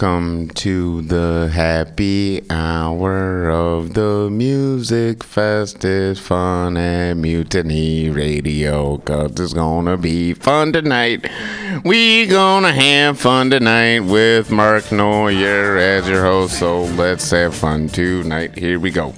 Welcome 0.00 0.50
to 0.50 1.02
the 1.02 1.50
happy 1.52 2.48
hour 2.50 3.50
of 3.50 3.94
the 3.94 4.30
music 4.30 5.24
fest. 5.24 5.84
It's 5.84 6.20
fun 6.20 6.76
at 6.76 7.14
Mutiny 7.14 8.08
Radio, 8.08 8.98
cause 8.98 9.32
it's 9.40 9.54
gonna 9.54 9.96
be 9.96 10.34
fun 10.34 10.72
tonight. 10.72 11.28
We 11.84 12.26
gonna 12.26 12.72
have 12.72 13.18
fun 13.18 13.50
tonight 13.50 14.04
with 14.04 14.52
Mark 14.52 14.92
Neuer 14.92 15.76
as 15.76 16.08
your 16.08 16.22
host, 16.22 16.60
so 16.60 16.82
let's 16.82 17.28
have 17.32 17.56
fun 17.56 17.88
tonight. 17.88 18.56
Here 18.56 18.78
we 18.78 18.92
go. 18.92 19.16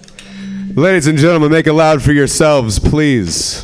Ladies 0.74 1.06
and 1.06 1.18
gentlemen, 1.18 1.52
make 1.52 1.66
it 1.66 1.74
loud 1.74 2.00
for 2.00 2.12
yourselves, 2.12 2.78
please. 2.78 3.62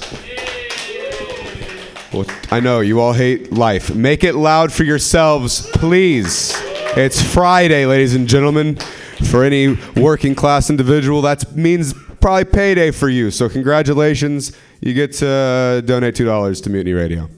I 2.51 2.61
know 2.61 2.81
you 2.81 3.01
all 3.01 3.15
hate 3.15 3.51
life. 3.55 3.95
Make 3.95 4.23
it 4.23 4.35
loud 4.35 4.71
for 4.71 4.85
yourselves, 4.85 5.67
please. 5.73 6.66
It's 6.97 7.21
Friday, 7.21 7.85
ladies 7.85 8.15
and 8.15 8.27
gentlemen. 8.27 8.77
For 9.31 9.45
any 9.45 9.77
working 9.97 10.35
class 10.35 10.71
individual, 10.71 11.21
that 11.23 11.55
means 11.55 11.93
probably 12.23 12.47
payday 12.47 12.91
for 12.91 13.11
you. 13.11 13.31
So, 13.31 13.51
congratulations. 13.51 14.57
You 14.81 14.95
get 14.95 15.13
to 15.17 15.29
uh, 15.29 15.81
donate 15.83 16.15
$2 16.15 16.63
to 16.63 16.71
Mutiny 16.71 16.95
Radio. 16.95 17.29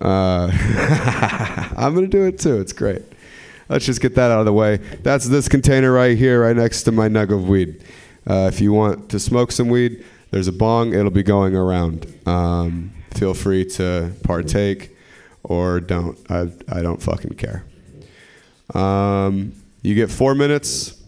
Uh, 0.00 0.50
I'm 1.76 1.94
going 1.94 2.10
to 2.10 2.10
do 2.10 2.24
it 2.24 2.40
too. 2.40 2.56
It's 2.56 2.72
great. 2.72 3.02
Let's 3.68 3.86
just 3.86 4.00
get 4.00 4.16
that 4.16 4.32
out 4.32 4.40
of 4.40 4.44
the 4.44 4.52
way. 4.52 4.78
That's 5.04 5.28
this 5.28 5.48
container 5.48 5.92
right 5.92 6.18
here, 6.18 6.42
right 6.42 6.56
next 6.56 6.82
to 6.82 6.90
my 6.90 7.08
nug 7.08 7.32
of 7.32 7.48
weed. 7.48 7.80
Uh, 8.26 8.50
if 8.52 8.60
you 8.60 8.72
want 8.72 9.08
to 9.10 9.20
smoke 9.20 9.52
some 9.52 9.68
weed, 9.68 10.04
there's 10.32 10.48
a 10.48 10.52
bong. 10.52 10.94
It'll 10.94 11.12
be 11.12 11.22
going 11.22 11.54
around. 11.54 12.12
Um, 12.26 12.90
feel 13.12 13.34
free 13.34 13.66
to 13.66 14.10
partake 14.24 14.96
or 15.44 15.78
don't. 15.78 16.18
I, 16.28 16.50
I 16.68 16.82
don't 16.82 17.00
fucking 17.00 17.34
care. 17.34 17.64
Um, 18.74 19.52
you 19.82 19.94
get 19.94 20.10
four 20.10 20.34
minutes, 20.34 21.00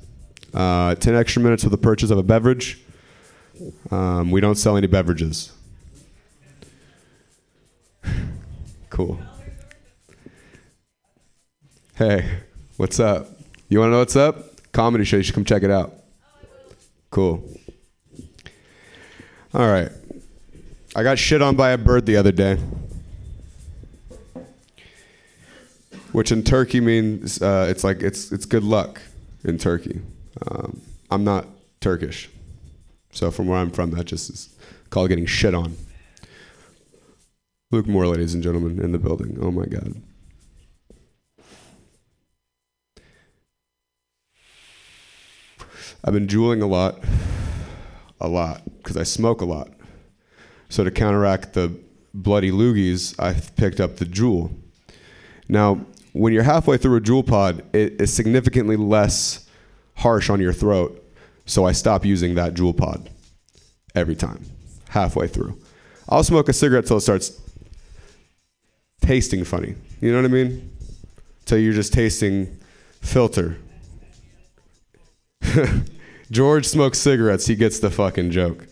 uh, 0.55 0.95
10 0.95 1.15
extra 1.15 1.43
minutes 1.43 1.65
for 1.65 1.71
the 1.71 1.79
purchase 1.79 2.11
of 2.11 2.19
a 2.19 2.23
beverage. 2.23 2.81
Um, 3.91 4.31
we 4.31 4.41
don't 4.41 4.57
sell 4.57 4.77
any 4.77 4.87
beverages. 4.87 5.53
cool. 8.91 9.19
Hey, 11.95 12.41
what's 12.77 13.01
up? 13.01 13.29
You 13.69 13.81
want 13.81 13.89
to 13.89 13.93
know 13.93 13.99
what's 14.01 14.17
up? 14.17 14.73
Comedy 14.73 15.05
show. 15.05 15.17
You 15.17 15.23
should 15.23 15.35
come 15.35 15.45
check 15.45 15.63
it 15.63 15.71
out. 15.71 15.95
Cool. 17.11 17.43
All 19.55 19.67
right. 19.67 19.91
I 20.95 21.03
got 21.03 21.19
shit 21.19 21.41
on 21.41 21.57
by 21.57 21.71
a 21.71 21.79
bird 21.79 22.05
the 22.05 22.17
other 22.17 22.33
day. 22.33 22.59
Which 26.17 26.33
in 26.33 26.43
Turkey 26.45 26.81
means 26.81 27.43
uh, 27.43 27.67
it's 27.69 27.85
like 27.85 28.03
it's 28.03 28.33
it's 28.33 28.47
good 28.47 28.65
luck 28.65 29.03
in 29.45 29.59
Turkey. 29.59 30.01
Um, 30.51 30.81
I'm 31.11 31.25
not 31.25 31.47
Turkish, 31.83 32.31
so 33.13 33.31
from 33.31 33.49
where 33.49 33.59
I'm 33.59 33.71
from, 33.71 33.91
that 33.91 34.07
just 34.07 34.31
is 34.31 34.57
called 34.89 35.11
getting 35.11 35.27
shit 35.27 35.55
on. 35.55 35.77
Luke 37.71 37.87
Moore, 37.87 38.07
ladies 38.07 38.33
and 38.33 38.43
gentlemen, 38.43 38.83
in 38.83 38.93
the 38.93 38.99
building. 38.99 39.37
Oh 39.43 39.51
my 39.51 39.67
God. 39.67 39.95
I've 46.03 46.15
been 46.15 46.29
juuling 46.29 46.63
a 46.63 46.67
lot, 46.67 46.99
a 48.23 48.29
lot, 48.29 48.63
because 48.79 48.97
I 48.97 49.03
smoke 49.03 49.43
a 49.43 49.45
lot. 49.45 49.69
So 50.71 50.83
to 50.83 50.91
counteract 50.91 51.53
the 51.53 51.79
bloody 52.15 52.51
loogies, 52.51 53.15
I 53.21 53.35
picked 53.35 53.81
up 53.81 53.97
the 53.97 54.07
Juul. 54.07 54.55
Now, 55.47 55.85
when 56.17 56.33
you're 56.33 56.43
halfway 56.43 56.79
through 56.79 56.97
a 56.97 57.01
Juul 57.01 57.27
pod, 57.27 57.63
it 57.75 58.01
is 58.01 58.13
significantly 58.13 58.77
less 58.77 59.49
harsh 59.97 60.31
on 60.31 60.41
your 60.41 60.53
throat. 60.53 61.03
So 61.45 61.65
I 61.65 61.73
stop 61.73 62.05
using 62.05 62.35
that 62.35 62.55
Juul 62.55 62.77
pod 62.77 63.11
every 63.95 64.17
time, 64.17 64.45
halfway 64.89 65.29
through. 65.29 65.59
I'll 66.09 66.25
smoke 66.25 66.49
a 66.49 66.53
cigarette 66.53 66.87
till 66.87 66.97
it 66.97 67.03
starts 67.03 67.41
tasting 69.01 69.45
funny. 69.45 69.75
You 70.01 70.11
know 70.13 70.23
what 70.23 70.25
I 70.25 70.33
mean? 70.33 70.73
Till 71.45 71.59
you're 71.59 71.75
just 71.75 71.93
tasting 71.93 72.59
filter. 73.01 73.59
George 76.31 76.67
smokes 76.67 76.99
cigarettes. 76.99 77.47
He 77.47 77.55
gets 77.55 77.79
the 77.79 77.91
fucking 77.91 78.31
joke. 78.31 78.67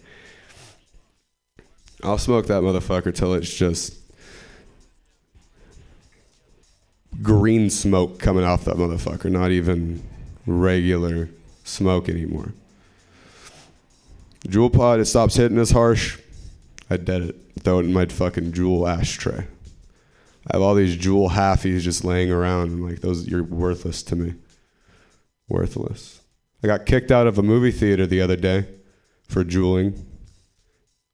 I'll 2.03 2.19
smoke 2.19 2.47
that 2.47 2.63
motherfucker 2.63 3.15
till 3.15 3.35
it's 3.35 3.53
just 3.53 4.04
green 7.23 7.71
smoke 7.71 8.19
coming 8.19 8.45
off 8.45 8.65
that 8.65 8.77
motherfucker, 8.77 9.31
not 9.31 9.51
even 9.51 10.03
regular 10.47 11.29
smoke 11.65 12.09
anymore. 12.09 12.53
Juul 14.47 14.73
pod, 14.73 15.01
it 15.01 15.07
stops 15.07 15.37
hitting 15.37 15.59
as 15.59 15.71
harsh. 15.71 16.19
I 16.91 16.99
dead 16.99 17.23
it. 17.23 17.37
Throw 17.61 17.79
it 17.79 17.85
in 17.85 17.93
my 17.93 18.07
fucking 18.07 18.53
Juul 18.53 18.89
ashtray. 18.89 19.47
I 20.51 20.57
have 20.57 20.63
all 20.63 20.75
these 20.75 20.99
Juul 20.99 21.31
halfies 21.31 21.81
just 21.81 22.05
laying 22.05 22.31
around. 22.31 22.73
I'm 22.73 22.83
like, 22.83 23.01
those 23.01 23.27
you're 23.27 23.43
worthless 23.43 24.03
to 24.05 24.17
me. 24.17 24.35
Worthless. 25.49 26.21
I 26.63 26.67
got 26.67 26.85
kicked 26.85 27.11
out 27.11 27.27
of 27.27 27.39
a 27.39 27.43
movie 27.43 27.71
theater 27.71 28.07
the 28.07 28.21
other 28.21 28.37
day 28.37 28.67
for 29.29 29.45
juuling 29.45 30.05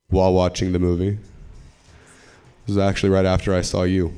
while 0.08 0.32
watching 0.32 0.72
the 0.72 0.78
movie. 0.80 1.10
It 1.10 2.66
was 2.66 2.78
actually 2.78 3.10
right 3.10 3.24
after 3.24 3.54
I 3.54 3.60
saw 3.60 3.84
you. 3.84 4.12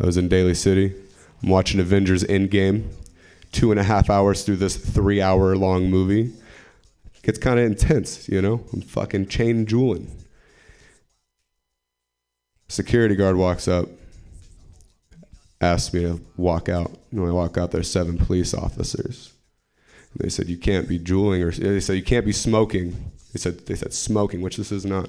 I 0.00 0.06
was 0.06 0.16
in 0.16 0.28
Daly 0.28 0.54
City. 0.54 0.94
I'm 1.42 1.50
watching 1.50 1.78
Avengers 1.80 2.24
Endgame, 2.24 2.88
two 3.52 3.70
and 3.70 3.78
a 3.78 3.84
half 3.84 4.08
hours 4.08 4.44
through 4.44 4.56
this 4.56 4.76
three 4.76 5.20
hour 5.20 5.56
long 5.56 5.90
movie. 5.90 6.32
Gets 7.22 7.38
kind 7.38 7.58
of 7.58 7.66
intense, 7.66 8.28
you 8.28 8.40
know? 8.40 8.64
I'm 8.72 8.80
fucking 8.80 9.28
chain 9.28 9.66
juuling. 9.66 10.08
Security 12.68 13.14
guard 13.14 13.36
walks 13.36 13.68
up, 13.68 13.88
asks 15.60 15.92
me 15.92 16.02
to 16.02 16.20
walk 16.36 16.70
out. 16.70 16.90
When 17.10 17.28
I 17.28 17.32
walk 17.32 17.58
out, 17.58 17.72
there's 17.72 17.90
seven 17.90 18.16
police 18.16 18.54
officers. 18.54 19.34
And 20.12 20.24
they 20.24 20.30
said, 20.30 20.48
You 20.48 20.56
can't 20.56 20.88
be 20.88 20.98
juuling, 20.98 21.42
or 21.42 21.50
they 21.50 21.80
said, 21.80 21.96
You 21.96 22.02
can't 22.02 22.24
be 22.24 22.32
smoking. 22.32 23.12
They 23.34 23.38
said, 23.38 23.66
they 23.66 23.74
said 23.76 23.92
smoking, 23.92 24.40
which 24.40 24.56
this 24.56 24.72
is 24.72 24.86
not 24.86 25.08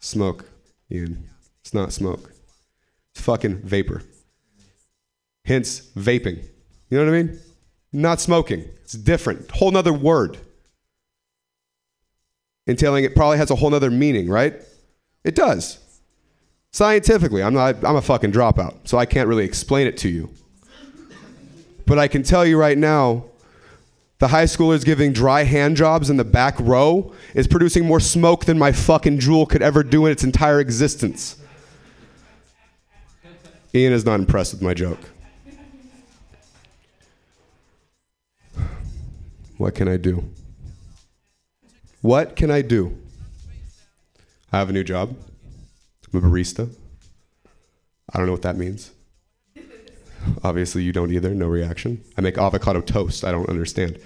smoke, 0.00 0.44
Ian. 0.90 1.30
It's 1.60 1.72
not 1.72 1.92
smoke. 1.92 2.32
It's 3.14 3.22
fucking 3.22 3.58
vapor. 3.58 4.02
Hence, 5.44 5.90
vaping. 5.96 6.44
You 6.88 6.98
know 6.98 7.04
what 7.04 7.14
I 7.14 7.22
mean? 7.22 7.40
Not 7.92 8.20
smoking. 8.20 8.64
It's 8.82 8.92
different. 8.92 9.50
Whole 9.50 9.70
nother 9.70 9.92
word. 9.92 10.38
Entailing 12.66 13.04
it 13.04 13.14
probably 13.14 13.38
has 13.38 13.50
a 13.50 13.56
whole 13.56 13.70
nother 13.70 13.90
meaning, 13.90 14.28
right? 14.28 14.54
It 15.24 15.34
does. 15.34 15.78
Scientifically, 16.70 17.42
I'm 17.42 17.54
not 17.54 17.84
I'm 17.84 17.96
a 17.96 18.02
fucking 18.02 18.32
dropout, 18.32 18.88
so 18.88 18.98
I 18.98 19.04
can't 19.04 19.28
really 19.28 19.44
explain 19.44 19.86
it 19.86 19.96
to 19.98 20.08
you. 20.08 20.30
But 21.86 21.98
I 21.98 22.08
can 22.08 22.22
tell 22.22 22.46
you 22.46 22.58
right 22.58 22.78
now, 22.78 23.24
the 24.18 24.28
high 24.28 24.44
schoolers 24.44 24.84
giving 24.84 25.12
dry 25.12 25.42
hand 25.42 25.76
jobs 25.76 26.08
in 26.08 26.16
the 26.16 26.24
back 26.24 26.58
row 26.60 27.12
is 27.34 27.48
producing 27.48 27.84
more 27.84 28.00
smoke 28.00 28.44
than 28.44 28.58
my 28.58 28.70
fucking 28.70 29.18
Juul 29.18 29.48
could 29.48 29.62
ever 29.62 29.82
do 29.82 30.06
in 30.06 30.12
its 30.12 30.22
entire 30.22 30.60
existence. 30.60 31.36
Ian 33.74 33.92
is 33.92 34.04
not 34.04 34.20
impressed 34.20 34.52
with 34.52 34.62
my 34.62 34.74
joke. 34.74 35.00
What 39.62 39.76
can 39.76 39.86
I 39.86 39.96
do? 39.96 40.24
What 42.00 42.34
can 42.34 42.50
I 42.50 42.62
do? 42.62 42.98
I 44.52 44.58
have 44.58 44.68
a 44.68 44.72
new 44.72 44.82
job. 44.82 45.14
I'm 46.12 46.18
a 46.18 46.28
barista. 46.28 46.68
I 48.12 48.18
don't 48.18 48.26
know 48.26 48.32
what 48.32 48.42
that 48.42 48.56
means. 48.56 48.90
Obviously, 50.42 50.82
you 50.82 50.92
don't 50.92 51.12
either. 51.12 51.32
No 51.32 51.46
reaction. 51.46 52.02
I 52.18 52.22
make 52.22 52.38
avocado 52.38 52.80
toast. 52.80 53.22
I 53.22 53.30
don't 53.30 53.48
understand. 53.48 54.00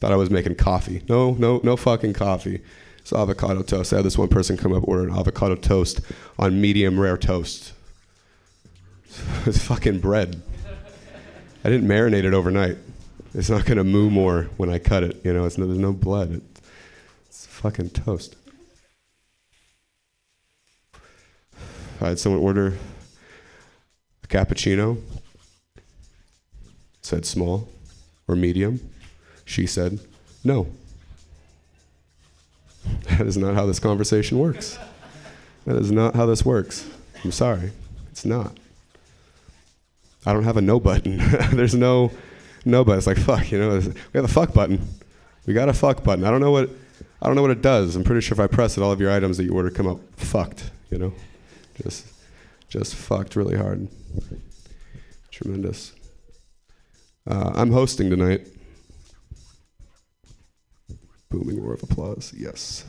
Thought 0.00 0.12
I 0.12 0.16
was 0.16 0.28
making 0.28 0.56
coffee. 0.56 1.02
No, 1.08 1.32
no, 1.32 1.62
no 1.64 1.78
fucking 1.78 2.12
coffee. 2.12 2.60
It's 2.98 3.14
avocado 3.14 3.62
toast. 3.62 3.94
I 3.94 3.96
had 3.96 4.04
this 4.04 4.18
one 4.18 4.28
person 4.28 4.58
come 4.58 4.74
up 4.74 4.86
order 4.86 5.08
an 5.08 5.18
avocado 5.18 5.54
toast 5.54 6.02
on 6.38 6.60
medium 6.60 7.00
rare 7.00 7.16
toast. 7.16 7.72
It's 9.46 9.64
fucking 9.64 10.00
bread. 10.00 10.42
I 11.64 11.70
didn't 11.70 11.88
marinate 11.88 12.24
it 12.24 12.34
overnight. 12.34 12.76
It's 13.32 13.48
not 13.48 13.64
gonna 13.64 13.84
moo 13.84 14.10
more 14.10 14.48
when 14.56 14.70
I 14.70 14.78
cut 14.78 15.04
it. 15.04 15.20
You 15.24 15.32
know, 15.32 15.44
it's 15.44 15.56
no, 15.56 15.66
there's 15.66 15.78
no 15.78 15.92
blood. 15.92 16.40
It's 17.26 17.46
fucking 17.46 17.90
toast. 17.90 18.34
I 22.00 22.08
had 22.08 22.18
someone 22.18 22.42
order 22.42 22.78
a 24.24 24.26
cappuccino. 24.26 24.96
It 25.76 25.82
said 27.02 27.26
small 27.26 27.68
or 28.26 28.34
medium. 28.34 28.80
She 29.44 29.66
said, 29.66 30.00
no. 30.44 30.68
That 33.10 33.26
is 33.26 33.36
not 33.36 33.54
how 33.54 33.66
this 33.66 33.78
conversation 33.78 34.38
works. 34.38 34.78
That 35.66 35.76
is 35.76 35.92
not 35.92 36.14
how 36.14 36.24
this 36.24 36.44
works. 36.44 36.88
I'm 37.22 37.32
sorry. 37.32 37.72
It's 38.10 38.24
not. 38.24 38.56
I 40.24 40.32
don't 40.32 40.44
have 40.44 40.56
a 40.56 40.62
no 40.62 40.80
button. 40.80 41.18
There's 41.52 41.74
no 41.74 42.12
no 42.64 42.84
button. 42.84 42.98
It's 42.98 43.06
like 43.06 43.18
fuck, 43.18 43.50
you 43.50 43.58
know. 43.58 43.78
We 43.78 44.18
have 44.18 44.24
a 44.24 44.28
fuck 44.28 44.52
button. 44.52 44.80
We 45.46 45.54
got 45.54 45.68
a 45.68 45.72
fuck 45.72 46.04
button. 46.04 46.24
I 46.24 46.30
don't 46.30 46.40
know 46.40 46.50
what 46.50 46.70
I 47.22 47.26
don't 47.26 47.36
know 47.36 47.42
what 47.42 47.50
it 47.50 47.62
does. 47.62 47.96
I'm 47.96 48.04
pretty 48.04 48.20
sure 48.20 48.34
if 48.34 48.40
I 48.40 48.46
press 48.46 48.76
it, 48.76 48.82
all 48.82 48.92
of 48.92 49.00
your 49.00 49.10
items 49.10 49.36
that 49.36 49.44
you 49.44 49.52
order 49.52 49.70
come 49.70 49.86
up 49.86 50.00
fucked. 50.16 50.70
You 50.90 50.98
know, 50.98 51.14
just 51.82 52.06
just 52.68 52.94
fucked 52.94 53.36
really 53.36 53.56
hard. 53.56 53.88
Tremendous. 55.30 55.92
Uh, 57.26 57.52
I'm 57.54 57.70
hosting 57.70 58.10
tonight. 58.10 58.46
Booming 61.30 61.62
roar 61.62 61.74
of 61.74 61.82
applause. 61.82 62.34
Yes. 62.36 62.84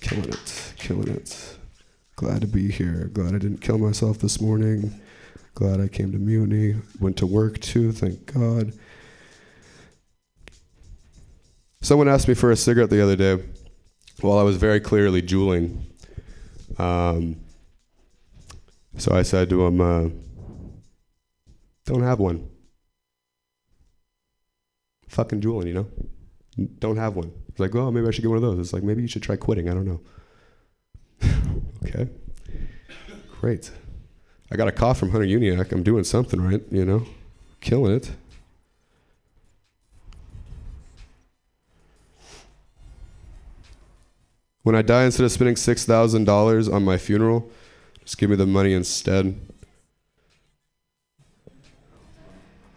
Killing 0.00 0.28
it. 0.28 0.74
Killing 0.76 1.08
it. 1.08 1.56
Glad 2.16 2.42
to 2.42 2.46
be 2.46 2.70
here. 2.70 3.10
Glad 3.12 3.34
I 3.34 3.38
didn't 3.38 3.58
kill 3.58 3.78
myself 3.78 4.18
this 4.18 4.40
morning. 4.40 5.00
Glad 5.54 5.80
I 5.80 5.88
came 5.88 6.12
to 6.12 6.18
Mutiny. 6.18 6.76
Went 7.00 7.16
to 7.18 7.26
work 7.26 7.60
too, 7.60 7.92
thank 7.92 8.32
God. 8.32 8.72
Someone 11.82 12.08
asked 12.08 12.28
me 12.28 12.34
for 12.34 12.50
a 12.50 12.56
cigarette 12.56 12.90
the 12.90 13.02
other 13.02 13.16
day 13.16 13.42
while 14.20 14.38
I 14.38 14.42
was 14.42 14.56
very 14.56 14.80
clearly 14.80 15.20
juuling. 15.20 15.84
Um, 16.78 17.36
so 18.96 19.12
I 19.12 19.22
said 19.22 19.50
to 19.50 19.66
him, 19.66 19.80
uh, 19.80 20.08
Don't 21.86 22.02
have 22.02 22.20
one. 22.20 22.48
Fucking 25.08 25.40
juuling, 25.40 25.66
you 25.66 25.74
know? 25.74 25.88
Don't 26.78 26.96
have 26.96 27.16
one. 27.16 27.32
It's 27.48 27.60
like, 27.60 27.74
oh, 27.74 27.90
maybe 27.90 28.06
I 28.06 28.10
should 28.10 28.22
get 28.22 28.28
one 28.28 28.36
of 28.36 28.42
those. 28.42 28.58
It's 28.58 28.72
like, 28.72 28.82
maybe 28.82 29.02
you 29.02 29.08
should 29.08 29.22
try 29.22 29.36
quitting. 29.36 29.68
I 29.68 29.74
don't 29.74 29.86
know. 29.86 30.00
okay. 31.84 32.08
Great. 33.40 33.70
I 34.52 34.56
got 34.56 34.68
a 34.68 34.72
call 34.72 34.92
from 34.92 35.12
Hunter 35.12 35.26
Uniac. 35.26 35.72
I'm 35.72 35.82
doing 35.82 36.04
something 36.04 36.38
right, 36.38 36.62
you 36.70 36.84
know? 36.84 37.06
Killing 37.62 37.94
it. 37.94 38.10
When 44.62 44.76
I 44.76 44.82
die, 44.82 45.04
instead 45.04 45.24
of 45.24 45.32
spending 45.32 45.54
$6,000 45.54 46.70
on 46.70 46.84
my 46.84 46.98
funeral, 46.98 47.50
just 48.04 48.18
give 48.18 48.28
me 48.28 48.36
the 48.36 48.44
money 48.44 48.74
instead. 48.74 49.40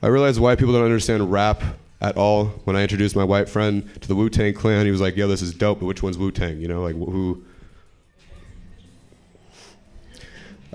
I 0.01 0.07
realize 0.07 0.39
why 0.39 0.56
people 0.56 0.74
don't 0.74 0.86
understand 0.86 1.30
rap 1.30 1.62
at 2.00 2.16
all. 2.16 2.45
When 2.63 2.77
I 2.77 2.83
introduced 2.83 3.18
my 3.18 3.25
white 3.25 3.50
friend 3.50 3.89
to 4.00 4.07
the 4.07 4.16
Wu 4.16 4.30
Tang 4.30 4.54
Clan, 4.54 4.86
he 4.86 4.92
was 4.92 5.01
like, 5.01 5.18
"Yo, 5.18 5.27
this 5.27 5.42
is 5.42 5.54
dope, 5.54 5.81
but 5.81 5.88
which 5.88 6.01
one's 6.01 6.18
Wu 6.18 6.31
Tang?" 6.31 6.62
You 6.62 6.69
know, 6.69 6.83
like 6.83 6.95
who? 6.95 7.44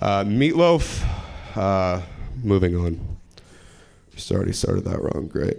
Uh, 0.00 0.24
Meatloaf. 0.24 1.06
Uh, 1.54 2.00
moving 2.42 2.76
on. 2.76 3.18
Just 4.14 4.32
already 4.32 4.52
started 4.52 4.84
that 4.84 5.02
wrong. 5.02 5.28
Great. 5.28 5.58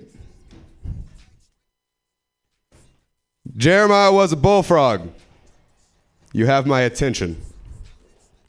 Jeremiah 3.55 4.11
was 4.11 4.31
a 4.31 4.35
bullfrog. 4.35 5.09
You 6.33 6.45
have 6.45 6.65
my 6.65 6.81
attention. 6.81 7.37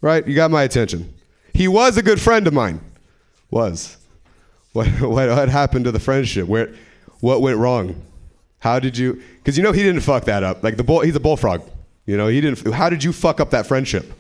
Right? 0.01 0.27
You 0.27 0.35
got 0.35 0.51
my 0.51 0.63
attention. 0.63 1.13
He 1.53 1.69
was 1.69 1.97
a 1.97 2.03
good 2.03 2.21
friend 2.21 2.47
of 2.47 2.53
mine. 2.53 2.81
Was. 3.51 3.99
What, 4.73 4.87
what, 5.01 5.29
what 5.29 5.49
happened 5.49 5.85
to 5.85 5.93
the 5.93 6.01
friendship? 6.01 6.47
Where, 6.47 6.73
what 7.21 7.43
went 7.43 7.59
wrong? 7.59 8.03
How 8.61 8.79
did 8.79 8.97
you? 8.97 9.21
Because 9.39 9.57
you 9.57 9.63
know 9.63 9.73
he 9.73 9.83
didn't 9.83 10.03
fuck 10.03 10.25
that 10.25 10.43
up. 10.43 10.63
Like 10.63 10.77
the 10.77 10.85
bull, 10.85 11.01
he's 11.01 11.17
a 11.17 11.21
bullfrog. 11.21 11.69
You 12.07 12.17
know 12.17 12.29
he 12.29 12.41
didn't. 12.41 12.73
How 12.73 12.89
did 12.89 13.03
you 13.03 13.13
fuck 13.13 13.41
up 13.41 13.51
that 13.51 13.67
friendship? 13.67 14.13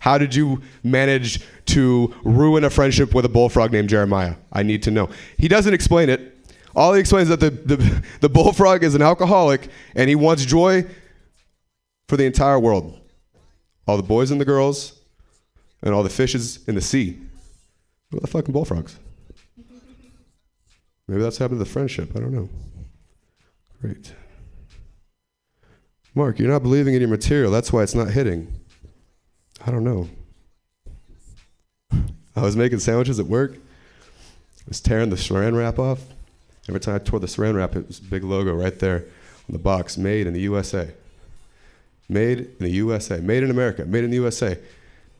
How 0.00 0.18
did 0.18 0.34
you 0.34 0.62
manage 0.82 1.40
to 1.66 2.14
ruin 2.24 2.64
a 2.64 2.70
friendship 2.70 3.14
with 3.14 3.24
a 3.24 3.28
bullfrog 3.28 3.72
named 3.72 3.88
Jeremiah? 3.88 4.36
I 4.52 4.62
need 4.62 4.82
to 4.84 4.90
know. 4.90 5.08
He 5.36 5.48
doesn't 5.48 5.74
explain 5.74 6.08
it. 6.08 6.36
All 6.76 6.94
he 6.94 7.00
explains 7.00 7.30
is 7.30 7.36
that 7.36 7.40
the, 7.40 7.76
the, 7.76 8.04
the 8.20 8.28
bullfrog 8.28 8.84
is 8.84 8.94
an 8.94 9.02
alcoholic 9.02 9.68
and 9.94 10.08
he 10.08 10.14
wants 10.14 10.44
joy 10.44 10.86
for 12.08 12.16
the 12.16 12.24
entire 12.24 12.58
world. 12.58 12.98
All 13.86 13.96
the 13.96 14.02
boys 14.02 14.30
and 14.30 14.40
the 14.40 14.44
girls, 14.44 14.98
and 15.82 15.94
all 15.94 16.02
the 16.02 16.10
fishes 16.10 16.66
in 16.66 16.74
the 16.74 16.80
sea. 16.80 17.18
What 18.10 18.22
the 18.22 18.28
fucking 18.28 18.52
bullfrogs? 18.52 18.98
Maybe 21.06 21.22
that's 21.22 21.38
happened 21.38 21.58
to 21.58 21.64
the 21.64 21.70
friendship. 21.70 22.10
I 22.14 22.20
don't 22.20 22.32
know. 22.32 22.48
Great. 23.80 24.12
Mark, 26.14 26.38
you're 26.38 26.50
not 26.50 26.62
believing 26.62 26.94
in 26.94 27.00
your 27.00 27.08
material. 27.08 27.50
That's 27.50 27.72
why 27.72 27.82
it's 27.82 27.94
not 27.94 28.10
hitting. 28.10 28.57
I 29.66 29.70
don't 29.70 29.84
know. 29.84 30.08
I 32.36 32.42
was 32.42 32.56
making 32.56 32.78
sandwiches 32.78 33.18
at 33.18 33.26
work. 33.26 33.54
I 33.54 34.68
was 34.68 34.80
tearing 34.80 35.10
the 35.10 35.16
saran 35.16 35.56
wrap 35.56 35.78
off. 35.78 36.00
Every 36.68 36.80
time 36.80 36.94
I 36.94 36.98
tore 36.98 37.18
the 37.18 37.26
saran 37.26 37.56
wrap, 37.56 37.74
it 37.74 37.86
was 37.86 37.98
a 37.98 38.02
big 38.02 38.22
logo 38.22 38.54
right 38.54 38.78
there 38.78 38.98
on 38.98 39.52
the 39.52 39.58
box 39.58 39.96
made 39.96 40.26
in 40.26 40.34
the 40.34 40.40
USA. 40.42 40.92
Made 42.08 42.40
in 42.40 42.56
the 42.60 42.70
USA. 42.70 43.18
Made 43.20 43.42
in 43.42 43.50
America. 43.50 43.84
Made 43.84 44.04
in 44.04 44.10
the 44.10 44.16
USA. 44.16 44.58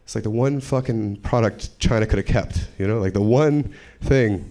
It's 0.04 0.14
like 0.14 0.25
the 0.25 0.30
one 0.30 0.61
fucking 0.61 1.16
product 1.16 1.78
China 1.78 2.07
could 2.07 2.18
have 2.18 2.26
kept, 2.26 2.68
you 2.78 2.87
know, 2.87 2.99
like 2.99 3.12
the 3.12 3.21
one 3.21 3.75
thing. 4.00 4.50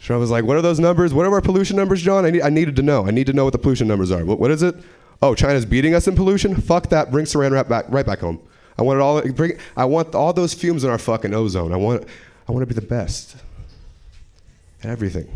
So 0.00 0.14
I 0.14 0.16
was 0.16 0.30
like, 0.30 0.44
what 0.44 0.56
are 0.56 0.62
those 0.62 0.80
numbers? 0.80 1.12
What 1.12 1.26
are 1.26 1.32
our 1.32 1.42
pollution 1.42 1.76
numbers, 1.76 2.00
John? 2.00 2.24
I, 2.24 2.30
need, 2.30 2.42
I 2.42 2.48
needed 2.48 2.76
to 2.76 2.82
know. 2.82 3.06
I 3.06 3.10
need 3.10 3.26
to 3.26 3.32
know 3.32 3.44
what 3.44 3.52
the 3.52 3.58
pollution 3.58 3.86
numbers 3.86 4.10
are. 4.10 4.24
What, 4.24 4.38
what 4.38 4.50
is 4.50 4.62
it? 4.62 4.74
Oh, 5.20 5.34
China's 5.34 5.66
beating 5.66 5.94
us 5.94 6.08
in 6.08 6.16
pollution? 6.16 6.56
Fuck 6.56 6.88
that. 6.88 7.10
Bring 7.10 7.26
saran 7.26 7.52
wrap 7.52 7.68
back, 7.68 7.84
right 7.88 8.06
back 8.06 8.20
home. 8.20 8.40
I 8.78 8.82
want 8.82 8.98
it 8.98 9.02
all. 9.02 9.22
Bring, 9.32 9.58
I 9.76 9.84
want 9.84 10.14
all 10.14 10.32
those 10.32 10.54
fumes 10.54 10.84
in 10.84 10.90
our 10.90 10.98
fucking 10.98 11.34
ozone. 11.34 11.72
I 11.72 11.76
want. 11.76 12.04
I 12.48 12.52
want 12.52 12.62
to 12.62 12.66
be 12.66 12.78
the 12.78 12.86
best. 12.86 13.36
At 14.82 14.90
everything. 14.90 15.28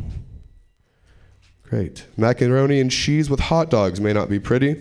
Great. 1.63 2.07
Macaroni 2.17 2.81
and 2.81 2.91
cheese 2.91 3.29
with 3.29 3.41
hot 3.41 3.71
dogs 3.71 4.01
may 4.01 4.13
not 4.13 4.29
be 4.29 4.39
pretty. 4.39 4.81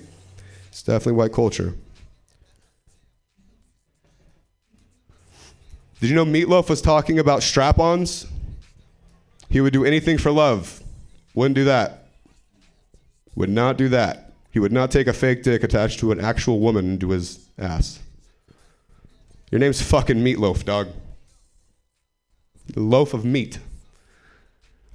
It's 0.70 0.84
definitely 0.84 1.14
white 1.14 1.34
culture. 1.34 1.74
Did 6.00 6.10
you 6.10 6.16
know 6.16 6.26
Meatloaf 6.26 6.70
was 6.70 6.82
talking 6.82 7.20
about 7.20 7.42
strap 7.42 7.80
ons? 7.80 8.28
He 9.50 9.62
would 9.62 9.74
do 9.74 9.86
anything 9.86 10.18
for 10.18 10.32
love. 10.32 10.84
Wouldn't 11.34 11.56
do 11.56 11.64
that. 11.66 12.08
Would 13.36 13.50
not 13.50 13.78
do 13.78 13.90
that. 13.90 14.34
He 14.52 14.60
would 14.60 14.72
not 14.72 14.92
take 14.92 15.08
a 15.08 15.14
fake 15.14 15.44
dick 15.44 15.64
attached 15.64 16.00
to 16.00 16.12
an 16.12 16.20
actual 16.20 16.60
woman 16.60 16.92
into 16.94 17.10
his 17.10 17.48
ass. 17.58 18.00
Your 19.56 19.62
name's 19.62 19.82
fucking 19.82 20.18
Meatloaf, 20.18 20.66
dog. 20.66 20.90
Loaf 22.76 23.14
of 23.14 23.24
meat. 23.24 23.58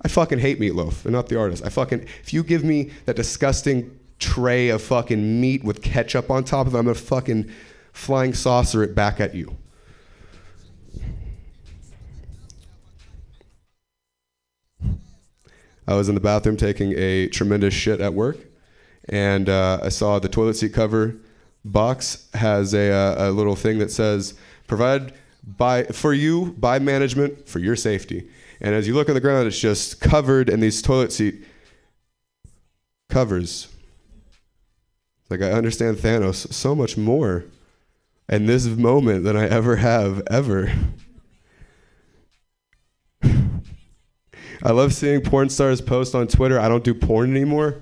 I 0.03 0.09
fucking 0.09 0.39
hate 0.39 0.61
meatloaf, 0.61 1.07
and 1.07 1.15
not 1.15 1.31
the 1.31 1.39
artist. 1.39 1.65
I 1.65 1.71
fucking 1.71 2.07
if 2.23 2.35
you 2.35 2.45
give 2.45 2.63
me 2.63 2.91
that 3.07 3.17
disgusting 3.17 3.99
tray 4.19 4.69
of 4.69 4.83
fucking 4.83 5.41
meat 5.41 5.65
with 5.65 5.81
ketchup 5.81 6.31
on 6.31 6.45
top 6.45 6.67
of 6.67 6.75
it, 6.75 6.79
I'm 6.79 6.85
gonna 6.85 6.95
fucking 6.95 7.51
flying 7.95 8.35
saucer 8.35 8.83
it 8.83 8.95
back 8.95 9.19
at 9.19 9.35
you. 9.35 9.57
I 15.89 15.95
was 15.95 16.11
in 16.11 16.15
the 16.15 16.21
bathroom 16.21 16.59
taking 16.59 16.93
a 16.99 17.29
tremendous 17.29 17.73
shit 17.73 18.03
at 18.03 18.13
work, 18.13 18.37
and 19.09 19.49
uh, 19.49 19.81
I 19.83 19.89
saw 19.89 20.19
the 20.19 20.29
toilet 20.29 20.59
seat 20.59 20.75
cover 20.75 21.17
box 21.65 22.29
has 22.35 22.75
a, 22.75 22.91
uh, 22.91 23.31
a 23.31 23.31
little 23.31 23.57
thing 23.57 23.79
that 23.79 23.91
says 23.91 24.35
provided 24.71 25.13
by 25.45 25.83
for 25.83 26.15
you 26.15 26.55
by 26.57 26.79
management 26.79 27.49
for 27.49 27.59
your 27.59 27.75
safety. 27.75 28.31
And 28.61 28.73
as 28.73 28.87
you 28.87 28.95
look 28.95 29.09
on 29.09 29.15
the 29.17 29.21
ground, 29.21 29.49
it's 29.49 29.59
just 29.59 30.01
covered 30.01 30.49
in 30.49 30.61
these 30.61 30.81
toilet 30.81 31.13
seat 31.13 31.45
covers. 33.09 33.67
Like 35.29 35.43
I 35.43 35.51
understand 35.51 35.97
Thanos 35.97 36.53
so 36.53 36.77
much 36.77 36.97
more 36.97 37.47
in 38.29 38.47
this 38.47 38.67
moment 38.67 39.25
than 39.25 39.37
I 39.37 39.49
ever 39.49 39.75
have 39.75 40.23
ever. 40.31 40.73
I 43.25 44.71
love 44.71 44.95
seeing 44.95 45.21
porn 45.21 45.49
stars 45.49 45.81
post 45.81 46.15
on 46.15 46.29
Twitter, 46.29 46.61
I 46.61 46.69
don't 46.69 46.85
do 46.85 46.95
porn 46.95 47.33
anymore. 47.33 47.81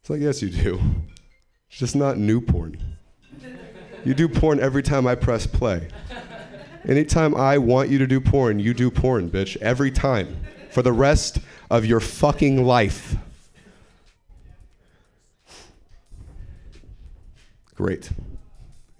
It's 0.00 0.08
like, 0.08 0.22
yes, 0.22 0.40
you 0.40 0.48
do. 0.48 0.80
It's 1.68 1.78
just 1.78 1.94
not 1.94 2.16
new 2.16 2.40
porn. 2.40 2.91
You 4.04 4.14
do 4.14 4.28
porn 4.28 4.58
every 4.60 4.82
time 4.82 5.06
I 5.06 5.14
press 5.14 5.46
play. 5.46 5.88
Anytime 6.86 7.36
I 7.36 7.58
want 7.58 7.90
you 7.90 7.98
to 7.98 8.06
do 8.06 8.20
porn, 8.20 8.58
you 8.58 8.74
do 8.74 8.90
porn, 8.90 9.30
bitch. 9.30 9.56
Every 9.58 9.90
time. 9.90 10.36
For 10.70 10.82
the 10.82 10.92
rest 10.92 11.38
of 11.70 11.84
your 11.84 12.00
fucking 12.00 12.64
life. 12.64 13.16
Great. 17.74 18.10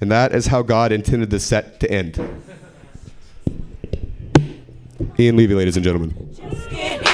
And 0.00 0.10
that 0.10 0.34
is 0.34 0.46
how 0.46 0.62
God 0.62 0.92
intended 0.92 1.30
the 1.30 1.40
set 1.40 1.80
to 1.80 1.90
end. 1.90 2.16
Ian 5.18 5.36
Levy, 5.36 5.54
ladies 5.54 5.76
and 5.76 5.84
gentlemen. 5.84 7.08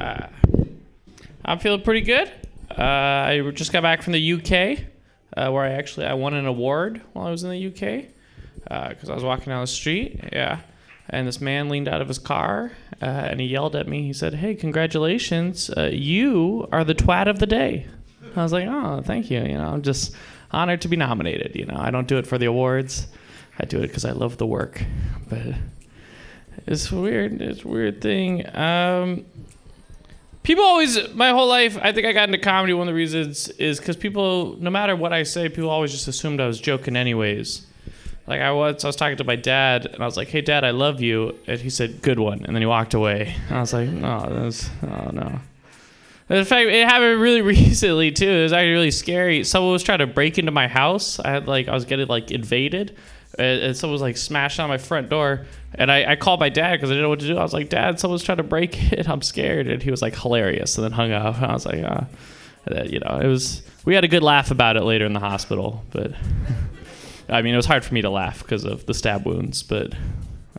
Uh, 0.00 0.28
I'm 1.44 1.58
feeling 1.58 1.82
pretty 1.82 2.00
good. 2.00 2.30
Uh, 2.70 2.82
I 2.82 3.50
just 3.54 3.72
got 3.72 3.82
back 3.82 4.02
from 4.02 4.14
the 4.14 4.32
UK, 4.32 4.84
uh, 5.36 5.50
where 5.50 5.64
I 5.64 5.72
actually 5.72 6.06
I 6.06 6.14
won 6.14 6.34
an 6.34 6.46
award 6.46 7.02
while 7.12 7.26
I 7.26 7.30
was 7.30 7.42
in 7.42 7.50
the 7.50 7.66
UK 7.66 8.06
because 8.90 9.10
I 9.10 9.14
was 9.14 9.24
walking 9.24 9.46
down 9.46 9.60
the 9.60 9.66
street. 9.66 10.20
Yeah, 10.32 10.60
and 11.08 11.26
this 11.26 11.40
man 11.40 11.68
leaned 11.68 11.88
out 11.88 12.00
of 12.00 12.08
his 12.08 12.18
car 12.18 12.72
uh, 13.02 13.04
and 13.04 13.40
he 13.40 13.46
yelled 13.46 13.76
at 13.76 13.88
me. 13.88 14.02
He 14.04 14.12
said, 14.12 14.34
"Hey, 14.34 14.54
congratulations! 14.54 15.70
Uh, 15.70 15.90
you 15.92 16.68
are 16.72 16.84
the 16.84 16.94
twat 16.94 17.28
of 17.28 17.38
the 17.38 17.46
day." 17.46 17.86
I 18.36 18.42
was 18.42 18.52
like, 18.52 18.68
"Oh, 18.68 19.02
thank 19.02 19.30
you. 19.30 19.40
You 19.40 19.58
know, 19.58 19.68
I'm 19.68 19.82
just 19.82 20.14
honored 20.50 20.82
to 20.82 20.88
be 20.88 20.96
nominated. 20.96 21.56
You 21.56 21.66
know, 21.66 21.76
I 21.78 21.90
don't 21.90 22.08
do 22.08 22.16
it 22.18 22.26
for 22.26 22.38
the 22.38 22.46
awards. 22.46 23.08
I 23.58 23.64
do 23.66 23.78
it 23.78 23.88
because 23.88 24.04
I 24.04 24.12
love 24.12 24.38
the 24.38 24.46
work." 24.46 24.82
But 25.28 25.54
it's 26.66 26.90
weird. 26.92 27.42
It's 27.42 27.64
a 27.64 27.68
weird 27.68 28.00
thing. 28.00 28.46
Um, 28.56 29.26
people 30.42 30.64
always, 30.64 31.12
my 31.14 31.30
whole 31.30 31.48
life, 31.48 31.78
I 31.80 31.92
think 31.92 32.06
I 32.06 32.12
got 32.12 32.28
into 32.28 32.38
comedy. 32.38 32.72
One 32.72 32.88
of 32.88 32.92
the 32.92 32.96
reasons 32.96 33.48
is 33.50 33.78
because 33.78 33.96
people, 33.96 34.56
no 34.60 34.70
matter 34.70 34.96
what 34.96 35.12
I 35.12 35.22
say, 35.22 35.48
people 35.48 35.70
always 35.70 35.92
just 35.92 36.08
assumed 36.08 36.40
I 36.40 36.46
was 36.46 36.60
joking, 36.60 36.96
anyways. 36.96 37.66
Like 38.26 38.40
I 38.40 38.52
was, 38.52 38.84
I 38.84 38.88
was 38.88 38.96
talking 38.96 39.16
to 39.16 39.24
my 39.24 39.36
dad, 39.36 39.86
and 39.86 40.02
I 40.02 40.06
was 40.06 40.16
like, 40.16 40.28
"Hey, 40.28 40.40
Dad, 40.40 40.62
I 40.62 40.70
love 40.70 41.00
you," 41.00 41.36
and 41.48 41.58
he 41.58 41.68
said, 41.68 42.00
"Good 42.00 42.20
one," 42.20 42.44
and 42.44 42.54
then 42.54 42.62
he 42.62 42.66
walked 42.66 42.94
away. 42.94 43.34
And 43.48 43.56
I 43.56 43.60
was 43.60 43.72
like, 43.72 43.88
"No, 43.88 44.28
that's, 44.30 44.70
oh 44.84 45.10
no." 45.12 45.40
In 46.28 46.44
fact, 46.44 46.68
it 46.68 46.86
happened 46.86 47.20
really 47.20 47.40
recently 47.56 48.12
too. 48.12 48.28
It 48.28 48.42
was 48.44 48.52
actually 48.52 48.70
really 48.70 48.92
scary. 48.92 49.42
Someone 49.42 49.72
was 49.72 49.82
trying 49.82 49.98
to 49.98 50.06
break 50.06 50.38
into 50.38 50.52
my 50.52 50.68
house. 50.68 51.18
I 51.18 51.30
had 51.30 51.48
like, 51.48 51.66
I 51.66 51.74
was 51.74 51.84
getting 51.84 52.06
like 52.06 52.30
invaded, 52.30 52.96
and, 53.40 53.62
and 53.62 53.76
someone 53.76 53.92
was 53.92 54.02
like 54.02 54.16
smashing 54.16 54.62
on 54.62 54.68
my 54.68 54.78
front 54.78 55.08
door. 55.08 55.46
And 55.74 55.90
I, 55.90 56.12
I 56.12 56.16
called 56.16 56.40
my 56.40 56.48
dad 56.48 56.76
because 56.76 56.90
I 56.90 56.94
didn't 56.94 57.04
know 57.04 57.08
what 57.08 57.20
to 57.20 57.26
do. 57.26 57.36
I 57.36 57.42
was 57.42 57.52
like, 57.52 57.68
Dad, 57.68 58.00
someone's 58.00 58.24
trying 58.24 58.38
to 58.38 58.42
break 58.42 58.92
it. 58.92 59.08
I'm 59.08 59.22
scared. 59.22 59.68
And 59.68 59.82
he 59.82 59.90
was 59.90 60.02
like, 60.02 60.16
hilarious, 60.16 60.76
and 60.76 60.84
then 60.84 60.92
hung 60.92 61.12
up. 61.12 61.36
And 61.36 61.46
I 61.46 61.52
was 61.52 61.66
like, 61.66 61.82
ah, 61.84 62.06
you 62.84 63.00
know, 63.00 63.20
it 63.22 63.26
was. 63.26 63.62
We 63.84 63.94
had 63.94 64.04
a 64.04 64.08
good 64.08 64.22
laugh 64.22 64.50
about 64.50 64.76
it 64.76 64.82
later 64.82 65.06
in 65.06 65.12
the 65.12 65.20
hospital, 65.20 65.84
but. 65.90 66.12
I 67.30 67.42
mean, 67.42 67.54
it 67.54 67.56
was 67.56 67.66
hard 67.66 67.84
for 67.84 67.94
me 67.94 68.02
to 68.02 68.10
laugh 68.10 68.42
because 68.42 68.64
of 68.64 68.86
the 68.86 68.94
stab 68.94 69.24
wounds, 69.24 69.62
but 69.62 69.94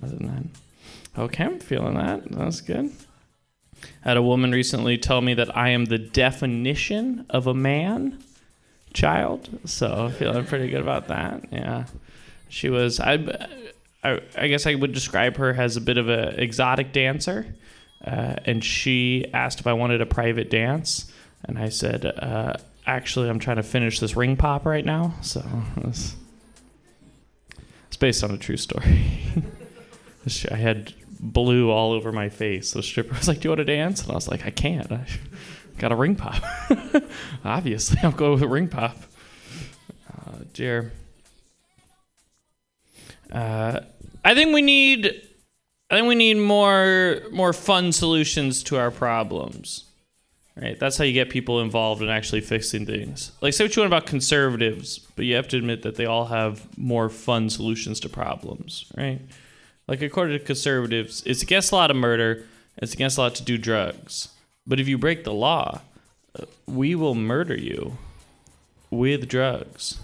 other 0.02 0.16
than 0.16 0.28
that, 0.28 1.22
okay, 1.22 1.44
I'm 1.44 1.60
feeling 1.60 1.96
that. 1.96 2.32
That's 2.32 2.62
good. 2.62 2.92
I 4.06 4.10
had 4.10 4.18
a 4.18 4.22
woman 4.22 4.52
recently 4.52 4.98
tell 4.98 5.22
me 5.22 5.34
that 5.34 5.56
I 5.56 5.70
am 5.70 5.86
the 5.86 5.98
definition 5.98 7.26
of 7.30 7.48
a 7.48 7.54
man 7.54 8.24
child, 8.94 9.50
so 9.66 10.10
feeling 10.18 10.46
pretty 10.46 10.70
good 10.70 10.82
about 10.82 11.08
that. 11.10 11.44
Yeah, 11.52 11.86
she 12.52 12.70
was. 12.70 13.00
I, 13.00 13.14
I, 14.04 14.20
I 14.38 14.48
guess 14.48 14.68
I 14.68 14.76
would 14.76 14.92
describe 14.92 15.38
her 15.38 15.54
as 15.54 15.78
a 15.78 15.82
bit 15.82 15.98
of 15.98 16.10
an 16.10 16.40
exotic 16.40 16.92
dancer, 16.92 17.56
uh, 18.06 18.36
and 18.46 18.64
she 18.64 19.26
asked 19.34 19.62
if 19.62 19.68
I 19.68 19.74
wanted 19.74 20.02
a 20.02 20.06
private 20.06 20.50
dance, 20.50 21.12
and 21.44 21.58
I 21.58 21.70
said, 21.70 22.06
uh, 22.06 22.54
actually, 22.86 23.30
I'm 23.30 23.40
trying 23.40 23.56
to 23.56 23.64
finish 23.64 24.00
this 24.00 24.16
ring 24.16 24.36
pop 24.36 24.66
right 24.66 24.86
now, 24.86 25.16
so. 25.22 25.44
It's, 25.78 26.16
it's 27.88 27.98
based 27.98 28.24
on 28.24 28.32
a 28.32 28.38
true 28.38 28.58
story. 28.58 29.22
I 30.52 30.56
had 30.56 30.94
blue 31.20 31.72
all 31.72 31.94
over 31.94 32.12
my 32.12 32.30
face. 32.30 32.74
The 32.74 32.84
stripper 32.84 33.16
was 33.16 33.28
like, 33.28 33.40
"Do 33.40 33.48
you 33.48 33.50
want 33.52 33.60
to 33.60 33.66
dance?" 33.66 34.02
And 34.02 34.12
I 34.12 34.16
was 34.16 34.28
like, 34.28 34.46
"I 34.46 34.50
can't. 34.50 34.92
I 34.92 35.06
got 35.78 35.92
a 35.92 35.96
ring 35.96 36.16
pop. 36.16 36.44
Obviously, 37.46 38.00
I'm 38.04 38.12
going 38.12 38.34
with 38.34 38.44
a 38.44 38.48
ring 38.48 38.68
pop." 38.68 38.98
Uh, 40.10 40.38
dear. 40.54 40.92
Uh, 43.32 43.82
I 44.24 44.36
think 44.36 44.54
we 44.54 44.62
need. 44.62 45.22
I 45.90 45.96
think 45.96 46.08
we 46.08 46.16
need 46.16 46.36
more 46.36 47.22
more 47.32 47.54
fun 47.54 47.92
solutions 47.92 48.64
to 48.64 48.78
our 48.78 48.92
problems. 48.92 49.86
Right? 50.56 50.78
That's 50.78 50.98
how 50.98 51.06
you 51.06 51.14
get 51.14 51.30
people 51.30 51.62
involved 51.62 52.02
in 52.02 52.10
actually 52.10 52.42
fixing 52.42 52.86
things. 52.86 53.32
Like 53.42 53.54
say 53.54 53.64
what 53.64 53.76
you 53.76 53.82
want 53.82 53.94
about 53.94 54.06
conservatives, 54.06 55.00
but 55.16 55.26
you 55.26 55.36
have 55.36 55.48
to 55.50 55.58
admit 55.58 55.82
that 55.84 55.96
they 55.96 56.06
all 56.06 56.26
have 56.26 56.78
more 56.78 57.10
fun 57.10 57.50
solutions 57.50 58.00
to 58.02 58.10
problems, 58.10 58.86
right? 58.98 59.22
Like 59.88 60.02
according 60.02 60.38
to 60.38 60.44
conservatives, 60.44 61.24
it's 61.26 61.42
against 61.42 61.72
a 61.72 61.76
lot 61.76 61.90
of 61.90 61.98
murder, 61.98 62.46
it's 62.78 62.94
against 62.94 63.18
a 63.18 63.22
lot 63.22 63.36
to 63.36 63.44
do 63.44 63.58
drugs. 63.58 64.30
But 64.68 64.80
if 64.80 64.88
you 64.88 64.98
break 64.98 65.24
the 65.24 65.34
law, 65.34 65.82
uh, 66.38 66.46
we 66.68 66.96
will 66.96 67.16
murder 67.16 67.56
you 67.56 67.98
with 68.90 69.28
drugs. 69.28 70.00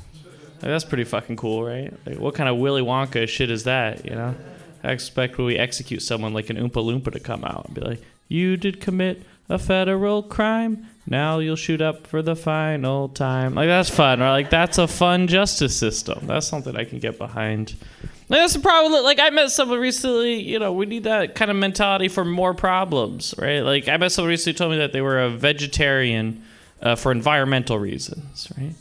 Like, 0.62 0.72
that's 0.72 0.86
pretty 0.86 1.04
fucking 1.04 1.36
cool, 1.36 1.64
right? 1.64 1.94
Like, 2.06 2.20
what 2.20 2.36
kind 2.36 2.50
of 2.50 2.58
Willy 2.58 2.82
Wonka 2.82 3.28
shit 3.28 3.52
is 3.52 3.64
that? 3.66 4.06
You 4.06 4.16
know, 4.16 4.36
I 4.84 4.92
expect 4.92 5.38
when 5.38 5.48
we 5.48 5.58
execute 5.58 6.02
someone 6.02 6.34
like 6.34 6.50
an 6.50 6.58
Oompa 6.58 6.84
Loompa 6.84 7.12
to 7.14 7.20
come 7.20 7.44
out 7.44 7.66
and 7.66 7.76
be 7.76 7.82
like, 7.82 8.02
"You 8.28 8.58
did 8.58 8.82
commit 8.82 9.24
a 9.50 9.58
federal 9.60 10.24
crime. 10.24 10.88
Now 11.06 11.40
you'll 11.40 11.56
shoot 11.56 11.82
up 11.82 12.08
for 12.08 12.22
the 12.22 12.36
final 12.36 13.10
time." 13.10 13.56
Like 13.56 13.68
that's 13.68 13.90
fun, 13.90 14.20
right? 14.20 14.32
Like 14.32 14.50
that's 14.50 14.78
a 14.78 14.88
fun 14.88 15.28
justice 15.28 15.78
system. 15.78 16.26
That's 16.28 16.48
something 16.48 16.76
I 16.76 16.86
can 16.86 17.00
get 17.00 17.18
behind. 17.18 17.76
Like, 18.30 18.42
that's 18.42 18.54
the 18.54 18.60
problem. 18.60 19.04
Like 19.04 19.20
I 19.20 19.30
met 19.30 19.52
someone 19.52 19.80
recently. 19.80 20.42
You 20.42 20.60
know, 20.60 20.74
we 20.74 20.86
need 20.86 21.04
that 21.04 21.36
kind 21.36 21.50
of 21.52 21.58
mentality 21.58 22.08
for 22.08 22.26
more 22.26 22.54
problems, 22.54 23.34
right? 23.38 23.62
Like 23.62 23.88
I 23.88 23.98
met 23.98 24.12
someone 24.12 24.30
recently 24.30 24.58
told 24.58 24.72
me 24.72 24.78
that 24.80 24.92
they 24.92 25.02
were 25.02 25.22
a 25.22 25.30
vegetarian 25.30 26.44
uh, 26.82 26.96
for 26.96 27.12
environmental 27.12 27.80
reasons, 27.80 28.52
right? 28.58 28.74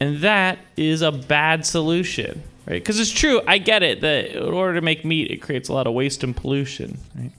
And 0.00 0.18
that 0.18 0.58
is 0.76 1.02
a 1.02 1.12
bad 1.12 1.64
solution, 1.64 2.42
right? 2.66 2.82
Because 2.82 2.98
it's 2.98 3.10
true. 3.10 3.40
I 3.46 3.58
get 3.58 3.82
it 3.82 4.00
that 4.00 4.36
in 4.36 4.52
order 4.52 4.74
to 4.74 4.80
make 4.80 5.04
meat, 5.04 5.30
it 5.30 5.38
creates 5.38 5.68
a 5.68 5.72
lot 5.72 5.86
of 5.86 5.94
waste 5.94 6.24
and 6.24 6.36
pollution, 6.36 6.98
right? 7.14 7.32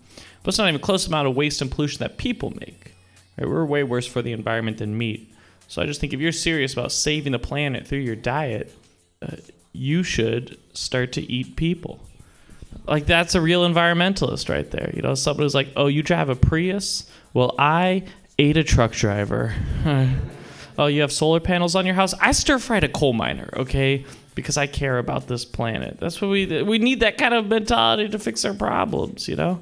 But 0.44 0.50
it's 0.50 0.58
not 0.58 0.70
even 0.70 0.80
close 0.80 1.08
amount 1.08 1.28
of 1.28 1.36
waste 1.36 1.62
and 1.62 1.72
pollution 1.72 2.00
that 2.00 2.18
people 2.18 2.52
make. 2.52 2.94
Right? 3.38 3.48
We're 3.50 3.66
way 3.66 3.84
worse 3.84 4.06
for 4.06 4.22
the 4.22 4.32
environment 4.32 4.78
than 4.78 4.98
meat. 4.98 5.34
So 5.68 5.82
I 5.82 5.86
just 5.86 6.00
think 6.00 6.14
if 6.14 6.20
you're 6.20 6.32
serious 6.32 6.74
about 6.74 6.92
saving 6.92 7.32
the 7.32 7.40
planet 7.40 7.88
through 7.88 8.00
your 8.00 8.16
diet, 8.16 8.72
uh, 9.22 9.38
you 9.74 10.04
should 10.04 10.58
start 10.74 11.14
to 11.14 11.32
eat 11.32 11.56
people. 11.56 12.00
Like 12.88 13.08
that's 13.08 13.36
a 13.36 13.42
real 13.42 13.68
environmentalist 13.68 14.50
right 14.50 14.70
there. 14.70 14.92
You 14.94 15.02
know, 15.02 15.16
somebody 15.16 15.46
who's 15.46 15.56
like, 15.56 15.70
"Oh, 15.76 15.88
you 15.88 16.04
drive 16.04 16.30
a 16.30 16.36
Prius? 16.36 17.10
Well, 17.34 17.56
I 17.58 18.04
ate 18.38 18.58
a 18.58 18.64
truck 18.64 18.92
driver." 18.92 19.54
oh, 20.78 20.88
you 20.88 21.02
have 21.02 21.12
solar 21.12 21.40
panels 21.40 21.76
on 21.76 21.86
your 21.86 21.96
house? 21.96 22.14
I 22.20 22.32
stir 22.32 22.60
fried 22.60 22.84
a 22.84 22.90
coal 22.90 23.14
miner, 23.14 23.50
okay? 23.56 24.06
Because 24.36 24.58
I 24.58 24.68
care 24.68 24.98
about 24.98 25.28
this 25.28 25.46
planet. 25.46 26.00
That's 26.00 26.22
what 26.22 26.30
we 26.30 26.64
we 26.64 26.78
need 26.78 27.00
that 27.02 27.18
kind 27.18 27.34
of 27.34 27.48
mentality 27.48 28.10
to 28.10 28.20
fix 28.20 28.44
our 28.46 28.54
problems, 28.54 29.28
you 29.28 29.36
know? 29.36 29.62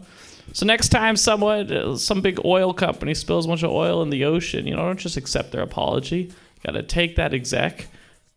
So 0.53 0.65
next 0.65 0.89
time 0.89 1.15
someone 1.15 1.97
some 1.97 2.21
big 2.21 2.39
oil 2.45 2.73
company 2.73 3.13
spills 3.13 3.45
a 3.45 3.47
bunch 3.49 3.63
of 3.63 3.71
oil 3.71 4.01
in 4.03 4.09
the 4.09 4.25
ocean, 4.25 4.67
you 4.67 4.75
know, 4.75 4.85
don't 4.85 4.99
just 4.99 5.17
accept 5.17 5.51
their 5.51 5.61
apology. 5.61 6.17
You 6.17 6.31
got 6.63 6.73
to 6.73 6.83
take 6.83 7.15
that 7.15 7.33
exec, 7.33 7.87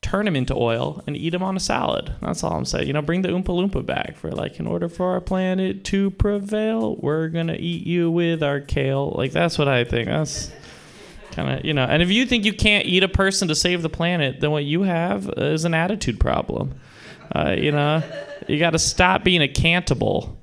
turn 0.03 0.27
him 0.27 0.37
into 0.37 0.55
oil 0.55 1.03
and 1.07 1.17
eat 1.17 1.35
him 1.35 1.43
on 1.43 1.57
a 1.57 1.61
salad. 1.61 2.15
That's 2.23 2.43
all 2.45 2.53
I'm 2.53 2.65
saying. 2.65 2.87
You 2.87 2.93
know, 2.93 3.03
bring 3.03 3.23
the 3.23 3.29
Oompa 3.29 3.45
Loompa 3.47 3.85
back 3.85 4.17
for 4.17 4.31
like 4.31 4.59
in 4.59 4.67
order 4.67 4.89
for 4.89 5.13
our 5.13 5.21
planet 5.21 5.85
to 5.87 6.11
prevail, 6.11 6.97
we're 6.97 7.29
to 7.29 7.61
eat 7.61 7.87
you 7.87 8.11
with 8.11 8.43
our 8.43 8.61
kale. 8.61 9.11
Like 9.17 9.33
that's 9.33 9.59
what 9.59 9.69
I 9.69 9.85
think. 9.85 10.09
That's 10.09 10.51
kind 11.37 11.59
of 11.59 11.65
you 11.65 11.75
know 11.75 11.85
and 11.85 12.03
if 12.03 12.11
you 12.11 12.27
think 12.27 12.45
you 12.45 12.53
can't 12.53 12.87
eat 12.87 13.03
a 13.03 13.09
person 13.09 13.47
to 13.49 13.55
save 13.55 13.83
the 13.83 13.89
planet 13.89 14.41
then 14.41 14.51
what 14.51 14.65
you 14.65 14.83
have 14.83 15.29
is 15.37 15.65
an 15.65 15.75
attitude 15.75 16.19
problem. 16.19 16.75
Uh, 17.35 17.55
you 17.57 17.71
know 17.71 18.03
you 18.49 18.59
got 18.59 18.71
to 18.71 18.79
stop 18.79 19.23
being 19.23 19.43
a 19.43 19.49
cantable 19.49 20.37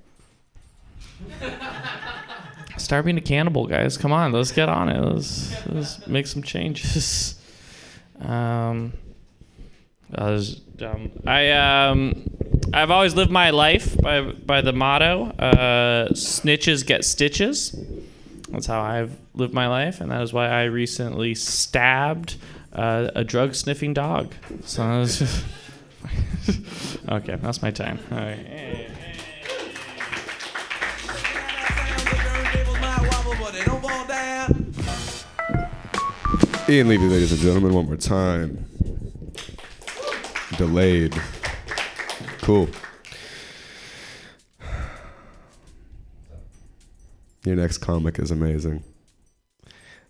start 2.78 3.06
being 3.06 3.18
a 3.18 3.22
cannibal 3.22 3.66
guys. 3.66 3.98
Come 3.98 4.12
on 4.12 4.32
let's 4.32 4.52
get 4.52 4.70
on 4.70 4.90
it. 4.90 5.02
Let's, 5.02 5.68
let's 5.68 6.08
make 6.08 6.28
some 6.28 6.44
changes. 6.44 7.40
Um, 8.20 8.94
I 10.16 10.30
was 10.30 10.56
dumb. 10.56 11.12
I 11.26 11.52
um, 11.52 12.30
I've 12.74 12.92
always 12.92 13.16
lived 13.16 13.32
my 13.32 13.50
life 13.50 14.00
by 14.00 14.22
by 14.22 14.62
the 14.62 14.74
motto: 14.74 15.26
uh, 15.40 16.10
"Snitches 16.10 16.86
get 16.86 17.04
stitches." 17.04 17.76
That's 18.54 18.68
how 18.68 18.82
I've 18.82 19.18
lived 19.34 19.52
my 19.52 19.68
life, 19.68 20.00
and 20.00 20.12
that 20.12 20.22
is 20.22 20.32
why 20.32 20.48
I 20.48 20.66
recently 20.66 21.34
stabbed 21.34 22.36
uh, 22.72 23.10
a 23.16 23.24
drug 23.24 23.56
sniffing 23.56 23.96
dog. 23.96 24.32
So 24.64 25.00
was 25.00 25.22
okay, 27.10 27.36
that's 27.38 27.64
my 27.64 27.72
time. 27.72 27.98
All 28.12 28.18
right. 28.20 28.90
Ian 36.70 36.88
Levy, 36.88 37.08
ladies 37.08 37.32
and 37.32 37.42
gentlemen, 37.42 37.74
one 37.74 37.88
more 37.88 37.98
time. 37.98 38.66
Delayed. 40.58 41.20
Cool. 42.42 42.70
Your 47.46 47.56
next 47.56 47.80
comic 47.80 48.20
is 48.20 48.32
amazing. 48.32 48.84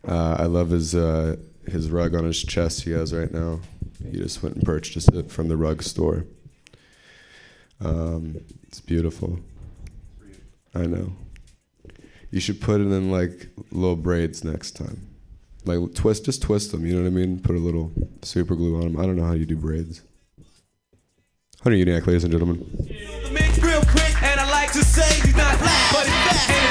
Uh, 0.07 0.35
I 0.39 0.45
love 0.45 0.69
his 0.69 0.93
uh, 0.93 1.37
his 1.65 1.89
rug 1.89 2.13
on 2.13 2.25
his 2.25 2.43
chest 2.43 2.83
he 2.83 2.91
has 2.91 3.13
right 3.13 3.31
now. 3.31 3.59
He 4.03 4.17
just 4.17 4.43
went 4.43 4.55
and 4.55 4.65
purchased 4.65 5.13
it 5.13 5.31
from 5.31 5.47
the 5.47 5.57
rug 5.57 5.81
store. 5.81 6.25
Um, 7.83 8.41
it's 8.67 8.79
beautiful. 8.79 9.39
I 10.75 10.85
know. 10.85 11.13
You 12.31 12.39
should 12.39 12.61
put 12.61 12.81
it 12.81 12.85
in 12.85 13.11
like 13.11 13.49
little 13.71 13.95
braids 13.95 14.43
next 14.43 14.71
time. 14.71 15.07
Like 15.65 15.93
twist, 15.93 16.25
just 16.25 16.41
twist 16.41 16.71
them. 16.71 16.85
You 16.85 16.95
know 16.95 17.03
what 17.03 17.07
I 17.07 17.11
mean? 17.11 17.39
Put 17.39 17.55
a 17.55 17.59
little 17.59 17.91
super 18.21 18.55
glue 18.55 18.75
on 18.75 18.93
them. 18.93 18.99
I 18.99 19.05
don't 19.05 19.15
know 19.15 19.25
how 19.25 19.33
you 19.33 19.45
do 19.45 19.55
braids. 19.55 20.01
Hunter 21.61 21.77
Uniac, 21.77 22.05
ladies 22.05 22.25
and 22.25 22.31
gentlemen. 22.33 22.59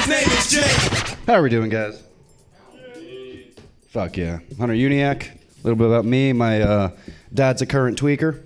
His 0.03 0.09
name 0.09 0.37
is 0.37 0.49
Jay. 0.49 1.15
How 1.27 1.35
are 1.35 1.41
we 1.41 1.49
doing, 1.49 1.69
guys? 1.69 2.03
Fuck 3.87 4.17
yeah. 4.17 4.39
Hunter 4.59 4.73
Uniac. 4.73 5.31
A 5.31 5.37
little 5.63 5.77
bit 5.77 5.87
about 5.87 6.03
me. 6.03 6.33
My 6.33 6.61
uh, 6.61 6.91
dad's 7.33 7.61
a 7.61 7.65
current 7.65 7.97
tweaker. 7.97 8.41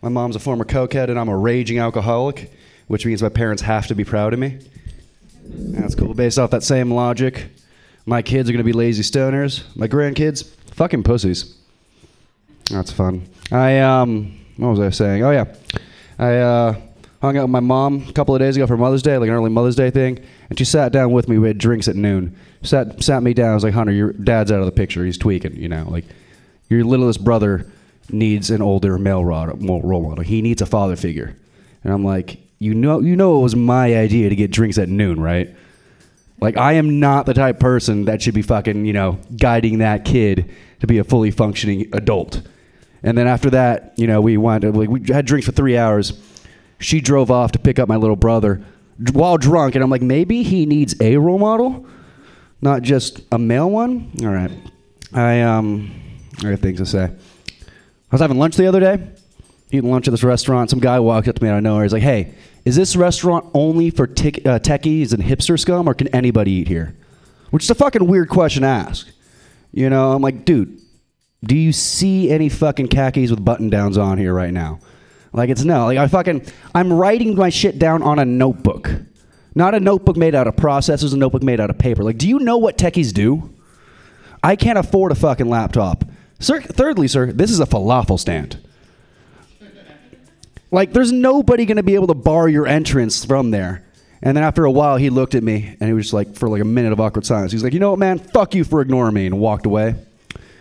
My 0.00 0.08
mom's 0.08 0.34
a 0.34 0.38
former 0.38 0.64
cokehead, 0.64 1.10
and 1.10 1.18
I'm 1.18 1.28
a 1.28 1.36
raging 1.36 1.78
alcoholic, 1.78 2.52
which 2.86 3.04
means 3.04 3.22
my 3.22 3.28
parents 3.28 3.62
have 3.62 3.86
to 3.88 3.94
be 3.94 4.04
proud 4.04 4.32
of 4.32 4.38
me. 4.38 4.60
That's 5.44 5.94
cool. 5.94 6.14
Based 6.14 6.38
off 6.38 6.50
that 6.52 6.62
same 6.62 6.90
logic, 6.90 7.48
my 8.06 8.22
kids 8.22 8.48
are 8.48 8.52
going 8.52 8.58
to 8.58 8.64
be 8.64 8.72
lazy 8.72 9.02
stoners. 9.02 9.64
My 9.76 9.88
grandkids, 9.88 10.48
fucking 10.72 11.02
pussies. 11.02 11.54
That's 12.70 12.90
fun. 12.90 13.28
I, 13.52 13.80
um, 13.80 14.38
what 14.56 14.70
was 14.70 14.80
I 14.80 14.88
saying? 14.88 15.22
Oh, 15.22 15.32
yeah. 15.32 15.54
I, 16.18 16.36
uh, 16.36 16.80
hung 17.24 17.36
out 17.36 17.42
with 17.42 17.50
my 17.50 17.60
mom 17.60 18.04
a 18.08 18.12
couple 18.12 18.34
of 18.34 18.40
days 18.40 18.56
ago 18.56 18.66
for 18.66 18.76
Mother's 18.76 19.02
Day, 19.02 19.18
like 19.18 19.28
an 19.28 19.34
early 19.34 19.50
Mother's 19.50 19.76
Day 19.76 19.90
thing, 19.90 20.24
and 20.48 20.58
she 20.58 20.64
sat 20.64 20.92
down 20.92 21.10
with 21.10 21.28
me. 21.28 21.38
We 21.38 21.48
had 21.48 21.58
drinks 21.58 21.88
at 21.88 21.96
noon. 21.96 22.36
Sat 22.62 23.02
sat 23.02 23.22
me 23.22 23.34
down. 23.34 23.50
I 23.50 23.54
was 23.54 23.64
like, 23.64 23.74
Hunter, 23.74 23.92
your 23.92 24.12
dad's 24.12 24.52
out 24.52 24.60
of 24.60 24.66
the 24.66 24.72
picture. 24.72 25.04
He's 25.04 25.18
tweaking. 25.18 25.56
You 25.56 25.68
know, 25.68 25.86
like 25.88 26.04
your 26.68 26.84
littlest 26.84 27.24
brother 27.24 27.66
needs 28.10 28.50
an 28.50 28.62
older 28.62 28.98
male 28.98 29.24
role 29.24 30.02
model. 30.02 30.24
He 30.24 30.42
needs 30.42 30.62
a 30.62 30.66
father 30.66 30.96
figure. 30.96 31.36
And 31.82 31.92
I'm 31.92 32.04
like, 32.04 32.38
you 32.58 32.74
know, 32.74 33.00
you 33.00 33.16
know, 33.16 33.38
it 33.38 33.42
was 33.42 33.56
my 33.56 33.96
idea 33.96 34.28
to 34.28 34.36
get 34.36 34.50
drinks 34.50 34.78
at 34.78 34.88
noon, 34.88 35.20
right? 35.20 35.54
Like, 36.40 36.56
I 36.56 36.74
am 36.74 37.00
not 37.00 37.26
the 37.26 37.34
type 37.34 37.56
of 37.56 37.60
person 37.60 38.06
that 38.06 38.20
should 38.20 38.34
be 38.34 38.42
fucking, 38.42 38.84
you 38.84 38.92
know, 38.92 39.18
guiding 39.36 39.78
that 39.78 40.04
kid 40.04 40.50
to 40.80 40.86
be 40.86 40.98
a 40.98 41.04
fully 41.04 41.30
functioning 41.30 41.88
adult. 41.92 42.42
And 43.02 43.16
then 43.16 43.26
after 43.26 43.50
that, 43.50 43.94
you 43.96 44.06
know, 44.06 44.20
we 44.20 44.36
went, 44.36 44.64
like, 44.74 44.88
we 44.88 45.00
had 45.06 45.26
drinks 45.26 45.46
for 45.46 45.52
three 45.52 45.76
hours. 45.76 46.12
She 46.78 47.00
drove 47.00 47.30
off 47.30 47.52
to 47.52 47.58
pick 47.58 47.78
up 47.78 47.88
my 47.88 47.96
little 47.96 48.16
brother 48.16 48.62
while 49.12 49.38
drunk. 49.38 49.74
And 49.74 49.82
I'm 49.84 49.90
like, 49.90 50.02
maybe 50.02 50.42
he 50.42 50.66
needs 50.66 50.94
a 51.00 51.16
role 51.16 51.38
model, 51.38 51.86
not 52.60 52.82
just 52.82 53.22
a 53.32 53.38
male 53.38 53.70
one. 53.70 54.12
All 54.22 54.28
right. 54.28 54.50
I, 55.12 55.42
um, 55.42 55.90
I 56.40 56.50
got 56.50 56.58
things 56.60 56.78
to 56.78 56.86
say. 56.86 57.04
I 57.04 58.14
was 58.14 58.20
having 58.20 58.38
lunch 58.38 58.56
the 58.56 58.66
other 58.66 58.80
day, 58.80 58.98
eating 59.70 59.90
lunch 59.90 60.06
at 60.08 60.12
this 60.12 60.22
restaurant. 60.22 60.70
Some 60.70 60.80
guy 60.80 61.00
walked 61.00 61.28
up 61.28 61.36
to 61.36 61.42
me 61.42 61.48
out 61.48 61.56
of 61.56 61.62
nowhere. 61.62 61.82
He's 61.82 61.92
like, 61.92 62.02
"Hey, 62.02 62.34
is 62.64 62.76
this 62.76 62.94
restaurant 62.94 63.46
only 63.54 63.90
for 63.90 64.06
tic- 64.06 64.46
uh, 64.46 64.58
techies 64.60 65.12
and 65.12 65.22
hipster 65.22 65.58
scum, 65.58 65.88
or 65.88 65.94
can 65.94 66.08
anybody 66.08 66.52
eat 66.52 66.68
here?" 66.68 66.94
Which 67.50 67.64
is 67.64 67.70
a 67.70 67.74
fucking 67.74 68.06
weird 68.06 68.28
question 68.28 68.62
to 68.62 68.68
ask. 68.68 69.08
You 69.72 69.90
know, 69.90 70.12
I'm 70.12 70.22
like, 70.22 70.44
dude, 70.44 70.80
do 71.42 71.56
you 71.56 71.72
see 71.72 72.30
any 72.30 72.48
fucking 72.48 72.88
khakis 72.88 73.30
with 73.30 73.44
button 73.44 73.68
downs 73.68 73.98
on 73.98 74.18
here 74.18 74.32
right 74.32 74.52
now? 74.52 74.78
Like, 75.34 75.50
it's 75.50 75.64
no. 75.64 75.86
Like, 75.86 75.98
I 75.98 76.06
fucking, 76.06 76.46
I'm 76.74 76.92
writing 76.92 77.34
my 77.34 77.50
shit 77.50 77.78
down 77.78 78.02
on 78.02 78.20
a 78.20 78.24
notebook. 78.24 78.90
Not 79.56 79.74
a 79.74 79.80
notebook 79.80 80.16
made 80.16 80.34
out 80.34 80.46
of 80.46 80.54
processors, 80.54 81.12
a 81.12 81.16
notebook 81.16 81.42
made 81.42 81.60
out 81.60 81.70
of 81.70 81.78
paper. 81.78 82.04
Like, 82.04 82.18
do 82.18 82.28
you 82.28 82.38
know 82.38 82.56
what 82.56 82.78
techies 82.78 83.12
do? 83.12 83.52
I 84.42 84.54
can't 84.54 84.78
afford 84.78 85.10
a 85.10 85.16
fucking 85.16 85.48
laptop. 85.48 86.04
Sir, 86.38 86.60
thirdly, 86.60 87.08
sir, 87.08 87.32
this 87.32 87.50
is 87.50 87.58
a 87.58 87.66
falafel 87.66 88.18
stand. 88.18 88.58
Like, 90.70 90.92
there's 90.92 91.12
nobody 91.12 91.66
going 91.66 91.76
to 91.76 91.82
be 91.82 91.94
able 91.94 92.08
to 92.08 92.14
bar 92.14 92.48
your 92.48 92.66
entrance 92.66 93.24
from 93.24 93.50
there. 93.50 93.84
And 94.22 94.36
then 94.36 94.44
after 94.44 94.64
a 94.64 94.70
while, 94.70 94.96
he 94.96 95.10
looked 95.10 95.34
at 95.34 95.42
me 95.42 95.76
and 95.80 95.88
he 95.88 95.92
was 95.92 96.06
just 96.06 96.14
like, 96.14 96.34
for 96.36 96.48
like 96.48 96.62
a 96.62 96.64
minute 96.64 96.92
of 96.92 97.00
awkward 97.00 97.26
silence, 97.26 97.52
he's 97.52 97.62
like, 97.62 97.72
you 97.72 97.80
know 97.80 97.90
what, 97.90 97.98
man? 97.98 98.18
Fuck 98.18 98.54
you 98.54 98.64
for 98.64 98.80
ignoring 98.80 99.14
me, 99.14 99.26
and 99.26 99.38
walked 99.38 99.66
away. 99.66 99.96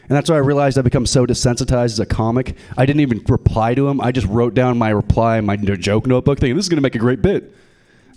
And 0.03 0.11
that's 0.11 0.29
why 0.29 0.35
I 0.35 0.39
realized 0.39 0.77
I've 0.77 0.83
become 0.83 1.05
so 1.05 1.25
desensitized 1.25 1.85
as 1.85 1.99
a 1.99 2.05
comic. 2.05 2.57
I 2.77 2.85
didn't 2.85 2.99
even 3.01 3.23
reply 3.27 3.73
to 3.73 3.87
him. 3.87 4.01
I 4.01 4.11
just 4.11 4.27
wrote 4.27 4.53
down 4.53 4.77
my 4.77 4.89
reply 4.89 5.37
in 5.37 5.45
my 5.45 5.55
joke 5.55 6.07
notebook, 6.07 6.39
thinking 6.39 6.57
this 6.57 6.65
is 6.65 6.69
going 6.69 6.77
to 6.77 6.81
make 6.81 6.95
a 6.95 6.99
great 6.99 7.21
bit. 7.21 7.55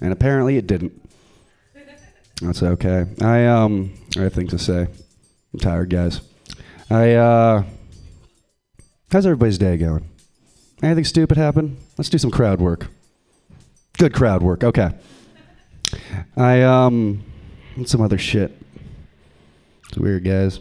And 0.01 0.13
apparently, 0.13 0.57
it 0.57 0.67
didn't. 0.67 1.01
That's 2.43 2.63
okay. 2.63 3.07
I 3.23 3.47
um, 3.47 3.95
I 4.19 4.23
have 4.23 4.35
things 4.35 4.51
to 4.51 4.59
say. 4.59 4.89
I'm 5.55 5.61
tired, 5.61 5.91
guys. 5.91 6.21
I 6.91 7.13
uh, 7.13 7.63
how's 9.11 9.25
everybody's 9.25 9.59
day 9.59 9.77
going? 9.77 10.09
Anything 10.83 11.05
stupid 11.05 11.39
happen? 11.39 11.79
Let's 11.97 12.11
do 12.11 12.19
some 12.19 12.31
crowd 12.31 12.61
work. 12.61 12.89
Good 13.97 14.13
crowd 14.13 14.43
work. 14.43 14.63
Okay. 14.63 14.91
I 16.37 16.63
um, 16.63 17.25
some 17.87 18.01
other 18.01 18.19
shit? 18.19 18.61
It's 19.89 19.97
weird, 19.97 20.25
guys. 20.25 20.61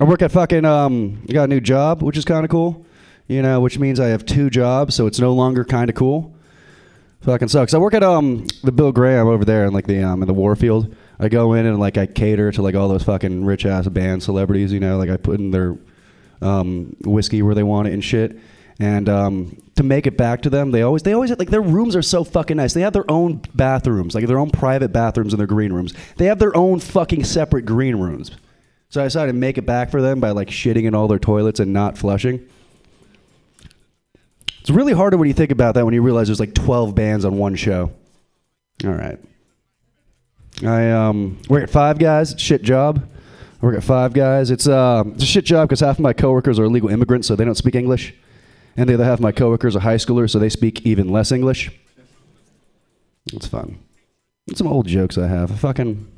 I 0.00 0.04
work 0.04 0.22
at 0.22 0.32
fucking 0.32 0.64
um, 0.64 1.22
I 1.28 1.32
got 1.32 1.44
a 1.44 1.48
new 1.48 1.60
job, 1.60 2.02
which 2.02 2.16
is 2.16 2.24
kind 2.24 2.44
of 2.44 2.50
cool. 2.50 2.84
You 3.28 3.40
know, 3.42 3.60
which 3.60 3.78
means 3.78 4.00
I 4.00 4.08
have 4.08 4.26
two 4.26 4.50
jobs, 4.50 4.94
so 4.94 5.06
it's 5.06 5.18
no 5.18 5.32
longer 5.32 5.64
kind 5.64 5.88
of 5.88 5.96
cool. 5.96 6.34
Fucking 7.22 7.48
sucks. 7.48 7.72
I 7.72 7.78
work 7.78 7.94
at 7.94 8.02
um 8.02 8.46
the 8.62 8.72
Bill 8.72 8.92
Graham 8.92 9.28
over 9.28 9.44
there 9.44 9.64
in 9.64 9.72
like 9.72 9.86
the 9.86 10.02
um 10.02 10.22
in 10.22 10.28
the 10.28 10.34
Warfield. 10.34 10.94
I 11.18 11.28
go 11.28 11.54
in 11.54 11.64
and 11.64 11.78
like 11.78 11.96
I 11.96 12.06
cater 12.06 12.52
to 12.52 12.60
like 12.60 12.74
all 12.74 12.88
those 12.88 13.02
fucking 13.04 13.44
rich 13.44 13.64
ass 13.64 13.88
band 13.88 14.22
celebrities. 14.22 14.72
You 14.72 14.80
know, 14.80 14.98
like 14.98 15.08
I 15.08 15.16
put 15.16 15.38
in 15.38 15.52
their 15.52 15.76
um, 16.42 16.96
whiskey 17.04 17.40
where 17.42 17.54
they 17.54 17.62
want 17.62 17.88
it 17.88 17.94
and 17.94 18.04
shit. 18.04 18.38
And 18.80 19.08
um, 19.08 19.62
to 19.76 19.84
make 19.84 20.06
it 20.06 20.16
back 20.18 20.42
to 20.42 20.50
them, 20.50 20.72
they 20.72 20.82
always 20.82 21.02
they 21.02 21.12
always 21.12 21.30
like 21.38 21.50
their 21.50 21.62
rooms 21.62 21.94
are 21.94 22.02
so 22.02 22.24
fucking 22.24 22.56
nice. 22.56 22.74
They 22.74 22.80
have 22.80 22.92
their 22.92 23.08
own 23.10 23.40
bathrooms, 23.54 24.14
like 24.14 24.26
their 24.26 24.38
own 24.38 24.50
private 24.50 24.92
bathrooms 24.92 25.32
in 25.32 25.38
their 25.38 25.46
green 25.46 25.72
rooms. 25.72 25.94
They 26.16 26.26
have 26.26 26.40
their 26.40 26.54
own 26.56 26.80
fucking 26.80 27.24
separate 27.24 27.64
green 27.64 27.96
rooms. 27.96 28.32
So 28.94 29.00
I 29.00 29.06
decided 29.06 29.32
to 29.32 29.38
make 29.38 29.58
it 29.58 29.66
back 29.66 29.90
for 29.90 30.00
them 30.00 30.20
by 30.20 30.30
like 30.30 30.46
shitting 30.46 30.84
in 30.84 30.94
all 30.94 31.08
their 31.08 31.18
toilets 31.18 31.58
and 31.58 31.72
not 31.72 31.98
flushing. 31.98 32.48
It's 34.60 34.70
really 34.70 34.92
harder 34.92 35.16
when 35.16 35.26
you 35.26 35.34
think 35.34 35.50
about 35.50 35.74
that 35.74 35.84
when 35.84 35.94
you 35.94 36.00
realize 36.00 36.28
there's 36.28 36.38
like 36.38 36.54
12 36.54 36.94
bands 36.94 37.24
on 37.24 37.36
one 37.36 37.56
show. 37.56 37.90
All 38.84 38.92
right. 38.92 39.18
I 40.64 40.92
um, 40.92 41.42
work 41.48 41.64
at 41.64 41.70
Five 41.70 41.98
Guys. 41.98 42.36
Shit 42.38 42.62
job. 42.62 43.04
I 43.60 43.66
work 43.66 43.76
at 43.76 43.82
Five 43.82 44.12
Guys. 44.12 44.52
It's, 44.52 44.68
uh, 44.68 45.02
it's 45.08 45.24
a 45.24 45.26
shit 45.26 45.44
job 45.44 45.68
because 45.68 45.80
half 45.80 45.96
of 45.96 46.00
my 46.00 46.12
coworkers 46.12 46.60
are 46.60 46.64
illegal 46.64 46.88
immigrants, 46.88 47.26
so 47.26 47.34
they 47.34 47.44
don't 47.44 47.56
speak 47.56 47.74
English, 47.74 48.14
and 48.76 48.88
the 48.88 48.94
other 48.94 49.04
half 49.04 49.14
of 49.18 49.22
my 49.22 49.32
coworkers 49.32 49.74
are 49.74 49.80
high 49.80 49.96
schoolers, 49.96 50.30
so 50.30 50.38
they 50.38 50.48
speak 50.48 50.86
even 50.86 51.08
less 51.08 51.32
English. 51.32 51.72
It's 53.32 53.48
fun. 53.48 53.80
It's 54.46 54.58
some 54.58 54.68
old 54.68 54.86
jokes 54.86 55.18
I 55.18 55.26
have. 55.26 55.50
I 55.50 55.56
fucking 55.56 56.13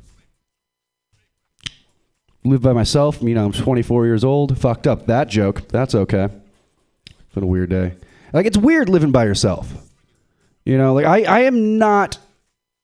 live 2.49 2.61
by 2.61 2.73
myself. 2.73 3.21
You 3.21 3.35
know, 3.35 3.45
I'm 3.45 3.51
24 3.51 4.05
years 4.05 4.23
old. 4.23 4.57
Fucked 4.57 4.87
up 4.87 5.07
that 5.07 5.27
joke. 5.27 5.67
That's 5.69 5.95
okay. 5.95 6.29
It's 7.09 7.33
been 7.33 7.43
a 7.43 7.47
weird 7.47 7.69
day. 7.69 7.93
Like 8.33 8.45
it's 8.45 8.57
weird 8.57 8.89
living 8.89 9.11
by 9.11 9.25
yourself. 9.25 9.71
You 10.65 10.77
know, 10.77 10.93
like 10.93 11.05
I, 11.05 11.23
I 11.23 11.39
am 11.41 11.77
not 11.77 12.17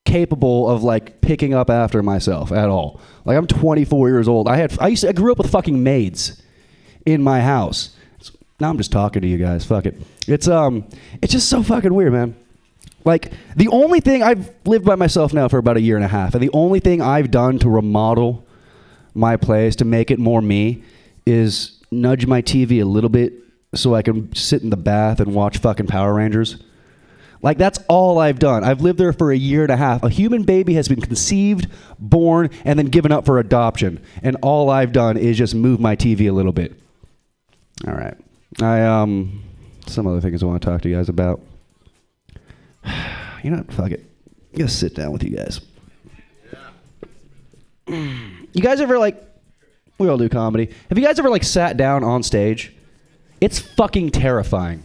capable 0.06 0.70
of 0.70 0.84
like 0.84 1.22
picking 1.22 1.54
up 1.54 1.70
after 1.70 2.04
myself 2.04 2.52
at 2.52 2.70
all. 2.70 3.02
Like 3.26 3.38
I'm 3.38 3.48
24 3.48 4.10
years 4.10 4.28
old. 4.28 4.48
I 4.48 4.58
had 4.58 4.78
I 4.80 4.88
used 4.90 5.02
to, 5.02 5.10
I 5.10 5.12
grew 5.12 5.32
up 5.32 5.38
with 5.38 5.52
fucking 5.52 5.82
maids 5.84 6.42
in 7.06 7.22
my 7.22 7.42
house. 7.42 7.96
Now 8.60 8.70
I'm 8.70 8.78
just 8.78 8.92
talking 8.92 9.22
to 9.22 9.28
you 9.28 9.38
guys. 9.38 9.66
Fuck 9.66 9.86
it. 9.86 10.02
It's 10.28 10.48
um 10.48 10.88
it's 11.22 11.34
just 11.34 11.50
so 11.50 11.64
fucking 11.64 11.94
weird, 11.94 12.14
man. 12.14 12.36
Like 13.06 13.34
the 13.56 13.68
only 13.70 14.00
thing 14.00 14.24
I've 14.24 14.50
lived 14.66 14.86
by 14.86 14.96
myself 14.96 15.34
now 15.34 15.48
for 15.48 15.58
about 15.58 15.78
a 15.78 15.82
year 15.82 15.96
and 15.96 16.06
a 16.06 16.10
half, 16.10 16.36
and 16.36 16.44
the 16.44 16.52
only 16.54 16.80
thing 16.80 17.02
I've 17.02 17.32
done 17.32 17.60
to 17.60 17.70
remodel 17.70 18.46
my 19.14 19.38
place 19.38 19.76
to 19.78 19.86
make 19.86 20.12
it 20.12 20.20
more 20.20 20.42
me 20.42 20.84
is 21.26 21.80
nudge 21.92 22.26
my 22.26 22.42
TV 22.42 22.82
a 22.82 22.86
little 22.86 23.10
bit 23.10 23.34
so 23.76 23.96
I 23.96 24.02
can 24.02 24.34
sit 24.36 24.62
in 24.62 24.70
the 24.70 24.78
bath 24.78 25.20
and 25.20 25.34
watch 25.34 25.58
fucking 25.58 25.88
Power 25.88 26.14
Rangers. 26.14 26.58
Like 27.42 27.58
that's 27.58 27.80
all 27.90 28.20
I've 28.20 28.40
done. 28.40 28.64
I've 28.64 28.82
lived 28.82 29.00
there 29.00 29.12
for 29.12 29.32
a 29.32 29.38
year 29.38 29.64
and 29.64 29.72
a 29.72 29.78
half. 29.78 30.04
A 30.04 30.10
human 30.10 30.44
baby 30.44 30.76
has 30.76 30.88
been 30.88 31.02
conceived, 31.02 31.68
born, 32.00 32.50
and 32.64 32.80
then 32.80 32.86
given 32.86 33.12
up 33.12 33.26
for 33.26 33.38
adoption. 33.38 34.02
And 34.22 34.38
all 34.42 34.70
I've 34.70 34.94
done 34.94 35.18
is 35.18 35.38
just 35.38 35.54
move 35.54 35.80
my 35.80 35.96
TV 35.96 36.30
a 36.30 36.32
little 36.32 36.54
bit. 36.54 36.74
All 37.86 37.94
right. 37.94 38.16
I 38.62 38.82
um 38.84 39.44
some 39.88 40.08
other 40.08 40.22
things 40.22 40.42
I 40.42 40.46
want 40.46 40.62
to 40.62 40.70
talk 40.70 40.82
to 40.82 40.90
you 40.90 40.96
guys 40.96 41.10
about. 41.10 41.42
You 43.44 43.50
know, 43.50 43.66
fuck 43.72 43.92
it. 43.92 44.00
I'm 44.54 44.60
gonna 44.60 44.70
sit 44.70 44.96
down 44.96 45.12
with 45.12 45.22
you 45.22 45.32
guys. 45.32 45.60
You 48.54 48.62
guys 48.62 48.80
ever 48.80 48.98
like 48.98 49.22
we 49.98 50.08
all 50.08 50.18
do 50.18 50.30
comedy. 50.30 50.70
Have 50.90 50.98
you 50.98 51.04
guys 51.04 51.20
ever 51.20 51.30
like 51.30 51.44
sat 51.44 51.78
down 51.78 52.04
on 52.04 52.24
stage? 52.24 52.74
It's 53.42 53.60
fucking 53.60 54.12
terrifying. 54.12 54.84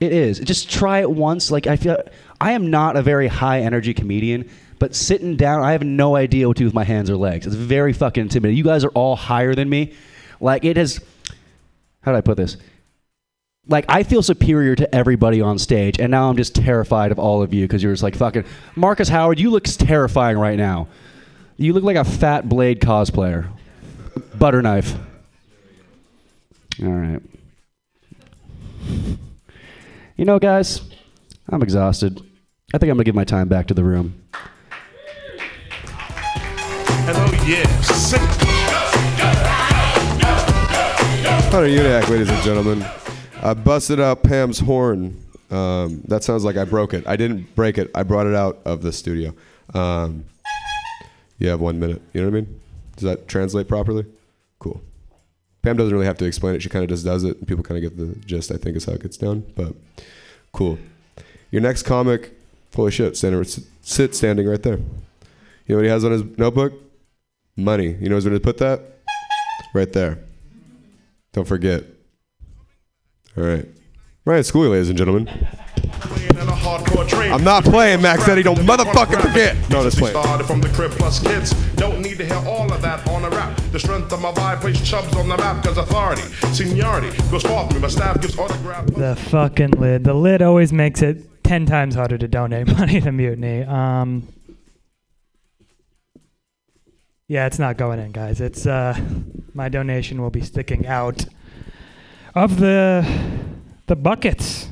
It 0.00 0.12
is. 0.12 0.38
Just 0.40 0.70
try 0.70 1.00
it 1.00 1.10
once. 1.10 1.50
Like 1.50 1.66
I 1.66 1.76
feel 1.76 1.96
I 2.40 2.52
am 2.52 2.70
not 2.70 2.96
a 2.96 3.02
very 3.02 3.28
high 3.28 3.60
energy 3.60 3.94
comedian, 3.94 4.48
but 4.78 4.94
sitting 4.94 5.36
down, 5.36 5.62
I 5.62 5.72
have 5.72 5.82
no 5.82 6.16
idea 6.16 6.48
what 6.48 6.56
to 6.58 6.62
do 6.62 6.64
with 6.66 6.74
my 6.74 6.84
hands 6.84 7.10
or 7.10 7.16
legs. 7.16 7.46
It's 7.46 7.56
very 7.56 7.92
fucking 7.92 8.22
intimidating. 8.22 8.58
You 8.58 8.64
guys 8.64 8.84
are 8.84 8.90
all 8.90 9.16
higher 9.16 9.54
than 9.54 9.68
me. 9.68 9.94
Like 10.40 10.64
it 10.64 10.76
has 10.76 11.00
how 12.02 12.12
do 12.12 12.18
I 12.18 12.20
put 12.20 12.36
this? 12.36 12.56
Like 13.68 13.84
I 13.88 14.04
feel 14.04 14.22
superior 14.22 14.76
to 14.76 14.94
everybody 14.94 15.40
on 15.40 15.58
stage, 15.58 15.98
and 15.98 16.10
now 16.10 16.30
I'm 16.30 16.36
just 16.36 16.54
terrified 16.54 17.10
of 17.10 17.18
all 17.18 17.42
of 17.42 17.52
you 17.52 17.64
because 17.64 17.82
you're 17.82 17.92
just 17.92 18.02
like 18.02 18.14
fucking 18.14 18.44
Marcus 18.76 19.08
Howard. 19.08 19.40
You 19.40 19.50
look 19.50 19.64
terrifying 19.64 20.38
right 20.38 20.56
now. 20.56 20.88
You 21.58 21.72
look 21.72 21.84
like 21.84 21.96
a 21.96 22.04
fat 22.04 22.48
Blade 22.48 22.80
cosplayer. 22.80 23.48
Butter 24.38 24.60
knife. 24.60 24.94
All 26.82 26.88
right. 26.88 27.22
You 30.16 30.24
know, 30.26 30.38
guys, 30.38 30.82
I'm 31.48 31.62
exhausted. 31.62 32.20
I 32.74 32.78
think 32.78 32.90
I'm 32.90 32.96
gonna 32.96 33.04
give 33.04 33.14
my 33.14 33.24
time 33.24 33.48
back 33.48 33.68
to 33.68 33.74
the 33.74 33.84
room. 33.84 34.22
Hello, 37.06 37.24
yes. 37.46 38.12
Hunter 41.50 41.68
Uniac, 41.68 42.08
ladies 42.10 42.28
and 42.28 42.42
gentlemen. 42.42 42.84
I 43.42 43.54
busted 43.54 43.98
out 43.98 44.22
Pam's 44.22 44.58
horn. 44.58 45.22
Um, 45.50 46.02
that 46.08 46.22
sounds 46.22 46.44
like 46.44 46.56
I 46.56 46.64
broke 46.64 46.92
it. 46.92 47.06
I 47.06 47.16
didn't 47.16 47.54
break 47.54 47.78
it. 47.78 47.90
I 47.94 48.02
brought 48.02 48.26
it 48.26 48.34
out 48.34 48.58
of 48.66 48.82
the 48.82 48.92
studio. 48.92 49.32
Um, 49.72 50.24
you 51.38 51.48
have 51.48 51.60
one 51.60 51.78
minute. 51.78 52.02
You 52.12 52.22
know 52.22 52.30
what 52.30 52.36
I 52.36 52.40
mean? 52.40 52.60
Does 52.96 53.04
that 53.04 53.28
translate 53.28 53.68
properly? 53.68 54.06
Cool. 54.58 54.82
Pam 55.62 55.76
doesn't 55.76 55.92
really 55.92 56.06
have 56.06 56.18
to 56.18 56.24
explain 56.24 56.54
it. 56.54 56.62
She 56.62 56.68
kind 56.68 56.82
of 56.82 56.88
just 56.88 57.04
does 57.04 57.24
it, 57.24 57.38
and 57.38 57.48
people 57.48 57.64
kind 57.64 57.82
of 57.82 57.90
get 57.90 57.98
the 57.98 58.14
gist. 58.20 58.50
I 58.50 58.56
think 58.56 58.76
is 58.76 58.84
how 58.84 58.92
it 58.92 59.02
gets 59.02 59.16
done. 59.16 59.44
But 59.54 59.74
cool. 60.52 60.78
Your 61.50 61.62
next 61.62 61.82
comic, 61.82 62.32
holy 62.74 62.90
shit, 62.90 63.16
standing, 63.16 63.44
sit 63.82 64.14
standing 64.14 64.46
right 64.46 64.62
there. 64.62 64.78
You 64.78 65.74
know 65.74 65.76
what 65.76 65.84
he 65.84 65.90
has 65.90 66.04
on 66.04 66.12
his 66.12 66.24
notebook? 66.38 66.72
Money. 67.56 67.96
You 68.00 68.08
know 68.08 68.18
where 68.18 68.30
to 68.30 68.40
put 68.40 68.58
that? 68.58 68.80
Right 69.74 69.92
there. 69.92 70.20
Don't 71.32 71.46
forget. 71.46 71.84
All 73.36 73.44
right. 73.44 73.66
Ryan 74.24 74.42
Schooley, 74.42 74.70
ladies 74.70 74.88
and 74.88 74.96
gentlemen. 74.96 75.28
I'm 76.66 77.44
not 77.44 77.64
playing, 77.64 78.02
Max 78.02 78.26
Eddie. 78.26 78.42
Don't 78.42 78.58
motherfucking 78.58 79.20
forget. 79.20 79.56
No, 79.70 79.84
that's 79.84 79.94
playing. 79.96 80.16
Started 80.20 80.46
from 80.46 80.60
the 80.60 80.68
crib 80.70 80.90
plus 80.92 81.20
kids. 81.20 81.52
Don't 81.74 82.00
need 82.02 82.18
to 82.18 82.24
hear 82.24 82.42
all 82.46 82.72
of 82.72 82.82
that 82.82 83.06
on 83.08 83.24
a 83.24 83.30
rap. 83.30 83.56
The 83.70 83.78
strength 83.78 84.12
of 84.12 84.20
my 84.20 84.32
vibe 84.32 84.60
places 84.60 84.88
chubs 84.88 85.14
on 85.16 85.28
the 85.28 85.36
map 85.36 85.62
because 85.62 85.78
authority, 85.78 86.22
seniority 86.52 87.16
goes 87.30 87.42
far 87.42 87.66
from 87.66 87.76
me. 87.76 87.82
My 87.82 87.88
staff 87.88 88.20
gives 88.20 88.36
autograph. 88.38 88.86
The 88.86 89.14
fucking 89.14 89.72
lid. 89.72 90.04
The 90.04 90.14
lid 90.14 90.42
always 90.42 90.72
makes 90.72 91.02
it 91.02 91.44
ten 91.44 91.66
times 91.66 91.94
harder 91.94 92.18
to 92.18 92.26
donate 92.26 92.66
money 92.78 93.00
to 93.00 93.12
Mutiny. 93.12 93.62
Um, 93.62 94.26
yeah, 97.28 97.46
it's 97.46 97.58
not 97.58 97.76
going 97.76 97.98
in, 98.00 98.12
guys. 98.12 98.40
It's 98.40 98.66
uh, 98.66 98.98
my 99.54 99.68
donation 99.68 100.20
will 100.20 100.30
be 100.30 100.42
sticking 100.42 100.86
out 100.86 101.26
of 102.34 102.58
the 102.58 103.06
the 103.86 103.96
buckets. 103.96 104.68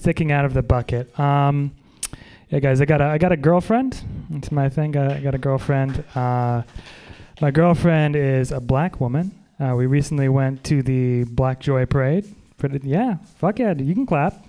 Sticking 0.00 0.32
out 0.32 0.46
of 0.46 0.54
the 0.54 0.62
bucket. 0.62 1.18
Um, 1.20 1.72
yeah, 2.48 2.58
guys, 2.58 2.80
I 2.80 2.86
got 2.86 3.02
a 3.02 3.04
I 3.04 3.18
got 3.18 3.32
a 3.32 3.36
girlfriend. 3.36 4.02
It's 4.30 4.50
my 4.50 4.70
thing. 4.70 4.96
I 4.96 5.20
got 5.20 5.34
a 5.34 5.38
girlfriend. 5.38 6.02
Uh, 6.14 6.62
my 7.42 7.50
girlfriend 7.50 8.16
is 8.16 8.50
a 8.50 8.60
black 8.60 8.98
woman. 8.98 9.30
Uh, 9.60 9.74
we 9.76 9.84
recently 9.84 10.30
went 10.30 10.64
to 10.64 10.82
the 10.82 11.24
Black 11.24 11.60
Joy 11.60 11.84
Parade. 11.84 12.24
The, 12.56 12.80
yeah, 12.82 13.16
fuck 13.36 13.58
yeah, 13.58 13.74
you 13.74 13.92
can 13.92 14.06
clap. 14.06 14.42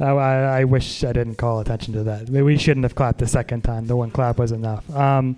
I, 0.00 0.04
I, 0.04 0.60
I 0.60 0.64
wish 0.64 1.04
I 1.04 1.12
didn't 1.12 1.34
call 1.34 1.60
attention 1.60 1.92
to 1.92 2.02
that. 2.04 2.30
We 2.30 2.56
shouldn't 2.56 2.84
have 2.84 2.94
clapped 2.94 3.18
the 3.18 3.26
second 3.26 3.60
time. 3.60 3.86
The 3.88 3.96
one 3.96 4.10
clap 4.10 4.38
was 4.38 4.52
enough. 4.52 4.88
Um, 4.94 5.36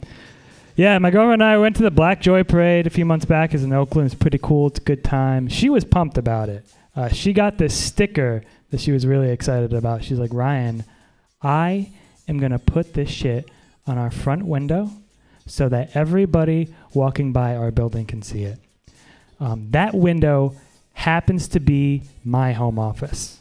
yeah, 0.76 0.96
my 0.98 1.10
girlfriend 1.10 1.42
and 1.42 1.50
I 1.50 1.58
went 1.58 1.74
to 1.76 1.82
the 1.82 1.90
Black 1.90 2.20
Joy 2.20 2.44
Parade 2.44 2.86
a 2.86 2.90
few 2.90 3.04
months 3.04 3.24
back. 3.24 3.52
It's 3.52 3.64
in 3.64 3.72
Oakland. 3.72 4.06
It's 4.06 4.14
pretty 4.14 4.38
cool. 4.38 4.68
It's 4.68 4.78
a 4.78 4.82
good 4.82 5.02
time. 5.02 5.48
She 5.48 5.68
was 5.68 5.84
pumped 5.84 6.18
about 6.18 6.48
it. 6.48 6.64
Uh, 6.96 7.08
she 7.08 7.34
got 7.34 7.58
this 7.58 7.74
sticker 7.74 8.42
that 8.70 8.80
she 8.80 8.90
was 8.90 9.06
really 9.06 9.30
excited 9.30 9.74
about. 9.74 10.02
She's 10.02 10.18
like, 10.18 10.32
Ryan, 10.32 10.84
I 11.42 11.92
am 12.26 12.38
going 12.38 12.52
to 12.52 12.58
put 12.58 12.94
this 12.94 13.10
shit 13.10 13.50
on 13.86 13.98
our 13.98 14.10
front 14.10 14.46
window 14.46 14.90
so 15.46 15.68
that 15.68 15.94
everybody 15.94 16.74
walking 16.94 17.32
by 17.32 17.54
our 17.54 17.70
building 17.70 18.06
can 18.06 18.22
see 18.22 18.44
it. 18.44 18.58
Um, 19.38 19.70
that 19.70 19.94
window 19.94 20.56
happens 20.94 21.46
to 21.48 21.60
be 21.60 22.02
my 22.24 22.52
home 22.52 22.78
office. 22.78 23.40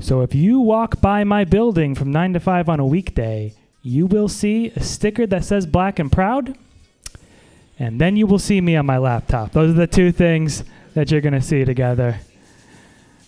So 0.00 0.22
if 0.22 0.34
you 0.34 0.60
walk 0.60 1.00
by 1.00 1.24
my 1.24 1.44
building 1.44 1.96
from 1.96 2.12
9 2.12 2.34
to 2.34 2.40
5 2.40 2.68
on 2.68 2.80
a 2.80 2.86
weekday, 2.86 3.54
you 3.82 4.06
will 4.06 4.28
see 4.28 4.68
a 4.76 4.82
sticker 4.82 5.26
that 5.26 5.44
says 5.44 5.66
black 5.66 5.98
and 5.98 6.10
proud. 6.10 6.56
And 7.80 8.00
then 8.00 8.16
you 8.16 8.26
will 8.26 8.38
see 8.38 8.60
me 8.60 8.76
on 8.76 8.86
my 8.86 8.98
laptop. 8.98 9.52
Those 9.52 9.70
are 9.70 9.74
the 9.74 9.86
two 9.86 10.12
things 10.12 10.62
that 10.94 11.10
you're 11.10 11.20
going 11.20 11.34
to 11.34 11.42
see 11.42 11.64
together. 11.64 12.20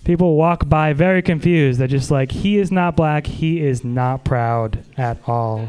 People 0.05 0.37
walk 0.37 0.69
by 0.69 0.93
very 0.93 1.23
confused. 1.23 1.79
They're 1.79 1.87
just 1.89 2.11
like, 2.11 2.33
he 2.33 2.59
is 2.59 2.73
not 2.73 2.97
black. 2.97 3.27
He 3.27 3.61
is 3.61 3.85
not 3.85 4.25
proud 4.25 4.83
at 4.97 5.19
all. 5.27 5.69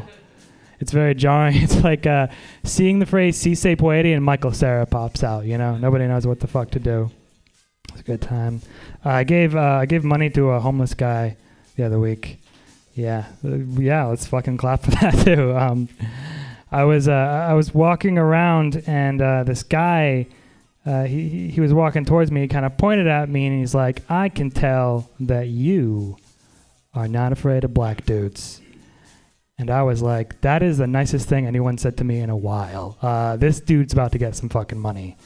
It's 0.80 0.90
very 0.92 1.14
jarring. 1.14 1.56
It's 1.62 1.84
like 1.84 2.06
uh, 2.06 2.26
seeing 2.64 2.98
the 2.98 3.06
phrase 3.06 3.36
"si 3.36 3.54
se 3.54 3.76
puede" 3.76 4.06
and 4.14 4.24
Michael 4.24 4.52
Cera 4.52 4.84
pops 4.86 5.22
out. 5.22 5.44
You 5.44 5.56
know, 5.58 5.76
nobody 5.76 6.06
knows 6.08 6.26
what 6.26 6.40
the 6.40 6.48
fuck 6.48 6.70
to 6.72 6.80
do. 6.80 7.10
It's 7.90 8.00
a 8.00 8.04
good 8.04 8.20
time. 8.22 8.62
Uh, 9.04 9.10
I 9.10 9.24
gave 9.24 9.54
uh, 9.54 9.60
I 9.82 9.86
gave 9.86 10.02
money 10.02 10.28
to 10.30 10.50
a 10.50 10.60
homeless 10.60 10.94
guy 10.94 11.36
the 11.76 11.84
other 11.84 12.00
week. 12.00 12.38
Yeah, 12.94 13.26
Uh, 13.44 13.58
yeah. 13.78 14.06
Let's 14.06 14.26
fucking 14.26 14.56
clap 14.56 14.82
for 14.82 14.90
that 15.02 15.24
too. 15.24 15.56
Um, 15.56 15.88
I 16.72 16.82
was 16.84 17.06
uh, 17.06 17.12
I 17.12 17.52
was 17.54 17.72
walking 17.72 18.18
around 18.18 18.82
and 18.86 19.20
uh, 19.22 19.44
this 19.44 19.62
guy. 19.62 20.26
Uh, 20.84 21.04
he 21.04 21.48
he- 21.48 21.60
was 21.60 21.72
walking 21.72 22.04
towards 22.04 22.30
me. 22.32 22.42
He 22.42 22.48
kind 22.48 22.66
of 22.66 22.76
pointed 22.76 23.06
at 23.06 23.28
me 23.28 23.46
and 23.46 23.58
he's 23.58 23.74
like, 23.74 24.02
"I 24.08 24.28
can 24.28 24.50
tell 24.50 25.08
that 25.20 25.48
you 25.48 26.16
are 26.94 27.06
not 27.08 27.32
afraid 27.32 27.64
of 27.64 27.72
black 27.72 28.04
dudes." 28.04 28.60
And 29.58 29.70
I 29.70 29.82
was 29.84 30.02
like, 30.02 30.40
"That 30.40 30.62
is 30.62 30.78
the 30.78 30.88
nicest 30.88 31.28
thing 31.28 31.46
anyone 31.46 31.78
said 31.78 31.96
to 31.98 32.04
me 32.04 32.18
in 32.18 32.30
a 32.30 32.36
while." 32.36 32.98
Uh, 33.00 33.36
this 33.36 33.60
dude's 33.60 33.92
about 33.92 34.10
to 34.12 34.18
get 34.18 34.34
some 34.34 34.48
fucking 34.48 34.78
money. 34.78 35.16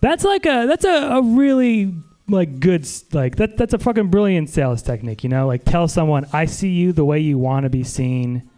That's 0.00 0.24
like 0.24 0.46
a 0.46 0.66
that's 0.66 0.84
a, 0.84 1.18
a 1.18 1.22
really 1.22 1.94
like 2.28 2.58
good 2.60 2.88
like 3.12 3.36
that 3.36 3.56
that's 3.58 3.74
a 3.74 3.78
fucking 3.78 4.08
brilliant 4.08 4.48
sales 4.48 4.82
technique, 4.82 5.22
you 5.22 5.28
know? 5.28 5.46
Like 5.46 5.64
tell 5.64 5.88
someone 5.88 6.26
I 6.32 6.46
see 6.46 6.70
you 6.70 6.92
the 6.92 7.04
way 7.04 7.18
you 7.20 7.38
want 7.38 7.64
to 7.64 7.70
be 7.70 7.84
seen. 7.84 8.48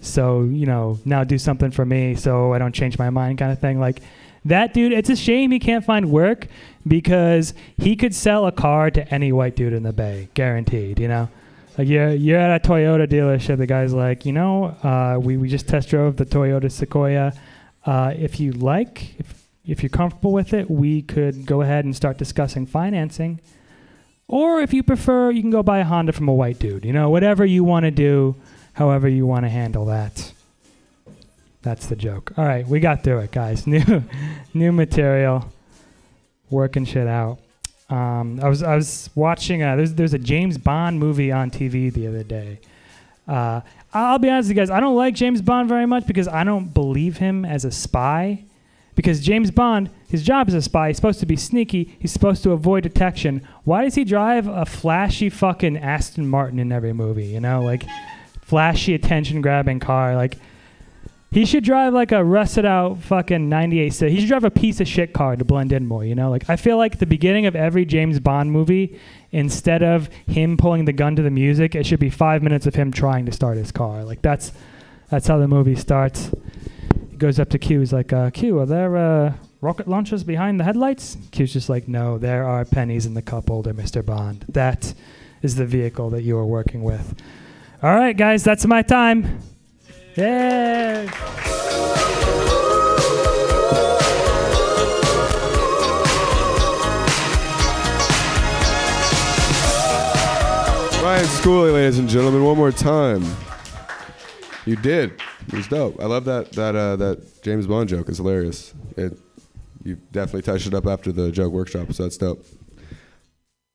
So, 0.00 0.42
you 0.44 0.64
know, 0.66 0.98
now 1.04 1.24
do 1.24 1.38
something 1.38 1.70
for 1.70 1.84
me 1.84 2.14
so 2.14 2.52
I 2.52 2.58
don't 2.58 2.74
change 2.74 2.98
my 2.98 3.10
mind 3.10 3.38
kind 3.38 3.52
of 3.52 3.58
thing. 3.60 3.78
Like 3.78 4.00
that 4.48 4.74
dude, 4.74 4.92
it's 4.92 5.10
a 5.10 5.16
shame 5.16 5.50
he 5.50 5.58
can't 5.58 5.84
find 5.84 6.10
work 6.10 6.46
because 6.86 7.54
he 7.76 7.96
could 7.96 8.14
sell 8.14 8.46
a 8.46 8.52
car 8.52 8.90
to 8.90 9.14
any 9.14 9.32
white 9.32 9.56
dude 9.56 9.72
in 9.72 9.82
the 9.82 9.92
bay, 9.92 10.28
guaranteed, 10.34 10.98
you 10.98 11.08
know? 11.08 11.28
Like 11.76 11.86
you're 11.86 12.10
you're 12.10 12.40
at 12.40 12.64
a 12.64 12.68
Toyota 12.68 13.06
dealership, 13.06 13.58
the 13.58 13.66
guy's 13.66 13.94
like, 13.94 14.26
you 14.26 14.32
know, 14.32 14.76
uh, 14.82 15.18
we, 15.20 15.36
we 15.36 15.48
just 15.48 15.68
test 15.68 15.88
drove 15.90 16.16
the 16.16 16.26
Toyota 16.26 16.70
Sequoia. 16.70 17.32
Uh, 17.86 18.12
if 18.16 18.40
you 18.40 18.50
like, 18.52 19.18
if 19.20 19.46
if 19.64 19.82
you're 19.82 19.90
comfortable 19.90 20.32
with 20.32 20.52
it, 20.52 20.68
we 20.68 21.02
could 21.02 21.46
go 21.46 21.62
ahead 21.62 21.84
and 21.84 21.94
start 21.94 22.18
discussing 22.18 22.66
financing. 22.66 23.38
Or 24.26 24.60
if 24.60 24.74
you 24.74 24.82
prefer, 24.82 25.30
you 25.30 25.40
can 25.40 25.50
go 25.50 25.62
buy 25.62 25.78
a 25.78 25.84
Honda 25.84 26.12
from 26.12 26.28
a 26.28 26.34
white 26.34 26.58
dude. 26.58 26.84
You 26.84 26.92
know, 26.92 27.10
whatever 27.10 27.46
you 27.46 27.62
want 27.62 27.84
to 27.84 27.90
do, 27.90 28.34
however 28.72 29.08
you 29.08 29.24
want 29.24 29.44
to 29.44 29.48
handle 29.48 29.84
that. 29.86 30.32
That's 31.68 31.86
the 31.86 31.96
joke. 31.96 32.32
All 32.38 32.46
right, 32.46 32.66
we 32.66 32.80
got 32.80 33.04
through 33.04 33.18
it, 33.18 33.30
guys. 33.30 33.66
New, 33.66 34.02
new 34.54 34.72
material, 34.72 35.52
working 36.48 36.86
shit 36.86 37.06
out. 37.06 37.40
Um, 37.90 38.40
I 38.42 38.48
was 38.48 38.62
I 38.62 38.74
was 38.74 39.10
watching. 39.14 39.62
Uh, 39.62 39.76
there's 39.76 39.92
there's 39.92 40.14
a 40.14 40.18
James 40.18 40.56
Bond 40.56 40.98
movie 40.98 41.30
on 41.30 41.50
TV 41.50 41.92
the 41.92 42.06
other 42.06 42.22
day. 42.22 42.60
Uh, 43.28 43.60
I'll 43.92 44.18
be 44.18 44.30
honest 44.30 44.48
with 44.48 44.56
you 44.56 44.62
guys. 44.62 44.70
I 44.70 44.80
don't 44.80 44.96
like 44.96 45.14
James 45.14 45.42
Bond 45.42 45.68
very 45.68 45.84
much 45.84 46.06
because 46.06 46.26
I 46.26 46.42
don't 46.42 46.72
believe 46.72 47.18
him 47.18 47.44
as 47.44 47.66
a 47.66 47.70
spy. 47.70 48.44
Because 48.94 49.20
James 49.20 49.50
Bond, 49.50 49.90
his 50.08 50.22
job 50.22 50.48
as 50.48 50.54
a 50.54 50.62
spy, 50.62 50.88
he's 50.88 50.96
supposed 50.96 51.20
to 51.20 51.26
be 51.26 51.36
sneaky. 51.36 51.94
He's 51.98 52.12
supposed 52.12 52.42
to 52.44 52.52
avoid 52.52 52.82
detection. 52.82 53.46
Why 53.64 53.84
does 53.84 53.94
he 53.94 54.04
drive 54.04 54.46
a 54.48 54.64
flashy 54.64 55.28
fucking 55.28 55.76
Aston 55.76 56.26
Martin 56.26 56.58
in 56.58 56.72
every 56.72 56.94
movie? 56.94 57.26
You 57.26 57.40
know, 57.40 57.60
like 57.60 57.84
flashy 58.40 58.94
attention 58.94 59.42
grabbing 59.42 59.80
car. 59.80 60.16
Like 60.16 60.38
he 61.30 61.44
should 61.44 61.62
drive 61.62 61.92
like 61.92 62.10
a 62.10 62.24
rusted 62.24 62.64
out 62.64 63.02
fucking 63.02 63.48
98 63.48 63.92
Civic. 63.92 64.12
He 64.14 64.20
should 64.20 64.28
drive 64.28 64.44
a 64.44 64.50
piece 64.50 64.80
of 64.80 64.88
shit 64.88 65.12
car 65.12 65.36
to 65.36 65.44
blend 65.44 65.72
in 65.72 65.86
more, 65.86 66.04
you 66.04 66.14
know? 66.14 66.30
Like 66.30 66.48
I 66.48 66.56
feel 66.56 66.78
like 66.78 66.98
the 66.98 67.06
beginning 67.06 67.44
of 67.46 67.54
every 67.54 67.84
James 67.84 68.18
Bond 68.18 68.50
movie, 68.50 68.98
instead 69.30 69.82
of 69.82 70.08
him 70.26 70.56
pulling 70.56 70.86
the 70.86 70.92
gun 70.92 71.16
to 71.16 71.22
the 71.22 71.30
music, 71.30 71.74
it 71.74 71.84
should 71.84 72.00
be 72.00 72.10
five 72.10 72.42
minutes 72.42 72.66
of 72.66 72.74
him 72.74 72.90
trying 72.90 73.26
to 73.26 73.32
start 73.32 73.58
his 73.58 73.70
car. 73.72 74.04
Like 74.04 74.22
that's 74.22 74.52
that's 75.10 75.26
how 75.26 75.38
the 75.38 75.48
movie 75.48 75.74
starts. 75.74 76.30
He 77.10 77.16
goes 77.16 77.38
up 77.38 77.50
to 77.50 77.58
Q. 77.58 77.80
He's 77.80 77.92
like, 77.92 78.12
uh, 78.12 78.30
Q, 78.30 78.60
are 78.60 78.66
there 78.66 78.96
uh, 78.96 79.34
rocket 79.60 79.88
launchers 79.88 80.24
behind 80.24 80.60
the 80.60 80.64
headlights? 80.64 81.16
Q's 81.30 81.52
just 81.52 81.68
like, 81.68 81.88
no, 81.88 82.18
there 82.18 82.44
are 82.44 82.64
pennies 82.64 83.06
in 83.06 83.14
the 83.14 83.22
cup 83.22 83.48
holder, 83.48 83.74
Mr. 83.74 84.04
Bond. 84.04 84.44
That 84.48 84.94
is 85.42 85.56
the 85.56 85.66
vehicle 85.66 86.10
that 86.10 86.22
you 86.22 86.36
are 86.38 86.46
working 86.46 86.82
with. 86.82 87.14
All 87.82 87.94
right, 87.94 88.16
guys, 88.16 88.44
that's 88.44 88.66
my 88.66 88.82
time. 88.82 89.40
Yeah. 90.18 91.04
Ryan 101.00 101.24
Schooley, 101.26 101.72
ladies 101.72 102.00
and 102.00 102.08
gentlemen, 102.08 102.42
one 102.42 102.56
more 102.56 102.72
time. 102.72 103.24
You 104.66 104.74
did. 104.74 105.12
It 105.46 105.54
was 105.54 105.68
dope. 105.68 106.00
I 106.00 106.06
love 106.06 106.24
that 106.24 106.50
that 106.50 106.74
uh, 106.74 106.96
that 106.96 107.44
James 107.44 107.68
Bond 107.68 107.88
joke. 107.88 108.08
It's 108.08 108.18
hilarious. 108.18 108.74
It 108.96 109.16
you 109.84 110.00
definitely 110.10 110.42
touched 110.42 110.66
it 110.66 110.74
up 110.74 110.88
after 110.88 111.12
the 111.12 111.30
joke 111.30 111.52
workshop, 111.52 111.92
so 111.92 112.02
that's 112.02 112.16
dope. 112.16 112.44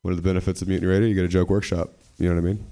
One 0.02 0.12
of 0.12 0.18
the 0.22 0.28
benefits 0.28 0.62
of 0.62 0.68
Mutiny 0.68 0.88
Radio, 0.88 1.08
you 1.08 1.16
get 1.16 1.24
a 1.24 1.30
joke 1.30 1.50
workshop. 1.50 1.94
You 2.18 2.28
know 2.28 2.36
what 2.36 2.42
I 2.42 2.54
mean? 2.54 2.66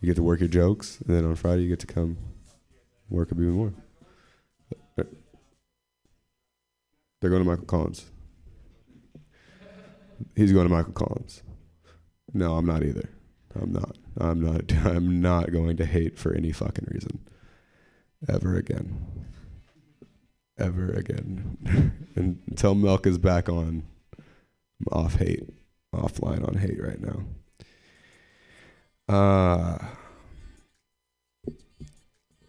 You 0.00 0.06
get 0.06 0.16
to 0.16 0.22
work 0.22 0.40
your 0.40 0.48
jokes, 0.48 1.02
and 1.06 1.14
then 1.14 1.26
on 1.26 1.34
Friday 1.34 1.64
you 1.64 1.68
get 1.68 1.80
to 1.80 1.86
come 1.86 2.16
work 3.08 3.30
a 3.30 3.34
bit 3.34 3.46
more. 3.46 3.72
They're 7.24 7.30
going 7.30 7.42
to 7.42 7.48
Michael 7.48 7.64
Collins. 7.64 8.04
He's 10.36 10.52
going 10.52 10.68
to 10.68 10.74
Michael 10.74 10.92
Collins. 10.92 11.42
No, 12.34 12.58
I'm 12.58 12.66
not 12.66 12.82
either. 12.82 13.08
I'm 13.58 13.72
not. 13.72 13.96
I'm 14.18 14.40
not. 14.42 14.70
I'm 14.84 15.22
not 15.22 15.50
going 15.50 15.78
to 15.78 15.86
hate 15.86 16.18
for 16.18 16.34
any 16.34 16.52
fucking 16.52 16.86
reason. 16.90 17.20
Ever 18.28 18.58
again. 18.58 19.24
Ever 20.58 20.90
again. 20.90 21.96
until 22.14 22.74
Milk 22.74 23.06
is 23.06 23.16
back 23.16 23.48
on, 23.48 23.84
I'm 24.18 24.86
off 24.92 25.14
hate. 25.14 25.48
Offline 25.94 26.46
on 26.46 26.56
hate 26.56 26.82
right 26.82 27.00
now. 27.00 27.24
Uh, 29.08 29.78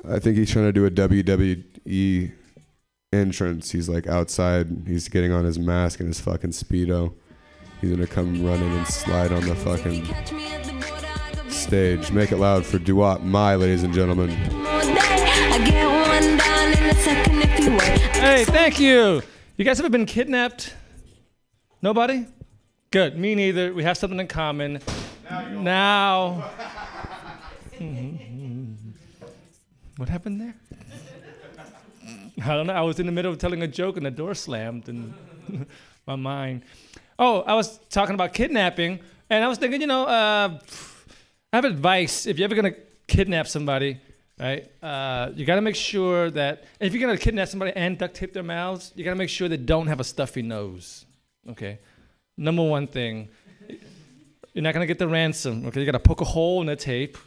I 0.10 0.20
think 0.20 0.38
he's 0.38 0.52
trying 0.52 0.66
to 0.66 0.72
do 0.74 0.86
a 0.86 0.92
WWE 0.92 2.32
entrance. 3.12 3.72
He's 3.72 3.90
like 3.90 4.08
outside. 4.08 4.84
He's 4.88 5.08
getting 5.10 5.32
on 5.32 5.46
his 5.46 5.58
mask 5.58 6.00
and 6.00 6.08
his 6.08 6.20
fucking 6.20 6.52
speedo. 6.52 7.14
He's 7.82 7.92
gonna 7.92 8.08
come 8.08 8.46
running 8.46 8.72
and 8.72 8.88
slide 8.88 9.32
on 9.32 9.46
the 9.46 9.56
fucking 9.56 10.06
stage. 11.50 12.12
Make 12.12 12.32
it 12.32 12.38
loud 12.38 12.66
for 12.66 12.78
Duat 12.80 13.24
My, 13.24 13.56
ladies 13.56 13.84
and 13.84 13.94
gentlemen. 13.94 14.30
Hey, 18.14 18.46
thank 18.46 18.80
you. 18.80 19.22
You 19.58 19.66
guys 19.66 19.80
ever 19.80 19.90
been 19.90 20.06
kidnapped? 20.06 20.74
Nobody? 21.82 22.26
Good. 22.92 23.18
Me 23.18 23.36
neither. 23.36 23.74
We 23.74 23.84
have 23.84 23.98
something 23.98 24.20
in 24.20 24.28
common. 24.28 24.80
Now. 25.52 26.52
Mm-hmm. 27.76 28.35
What 29.98 30.10
happened 30.10 30.42
there? 30.42 30.56
I 32.44 32.54
don't 32.54 32.68
know. 32.68 32.74
I 32.74 32.82
was 32.82 33.00
in 33.00 33.06
the 33.06 33.12
middle 33.12 33.32
of 33.32 33.38
telling 33.38 33.64
a 33.64 33.68
joke 33.68 33.98
and 33.98 34.06
the 34.06 34.12
door 34.12 34.36
slammed 34.36 34.90
and 34.90 35.14
my 36.08 36.16
mind. 36.16 36.64
Oh, 37.18 37.42
I 37.42 37.54
was 37.56 37.80
talking 37.90 38.14
about 38.14 38.34
kidnapping, 38.34 39.00
and 39.30 39.44
I 39.44 39.48
was 39.48 39.58
thinking, 39.58 39.80
you 39.80 39.88
know, 39.88 40.04
uh, 40.04 40.60
I 41.54 41.56
have 41.56 41.66
advice. 41.66 42.26
If 42.26 42.38
you're 42.38 42.46
ever 42.46 42.56
gonna 42.56 42.76
kidnap 43.08 43.48
somebody, 43.48 44.00
right, 44.38 44.70
uh, 44.84 45.32
you 45.34 45.46
gotta 45.46 45.62
make 45.62 45.76
sure 45.76 46.30
that 46.32 46.66
if 46.82 46.94
you're 46.94 47.02
gonna 47.02 47.18
kidnap 47.18 47.48
somebody 47.48 47.72
and 47.74 47.98
duct 47.98 48.16
tape 48.16 48.34
their 48.34 48.44
mouths, 48.44 48.92
you 48.96 49.06
gotta 49.06 49.16
make 49.16 49.30
sure 49.30 49.48
they 49.48 49.56
don't 49.56 49.88
have 49.88 50.02
a 50.02 50.04
stuffy 50.04 50.42
nose. 50.42 51.06
Okay, 51.50 51.80
number 52.36 52.64
one 52.64 52.88
thing. 52.88 53.30
You're 54.54 54.64
not 54.64 54.74
gonna 54.74 54.86
get 54.86 55.00
the 55.00 55.08
ransom. 55.08 55.66
Okay, 55.68 55.80
you 55.80 55.86
gotta 55.86 56.00
poke 56.00 56.22
a 56.22 56.26
hole 56.26 56.60
in 56.62 56.68
the 56.68 56.76
tape, 56.76 57.18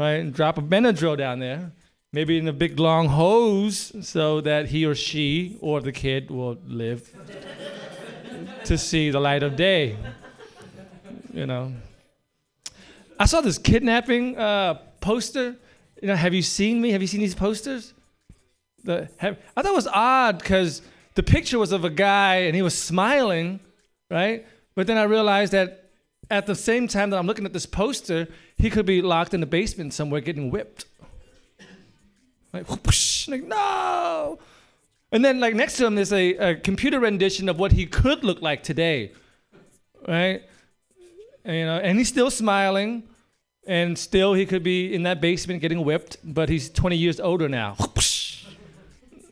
right, 0.00 0.20
and 0.20 0.34
drop 0.34 0.58
a 0.58 0.62
Benadryl 0.62 1.16
down 1.16 1.38
there 1.38 1.72
maybe 2.16 2.38
in 2.38 2.48
a 2.48 2.52
big 2.52 2.80
long 2.80 3.08
hose 3.08 3.92
so 4.00 4.40
that 4.40 4.68
he 4.68 4.86
or 4.86 4.94
she 4.94 5.58
or 5.60 5.82
the 5.82 5.92
kid 5.92 6.30
will 6.30 6.56
live 6.66 7.12
to 8.64 8.78
see 8.78 9.10
the 9.10 9.20
light 9.20 9.42
of 9.42 9.54
day. 9.54 9.96
You 11.34 11.44
know. 11.44 11.74
I 13.20 13.26
saw 13.26 13.42
this 13.42 13.58
kidnapping 13.58 14.38
uh, 14.38 14.74
poster. 15.00 15.56
You 16.00 16.08
know, 16.08 16.16
have 16.16 16.32
you 16.32 16.40
seen 16.40 16.80
me? 16.80 16.90
Have 16.92 17.02
you 17.02 17.08
seen 17.08 17.20
these 17.20 17.34
posters? 17.34 17.92
The, 18.84 19.10
have, 19.18 19.36
I 19.54 19.60
thought 19.60 19.72
it 19.72 19.74
was 19.74 19.88
odd 19.88 20.38
because 20.38 20.80
the 21.16 21.22
picture 21.22 21.58
was 21.58 21.72
of 21.72 21.84
a 21.84 21.90
guy 21.90 22.36
and 22.46 22.56
he 22.56 22.62
was 22.62 22.78
smiling, 22.78 23.60
right? 24.10 24.46
But 24.74 24.86
then 24.86 24.96
I 24.96 25.02
realized 25.02 25.52
that 25.52 25.85
at 26.30 26.46
the 26.46 26.54
same 26.54 26.88
time 26.88 27.10
that 27.10 27.18
I'm 27.18 27.26
looking 27.26 27.44
at 27.44 27.52
this 27.52 27.66
poster, 27.66 28.28
he 28.56 28.70
could 28.70 28.86
be 28.86 29.02
locked 29.02 29.34
in 29.34 29.40
the 29.40 29.46
basement 29.46 29.94
somewhere 29.94 30.20
getting 30.20 30.50
whipped. 30.50 30.86
Like, 32.52 32.66
whoosh, 32.68 33.28
like 33.28 33.44
no. 33.44 34.38
And 35.12 35.24
then 35.24 35.40
like 35.40 35.54
next 35.54 35.76
to 35.76 35.86
him, 35.86 35.94
there's 35.94 36.12
a, 36.12 36.34
a 36.36 36.54
computer 36.56 37.00
rendition 37.00 37.48
of 37.48 37.58
what 37.58 37.72
he 37.72 37.86
could 37.86 38.24
look 38.24 38.42
like 38.42 38.62
today, 38.62 39.12
right? 40.06 40.42
And, 41.44 41.56
you 41.56 41.64
know, 41.64 41.76
and 41.78 41.98
he's 41.98 42.08
still 42.08 42.30
smiling, 42.30 43.04
and 43.66 43.96
still 43.96 44.34
he 44.34 44.46
could 44.46 44.62
be 44.62 44.94
in 44.94 45.04
that 45.04 45.20
basement 45.20 45.60
getting 45.60 45.84
whipped, 45.84 46.16
but 46.24 46.48
he's 46.48 46.70
20 46.70 46.96
years 46.96 47.20
older 47.20 47.48
now. 47.48 47.76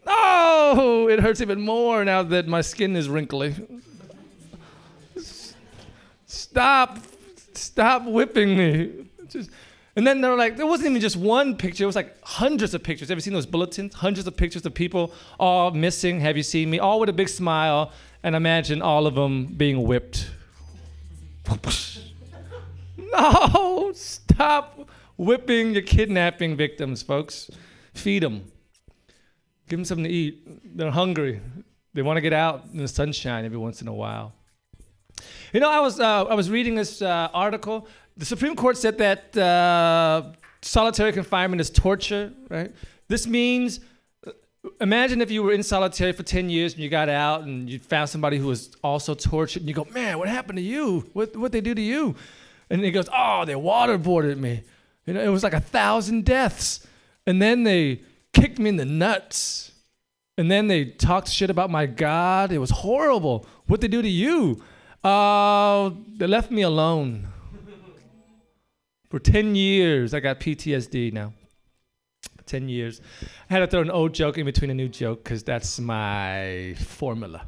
No, 0.06 1.08
it 1.08 1.20
hurts 1.20 1.40
even 1.40 1.60
more 1.60 2.04
now 2.04 2.22
that 2.22 2.46
my 2.46 2.60
skin 2.60 2.94
is 2.94 3.08
wrinkly. 3.08 3.54
Stop, 6.54 6.98
stop 7.54 8.04
whipping 8.04 8.56
me. 8.56 9.08
Just, 9.26 9.50
and 9.96 10.06
then 10.06 10.20
they're 10.20 10.36
like, 10.36 10.56
there 10.56 10.68
wasn't 10.68 10.90
even 10.90 11.00
just 11.00 11.16
one 11.16 11.56
picture, 11.56 11.82
it 11.82 11.86
was 11.88 11.96
like 11.96 12.16
hundreds 12.22 12.74
of 12.74 12.84
pictures. 12.84 13.08
Have 13.08 13.18
you 13.18 13.22
seen 13.22 13.32
those 13.32 13.44
bulletins? 13.44 13.92
Hundreds 13.92 14.28
of 14.28 14.36
pictures 14.36 14.64
of 14.64 14.72
people 14.72 15.12
all 15.40 15.72
missing. 15.72 16.20
Have 16.20 16.36
you 16.36 16.44
seen 16.44 16.70
me? 16.70 16.78
All 16.78 17.00
with 17.00 17.08
a 17.08 17.12
big 17.12 17.28
smile. 17.28 17.90
And 18.22 18.36
imagine 18.36 18.82
all 18.82 19.08
of 19.08 19.16
them 19.16 19.46
being 19.46 19.82
whipped. 19.82 20.30
No, 23.16 23.92
stop 23.94 24.88
whipping 25.16 25.72
your 25.72 25.82
kidnapping 25.82 26.56
victims, 26.56 27.02
folks. 27.02 27.48
Feed 27.92 28.22
them. 28.22 28.50
Give 29.68 29.78
them 29.78 29.84
something 29.84 30.04
to 30.04 30.10
eat. 30.10 30.76
They're 30.76 30.90
hungry. 30.90 31.40
They 31.94 32.02
want 32.02 32.16
to 32.16 32.20
get 32.20 32.32
out 32.32 32.64
in 32.72 32.78
the 32.78 32.88
sunshine 32.88 33.44
every 33.44 33.58
once 33.58 33.82
in 33.82 33.88
a 33.88 33.94
while. 33.94 34.34
You 35.54 35.60
know, 35.60 35.70
I 35.70 35.78
was 35.78 36.00
uh, 36.00 36.24
I 36.24 36.34
was 36.34 36.50
reading 36.50 36.74
this 36.74 37.00
uh, 37.00 37.28
article. 37.32 37.86
The 38.16 38.24
Supreme 38.24 38.56
Court 38.56 38.76
said 38.76 38.98
that 38.98 39.36
uh, 39.36 40.32
solitary 40.62 41.12
confinement 41.12 41.60
is 41.60 41.70
torture. 41.70 42.32
Right. 42.50 42.72
This 43.06 43.28
means, 43.28 43.78
uh, 44.26 44.32
imagine 44.80 45.20
if 45.20 45.30
you 45.30 45.44
were 45.44 45.52
in 45.52 45.62
solitary 45.62 46.10
for 46.10 46.24
ten 46.24 46.50
years 46.50 46.74
and 46.74 46.82
you 46.82 46.88
got 46.88 47.08
out 47.08 47.42
and 47.42 47.70
you 47.70 47.78
found 47.78 48.10
somebody 48.10 48.36
who 48.36 48.48
was 48.48 48.72
also 48.82 49.14
tortured, 49.14 49.62
and 49.62 49.68
you 49.68 49.76
go, 49.76 49.86
"Man, 49.92 50.18
what 50.18 50.28
happened 50.28 50.56
to 50.56 50.62
you? 50.62 51.08
What 51.12 51.36
what 51.36 51.52
they 51.52 51.60
do 51.60 51.72
to 51.72 51.80
you?" 51.80 52.16
And 52.68 52.82
he 52.82 52.90
goes, 52.90 53.08
"Oh, 53.14 53.44
they 53.44 53.54
waterboarded 53.54 54.38
me. 54.38 54.64
You 55.06 55.14
know, 55.14 55.20
it 55.20 55.28
was 55.28 55.44
like 55.44 55.54
a 55.54 55.60
thousand 55.60 56.24
deaths, 56.24 56.84
and 57.28 57.40
then 57.40 57.62
they 57.62 58.00
kicked 58.32 58.58
me 58.58 58.70
in 58.70 58.76
the 58.76 58.84
nuts." 58.84 59.70
And 60.36 60.50
then 60.50 60.66
they 60.66 60.86
talked 60.86 61.28
shit 61.28 61.48
about 61.48 61.70
my 61.70 61.86
God. 61.86 62.50
It 62.50 62.58
was 62.58 62.70
horrible. 62.70 63.46
What 63.68 63.80
they 63.80 63.86
do 63.86 64.02
to 64.02 64.08
you? 64.08 64.60
Uh, 65.04 65.90
they 66.16 66.26
left 66.26 66.50
me 66.50 66.62
alone. 66.62 67.28
For 69.10 69.18
10 69.18 69.54
years, 69.54 70.14
I 70.14 70.20
got 70.20 70.40
PTSD 70.40 71.12
now. 71.12 71.34
10 72.46 72.68
years. 72.68 73.00
I 73.48 73.54
had 73.54 73.60
to 73.60 73.66
throw 73.66 73.80
an 73.80 73.90
old 73.90 74.14
joke 74.14 74.38
in 74.38 74.46
between 74.46 74.70
a 74.70 74.74
new 74.74 74.88
joke 74.88 75.22
because 75.22 75.44
that's 75.44 75.78
my 75.78 76.74
formula. 76.78 77.46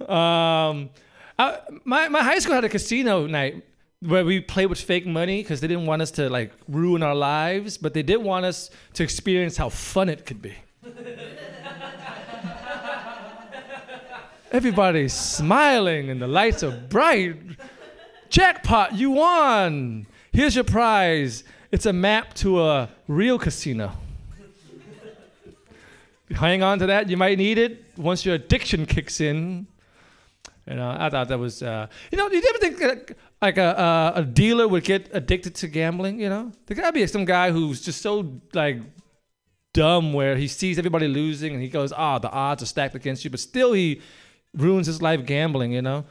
um, 0.00 0.90
I, 1.38 1.58
my, 1.84 2.08
my 2.08 2.22
high 2.22 2.38
school 2.38 2.54
had 2.54 2.64
a 2.64 2.68
casino 2.68 3.26
night 3.26 3.64
where 4.00 4.24
we 4.24 4.40
played 4.40 4.66
with 4.66 4.80
fake 4.80 5.06
money 5.06 5.42
because 5.42 5.60
they 5.60 5.68
didn't 5.68 5.86
want 5.86 6.02
us 6.02 6.10
to 6.12 6.28
like 6.30 6.52
ruin 6.68 7.02
our 7.02 7.14
lives, 7.14 7.78
but 7.78 7.94
they 7.94 8.02
did 8.02 8.18
want 8.18 8.44
us 8.44 8.70
to 8.94 9.02
experience 9.02 9.56
how 9.56 9.68
fun 9.68 10.08
it 10.08 10.24
could 10.24 10.40
be. 10.40 10.54
Everybody's 14.52 15.12
smiling 15.12 16.10
and 16.10 16.20
the 16.20 16.26
lights 16.26 16.64
are 16.64 16.72
bright. 16.72 17.36
Jackpot, 18.30 18.94
you 18.94 19.10
won. 19.12 20.06
Here's 20.32 20.54
your 20.56 20.64
prize. 20.64 21.44
It's 21.70 21.86
a 21.86 21.92
map 21.92 22.34
to 22.34 22.60
a 22.60 22.88
real 23.06 23.38
casino. 23.38 23.92
Hang 26.32 26.62
on 26.62 26.78
to 26.80 26.86
that. 26.86 27.08
You 27.08 27.16
might 27.16 27.38
need 27.38 27.58
it 27.58 27.84
once 27.96 28.24
your 28.24 28.34
addiction 28.34 28.86
kicks 28.86 29.20
in. 29.20 29.66
You 30.66 30.76
know, 30.76 30.96
I 30.98 31.10
thought 31.10 31.28
that 31.28 31.38
was, 31.38 31.62
uh, 31.62 31.86
you 32.10 32.18
know, 32.18 32.28
you 32.28 32.42
ever 32.48 32.58
think 32.58 32.78
that, 32.78 33.16
like 33.42 33.56
a, 33.56 33.78
uh, 33.78 34.12
a 34.16 34.22
dealer 34.22 34.68
would 34.68 34.84
get 34.84 35.08
addicted 35.12 35.54
to 35.56 35.68
gambling? 35.68 36.20
You 36.20 36.28
know, 36.28 36.52
there 36.66 36.76
gotta 36.76 36.92
be 36.92 37.06
some 37.06 37.24
guy 37.24 37.50
who's 37.50 37.80
just 37.80 38.02
so 38.02 38.40
like 38.52 38.78
dumb 39.72 40.12
where 40.12 40.36
he 40.36 40.46
sees 40.46 40.78
everybody 40.78 41.08
losing 41.08 41.54
and 41.54 41.62
he 41.62 41.68
goes, 41.68 41.92
"Ah, 41.92 42.18
the 42.18 42.30
odds 42.30 42.62
are 42.62 42.66
stacked 42.66 42.94
against 42.94 43.24
you," 43.24 43.30
but 43.30 43.40
still 43.40 43.72
he 43.72 44.00
ruins 44.54 44.86
his 44.86 45.00
life 45.02 45.24
gambling. 45.24 45.72
You 45.72 45.82
know, 45.82 46.04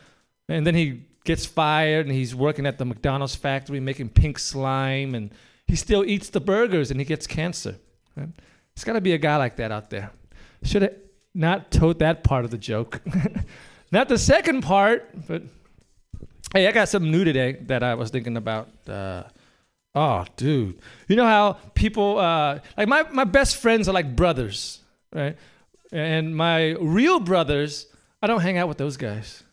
and 0.47 0.65
then 0.65 0.75
he 0.75 1.03
gets 1.25 1.45
fired 1.45 2.05
and 2.05 2.15
he's 2.15 2.33
working 2.33 2.65
at 2.65 2.77
the 2.77 2.85
McDonald's 2.85 3.35
factory 3.35 3.79
making 3.79 4.09
pink 4.09 4.39
slime 4.39 5.13
and 5.13 5.31
he 5.67 5.75
still 5.75 6.03
eats 6.03 6.29
the 6.29 6.39
burgers 6.39 6.91
and 6.91 6.99
he 6.99 7.05
gets 7.05 7.27
cancer. 7.27 7.75
Right? 8.15 8.29
There's 8.75 8.83
got 8.83 8.93
to 8.93 9.01
be 9.01 9.13
a 9.13 9.17
guy 9.17 9.37
like 9.37 9.57
that 9.57 9.71
out 9.71 9.89
there. 9.89 10.11
Should 10.63 10.81
have 10.81 10.95
not 11.33 11.71
told 11.71 11.99
that 11.99 12.23
part 12.23 12.45
of 12.45 12.51
the 12.51 12.57
joke. 12.57 13.01
not 13.91 14.09
the 14.09 14.17
second 14.17 14.61
part, 14.61 15.09
but 15.27 15.43
hey, 16.53 16.67
I 16.67 16.71
got 16.71 16.89
something 16.89 17.11
new 17.11 17.23
today 17.23 17.53
that 17.67 17.83
I 17.83 17.95
was 17.95 18.09
thinking 18.09 18.35
about 18.35 18.69
uh, 18.87 19.23
Oh, 19.95 20.23
dude. 20.37 20.79
You 21.07 21.15
know 21.15 21.25
how 21.25 21.53
people 21.73 22.19
uh, 22.19 22.59
like 22.77 22.87
my 22.87 23.03
my 23.11 23.23
best 23.23 23.57
friends 23.57 23.89
are 23.89 23.93
like 23.93 24.15
brothers, 24.15 24.81
right? 25.13 25.35
And 25.91 26.35
my 26.35 26.75
real 26.79 27.19
brothers, 27.19 27.87
I 28.21 28.27
don't 28.27 28.41
hang 28.41 28.57
out 28.57 28.67
with 28.67 28.77
those 28.77 28.97
guys. 28.97 29.43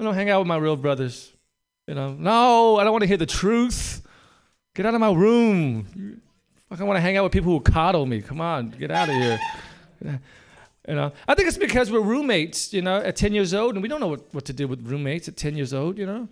I 0.00 0.04
don't 0.04 0.14
hang 0.14 0.30
out 0.30 0.40
with 0.40 0.48
my 0.48 0.56
real 0.56 0.76
brothers. 0.76 1.32
You 1.86 1.94
know, 1.94 2.14
no, 2.14 2.76
I 2.78 2.84
don't 2.84 2.92
want 2.92 3.02
to 3.02 3.08
hear 3.08 3.16
the 3.18 3.26
truth. 3.26 4.02
Get 4.74 4.86
out 4.86 4.94
of 4.94 5.00
my 5.00 5.12
room. 5.12 6.20
I 6.70 6.82
want 6.82 6.96
to 6.96 7.00
hang 7.00 7.16
out 7.16 7.24
with 7.24 7.32
people 7.32 7.52
who 7.52 7.60
coddle 7.60 8.06
me. 8.06 8.20
Come 8.20 8.40
on, 8.40 8.70
get 8.70 8.90
out 8.90 9.08
of 9.08 9.14
here. 9.14 9.38
You 10.86 10.94
know, 10.94 11.12
I 11.26 11.34
think 11.34 11.48
it's 11.48 11.56
because 11.56 11.90
we're 11.90 12.00
roommates. 12.00 12.72
You 12.72 12.82
know, 12.82 12.96
at 12.96 13.16
10 13.16 13.32
years 13.32 13.54
old, 13.54 13.74
and 13.74 13.82
we 13.82 13.88
don't 13.88 14.00
know 14.00 14.08
what, 14.08 14.34
what 14.34 14.44
to 14.46 14.52
do 14.52 14.66
with 14.66 14.86
roommates 14.86 15.28
at 15.28 15.36
10 15.36 15.56
years 15.56 15.72
old. 15.72 15.96
You 15.96 16.06
know, 16.06 16.28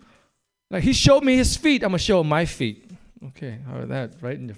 like 0.69 0.83
he 0.83 0.93
showed 0.93 1.23
me 1.23 1.35
his 1.37 1.55
feet, 1.55 1.83
I'm 1.83 1.89
gonna 1.89 1.99
show 1.99 2.21
him 2.21 2.27
my 2.29 2.45
feet. 2.45 2.89
Okay, 3.29 3.57
how 3.65 3.75
about 3.77 3.89
that, 3.89 4.11
right? 4.21 4.35
in 4.37 4.49
your- 4.49 4.57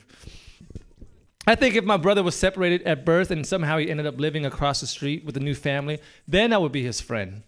I 1.47 1.55
think 1.55 1.75
if 1.75 1.83
my 1.83 1.97
brother 1.97 2.23
was 2.23 2.35
separated 2.35 2.81
at 2.83 3.05
birth 3.05 3.29
and 3.29 3.45
somehow 3.45 3.77
he 3.77 3.89
ended 3.89 4.05
up 4.05 4.19
living 4.19 4.45
across 4.45 4.81
the 4.81 4.87
street 4.87 5.23
with 5.23 5.37
a 5.37 5.39
new 5.39 5.53
family, 5.53 5.99
then 6.27 6.53
I 6.53 6.57
would 6.57 6.71
be 6.71 6.83
his 6.83 7.01
friend. 7.01 7.43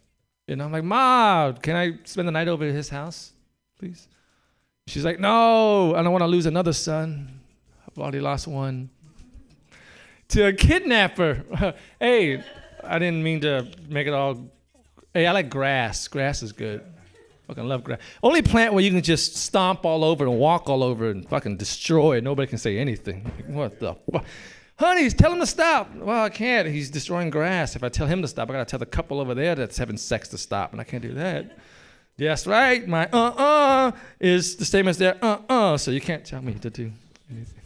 You 0.48 0.56
know, 0.56 0.66
I'm 0.66 0.72
like, 0.72 0.84
Ma, 0.84 1.52
can 1.54 1.76
I 1.76 2.00
spend 2.04 2.28
the 2.28 2.32
night 2.32 2.48
over 2.48 2.66
at 2.66 2.74
his 2.74 2.90
house, 2.90 3.34
please? 3.80 4.08
She's 4.86 5.04
like, 5.04 5.20
No, 5.20 5.96
I 5.96 6.04
don't 6.04 6.12
want 6.12 6.22
to 6.22 6.28
lose 6.28 6.46
another 6.46 6.74
son. 6.74 7.40
I've 7.88 7.98
already 7.98 8.20
lost 8.20 8.48
one. 8.48 8.90
To 10.30 10.48
a 10.48 10.54
kidnapper. 10.54 11.74
hey, 12.00 12.44
I 12.84 13.00
didn't 13.00 13.24
mean 13.24 13.42
to 13.42 13.68
make 13.90 14.08
it 14.08 14.14
all. 14.14 14.50
Hey, 15.14 15.26
I 15.26 15.32
like 15.32 15.50
grass. 15.50 16.08
Grass 16.08 16.44
is 16.44 16.52
good. 16.52 16.84
Fucking 17.48 17.68
love 17.68 17.84
grass. 17.84 18.00
Only 18.22 18.42
plant 18.42 18.74
where 18.74 18.84
you 18.84 18.92
can 18.92 19.02
just 19.02 19.36
stomp 19.38 19.86
all 19.86 20.04
over 20.04 20.26
and 20.26 20.38
walk 20.38 20.70
all 20.70 20.84
over 20.84 21.10
and 21.10 21.28
fucking 21.30 21.58
destroy. 21.58 22.20
Nobody 22.20 22.48
can 22.48 22.58
say 22.58 22.78
anything. 22.78 23.32
What 23.48 23.80
the 23.80 23.96
fuck? 24.12 24.26
Honey, 24.78 25.10
tell 25.10 25.32
him 25.32 25.40
to 25.40 25.48
stop. 25.48 25.96
Well, 25.96 26.24
I 26.24 26.30
can't. 26.30 26.68
He's 26.68 26.92
destroying 26.92 27.30
grass. 27.30 27.76
If 27.76 27.84
I 27.84 27.90
tell 27.90 28.06
him 28.06 28.22
to 28.22 28.28
stop, 28.28 28.50
I 28.50 28.54
gotta 28.54 28.66
tell 28.66 28.80
the 28.80 28.86
couple 28.86 29.20
over 29.20 29.34
there 29.34 29.56
that's 29.56 29.78
having 29.78 29.98
sex 29.98 30.28
to 30.30 30.38
stop, 30.38 30.72
and 30.72 30.82
I 30.82 30.84
can't 30.84 31.02
do 31.02 31.14
that. 31.14 31.58
Yes, 32.18 32.46
right. 32.46 32.88
My 32.88 33.08
uh 33.12 33.30
uh 33.30 33.92
is 34.20 34.56
the 34.58 34.66
same 34.66 34.88
as 34.88 34.98
their 34.98 35.18
uh 35.24 35.40
uh, 35.50 35.78
so 35.78 35.92
you 35.92 36.02
can't 36.02 36.26
tell 36.26 36.42
me 36.42 36.54
to 36.56 36.70
do 36.70 36.92
anything. 37.32 37.58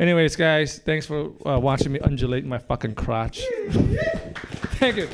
Anyways, 0.00 0.34
guys, 0.34 0.78
thanks 0.78 1.04
for 1.04 1.32
uh, 1.46 1.60
watching 1.60 1.92
me 1.92 1.98
undulate 2.02 2.46
my 2.46 2.56
fucking 2.56 2.94
crotch. 2.94 3.42
Thank 4.80 4.96
you. 4.96 5.08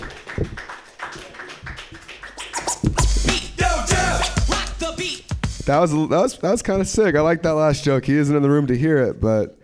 That 5.67 5.81
was 5.81 5.91
that 5.91 6.09
was 6.09 6.39
that 6.39 6.51
was 6.53 6.63
kind 6.63 6.81
of 6.81 6.87
sick. 6.87 7.17
I 7.17 7.21
like 7.23 7.43
that 7.43 7.55
last 7.55 7.83
joke. 7.83 8.05
He 8.05 8.15
isn't 8.15 8.35
in 8.35 8.43
the 8.43 8.51
room 8.51 8.69
to 8.69 8.79
hear 8.79 8.99
it, 8.99 9.21
but 9.21 9.59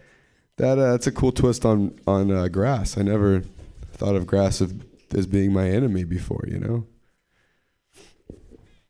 that 0.57 0.77
uh, 0.77 0.91
that's 0.91 1.07
a 1.07 1.13
cool 1.13 1.31
twist 1.31 1.65
on 1.65 1.97
on 2.09 2.31
uh, 2.33 2.49
grass. 2.49 2.99
I 2.99 3.03
never 3.03 3.45
thought 3.93 4.17
of 4.17 4.27
grass 4.27 4.61
as, 4.61 4.75
as 5.15 5.29
being 5.29 5.53
my 5.53 5.69
enemy 5.69 6.03
before. 6.03 6.45
You 6.49 6.59
know, 6.59 6.87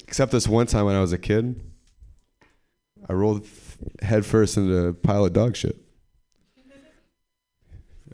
except 0.08 0.32
this 0.32 0.48
one 0.48 0.66
time 0.66 0.86
when 0.86 0.96
I 0.96 1.02
was 1.02 1.12
a 1.12 1.18
kid, 1.18 1.60
I 3.06 3.12
rolled 3.12 3.46
headfirst 4.00 4.56
into 4.56 4.86
a 4.86 4.94
pile 4.94 5.26
of 5.26 5.34
dog 5.34 5.54
shit. 5.54 5.76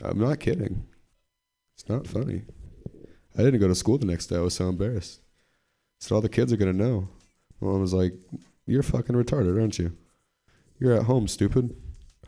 I'm 0.03 0.19
not 0.19 0.41
kidding. 0.41 0.85
It's 1.75 1.87
not 1.87 2.05
funny. 2.05 2.41
I 3.37 3.43
didn't 3.43 3.61
go 3.61 3.69
to 3.69 3.75
school 3.75 3.97
the 3.97 4.05
next 4.05 4.27
day. 4.27 4.35
I 4.35 4.41
was 4.41 4.55
so 4.55 4.67
embarrassed. 4.67 5.21
So 6.01 6.15
all 6.15 6.21
the 6.21 6.27
kids 6.27 6.51
are 6.51 6.57
gonna 6.57 6.73
know. 6.73 7.07
Mom 7.61 7.79
was 7.79 7.93
like, 7.93 8.13
"You're 8.69 8.83
fucking 8.83 9.15
retarded, 9.15 9.59
aren't 9.59 9.79
you? 9.79 9.95
You're 10.79 10.93
at 10.93 11.03
home, 11.03 11.27
stupid. 11.27 11.75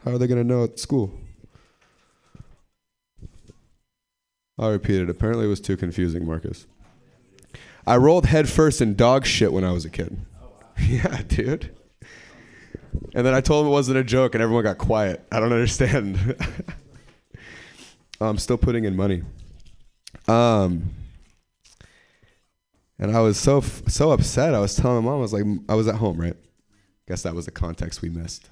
How 0.04 0.12
are 0.12 0.18
they 0.18 0.28
gonna 0.28 0.44
know 0.44 0.64
at 0.64 0.80
school?" 0.80 1.14
I'll 4.58 4.72
repeat 4.72 5.02
it. 5.02 5.10
Apparently, 5.10 5.46
it 5.46 5.50
was 5.50 5.62
too 5.62 5.76
confusing, 5.76 6.26
Marcus. 6.26 6.68
I 7.86 7.98
rolled 7.98 8.28
headfirst 8.28 8.82
in 8.82 8.96
dog 8.96 9.26
shit 9.26 9.52
when 9.52 9.64
I 9.64 9.72
was 9.72 9.86
a 9.86 9.90
kid. 9.90 10.18
yeah, 10.80 11.22
dude. 11.28 11.76
And 13.16 13.26
then 13.26 13.34
I 13.34 13.42
told 13.42 13.66
him 13.66 13.70
it 13.70 13.74
wasn't 13.74 13.98
a 13.98 14.04
joke, 14.04 14.36
and 14.36 14.42
everyone 14.42 14.64
got 14.64 14.78
quiet. 14.78 15.26
I 15.32 15.40
don't 15.40 15.52
understand. 15.52 16.36
I'm 18.22 18.38
still 18.38 18.58
putting 18.58 18.86
in 18.86 18.96
money. 18.96 19.24
Um, 20.28 20.92
and 23.02 23.18
I 23.18 23.20
was 23.20 23.38
so 23.38 23.62
so 23.62 24.12
upset. 24.12 24.54
I 24.54 24.60
was 24.60 24.76
telling 24.76 25.04
my 25.04 25.10
mom, 25.10 25.20
I 25.20 25.22
was 25.22 25.34
like, 25.34 25.44
I 25.68 25.74
was 25.74 25.88
at 25.88 25.96
home, 25.96 26.22
right? 26.22 26.36
Guess 27.08 27.24
that 27.24 27.36
was 27.36 27.46
the 27.46 27.52
context 27.52 28.02
we 28.02 28.10
missed. 28.10 28.50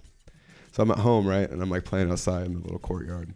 So 0.71 0.83
I'm 0.83 0.91
at 0.91 0.99
home, 0.99 1.25
right, 1.25 1.49
and 1.49 1.61
I'm 1.61 1.69
like 1.69 1.85
playing 1.85 2.11
outside 2.11 2.47
in 2.47 2.55
the 2.55 2.59
little 2.59 2.79
courtyard. 2.79 3.33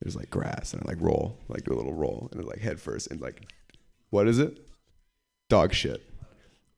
There's 0.00 0.14
like 0.14 0.30
grass, 0.30 0.74
and 0.74 0.82
I 0.82 0.90
like 0.90 1.00
roll, 1.00 1.38
like 1.48 1.64
do 1.64 1.72
a 1.72 1.76
little 1.76 1.94
roll, 1.94 2.28
and 2.30 2.44
like 2.44 2.60
head 2.60 2.78
first, 2.78 3.10
and 3.10 3.20
like, 3.20 3.50
what 4.10 4.28
is 4.28 4.38
it? 4.38 4.58
Dog 5.48 5.72
shit. 5.72 6.02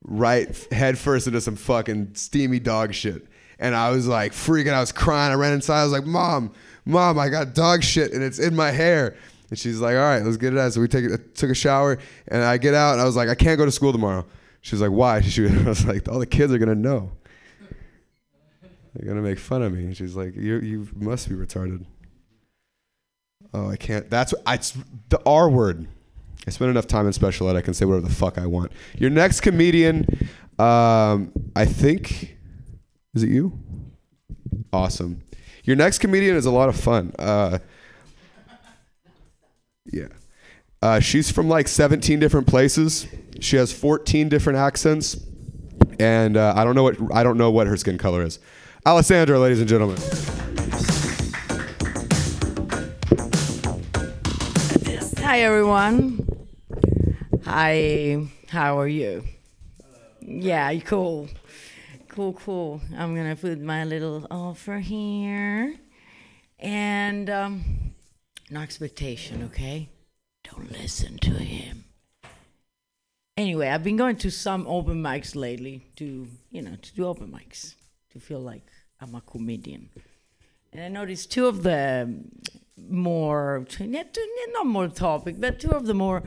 Right, 0.01 0.55
head 0.71 0.97
first 0.97 1.27
into 1.27 1.41
some 1.41 1.57
fucking 1.57 2.15
steamy 2.15 2.59
dog 2.59 2.93
shit. 2.93 3.27
And 3.59 3.75
I 3.75 3.91
was 3.91 4.07
like 4.07 4.31
freaking. 4.31 4.71
I 4.71 4.79
was 4.79 4.93
crying. 4.93 5.33
I 5.33 5.35
ran 5.35 5.51
inside. 5.51 5.81
I 5.81 5.83
was 5.83 5.91
like, 5.91 6.05
"Mom, 6.05 6.53
mom, 6.85 7.19
I 7.19 7.27
got 7.27 7.53
dog 7.53 7.83
shit, 7.83 8.13
and 8.13 8.23
it's 8.23 8.39
in 8.39 8.55
my 8.55 8.71
hair." 8.71 9.17
And 9.49 9.57
she's 9.57 9.79
like, 9.79 9.95
"All 9.95 10.01
right, 10.01 10.23
let's 10.23 10.37
get 10.37 10.53
it 10.53 10.59
out." 10.59 10.73
So 10.73 10.81
we 10.81 10.87
take 10.87 11.33
took 11.33 11.49
a 11.49 11.55
shower, 11.55 11.97
and 12.27 12.43
I 12.43 12.57
get 12.57 12.73
out, 12.73 12.93
and 12.93 13.01
I 13.01 13.05
was 13.05 13.15
like, 13.15 13.29
"I 13.29 13.35
can't 13.35 13.57
go 13.57 13.65
to 13.65 13.71
school 13.71 13.91
tomorrow." 13.91 14.25
She 14.61 14.75
was 14.75 14.81
like, 14.81 14.91
"Why?" 14.91 15.21
She 15.29 15.47
I 15.47 15.63
was 15.63 15.85
like, 15.85 16.07
"All 16.07 16.19
the 16.19 16.25
kids 16.25 16.53
are 16.53 16.57
gonna 16.57 16.75
know. 16.75 17.11
They're 18.93 19.07
gonna 19.07 19.21
make 19.21 19.39
fun 19.39 19.61
of 19.61 19.73
me." 19.73 19.93
She's 19.93 20.15
like, 20.15 20.35
"You 20.35 20.59
you 20.59 20.87
must 20.95 21.29
be 21.29 21.35
retarded." 21.35 21.85
Oh, 23.53 23.69
I 23.69 23.77
can't. 23.77 24.09
That's 24.09 24.33
I, 24.45 24.59
the 25.09 25.19
R 25.25 25.49
word. 25.49 25.87
I 26.47 26.51
spend 26.51 26.71
enough 26.71 26.87
time 26.87 27.07
in 27.07 27.13
special 27.13 27.49
ed. 27.49 27.55
I 27.55 27.61
can 27.61 27.73
say 27.73 27.85
whatever 27.85 28.07
the 28.07 28.13
fuck 28.13 28.37
I 28.37 28.45
want. 28.45 28.71
Your 28.97 29.09
next 29.09 29.41
comedian, 29.41 30.05
um, 30.57 31.31
I 31.55 31.65
think, 31.65 32.37
is 33.13 33.23
it 33.23 33.29
you? 33.29 33.57
Awesome. 34.71 35.21
Your 35.63 35.75
next 35.75 35.99
comedian 35.99 36.35
is 36.35 36.45
a 36.45 36.51
lot 36.51 36.69
of 36.69 36.75
fun. 36.75 37.13
Uh, 37.19 37.59
yeah. 39.91 40.07
Uh, 40.81 40.99
she's 40.99 41.29
from 41.29 41.49
like 41.49 41.67
17 41.67 42.19
different 42.19 42.47
places. 42.47 43.07
She 43.39 43.57
has 43.57 43.73
14 43.73 44.29
different 44.29 44.57
accents, 44.57 45.17
and 45.99 46.37
uh, 46.37 46.53
I 46.55 46.63
don't 46.63 46.75
know 46.75 46.83
what 46.83 46.97
I 47.13 47.23
don't 47.23 47.37
know 47.37 47.51
what 47.51 47.67
her 47.67 47.77
skin 47.77 47.97
color 47.97 48.23
is. 48.23 48.39
Alessandra, 48.85 49.37
ladies 49.39 49.59
and 49.59 49.67
gentlemen. 49.67 49.97
Hi 55.23 55.41
everyone. 55.41 56.25
Hi, 57.43 58.25
how 58.47 58.79
are 58.79 58.87
you? 58.87 59.23
Yeah, 60.21 60.73
cool. 60.79 61.27
Cool, 62.07 62.33
cool. 62.33 62.81
I'm 62.97 63.15
gonna 63.15 63.35
put 63.35 63.59
my 63.59 63.83
little 63.83 64.25
offer 64.31 64.79
here. 64.79 65.75
And 66.59 67.29
um, 67.29 67.88
no 68.49 68.61
expectation, 68.61 69.43
okay? 69.43 69.89
Don't 70.43 70.71
listen 70.71 71.17
to 71.19 71.31
him. 71.31 71.85
Anyway, 73.37 73.69
I've 73.69 73.83
been 73.83 73.95
going 73.95 74.17
to 74.17 74.31
some 74.31 74.67
open 74.67 75.01
mics 75.01 75.35
lately 75.35 75.85
to, 75.95 76.27
you 76.51 76.61
know, 76.61 76.75
to 76.81 76.93
do 76.93 77.05
open 77.05 77.31
mics, 77.31 77.75
to 78.11 78.19
feel 78.19 78.39
like 78.39 78.65
I'm 78.99 79.15
a 79.15 79.21
comedian. 79.21 79.89
And 80.73 80.83
I 80.83 80.87
noticed 80.89 81.31
two 81.31 81.47
of 81.47 81.63
the 81.63 82.21
more, 82.77 83.65
not 83.79 84.65
more 84.65 84.87
topic, 84.87 85.35
but 85.39 85.59
two 85.59 85.71
of 85.71 85.85
the 85.85 85.93
more, 85.93 86.23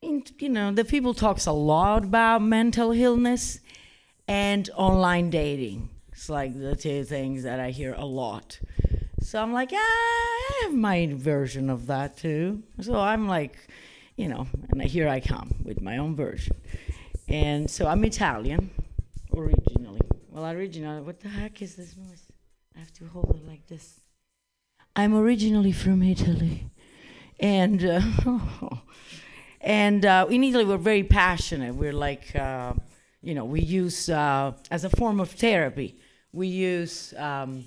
you 0.00 0.48
know, 0.48 0.72
the 0.72 0.84
people 0.84 1.14
talks 1.14 1.46
a 1.46 1.52
lot 1.52 2.04
about 2.04 2.42
mental 2.42 2.92
illness 2.92 3.60
and 4.26 4.70
online 4.76 5.30
dating. 5.30 5.90
It's 6.12 6.30
like 6.30 6.58
the 6.58 6.74
two 6.74 7.04
things 7.04 7.42
that 7.42 7.60
I 7.60 7.70
hear 7.70 7.94
a 7.94 8.06
lot. 8.06 8.58
So 9.20 9.42
I'm 9.42 9.52
like, 9.52 9.70
ah, 9.72 9.76
I 9.76 10.60
have 10.62 10.74
my 10.74 11.12
version 11.14 11.70
of 11.70 11.86
that 11.86 12.16
too. 12.16 12.62
So 12.80 12.98
I'm 12.98 13.26
like, 13.26 13.56
you 14.16 14.28
know, 14.28 14.46
and 14.70 14.82
here 14.82 15.08
I 15.08 15.20
come 15.20 15.54
with 15.64 15.80
my 15.80 15.98
own 15.98 16.14
version. 16.14 16.56
And 17.28 17.70
so 17.70 17.86
I'm 17.86 18.04
Italian 18.04 18.70
originally. 19.36 20.00
Well, 20.30 20.46
originally, 20.50 21.02
what 21.02 21.20
the 21.20 21.28
heck 21.28 21.62
is 21.62 21.76
this 21.76 21.96
noise? 21.96 22.24
I 22.74 22.78
have 22.78 22.92
to 22.94 23.06
hold 23.06 23.34
it 23.34 23.46
like 23.46 23.66
this. 23.66 24.00
I'm 24.94 25.14
originally 25.14 25.72
from 25.72 26.02
Italy, 26.02 26.70
and 27.40 27.84
uh, 27.84 28.00
and 29.60 30.06
uh, 30.06 30.26
in 30.30 30.44
Italy 30.44 30.64
we're 30.64 30.76
very 30.76 31.02
passionate. 31.02 31.74
We're 31.74 31.92
like, 31.92 32.34
uh, 32.36 32.74
you 33.22 33.34
know, 33.34 33.44
we 33.44 33.60
use 33.60 34.08
uh, 34.08 34.52
as 34.70 34.84
a 34.84 34.90
form 34.90 35.20
of 35.20 35.30
therapy. 35.30 35.98
We 36.32 36.48
use 36.48 37.12
um, 37.16 37.64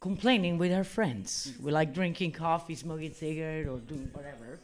complaining 0.00 0.56
with 0.56 0.72
our 0.72 0.84
friends. 0.84 1.52
We 1.60 1.70
like 1.70 1.92
drinking 1.92 2.32
coffee, 2.32 2.74
smoking 2.74 3.12
cigarette, 3.12 3.66
or 3.68 3.78
doing 3.78 4.10
whatever, 4.12 4.58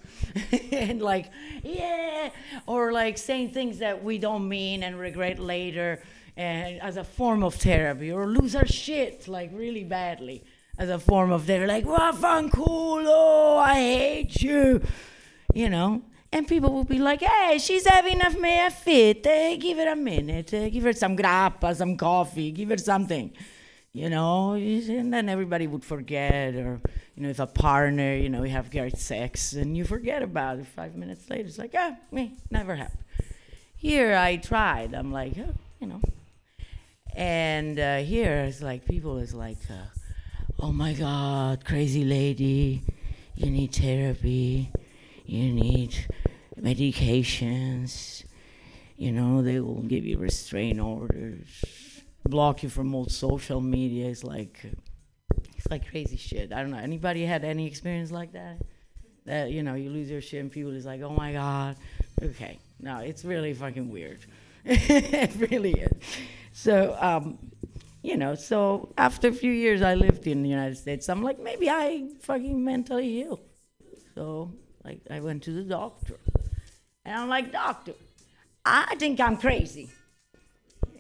and 0.72 1.02
like, 1.02 1.30
yeah, 1.62 2.30
or 2.66 2.92
like 2.92 3.18
saying 3.18 3.50
things 3.52 3.78
that 3.78 4.02
we 4.02 4.18
don't 4.18 4.48
mean 4.48 4.82
and 4.82 4.98
regret 4.98 5.38
later. 5.38 6.02
and 6.38 6.82
as 6.82 6.96
a 6.98 7.04
form 7.04 7.42
of 7.42 7.54
therapy, 7.54 8.12
or 8.12 8.26
lose 8.26 8.54
our 8.54 8.66
shit 8.66 9.26
like 9.26 9.50
really 9.54 9.84
badly 9.84 10.44
as 10.78 10.90
a 10.90 10.98
form 10.98 11.32
of 11.32 11.44
therapy, 11.44 11.66
like 11.66 11.84
cool. 12.52 13.04
Oh, 13.06 13.58
I 13.58 13.74
hate 13.74 14.42
you, 14.42 14.82
you 15.54 15.70
know. 15.70 16.02
And 16.32 16.46
people 16.46 16.70
will 16.72 16.84
be 16.84 16.98
like, 16.98 17.20
"Hey, 17.22 17.58
she's 17.58 17.86
having 17.86 18.20
a 18.20 18.70
fit. 18.70 19.26
Eh, 19.26 19.56
give 19.56 19.78
her 19.78 19.92
a 19.92 19.96
minute. 19.96 20.52
Eh, 20.52 20.68
give 20.68 20.84
her 20.84 20.92
some 20.92 21.16
grappa, 21.16 21.74
some 21.74 21.96
coffee. 21.96 22.50
Give 22.52 22.68
her 22.68 22.78
something." 22.78 23.30
You 23.96 24.10
know, 24.10 24.52
and 24.52 25.10
then 25.10 25.30
everybody 25.30 25.66
would 25.66 25.82
forget, 25.82 26.54
or 26.54 26.78
you 27.14 27.22
know, 27.22 27.30
if 27.30 27.38
a 27.38 27.46
partner, 27.46 28.14
you 28.14 28.28
know, 28.28 28.42
you 28.42 28.50
have 28.50 28.70
great 28.70 28.98
sex 28.98 29.54
and 29.54 29.74
you 29.74 29.86
forget 29.86 30.22
about 30.22 30.58
it. 30.58 30.66
Five 30.66 30.94
minutes 30.94 31.30
later, 31.30 31.44
it's 31.44 31.56
like, 31.56 31.74
ah, 31.74 31.96
me, 32.12 32.36
never 32.50 32.74
happened. 32.74 33.04
Here, 33.74 34.14
I 34.14 34.36
tried. 34.36 34.92
I'm 34.92 35.12
like, 35.12 35.32
oh, 35.38 35.54
you 35.80 35.86
know, 35.86 36.02
and 37.14 37.78
uh, 37.78 37.96
here 38.00 38.40
it's 38.40 38.60
like 38.60 38.84
people 38.84 39.16
is 39.16 39.32
like, 39.32 39.56
uh, 39.70 39.88
oh 40.60 40.72
my 40.72 40.92
God, 40.92 41.64
crazy 41.64 42.04
lady, 42.04 42.82
you 43.34 43.50
need 43.50 43.72
therapy, 43.72 44.70
you 45.24 45.54
need 45.54 45.96
medications. 46.60 48.24
You 48.98 49.12
know, 49.12 49.40
they 49.40 49.58
will 49.60 49.82
give 49.82 50.04
you 50.04 50.18
restraint 50.18 50.80
orders 50.80 51.85
block 52.28 52.62
you 52.62 52.68
from 52.68 52.94
all 52.94 53.06
social 53.06 53.60
media. 53.60 54.08
It's 54.08 54.24
like 54.24 54.64
it's 55.56 55.70
like 55.70 55.88
crazy 55.90 56.16
shit. 56.16 56.52
I 56.52 56.62
don't 56.62 56.70
know. 56.70 56.78
Anybody 56.78 57.24
had 57.24 57.44
any 57.44 57.66
experience 57.66 58.10
like 58.10 58.32
that? 58.32 58.60
That 59.24 59.50
you 59.50 59.62
know, 59.62 59.74
you 59.74 59.90
lose 59.90 60.10
your 60.10 60.20
shit 60.20 60.40
and 60.40 60.50
people 60.50 60.72
is 60.72 60.86
like, 60.86 61.02
oh 61.02 61.10
my 61.10 61.32
god. 61.32 61.76
Okay, 62.22 62.58
no, 62.80 62.98
it's 62.98 63.24
really 63.24 63.52
fucking 63.52 63.88
weird. 63.90 64.24
it 64.64 65.50
really 65.50 65.72
is. 65.72 65.92
So, 66.52 66.96
um, 67.00 67.38
you 68.02 68.16
know, 68.16 68.34
so 68.34 68.92
after 68.96 69.28
a 69.28 69.32
few 69.32 69.52
years, 69.52 69.82
I 69.82 69.94
lived 69.94 70.26
in 70.26 70.42
the 70.42 70.48
United 70.48 70.76
States. 70.76 71.08
I'm 71.08 71.22
like, 71.22 71.38
maybe 71.38 71.68
I 71.68 72.08
fucking 72.20 72.64
mentally 72.64 73.22
ill. 73.22 73.40
So, 74.14 74.52
like, 74.84 75.00
I 75.10 75.20
went 75.20 75.42
to 75.44 75.52
the 75.52 75.62
doctor, 75.62 76.18
and 77.04 77.14
I'm 77.14 77.28
like, 77.28 77.52
doctor, 77.52 77.92
I 78.64 78.94
think 78.96 79.20
I'm 79.20 79.36
crazy. 79.36 79.90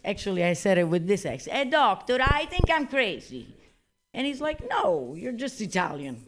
Actually, 0.06 0.44
I 0.44 0.52
said 0.52 0.78
it 0.78 0.84
with 0.84 1.08
this 1.08 1.26
accent. 1.26 1.56
Hey, 1.56 1.62
eh, 1.62 1.70
doctor, 1.70 2.18
I 2.22 2.46
think 2.46 2.70
I'm 2.70 2.86
crazy. 2.86 3.48
And 4.14 4.24
he's 4.24 4.40
like, 4.40 4.60
no, 4.70 5.16
you're 5.18 5.32
just 5.32 5.60
Italian. 5.60 6.24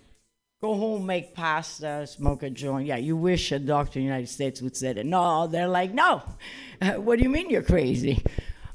Go 0.60 0.74
home, 0.74 1.06
make 1.06 1.32
pasta, 1.32 2.04
smoke 2.08 2.42
a 2.42 2.50
joint. 2.50 2.88
Yeah, 2.88 2.96
you 2.96 3.16
wish 3.16 3.52
a 3.52 3.60
doctor 3.60 4.00
in 4.00 4.04
the 4.04 4.10
United 4.10 4.28
States 4.28 4.60
would 4.60 4.76
say 4.76 4.92
that. 4.92 5.06
No, 5.06 5.46
they're 5.46 5.68
like, 5.68 5.94
no. 5.94 6.22
What 6.96 7.18
do 7.18 7.22
you 7.22 7.28
mean 7.28 7.50
you're 7.50 7.62
crazy? 7.62 8.20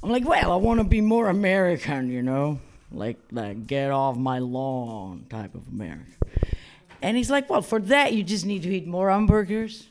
I'm 0.02 0.10
like, 0.10 0.26
well, 0.26 0.54
I 0.54 0.56
want 0.56 0.80
to 0.80 0.86
be 0.86 1.02
more 1.02 1.28
American, 1.30 2.10
you 2.10 2.22
know, 2.22 2.60
like 2.92 3.18
like 3.32 3.68
get 3.68 3.92
off 3.92 4.18
my 4.18 4.40
lawn 4.40 5.26
type 5.30 5.56
of 5.56 5.68
American. 5.68 6.16
And 7.02 7.18
he's 7.18 7.30
like, 7.30 7.50
well, 7.50 7.62
for 7.62 7.80
that 7.80 8.14
you 8.14 8.24
just 8.24 8.46
need 8.46 8.64
to 8.64 8.70
eat 8.70 8.88
more 8.88 9.10
hamburgers, 9.10 9.88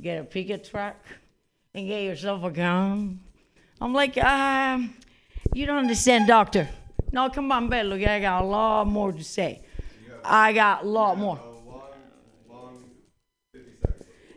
get 0.00 0.20
a 0.20 0.24
pickup 0.24 0.64
truck, 0.64 0.96
and 1.74 1.86
get 1.86 2.02
yourself 2.02 2.44
a 2.44 2.50
gun, 2.50 3.20
I'm 3.80 3.92
like, 3.92 4.16
um, 4.18 4.94
you 5.52 5.66
don't 5.66 5.78
understand, 5.78 6.26
doctor. 6.26 6.68
No, 7.12 7.28
come 7.30 7.52
on, 7.52 7.68
Bello. 7.68 7.96
I 7.96 8.20
got 8.20 8.42
a 8.42 8.46
lot 8.46 8.86
more 8.86 9.12
to 9.12 9.22
say. 9.22 9.62
I 10.24 10.52
got 10.52 10.82
a 10.82 10.86
lot 10.86 11.18
more. 11.18 11.40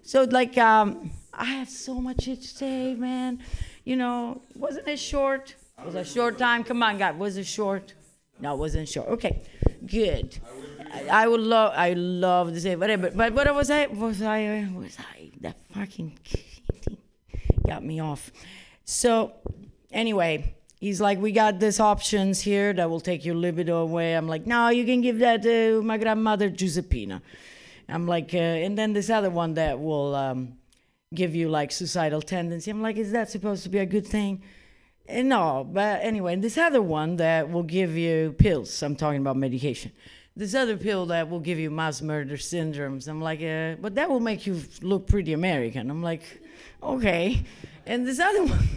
So, 0.04 0.24
like, 0.24 0.58
um, 0.58 1.12
I 1.34 1.46
had 1.46 1.70
so 1.70 2.02
much 2.02 2.26
to 2.26 2.36
say, 2.36 2.96
man. 2.96 3.40
You 3.86 3.96
know, 3.96 4.42
wasn't 4.56 4.88
it 4.88 5.00
short? 5.00 5.56
It 5.78 5.86
Was 5.86 5.96
a 5.96 6.04
short 6.04 6.38
time? 6.38 6.64
Come 6.64 6.84
on, 6.84 6.98
God. 6.98 7.18
Was 7.18 7.38
it 7.38 7.46
short? 7.46 7.94
No, 8.40 8.54
it 8.54 8.58
wasn't 8.58 8.88
short. 8.88 9.08
Okay, 9.10 9.42
good. 9.86 10.38
I, 10.92 11.24
I 11.24 11.28
would 11.28 11.42
love, 11.42 11.74
I 11.76 11.94
love 11.94 12.54
to 12.54 12.60
say 12.60 12.76
whatever. 12.76 13.12
But 13.12 13.34
what 13.34 13.54
was 13.54 13.70
I? 13.70 13.88
Was 13.88 14.22
I? 14.22 14.68
Was 14.74 14.98
I? 15.00 15.32
That 15.42 15.56
fucking 15.74 16.18
got 17.66 17.84
me 17.84 18.00
off. 18.00 18.32
So, 18.90 19.34
anyway, 19.92 20.56
he's 20.80 21.00
like, 21.00 21.20
we 21.22 21.32
got 21.32 21.60
these 21.60 21.80
options 21.80 22.42
here 22.42 22.74
that 22.74 22.90
will 22.90 23.00
take 23.00 23.24
your 23.24 23.36
libido 23.36 23.84
away. 23.84 24.16
I'm 24.16 24.28
like, 24.28 24.48
no, 24.48 24.70
you 24.70 24.84
can 24.84 25.02
give 25.02 25.20
that 25.20 25.44
to 25.44 25.84
my 25.84 26.00
grandmother 26.00 26.50
Giuseppina. 26.50 27.22
I'm 27.88 28.08
like, 28.08 28.34
uh, 28.34 28.38
and 28.38 28.76
then 28.76 28.94
this 28.94 29.12
other 29.12 29.30
one 29.30 29.54
that 29.54 29.80
will 29.80 30.16
um, 30.16 30.54
give 31.14 31.36
you 31.36 31.50
like 31.50 31.72
suicidal 31.72 32.24
tendency. 32.24 32.72
I'm 32.72 32.82
like, 32.82 32.98
is 32.98 33.12
that 33.12 33.30
supposed 33.30 33.62
to 33.62 33.70
be 33.70 33.78
a 33.78 33.86
good 33.86 34.08
thing? 34.08 34.42
And 35.08 35.30
no, 35.30 35.70
but 35.72 36.00
anyway, 36.02 36.34
and 36.34 36.44
this 36.44 36.58
other 36.58 36.82
one 36.82 37.18
that 37.18 37.48
will 37.52 37.62
give 37.62 37.96
you 37.96 38.34
pills. 38.40 38.82
I'm 38.82 38.96
talking 38.96 39.22
about 39.22 39.38
medication. 39.38 39.92
This 40.36 40.56
other 40.56 40.78
pill 40.78 41.06
that 41.08 41.30
will 41.30 41.42
give 41.42 41.60
you 41.60 41.70
mass 41.70 42.02
murder 42.02 42.38
syndromes. 42.38 43.08
I'm 43.08 43.22
like, 43.22 43.44
uh, 43.44 43.80
but 43.80 43.94
that 43.96 44.10
will 44.10 44.20
make 44.20 44.48
you 44.48 44.60
look 44.82 45.06
pretty 45.06 45.34
American. 45.34 45.92
I'm 45.92 46.02
like, 46.02 46.24
okay. 46.82 47.46
And 47.90 48.06
this 48.08 48.20
other 48.20 48.44
one, 48.54 48.70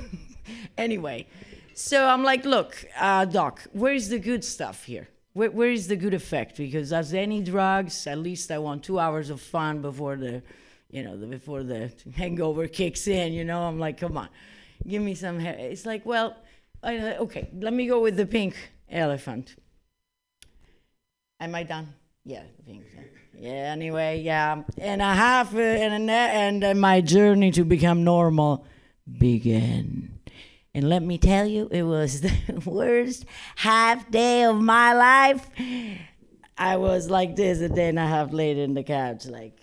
anyway. 0.78 1.26
So 1.74 2.06
I'm 2.06 2.24
like, 2.24 2.46
look, 2.46 2.82
uh, 2.98 3.26
doc, 3.26 3.60
where 3.72 3.92
is 3.92 4.08
the 4.08 4.18
good 4.18 4.42
stuff 4.42 4.84
here? 4.84 5.06
Where, 5.34 5.50
where 5.50 5.70
is 5.70 5.86
the 5.86 5.96
good 5.96 6.14
effect? 6.14 6.56
Because 6.56 6.94
as 6.94 7.12
any 7.12 7.42
drugs, 7.42 8.06
at 8.06 8.18
least 8.18 8.50
I 8.50 8.58
want 8.58 8.82
two 8.82 8.98
hours 8.98 9.28
of 9.28 9.42
fun 9.42 9.82
before 9.82 10.16
the, 10.16 10.42
you 10.90 11.02
know, 11.02 11.18
the, 11.18 11.26
before 11.26 11.62
the 11.62 11.92
hangover 12.16 12.66
kicks 12.66 13.06
in. 13.06 13.34
You 13.34 13.44
know, 13.44 13.60
I'm 13.60 13.78
like, 13.78 13.98
come 13.98 14.16
on, 14.16 14.30
give 14.88 15.02
me 15.02 15.14
some. 15.14 15.38
he-" 15.38 15.48
It's 15.48 15.84
like, 15.84 16.06
well, 16.06 16.34
I, 16.82 17.16
okay, 17.16 17.50
let 17.60 17.74
me 17.74 17.86
go 17.86 18.00
with 18.00 18.16
the 18.16 18.26
pink 18.26 18.54
elephant. 18.90 19.56
Am 21.38 21.54
I 21.54 21.64
done? 21.64 21.88
Yeah, 22.24 22.44
the 22.56 22.62
pink. 22.62 22.84
Yeah. 23.38 23.50
Anyway, 23.50 24.22
yeah, 24.22 24.62
and 24.78 25.02
a 25.02 25.14
half, 25.14 25.54
uh, 25.54 25.58
and 25.58 26.08
a 26.08 26.12
and 26.12 26.64
uh, 26.64 26.74
my 26.74 27.02
journey 27.02 27.50
to 27.50 27.64
become 27.64 28.04
normal 28.04 28.64
began. 29.18 30.18
And 30.74 30.88
let 30.88 31.02
me 31.02 31.18
tell 31.18 31.46
you, 31.46 31.68
it 31.70 31.82
was 31.82 32.20
the 32.20 32.62
worst 32.64 33.24
half 33.56 34.10
day 34.10 34.44
of 34.44 34.60
my 34.60 34.94
life. 34.94 35.48
I 36.56 36.76
was 36.76 37.10
like 37.10 37.36
this 37.36 37.60
a 37.60 37.68
day 37.68 37.88
and 37.88 37.98
a 37.98 38.06
half 38.06 38.32
later 38.32 38.62
in 38.62 38.74
the 38.74 38.82
couch, 38.82 39.26
like, 39.26 39.58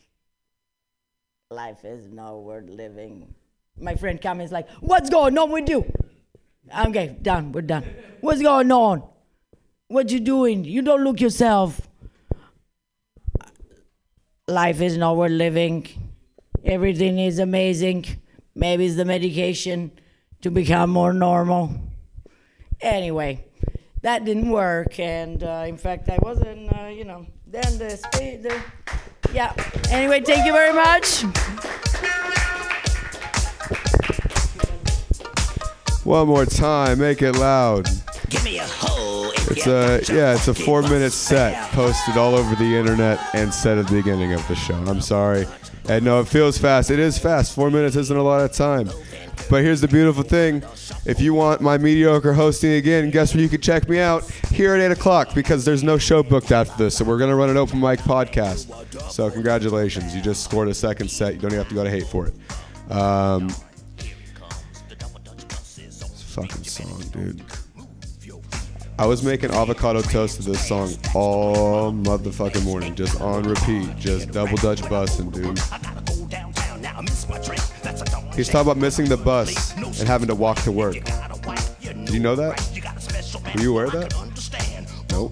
life 1.52 1.84
is 1.84 2.12
not 2.12 2.44
worth 2.44 2.70
living. 2.70 3.34
My 3.80 3.96
friend 3.96 4.22
comes 4.22 4.52
like, 4.52 4.70
what's 4.82 5.10
going 5.10 5.38
on 5.38 5.52
with 5.52 5.70
you? 5.70 5.86
I'm 6.72 6.90
okay, 6.90 7.18
done, 7.22 7.52
we're 7.52 7.62
done. 7.62 7.86
What's 8.22 8.42
going 8.42 8.72
on? 8.72 9.04
What 9.88 10.12
you 10.12 10.20
doing? 10.20 10.66
You 10.66 10.82
don't 10.82 11.04
look 11.04 11.20
yourself. 11.20 11.82
Life 14.48 14.82
is 14.82 14.98
not 14.98 15.16
worth 15.16 15.32
living. 15.32 15.88
Everything 16.64 17.18
is 17.18 17.40
amazing. 17.40 18.06
Maybe 18.56 18.86
it's 18.86 18.96
the 18.96 19.06
medication 19.06 19.92
to 20.42 20.52
become 20.52 20.90
more 20.90 21.14
normal. 21.14 21.74
Anyway, 22.82 23.46
that 24.02 24.26
didn't 24.26 24.50
work, 24.50 25.00
and 25.00 25.44
uh, 25.44 25.66
in 25.68 25.78
fact, 25.78 26.10
I 26.10 26.18
wasn't, 26.22 26.74
uh, 26.74 26.88
you 26.88 27.06
know. 27.06 27.26
Then 27.46 27.78
the 27.78 27.98
speed, 27.98 28.44
the 28.44 28.62
yeah. 29.34 29.54
Anyway, 29.90 30.22
thank 30.22 30.46
you 30.46 30.54
very 30.54 30.74
much. 30.74 31.24
One 36.06 36.28
more 36.28 36.46
time, 36.46 37.00
make 37.00 37.22
it 37.22 37.34
loud. 37.34 37.88
Give 38.30 38.44
me 38.44 38.60
a 38.60 38.66
hoe. 38.66 39.32
It's 39.52 39.68
a 39.68 40.02
yeah, 40.14 40.36
it's 40.36 40.48
a 40.48 40.54
four 40.54 40.82
minute 40.84 41.12
set 41.12 41.72
posted 41.72 42.18
all 42.18 42.36
over 42.36 42.56
the 42.56 42.76
internet 42.76 43.20
and 43.34 43.54
said 43.54 43.78
at 43.78 43.88
the 43.88 43.94
beginning 43.94 44.34
of 44.34 44.48
the 44.48 44.56
show. 44.56 44.76
I'm 44.76 45.02
sorry. 45.02 45.46
And 45.90 46.06
no, 46.06 46.20
it 46.20 46.28
feels 46.28 46.58
fast. 46.58 46.92
It 46.92 47.00
is 47.00 47.18
fast. 47.18 47.56
Four 47.56 47.72
minutes 47.72 47.96
isn't 47.96 48.16
a 48.16 48.22
lot 48.22 48.42
of 48.42 48.52
time. 48.52 48.90
But 49.50 49.64
here's 49.64 49.82
the 49.82 49.88
beautiful 49.88 50.22
thing. 50.22 50.64
If 51.06 51.20
you 51.20 51.34
want 51.34 51.62
my 51.62 51.80
mediocre 51.80 52.32
hosting 52.34 52.74
again, 52.74 53.10
guess 53.10 53.34
where 53.34 53.42
you 53.42 53.50
can 53.50 53.60
check 53.60 53.90
me 53.90 54.00
out? 54.00 54.30
Here 54.52 54.76
at 54.76 54.82
8 54.82 54.92
o'clock 54.92 55.34
because 55.34 55.66
there's 55.66 55.82
no 55.82 55.98
show 55.98 56.22
booked 56.22 56.52
after 56.52 56.78
this. 56.78 56.96
So 56.96 57.06
we're 57.06 57.18
going 57.18 57.32
to 57.32 57.36
run 57.36 57.50
an 57.50 57.58
open 57.58 57.80
mic 57.80 58.02
podcast. 58.02 58.70
So 59.10 59.32
congratulations. 59.32 60.16
You 60.16 60.22
just 60.22 60.44
scored 60.44 60.68
a 60.68 60.76
second 60.76 61.10
set. 61.10 61.34
You 61.34 61.40
don't 61.40 61.52
even 61.52 61.60
have 61.60 61.70
to 61.70 61.76
go 61.76 61.84
to 61.84 61.90
hate 61.90 62.06
for 62.06 62.28
it. 62.28 62.36
Um, 62.92 63.50
fucking 66.30 66.64
song, 66.64 67.02
dude. 67.12 67.42
I 69.00 69.06
was 69.06 69.24
making 69.24 69.52
avocado 69.52 70.02
toast 70.02 70.36
to 70.36 70.44
this 70.44 70.68
song 70.68 70.94
all 71.16 71.94
motherfucking 71.94 72.66
morning, 72.66 72.96
just 72.96 73.22
on 73.22 73.44
repeat, 73.44 73.96
just 73.96 74.32
double 74.32 74.58
dutch 74.58 74.82
busting, 74.90 75.30
dude. 75.30 75.58
He's 78.36 78.50
talking 78.50 78.68
about 78.68 78.76
missing 78.76 79.06
the 79.06 79.16
bus 79.16 79.74
and 79.78 80.06
having 80.06 80.28
to 80.28 80.36
walk 80.36 80.58
to 80.64 80.74
work. 80.74 80.98
Did 81.82 82.10
you 82.10 82.20
know 82.20 82.36
that? 82.36 82.60
Were 83.56 83.62
you 83.62 83.72
aware 83.72 83.86
of 83.86 83.94
that? 83.94 84.14
Nope. 85.12 85.32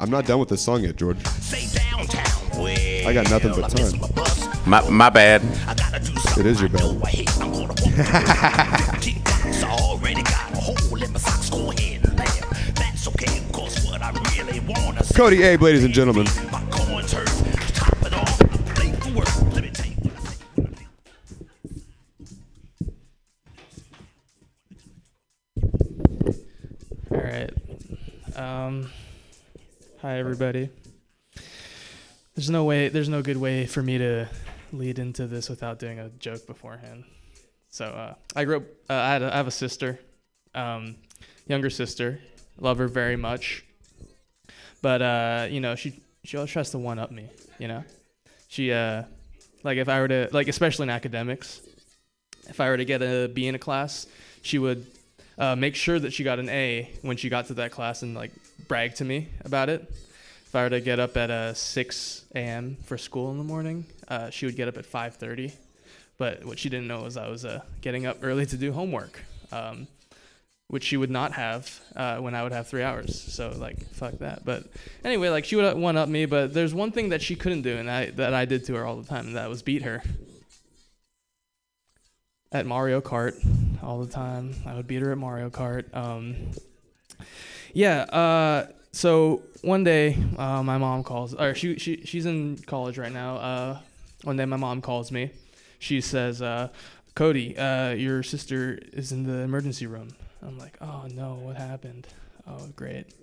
I'm 0.00 0.10
not 0.10 0.26
done 0.26 0.40
with 0.40 0.48
this 0.48 0.60
song 0.60 0.82
yet, 0.82 0.96
George. 0.96 1.18
I 2.56 3.12
got 3.14 3.30
nothing 3.30 3.52
but 3.52 3.68
time. 3.68 3.92
My, 4.66 4.90
my 4.90 5.08
bad. 5.08 5.40
It 6.36 6.46
is 6.46 6.60
your 6.60 6.68
bad. 6.68 6.98
Cody 15.14 15.42
Abe, 15.42 15.60
ladies 15.62 15.84
and 15.84 15.92
gentlemen. 15.92 16.26
All 27.10 27.18
right. 27.18 27.50
Um, 28.34 28.90
hi, 30.00 30.18
everybody. 30.18 30.70
There's 32.34 32.48
no 32.48 32.64
way. 32.64 32.88
There's 32.88 33.08
no 33.08 33.20
good 33.22 33.36
way 33.36 33.66
for 33.66 33.82
me 33.82 33.98
to 33.98 34.28
lead 34.72 34.98
into 34.98 35.26
this 35.26 35.50
without 35.50 35.78
doing 35.78 35.98
a 35.98 36.08
joke 36.08 36.46
beforehand. 36.46 37.04
So 37.68 37.84
uh, 37.84 38.14
I 38.34 38.44
grew 38.44 38.56
up. 38.56 38.62
Uh, 38.88 38.94
I, 38.94 39.08
had 39.10 39.22
a, 39.22 39.34
I 39.34 39.36
have 39.36 39.46
a 39.46 39.52
sister, 39.52 40.00
um, 40.54 40.96
younger 41.46 41.70
sister. 41.70 42.18
Love 42.58 42.78
her 42.78 42.88
very 42.88 43.16
much. 43.16 43.64
But 44.82 45.00
uh, 45.00 45.46
you 45.50 45.60
know, 45.60 45.74
she 45.76 46.00
she 46.24 46.36
always 46.36 46.50
tries 46.50 46.70
to 46.70 46.78
one 46.78 46.98
up 46.98 47.10
me. 47.10 47.30
You 47.58 47.68
know, 47.68 47.84
she 48.48 48.72
uh, 48.72 49.04
like 49.62 49.78
if 49.78 49.88
I 49.88 50.00
were 50.00 50.08
to 50.08 50.28
like, 50.32 50.48
especially 50.48 50.84
in 50.84 50.90
academics, 50.90 51.60
if 52.48 52.60
I 52.60 52.68
were 52.68 52.76
to 52.76 52.84
get 52.84 53.00
a 53.00 53.28
B 53.28 53.46
in 53.46 53.54
a 53.54 53.58
class, 53.58 54.06
she 54.42 54.58
would 54.58 54.86
uh, 55.38 55.56
make 55.56 55.76
sure 55.76 55.98
that 55.98 56.12
she 56.12 56.24
got 56.24 56.38
an 56.38 56.48
A 56.48 56.90
when 57.02 57.16
she 57.16 57.28
got 57.28 57.46
to 57.46 57.54
that 57.54 57.70
class 57.70 58.02
and 58.02 58.14
like 58.14 58.32
brag 58.68 58.96
to 58.96 59.04
me 59.04 59.28
about 59.44 59.68
it. 59.68 59.88
If 60.46 60.56
I 60.56 60.64
were 60.64 60.70
to 60.70 60.80
get 60.80 61.00
up 61.00 61.16
at 61.16 61.30
uh, 61.30 61.54
6 61.54 62.24
a.m. 62.34 62.76
for 62.84 62.98
school 62.98 63.30
in 63.30 63.38
the 63.38 63.44
morning, 63.44 63.86
uh, 64.08 64.28
she 64.28 64.44
would 64.44 64.56
get 64.56 64.68
up 64.68 64.76
at 64.76 64.84
5:30. 64.84 65.52
But 66.18 66.44
what 66.44 66.58
she 66.58 66.68
didn't 66.68 66.88
know 66.88 67.02
was 67.02 67.16
I 67.16 67.28
was 67.28 67.44
uh, 67.44 67.62
getting 67.80 68.04
up 68.04 68.18
early 68.22 68.44
to 68.46 68.56
do 68.56 68.72
homework, 68.72 69.24
um, 69.50 69.86
which 70.72 70.84
she 70.84 70.96
would 70.96 71.10
not 71.10 71.32
have 71.32 71.82
uh, 71.94 72.16
when 72.16 72.34
I 72.34 72.42
would 72.42 72.52
have 72.52 72.66
three 72.66 72.82
hours. 72.82 73.20
So 73.20 73.54
like 73.58 73.78
fuck 73.90 74.14
that. 74.20 74.42
But 74.42 74.64
anyway, 75.04 75.28
like 75.28 75.44
she 75.44 75.54
would 75.54 75.76
one 75.76 75.98
up 75.98 76.08
me. 76.08 76.24
But 76.24 76.54
there's 76.54 76.72
one 76.72 76.92
thing 76.92 77.10
that 77.10 77.20
she 77.20 77.36
couldn't 77.36 77.60
do, 77.60 77.76
and 77.76 77.90
I 77.90 78.06
that 78.12 78.32
I 78.32 78.46
did 78.46 78.64
to 78.64 78.76
her 78.76 78.86
all 78.86 78.96
the 78.96 79.06
time, 79.06 79.26
and 79.26 79.36
that 79.36 79.50
was 79.50 79.60
beat 79.60 79.82
her 79.82 80.02
at 82.50 82.64
Mario 82.64 83.02
Kart 83.02 83.34
all 83.82 84.00
the 84.00 84.10
time. 84.10 84.54
I 84.64 84.74
would 84.74 84.86
beat 84.86 85.02
her 85.02 85.12
at 85.12 85.18
Mario 85.18 85.50
Kart. 85.50 85.94
Um, 85.94 86.36
yeah. 87.74 88.04
Uh, 88.04 88.68
so 88.92 89.42
one 89.60 89.84
day, 89.84 90.16
uh, 90.38 90.62
my 90.62 90.78
mom 90.78 91.04
calls, 91.04 91.34
or 91.34 91.54
she, 91.54 91.78
she 91.78 92.00
she's 92.06 92.24
in 92.24 92.56
college 92.56 92.96
right 92.96 93.12
now. 93.12 93.36
Uh, 93.36 93.78
one 94.24 94.38
day, 94.38 94.46
my 94.46 94.56
mom 94.56 94.80
calls 94.80 95.12
me. 95.12 95.32
She 95.78 96.00
says, 96.00 96.40
uh, 96.40 96.68
"Cody, 97.14 97.58
uh, 97.58 97.90
your 97.90 98.22
sister 98.22 98.78
is 98.94 99.12
in 99.12 99.24
the 99.24 99.40
emergency 99.40 99.86
room." 99.86 100.14
I'm 100.42 100.58
like, 100.58 100.76
"Oh 100.80 101.06
no, 101.12 101.34
what 101.34 101.56
happened?" 101.56 102.06
Oh 102.46 102.68
great. 102.74 103.14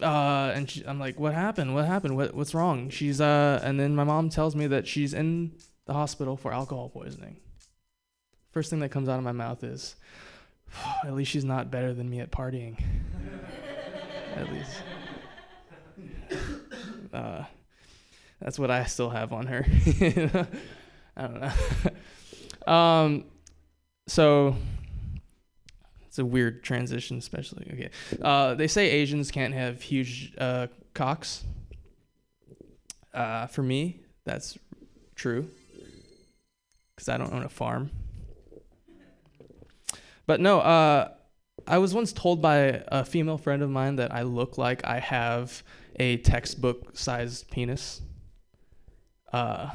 Uh, 0.00 0.52
and 0.54 0.70
she, 0.70 0.84
I'm 0.86 1.00
like, 1.00 1.18
"What 1.18 1.34
happened? 1.34 1.74
What 1.74 1.84
happened? 1.86 2.16
What 2.16 2.34
what's 2.34 2.54
wrong?" 2.54 2.90
She's 2.90 3.20
uh, 3.20 3.60
and 3.62 3.78
then 3.78 3.94
my 3.94 4.04
mom 4.04 4.28
tells 4.28 4.54
me 4.54 4.66
that 4.68 4.86
she's 4.86 5.14
in 5.14 5.52
the 5.86 5.92
hospital 5.94 6.36
for 6.36 6.52
alcohol 6.52 6.88
poisoning. 6.88 7.38
First 8.52 8.70
thing 8.70 8.80
that 8.80 8.90
comes 8.90 9.08
out 9.08 9.18
of 9.18 9.24
my 9.24 9.32
mouth 9.32 9.64
is, 9.64 9.96
"At 11.04 11.14
least 11.14 11.30
she's 11.30 11.44
not 11.44 11.70
better 11.70 11.92
than 11.92 12.08
me 12.08 12.20
at 12.20 12.30
partying." 12.30 12.80
at 14.36 14.52
least. 14.52 14.82
Uh, 17.10 17.42
that's 18.38 18.58
what 18.58 18.70
I 18.70 18.84
still 18.84 19.08
have 19.08 19.32
on 19.32 19.46
her. 19.46 19.64
I 21.16 21.22
don't 21.22 21.40
know. 21.40 21.52
um, 22.72 23.24
so 24.06 24.56
it's 26.18 26.24
a 26.24 26.26
weird 26.26 26.64
transition, 26.64 27.16
especially. 27.18 27.64
Okay. 27.72 27.90
Uh, 28.20 28.54
they 28.54 28.66
say 28.66 28.90
Asians 28.90 29.30
can't 29.30 29.54
have 29.54 29.80
huge 29.80 30.34
uh, 30.36 30.66
cocks. 30.92 31.44
Uh, 33.14 33.46
for 33.46 33.62
me, 33.62 34.00
that's 34.24 34.58
true. 35.14 35.48
Because 36.94 37.08
I 37.08 37.18
don't 37.18 37.32
own 37.32 37.44
a 37.44 37.48
farm. 37.48 37.90
But 40.26 40.40
no, 40.40 40.58
uh, 40.58 41.12
I 41.68 41.78
was 41.78 41.94
once 41.94 42.12
told 42.12 42.42
by 42.42 42.82
a 42.88 43.04
female 43.04 43.38
friend 43.38 43.62
of 43.62 43.70
mine 43.70 43.94
that 43.96 44.12
I 44.12 44.22
look 44.22 44.58
like 44.58 44.84
I 44.84 44.98
have 44.98 45.62
a 46.00 46.16
textbook 46.16 46.96
sized 46.96 47.48
penis. 47.48 48.02
Uh, 49.32 49.70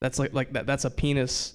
that's 0.00 0.18
like 0.18 0.34
like 0.34 0.52
that. 0.54 0.66
That's 0.66 0.84
a 0.84 0.90
penis 0.90 1.53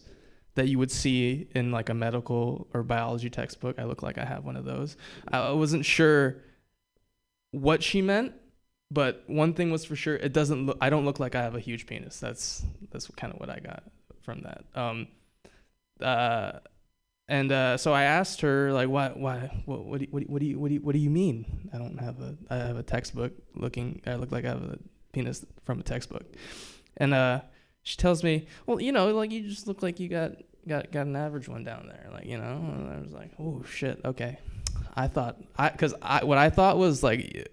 that 0.60 0.68
you 0.68 0.78
would 0.78 0.92
see 0.92 1.48
in 1.56 1.72
like 1.72 1.88
a 1.88 1.94
medical 1.94 2.68
or 2.74 2.84
biology 2.84 3.30
textbook. 3.30 3.80
I 3.80 3.86
look 3.86 4.04
like 4.04 4.18
I 4.18 4.26
have 4.26 4.44
one 4.44 4.58
of 4.58 4.66
those. 4.66 4.98
I 5.30 5.52
wasn't 5.52 5.86
sure 5.86 6.36
what 7.52 7.82
she 7.82 8.02
meant, 8.02 8.34
but 8.92 9.24
one 9.28 9.54
thing 9.54 9.72
was 9.72 9.86
for 9.86 9.96
sure: 9.96 10.18
it 10.18 10.34
doesn't 10.34 10.66
look. 10.66 10.78
I 10.82 10.90
don't 10.90 11.06
look 11.06 11.18
like 11.18 11.34
I 11.34 11.42
have 11.42 11.56
a 11.56 11.62
huge 11.62 11.88
penis. 11.88 12.20
That's 12.20 12.66
that's 12.92 13.08
kind 13.16 13.34
of 13.34 13.40
what 13.40 13.50
I 13.50 13.60
got 13.60 13.84
from 14.22 14.42
that. 14.42 14.66
Um, 14.76 15.08
uh, 16.02 16.60
and 17.30 17.52
uh, 17.54 17.78
so 17.78 17.94
I 17.94 18.04
asked 18.04 18.42
her 18.42 18.74
like, 18.74 18.90
why, 18.90 19.10
why, 19.10 19.62
what, 19.66 19.86
what, 19.86 20.00
do 20.00 20.06
you, 20.06 20.10
what, 20.12 20.40
do 20.40 20.46
you, 20.46 20.60
what 20.60 20.68
do 20.68 20.74
you, 20.74 20.82
what 20.82 20.94
do 20.94 21.00
you, 21.00 21.10
mean? 21.12 21.70
I 21.72 21.78
don't 21.78 22.00
have 22.00 22.20
a, 22.20 22.36
I 22.50 22.56
have 22.56 22.78
a 22.78 22.84
textbook 22.84 23.34
looking. 23.56 24.02
I 24.06 24.16
look 24.16 24.32
like 24.32 24.46
I 24.46 24.50
have 24.50 24.64
a 24.64 24.80
penis 25.14 25.46
from 25.64 25.80
a 25.80 25.84
textbook. 25.84 26.26
And 26.98 27.14
uh, 27.14 27.42
she 27.84 27.98
tells 27.98 28.24
me, 28.24 28.48
well, 28.66 28.82
you 28.82 28.92
know, 28.92 29.14
like 29.14 29.32
you 29.32 29.48
just 29.48 29.68
look 29.68 29.84
like 29.84 30.00
you 30.00 30.10
got, 30.10 30.32
got, 30.68 30.92
got 30.92 31.08
an 31.08 31.16
average 31.16 31.48
one 31.48 31.64
down 31.64 31.88
there, 31.88 32.10
like 32.12 32.26
you 32.26 32.38
know. 32.38 32.56
And 32.74 32.92
I 32.92 33.00
was 33.02 33.14
like, 33.14 33.32
oh 33.40 33.64
shit, 33.70 34.00
okay. 34.06 34.40
I 34.96 35.08
thought, 35.08 35.38
I, 35.58 35.70
cause 35.70 35.94
I, 36.02 36.24
what 36.24 36.38
I 36.38 36.50
thought 36.50 36.78
was 36.78 37.04
like, 37.04 37.50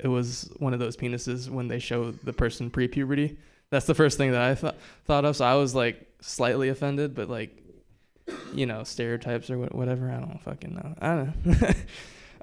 it 0.00 0.08
was 0.08 0.50
one 0.58 0.72
of 0.72 0.80
those 0.80 0.96
penises 0.96 1.48
when 1.48 1.68
they 1.68 1.78
show 1.78 2.10
the 2.10 2.32
person 2.32 2.70
pre-puberty. 2.70 3.38
That's 3.70 3.86
the 3.86 3.94
first 3.94 4.18
thing 4.18 4.32
that 4.32 4.40
I 4.40 4.54
thought 4.54 4.76
thought 5.04 5.24
of. 5.24 5.36
So 5.36 5.44
I 5.44 5.54
was 5.54 5.74
like 5.74 6.06
slightly 6.20 6.68
offended, 6.68 7.14
but 7.14 7.28
like 7.28 7.64
you 8.52 8.66
know 8.66 8.84
stereotypes 8.84 9.50
or 9.50 9.58
whatever. 9.58 10.10
I 10.10 10.20
don't 10.20 10.40
fucking 10.40 10.74
know. 10.74 10.94
I 11.00 11.16
don't 11.16 11.46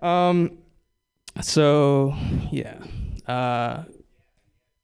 know. 0.01 0.07
um, 0.07 0.57
so 1.41 2.15
yeah, 2.51 2.83
uh, 3.27 3.83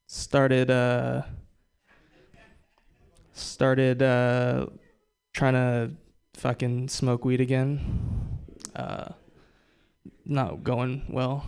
started 0.06 0.70
uh, 0.70 1.22
started 3.32 4.02
uh, 4.02 4.66
trying 5.38 5.54
to 5.54 5.92
fucking 6.34 6.88
smoke 6.88 7.24
weed 7.24 7.40
again. 7.40 7.78
Uh, 8.74 9.10
not 10.24 10.64
going 10.64 11.04
well, 11.08 11.46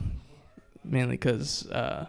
mainly 0.85 1.15
because 1.17 1.67
uh, 1.71 2.07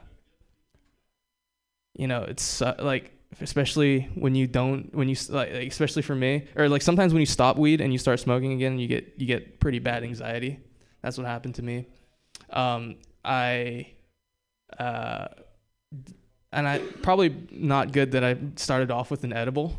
you 1.94 2.08
know 2.08 2.22
it's 2.22 2.62
uh, 2.62 2.76
like 2.80 3.12
especially 3.42 4.02
when 4.14 4.36
you 4.36 4.46
don't 4.46 4.94
when 4.94 5.10
you 5.10 5.16
like 5.30 5.52
like, 5.52 5.68
especially 5.68 6.04
for 6.04 6.14
me 6.14 6.46
or 6.56 6.70
like 6.70 6.84
sometimes 6.84 7.14
when 7.14 7.20
you 7.20 7.26
stop 7.26 7.58
weed 7.58 7.82
and 7.82 7.92
you 7.92 7.98
start 7.98 8.20
smoking 8.20 8.54
again 8.54 8.78
you 8.78 8.88
get 8.88 9.14
you 9.18 9.26
get 9.26 9.60
pretty 9.60 9.80
bad 9.80 10.04
anxiety 10.04 10.60
that's 11.02 11.18
what 11.18 11.26
happened 11.26 11.56
to 11.56 11.64
me 11.64 11.86
um 12.50 12.96
i 13.24 13.88
uh 14.78 15.28
and 16.52 16.68
i 16.68 16.80
probably 17.02 17.34
not 17.52 17.94
good 17.94 18.12
that 18.12 18.24
i 18.24 18.36
started 18.58 18.92
off 18.92 19.10
with 19.10 19.24
an 19.24 19.32
edible 19.32 19.78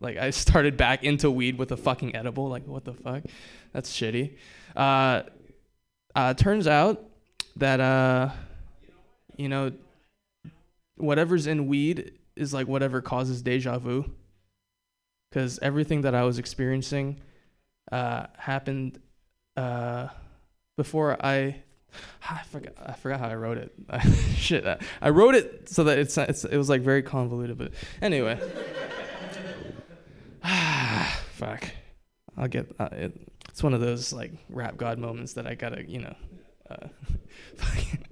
like 0.00 0.16
i 0.16 0.30
started 0.30 0.76
back 0.76 1.04
into 1.04 1.30
weed 1.30 1.58
with 1.58 1.70
a 1.72 1.76
fucking 1.76 2.14
edible 2.14 2.48
like 2.48 2.66
what 2.66 2.84
the 2.84 2.92
fuck 2.92 3.22
that's 3.72 3.92
shitty 3.92 4.36
uh 4.76 5.22
uh 6.14 6.34
turns 6.34 6.66
out 6.66 7.02
that 7.56 7.80
uh 7.80 8.30
you 9.36 9.48
know 9.48 9.72
whatever's 10.96 11.46
in 11.46 11.66
weed 11.66 12.12
is 12.36 12.52
like 12.52 12.66
whatever 12.66 13.00
causes 13.00 13.42
deja 13.42 13.78
vu. 13.78 14.10
Because 15.30 15.58
everything 15.60 16.02
that 16.02 16.14
I 16.14 16.22
was 16.24 16.38
experiencing 16.38 17.20
uh, 17.90 18.26
happened 18.36 19.00
uh, 19.56 20.08
before 20.76 21.16
I. 21.24 21.62
I 22.28 22.42
forgot. 22.50 22.72
I 22.84 22.92
forgot 22.92 23.20
how 23.20 23.28
I 23.28 23.34
wrote 23.34 23.58
it. 23.58 23.72
Shit, 24.36 24.66
I, 24.66 24.78
I 25.00 25.10
wrote 25.10 25.34
it 25.34 25.68
so 25.68 25.84
that 25.84 25.98
it's, 25.98 26.16
it's 26.16 26.44
it 26.44 26.56
was 26.56 26.68
like 26.68 26.82
very 26.82 27.02
convoluted. 27.02 27.58
But 27.58 27.72
anyway, 28.00 28.40
fuck. 31.32 31.64
I'll 32.36 32.48
get. 32.48 32.74
Uh, 32.78 32.88
it, 32.92 33.28
it's 33.48 33.62
one 33.62 33.74
of 33.74 33.80
those 33.80 34.12
like 34.12 34.32
rap 34.48 34.76
god 34.76 34.98
moments 34.98 35.34
that 35.34 35.46
I 35.46 35.54
gotta 35.54 35.88
you 35.88 36.00
know. 36.00 36.16
Uh, 36.68 36.88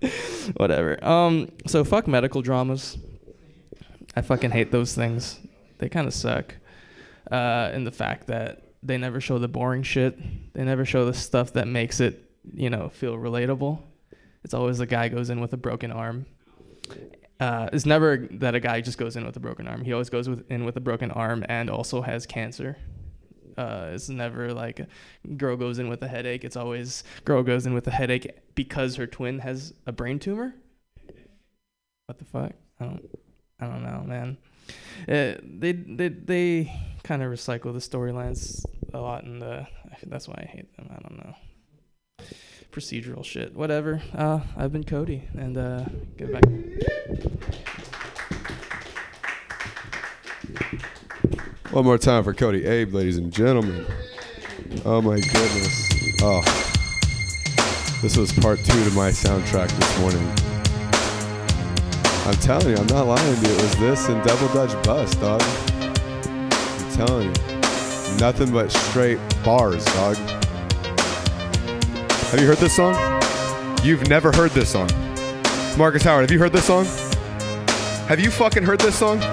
whatever. 0.56 1.02
Um. 1.04 1.50
So 1.66 1.84
fuck 1.84 2.06
medical 2.06 2.42
dramas. 2.42 2.96
I 4.16 4.22
fucking 4.22 4.50
hate 4.50 4.70
those 4.70 4.94
things. 4.94 5.38
They 5.78 5.88
kind 5.88 6.06
of 6.06 6.14
suck. 6.14 6.54
Uh, 7.30 7.70
in 7.72 7.84
the 7.84 7.90
fact 7.90 8.26
that 8.26 8.72
they 8.82 8.98
never 8.98 9.20
show 9.20 9.38
the 9.38 9.48
boring 9.48 9.82
shit. 9.82 10.18
They 10.54 10.64
never 10.64 10.84
show 10.84 11.04
the 11.04 11.14
stuff 11.14 11.52
that 11.52 11.68
makes 11.68 12.00
it, 12.00 12.30
you 12.52 12.68
know, 12.68 12.88
feel 12.88 13.16
relatable. 13.16 13.80
It's 14.44 14.54
always 14.54 14.78
the 14.78 14.86
guy 14.86 15.08
goes 15.08 15.30
in 15.30 15.40
with 15.40 15.52
a 15.52 15.56
broken 15.56 15.92
arm. 15.92 16.26
Uh, 17.42 17.68
it's 17.72 17.84
never 17.84 18.28
that 18.30 18.54
a 18.54 18.60
guy 18.60 18.80
just 18.80 18.98
goes 18.98 19.16
in 19.16 19.26
with 19.26 19.36
a 19.36 19.40
broken 19.40 19.66
arm. 19.66 19.82
He 19.82 19.92
always 19.92 20.08
goes 20.08 20.28
with, 20.28 20.48
in 20.48 20.64
with 20.64 20.76
a 20.76 20.80
broken 20.80 21.10
arm 21.10 21.44
and 21.48 21.68
also 21.68 22.00
has 22.00 22.24
cancer. 22.24 22.76
Uh, 23.58 23.90
it's 23.92 24.08
never 24.08 24.54
like 24.54 24.86
girl 25.36 25.56
goes 25.56 25.80
in 25.80 25.88
with 25.88 26.00
a 26.02 26.06
headache. 26.06 26.44
It's 26.44 26.56
always 26.56 27.02
girl 27.24 27.42
goes 27.42 27.66
in 27.66 27.74
with 27.74 27.84
a 27.88 27.90
headache 27.90 28.30
because 28.54 28.94
her 28.94 29.08
twin 29.08 29.40
has 29.40 29.74
a 29.86 29.92
brain 29.92 30.20
tumor. 30.20 30.54
What 32.06 32.18
the 32.18 32.24
fuck? 32.26 32.52
I 32.78 32.84
don't, 32.84 33.18
I 33.58 33.66
don't 33.66 33.82
know, 33.82 34.04
man. 34.06 34.36
Uh, 35.08 35.34
they 35.42 35.72
they 35.72 36.10
they 36.10 36.72
kind 37.02 37.24
of 37.24 37.32
recycle 37.32 37.72
the 37.72 37.80
storylines 37.80 38.64
a 38.94 39.00
lot, 39.00 39.24
and 39.24 39.42
that's 40.06 40.28
why 40.28 40.44
I 40.46 40.46
hate 40.46 40.76
them. 40.76 40.88
I 40.96 41.00
don't 41.00 41.18
know. 41.18 41.34
Procedural 42.72 43.22
shit, 43.22 43.54
whatever. 43.54 44.00
Uh, 44.14 44.40
I've 44.56 44.72
been 44.72 44.82
Cody, 44.82 45.28
and 45.34 45.58
uh, 45.58 45.84
back. 46.16 46.42
One 51.70 51.84
more 51.84 51.98
time 51.98 52.24
for 52.24 52.32
Cody 52.32 52.64
Abe, 52.64 52.94
ladies 52.94 53.18
and 53.18 53.30
gentlemen. 53.30 53.84
Oh 54.86 55.02
my 55.02 55.20
goodness. 55.20 55.92
Oh. 56.22 56.40
This 58.00 58.16
was 58.16 58.32
part 58.32 58.58
two 58.60 58.84
to 58.84 58.90
my 58.92 59.10
soundtrack 59.10 59.68
this 59.68 59.98
morning. 60.00 60.26
I'm 62.26 62.40
telling 62.40 62.68
you, 62.70 62.76
I'm 62.76 62.86
not 62.86 63.06
lying 63.06 63.42
to 63.42 63.48
you. 63.48 63.54
It 63.54 63.62
was 63.62 63.76
this 63.76 64.08
and 64.08 64.24
Double 64.24 64.48
Dutch 64.54 64.82
Bus, 64.82 65.14
dog. 65.16 65.42
I'm 65.42 66.92
telling 66.92 67.28
you. 67.28 68.16
Nothing 68.18 68.50
but 68.50 68.72
straight 68.72 69.18
bars, 69.44 69.84
dog. 69.84 70.16
Have 72.32 72.40
you 72.40 72.46
heard 72.46 72.56
this 72.56 72.74
song? 72.74 72.94
You've 73.82 74.08
never 74.08 74.32
heard 74.32 74.52
this 74.52 74.70
song. 74.70 74.88
Marcus 75.76 76.02
Howard, 76.02 76.22
have 76.22 76.30
you 76.30 76.38
heard 76.38 76.54
this 76.54 76.64
song? 76.64 76.86
Have 78.08 78.20
you 78.20 78.30
fucking 78.30 78.62
heard 78.62 78.80
this 78.80 78.98
song? 78.98 79.20
Yo. 79.20 79.28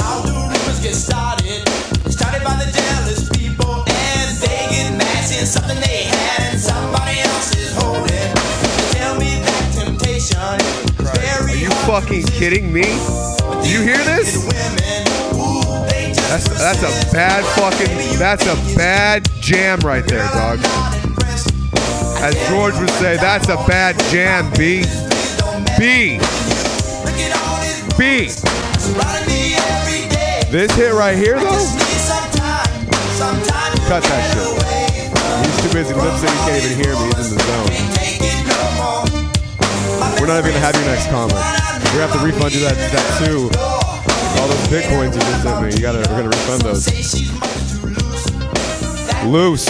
How 0.00 0.24
do 0.24 0.32
rumors 0.32 0.80
get 0.82 0.94
started? 0.94 1.68
Started 2.10 2.42
by 2.42 2.56
the 2.56 2.72
jealous 2.72 3.28
people, 3.36 3.84
and 3.86 4.38
they 4.38 4.66
get 4.70 4.96
mad 4.96 5.24
seeing 5.26 5.44
something 5.44 5.78
they 5.78 6.04
had 6.04 6.52
and 6.52 6.58
somebody 6.58 7.20
else 7.20 7.54
is 7.54 7.76
holding. 7.76 8.32
Tell 8.96 9.18
me 9.18 9.42
that 9.44 9.74
temptation 9.76 10.56
is 11.04 11.50
Are 11.50 11.54
you 11.54 11.68
fucking 11.84 12.22
kidding 12.28 12.72
me? 12.72 12.84
Do 13.62 13.68
you 13.68 13.82
hear 13.82 14.02
this? 14.04 15.01
That's 16.32 16.48
that's 16.48 16.80
a 16.80 17.12
bad 17.12 17.44
fucking 17.60 18.18
that's 18.18 18.46
a 18.46 18.56
bad 18.74 19.28
jam 19.42 19.78
right 19.80 20.02
there, 20.06 20.26
dog. 20.28 20.60
As 22.24 22.34
George 22.48 22.72
would 22.80 22.88
say, 22.96 23.18
that's 23.18 23.50
a 23.50 23.56
bad 23.68 24.00
jam, 24.08 24.50
B. 24.52 24.80
B. 25.76 26.16
B. 27.98 28.32
This 30.48 30.72
hit 30.74 30.94
right 30.94 31.18
here 31.18 31.38
though? 31.38 31.66
Cut 33.84 34.02
that 34.02 34.24
shit. 34.32 34.48
He's 35.44 35.56
too 35.60 35.68
busy 35.74 35.92
lip 35.92 36.14
syncing, 36.14 36.32
he 36.32 36.40
can't 36.48 36.64
even 36.64 36.76
hear 36.82 36.94
me. 36.96 37.12
He's 37.12 37.28
in 37.32 37.36
the 37.36 37.44
zone. 37.44 37.68
We're 40.18 40.28
not 40.28 40.38
even 40.38 40.52
gonna 40.52 40.64
have 40.64 40.74
your 40.76 40.86
next 40.86 41.10
comment. 41.10 41.36
Gonna 41.92 42.06
have 42.08 42.12
to 42.18 42.24
refund 42.24 42.54
you 42.54 42.60
that 42.60 42.76
that 42.78 43.18
too. 43.22 43.71
All 44.40 44.48
those 44.48 44.66
bitcoins 44.68 45.14
you 45.14 45.20
just 45.20 45.42
sent 45.42 45.62
me, 45.62 45.72
you 45.74 45.80
gotta 45.80 45.98
we're 46.10 46.16
gonna 46.22 46.28
refund 46.28 46.62
those. 46.62 46.86
Loose. 49.26 49.66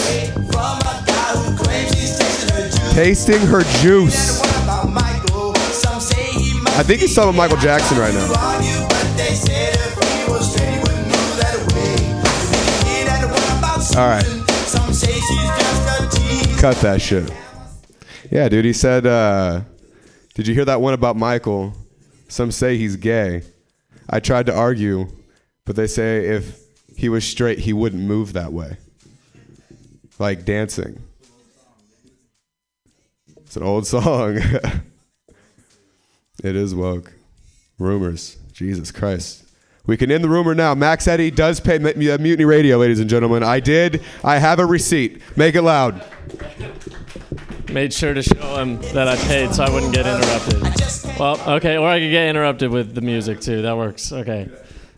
Tasting 2.95 3.41
her 3.41 3.63
juice. 3.81 4.41
I 6.75 6.83
think 6.83 7.01
he's 7.01 7.15
talking 7.15 7.37
Michael 7.37 7.57
Jackson 7.59 7.99
right 7.99 8.15
now. 8.15 8.29
All 13.95 14.09
right. 14.09 14.25
Cut 16.59 16.77
that 16.77 16.99
shit. 17.03 17.31
Yeah, 18.31 18.49
dude. 18.49 18.65
He 18.65 18.73
said, 18.73 19.05
uh, 19.07 19.63
"Did 20.35 20.47
you 20.47 20.55
hear 20.55 20.65
that 20.65 20.81
one 20.81 20.95
about 20.95 21.17
Michael? 21.17 21.75
Some 22.29 22.51
say 22.53 22.79
he's 22.79 22.97
gay. 22.97 23.43
I 24.09 24.21
tried 24.21 24.47
to 24.47 24.55
argue, 24.55 25.09
but 25.65 25.77
they 25.77 25.87
say 25.87 26.27
if 26.27 26.61
he 26.97 27.09
was 27.09 27.25
straight, 27.25 27.61
he 27.61 27.73
wouldn't 27.73 28.03
move 28.03 28.33
that 28.35 28.53
way, 28.53 28.77
like 30.19 30.45
dancing." 30.45 31.03
It's 33.39 33.57
an 33.57 33.63
old 33.63 33.87
song. 33.97 34.39
it 36.43 36.57
is 36.57 36.75
woke. 36.75 37.13
Rumors. 37.79 38.39
Jesus 38.53 38.91
Christ. 38.91 39.45
We 39.87 39.97
can 39.97 40.11
end 40.11 40.23
the 40.23 40.29
rumor 40.29 40.55
now. 40.55 40.75
Max 40.75 41.09
Eddy 41.09 41.31
does 41.31 41.59
pay 41.59 41.79
Mu- 41.79 41.91
uh, 41.91 42.19
Mutiny 42.19 42.45
Radio, 42.45 42.79
ladies 42.79 43.01
and 43.01 43.11
gentlemen. 43.11 43.43
I 43.43 43.61
did. 43.61 44.03
I 44.23 44.39
have 44.39 44.59
a 44.59 44.65
receipt. 44.67 45.21
Make 45.37 45.55
it 45.55 45.63
loud. 45.63 46.03
Made 47.73 47.95
sure 47.95 48.12
to 48.12 48.23
show 48.23 48.57
him 48.57 48.81
that 48.93 49.09
I 49.09 49.16
paid 49.16 49.55
so 49.55 49.64
I 49.64 49.70
wouldn't 49.70 49.95
get 49.95 50.07
interrupted. 50.07 51.18
Well, 51.18 51.41
okay, 51.57 51.79
or 51.79 51.89
I 51.89 52.01
could 52.01 52.11
get 52.11 52.29
interrupted 52.29 52.70
with 52.70 52.95
the 52.95 53.01
music 53.01 53.41
too. 53.41 53.62
That 53.62 53.77
works. 53.77 54.12
Okay. 54.12 54.51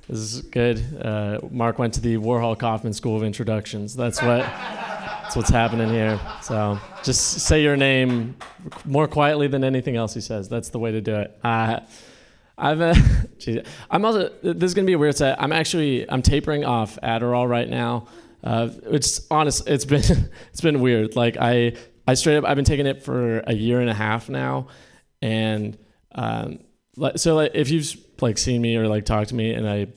This 0.08 0.18
is 0.18 0.42
good. 0.42 0.82
Uh, 1.00 1.38
Mark 1.50 1.78
went 1.78 1.94
to 1.94 2.00
the 2.00 2.16
Warhol 2.16 2.58
Kaufman 2.58 2.92
School 2.92 3.16
of 3.16 3.22
Introductions. 3.22 3.94
That's 3.94 4.20
what. 4.20 4.40
That's 4.40 5.36
what's 5.36 5.50
happening 5.50 5.88
here. 5.88 6.20
So 6.42 6.78
just 7.02 7.40
say 7.40 7.62
your 7.62 7.76
name 7.76 8.36
more 8.84 9.08
quietly 9.08 9.46
than 9.46 9.64
anything 9.64 9.96
else 9.96 10.12
he 10.12 10.20
says. 10.20 10.48
That's 10.48 10.68
the 10.68 10.78
way 10.78 10.92
to 10.92 11.00
do 11.00 11.14
it. 11.14 11.38
Uh, 11.42 11.80
I've. 12.58 12.80
Uh, 12.80 12.94
geez, 13.38 13.64
I'm 13.90 14.04
also. 14.04 14.30
This 14.42 14.64
is 14.64 14.74
gonna 14.74 14.86
be 14.86 14.92
a 14.92 14.98
weird 14.98 15.16
set. 15.16 15.40
I'm 15.40 15.52
actually. 15.52 16.10
I'm 16.10 16.22
tapering 16.22 16.64
off 16.64 16.98
Adderall 17.02 17.48
right 17.48 17.68
now. 17.68 18.08
Uh, 18.42 18.68
it's 18.84 19.26
honest. 19.30 19.68
It's 19.68 19.84
been. 19.84 20.02
It's 20.50 20.60
been 20.60 20.80
weird. 20.80 21.16
Like 21.16 21.36
I. 21.40 21.74
I 22.06 22.14
straight 22.14 22.36
up. 22.36 22.44
I've 22.44 22.56
been 22.56 22.64
taking 22.64 22.86
it 22.86 23.02
for 23.02 23.40
a 23.40 23.54
year 23.54 23.80
and 23.80 23.90
a 23.90 23.94
half 23.94 24.28
now, 24.28 24.68
and 25.22 25.78
um, 26.14 26.60
so. 27.16 27.36
Like 27.36 27.52
if 27.54 27.70
you've 27.70 27.96
like 28.20 28.38
seen 28.38 28.60
me 28.60 28.76
or 28.76 28.88
like 28.88 29.04
talked 29.04 29.30
to 29.30 29.34
me, 29.34 29.52
and 29.52 29.68
I 29.68 29.88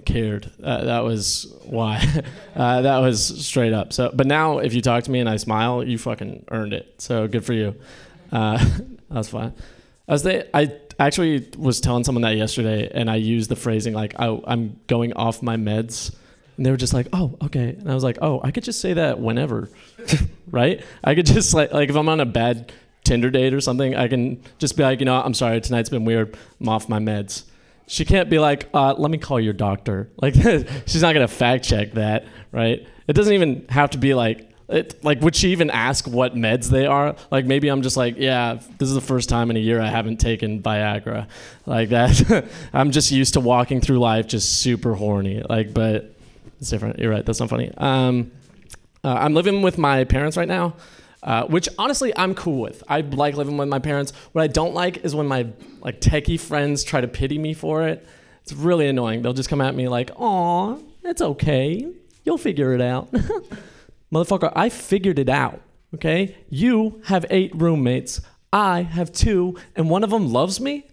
cared. 0.00 0.50
Uh, 0.62 0.84
that 0.84 1.04
was 1.04 1.54
why. 1.64 2.02
uh, 2.56 2.82
that 2.82 2.98
was 2.98 3.46
straight 3.46 3.72
up. 3.72 3.92
So, 3.92 4.10
but 4.14 4.26
now 4.26 4.58
if 4.58 4.74
you 4.74 4.80
talk 4.80 5.04
to 5.04 5.10
me 5.10 5.20
and 5.20 5.28
I 5.28 5.36
smile, 5.36 5.84
you 5.84 5.98
fucking 5.98 6.46
earned 6.50 6.72
it. 6.72 7.00
So 7.00 7.28
good 7.28 7.44
for 7.44 7.52
you. 7.52 7.74
Uh, 8.32 8.64
that's 9.10 9.28
fine. 9.28 9.54
I 10.08 10.12
was 10.12 10.26
I 10.26 10.72
actually 10.98 11.48
was 11.56 11.80
telling 11.80 12.04
someone 12.04 12.22
that 12.22 12.36
yesterday, 12.36 12.90
and 12.92 13.10
I 13.10 13.16
used 13.16 13.50
the 13.50 13.56
phrasing 13.56 13.94
like, 13.94 14.14
"Oh, 14.18 14.42
I'm 14.46 14.80
going 14.86 15.14
off 15.14 15.42
my 15.42 15.56
meds," 15.56 16.14
and 16.56 16.64
they 16.64 16.70
were 16.70 16.76
just 16.76 16.94
like, 16.94 17.08
"Oh, 17.12 17.36
okay," 17.44 17.70
and 17.78 17.90
I 17.90 17.94
was 17.94 18.04
like, 18.04 18.18
"Oh, 18.22 18.40
I 18.42 18.50
could 18.50 18.64
just 18.64 18.80
say 18.80 18.94
that 18.94 19.18
whenever, 19.20 19.70
right? 20.50 20.84
I 21.02 21.14
could 21.14 21.26
just 21.26 21.54
like 21.54 21.72
like 21.72 21.90
if 21.90 21.96
I'm 21.96 22.08
on 22.08 22.20
a 22.20 22.26
bad 22.26 22.72
Tinder 23.04 23.30
date 23.30 23.52
or 23.52 23.60
something, 23.60 23.94
I 23.94 24.08
can 24.08 24.42
just 24.58 24.76
be 24.76 24.82
like, 24.82 25.00
you 25.00 25.04
know, 25.06 25.20
I'm 25.20 25.34
sorry, 25.34 25.60
tonight's 25.60 25.90
been 25.90 26.04
weird. 26.04 26.36
I'm 26.60 26.68
off 26.68 26.88
my 26.88 26.98
meds." 26.98 27.44
She 27.86 28.06
can't 28.06 28.30
be 28.30 28.38
like, 28.38 28.70
uh, 28.72 28.94
let 28.96 29.10
me 29.10 29.18
call 29.18 29.38
your 29.38 29.52
doctor. 29.52 30.08
Like, 30.22 30.34
she's 30.86 31.02
not 31.02 31.12
gonna 31.12 31.28
fact 31.28 31.64
check 31.66 31.92
that, 31.92 32.24
right? 32.50 32.86
It 33.06 33.12
doesn't 33.12 33.34
even 33.34 33.66
have 33.68 33.90
to 33.90 33.98
be 33.98 34.14
like, 34.14 34.50
it, 34.68 35.04
like, 35.04 35.20
would 35.20 35.36
she 35.36 35.50
even 35.50 35.68
ask 35.68 36.08
what 36.08 36.34
meds 36.34 36.70
they 36.70 36.86
are? 36.86 37.16
Like, 37.30 37.44
maybe 37.44 37.68
I'm 37.68 37.82
just 37.82 37.98
like, 37.98 38.16
yeah, 38.16 38.54
this 38.78 38.88
is 38.88 38.94
the 38.94 39.02
first 39.02 39.28
time 39.28 39.50
in 39.50 39.56
a 39.56 39.60
year 39.60 39.80
I 39.80 39.88
haven't 39.88 40.16
taken 40.16 40.62
Viagra, 40.62 41.28
like 41.66 41.90
that. 41.90 42.48
I'm 42.72 42.90
just 42.90 43.10
used 43.10 43.34
to 43.34 43.40
walking 43.40 43.82
through 43.82 43.98
life 43.98 44.26
just 44.26 44.60
super 44.62 44.94
horny, 44.94 45.42
like, 45.46 45.74
but 45.74 46.13
it's 46.64 46.70
different. 46.70 46.98
You're 46.98 47.10
right. 47.10 47.26
That's 47.26 47.40
not 47.40 47.50
funny. 47.50 47.70
Um, 47.76 48.32
uh, 49.04 49.12
I'm 49.20 49.34
living 49.34 49.60
with 49.60 49.76
my 49.76 50.04
parents 50.04 50.34
right 50.38 50.48
now, 50.48 50.76
uh, 51.22 51.44
which 51.44 51.68
honestly 51.78 52.10
I'm 52.16 52.34
cool 52.34 52.58
with. 52.58 52.82
I 52.88 53.02
like 53.02 53.36
living 53.36 53.58
with 53.58 53.68
my 53.68 53.78
parents. 53.78 54.14
What 54.32 54.40
I 54.40 54.46
don't 54.46 54.72
like 54.72 55.04
is 55.04 55.14
when 55.14 55.26
my 55.26 55.46
like 55.82 56.00
techie 56.00 56.40
friends 56.40 56.82
try 56.82 57.02
to 57.02 57.08
pity 57.08 57.36
me 57.36 57.52
for 57.52 57.86
it. 57.86 58.06
It's 58.42 58.54
really 58.54 58.88
annoying. 58.88 59.20
They'll 59.20 59.34
just 59.34 59.50
come 59.50 59.60
at 59.60 59.74
me 59.74 59.88
like, 59.88 60.10
"Aw, 60.16 60.78
it's 61.02 61.20
okay. 61.20 61.86
You'll 62.24 62.38
figure 62.38 62.72
it 62.72 62.80
out." 62.80 63.12
Motherfucker, 64.12 64.50
I 64.56 64.70
figured 64.70 65.18
it 65.18 65.28
out. 65.28 65.60
Okay? 65.94 66.34
You 66.48 67.02
have 67.04 67.26
eight 67.28 67.52
roommates. 67.54 68.22
I 68.54 68.82
have 68.82 69.12
two, 69.12 69.58
and 69.76 69.90
one 69.90 70.02
of 70.02 70.10
them 70.10 70.32
loves 70.32 70.60
me. 70.60 70.86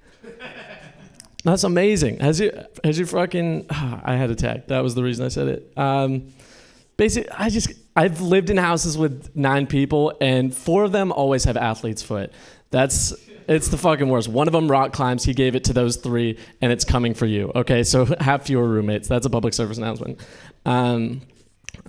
That's 1.44 1.64
amazing. 1.64 2.20
Has 2.20 2.40
you 2.40 2.52
has 2.84 3.00
you 3.00 3.06
fucking 3.06 3.68
I 3.70 4.16
had 4.16 4.30
a 4.30 4.36
tag. 4.36 4.68
That 4.68 4.82
was 4.82 4.96
the 4.96 5.04
reason 5.04 5.26
I 5.26 5.30
said 5.30 5.48
it. 5.48 5.74
Um 5.78 6.34
basically 6.98 7.32
I 7.32 7.50
just 7.50 7.72
I've 7.96 8.22
lived 8.22 8.50
in 8.50 8.58
houses 8.58 8.98
with 8.98 9.36
nine 9.36 9.68
people 9.68 10.14
and 10.22 10.56
four 10.56 10.84
of 10.84 10.92
them 10.92 11.12
always 11.12 11.44
have 11.46 11.58
athlete's 11.58 12.02
foot. 12.02 12.32
That's 12.70 13.14
it's 13.48 13.68
the 13.68 13.78
fucking 13.78 14.08
worst. 14.08 14.28
One 14.30 14.48
of 14.48 14.54
them 14.54 14.70
rock 14.70 14.94
climbs. 14.94 15.24
He 15.26 15.34
gave 15.34 15.56
it 15.56 15.66
to 15.66 15.74
those 15.74 15.98
three, 15.98 16.38
and 16.62 16.72
it's 16.72 16.86
coming 16.86 17.14
for 17.14 17.26
you. 17.26 17.52
Okay, 17.54 17.84
so 17.84 18.06
have 18.20 18.44
fewer 18.44 18.66
roommates. 18.66 19.08
That's 19.08 19.26
a 19.26 19.30
public 19.30 19.54
service 19.54 19.78
announcement. 19.78 20.20
Um, 20.66 21.22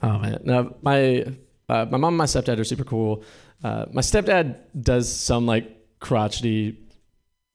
oh 0.03 0.19
man, 0.19 0.41
now 0.45 0.75
my 0.83 1.27
uh, 1.69 1.87
my 1.89 1.99
mom 1.99 2.15
and 2.15 2.17
my 2.17 2.25
stepdad 2.25 2.59
are 2.59 2.65
super 2.65 2.85
cool. 2.85 3.23
Uh, 3.63 3.87
my 3.93 4.01
stepdad 4.01 4.57
does 4.81 5.13
some 5.13 5.47
like 5.47 5.71
crotchety 6.01 6.79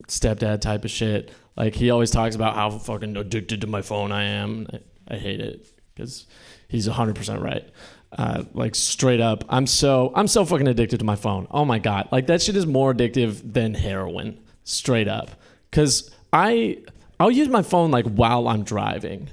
stepdad 0.06 0.60
type 0.60 0.84
of 0.84 0.90
shit. 0.90 1.30
Like 1.58 1.74
he 1.74 1.90
always 1.90 2.12
talks 2.12 2.36
about 2.36 2.54
how 2.54 2.70
fucking 2.70 3.16
addicted 3.16 3.62
to 3.62 3.66
my 3.66 3.82
phone 3.82 4.12
I 4.12 4.22
am. 4.22 4.68
I, 4.72 5.14
I 5.14 5.18
hate 5.18 5.40
it 5.40 5.66
because 5.92 6.26
he's 6.68 6.88
100% 6.88 7.42
right. 7.42 7.68
Uh, 8.16 8.44
like 8.54 8.76
straight 8.76 9.20
up, 9.20 9.44
I'm 9.48 9.66
so 9.66 10.12
I'm 10.14 10.28
so 10.28 10.44
fucking 10.44 10.68
addicted 10.68 10.98
to 10.98 11.04
my 11.04 11.16
phone. 11.16 11.46
Oh 11.50 11.64
my 11.64 11.78
god, 11.78 12.08
like 12.10 12.28
that 12.28 12.40
shit 12.40 12.56
is 12.56 12.66
more 12.66 12.94
addictive 12.94 13.52
than 13.52 13.74
heroin. 13.74 14.38
Straight 14.64 15.08
up, 15.08 15.30
because 15.70 16.10
I 16.32 16.78
I'll 17.20 17.30
use 17.30 17.48
my 17.48 17.62
phone 17.62 17.90
like 17.90 18.06
while 18.06 18.48
I'm 18.48 18.62
driving. 18.62 19.28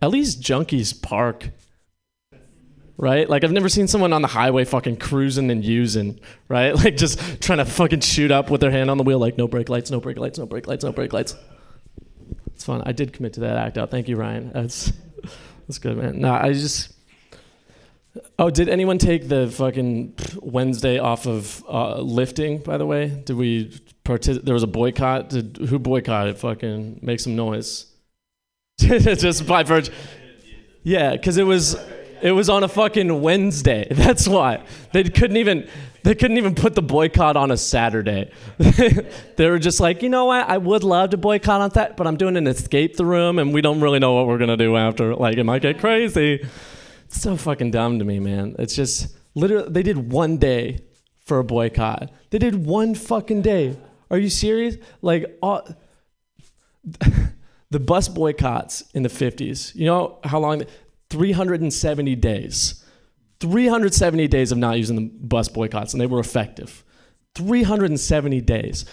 At 0.00 0.10
least 0.10 0.40
junkies 0.40 1.02
park. 1.02 1.50
Right? 3.00 3.30
Like 3.30 3.44
I've 3.44 3.52
never 3.52 3.68
seen 3.68 3.86
someone 3.86 4.12
on 4.12 4.22
the 4.22 4.28
highway 4.28 4.64
fucking 4.64 4.96
cruising 4.96 5.52
and 5.52 5.64
using, 5.64 6.18
right? 6.48 6.74
Like 6.84 6.96
just 6.96 7.40
trying 7.40 7.58
to 7.58 7.64
fucking 7.64 8.00
shoot 8.00 8.32
up 8.32 8.50
with 8.50 8.60
their 8.60 8.72
hand 8.72 8.90
on 8.90 8.98
the 8.98 9.04
wheel, 9.04 9.20
like 9.20 9.38
no 9.38 9.46
brake 9.46 9.68
lights, 9.68 9.90
no 9.90 10.00
brake 10.00 10.18
lights, 10.18 10.38
no 10.38 10.46
brake 10.46 10.66
lights, 10.66 10.82
no 10.82 10.90
brake 10.92 11.12
lights. 11.12 11.36
It's 12.58 12.64
fun. 12.64 12.82
I 12.84 12.90
did 12.90 13.12
commit 13.12 13.34
to 13.34 13.40
that 13.40 13.56
act 13.56 13.78
out. 13.78 13.92
Thank 13.92 14.08
you, 14.08 14.16
Ryan. 14.16 14.50
That's 14.52 14.92
that's 15.68 15.78
good, 15.78 15.96
man. 15.96 16.20
No, 16.20 16.32
I 16.32 16.52
just. 16.52 16.92
Oh, 18.36 18.50
did 18.50 18.68
anyone 18.68 18.98
take 18.98 19.28
the 19.28 19.48
fucking 19.48 20.14
Wednesday 20.42 20.98
off 20.98 21.28
of 21.28 21.64
uh, 21.68 22.00
lifting? 22.00 22.58
By 22.58 22.76
the 22.78 22.86
way, 22.86 23.22
did 23.24 23.36
we 23.36 23.80
partic- 24.04 24.44
There 24.44 24.54
was 24.54 24.64
a 24.64 24.68
boycott. 24.68 25.28
Did 25.28 25.58
who 25.68 25.78
boycotted? 25.78 26.36
Fucking 26.38 26.98
make 27.00 27.20
some 27.20 27.36
noise. 27.36 27.86
just 28.78 29.46
by 29.46 29.62
virtue. 29.62 29.92
Yeah, 30.82 31.12
because 31.12 31.36
it 31.36 31.44
was 31.44 31.76
it 32.22 32.32
was 32.32 32.48
on 32.48 32.64
a 32.64 32.68
fucking 32.68 33.20
Wednesday. 33.20 33.86
That's 33.90 34.26
why 34.28 34.62
they 34.92 35.04
couldn't 35.04 35.36
even 35.36 35.68
they 36.02 36.14
couldn't 36.14 36.38
even 36.38 36.54
put 36.54 36.74
the 36.74 36.82
boycott 36.82 37.36
on 37.36 37.50
a 37.50 37.56
Saturday. 37.56 38.30
they 38.58 39.50
were 39.50 39.58
just 39.58 39.80
like, 39.80 40.02
you 40.02 40.08
know 40.08 40.26
what? 40.26 40.48
I 40.48 40.56
would 40.56 40.84
love 40.84 41.10
to 41.10 41.16
boycott 41.16 41.60
on 41.60 41.70
that, 41.70 41.96
but 41.96 42.06
I'm 42.06 42.16
doing 42.16 42.36
an 42.36 42.46
escape 42.46 42.96
the 42.96 43.04
room, 43.04 43.38
and 43.38 43.52
we 43.52 43.60
don't 43.60 43.80
really 43.80 43.98
know 43.98 44.14
what 44.14 44.26
we're 44.26 44.38
gonna 44.38 44.56
do 44.56 44.76
after. 44.76 45.14
Like, 45.14 45.36
it 45.36 45.44
might 45.44 45.62
get 45.62 45.78
crazy. 45.80 46.46
It's 47.04 47.20
so 47.20 47.36
fucking 47.36 47.72
dumb 47.72 47.98
to 47.98 48.04
me, 48.04 48.20
man. 48.20 48.54
It's 48.58 48.74
just 48.74 49.16
literally 49.34 49.70
they 49.70 49.82
did 49.82 50.12
one 50.12 50.38
day 50.38 50.80
for 51.18 51.38
a 51.38 51.44
boycott. 51.44 52.10
They 52.30 52.38
did 52.38 52.66
one 52.66 52.94
fucking 52.94 53.42
day. 53.42 53.76
Are 54.10 54.18
you 54.18 54.30
serious? 54.30 54.76
Like 55.02 55.38
all, 55.42 55.68
the 57.70 57.80
bus 57.80 58.08
boycotts 58.08 58.84
in 58.94 59.02
the 59.02 59.08
50s. 59.08 59.74
You 59.74 59.86
know 59.86 60.18
how 60.24 60.38
long 60.38 60.62
370 61.10 62.14
days. 62.16 62.84
370 63.40 64.28
days 64.28 64.52
of 64.52 64.58
not 64.58 64.76
using 64.76 64.96
the 64.96 65.10
bus 65.26 65.48
boycotts 65.48 65.92
and 65.92 66.00
they 66.00 66.06
were 66.06 66.20
effective. 66.20 66.84
370 67.34 68.40
days. 68.40 68.84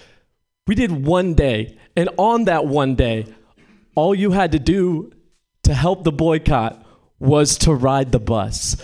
We 0.68 0.76
did 0.76 0.92
one 1.06 1.34
day 1.34 1.78
and 1.96 2.10
on 2.18 2.46
that 2.46 2.66
one 2.66 2.96
day 2.96 3.26
all 3.96 4.14
you 4.14 4.32
had 4.32 4.52
to 4.52 4.60
do 4.60 5.12
to 5.64 5.74
help 5.74 6.04
the 6.04 6.12
boycott 6.12 6.86
was 7.20 7.58
to 7.60 7.74
ride 7.74 8.12
the 8.12 8.20
bus. 8.20 8.78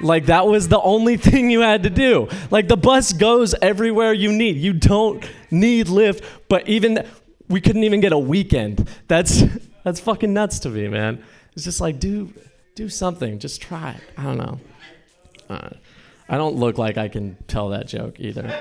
Like 0.00 0.26
that 0.26 0.46
was 0.46 0.68
the 0.68 0.80
only 0.80 1.16
thing 1.16 1.50
you 1.50 1.60
had 1.60 1.84
to 1.84 1.90
do. 1.90 2.28
Like 2.50 2.68
the 2.68 2.76
bus 2.76 3.12
goes 3.12 3.54
everywhere 3.54 4.12
you 4.12 4.32
need. 4.32 4.56
You 4.56 4.72
don't 4.72 5.24
need 5.50 5.86
Lyft, 5.86 6.24
but 6.48 6.68
even 6.68 7.06
we 7.48 7.60
couldn't 7.60 7.84
even 7.84 8.00
get 8.00 8.12
a 8.12 8.18
weekend. 8.18 8.88
That's 9.08 9.42
that's 9.84 10.00
fucking 10.00 10.32
nuts 10.32 10.60
to 10.60 10.68
me, 10.68 10.88
man. 10.88 11.24
It's 11.54 11.64
just 11.64 11.80
like 11.80 11.98
do 11.98 12.32
do 12.74 12.88
something. 12.88 13.38
Just 13.38 13.60
try. 13.60 13.92
It. 13.92 14.02
I 14.16 14.24
don't 14.24 14.38
know. 14.38 14.60
Uh, 15.48 15.70
I 16.28 16.36
don't 16.38 16.56
look 16.56 16.78
like 16.78 16.96
I 16.96 17.08
can 17.08 17.36
tell 17.46 17.70
that 17.70 17.86
joke 17.86 18.18
either. 18.18 18.58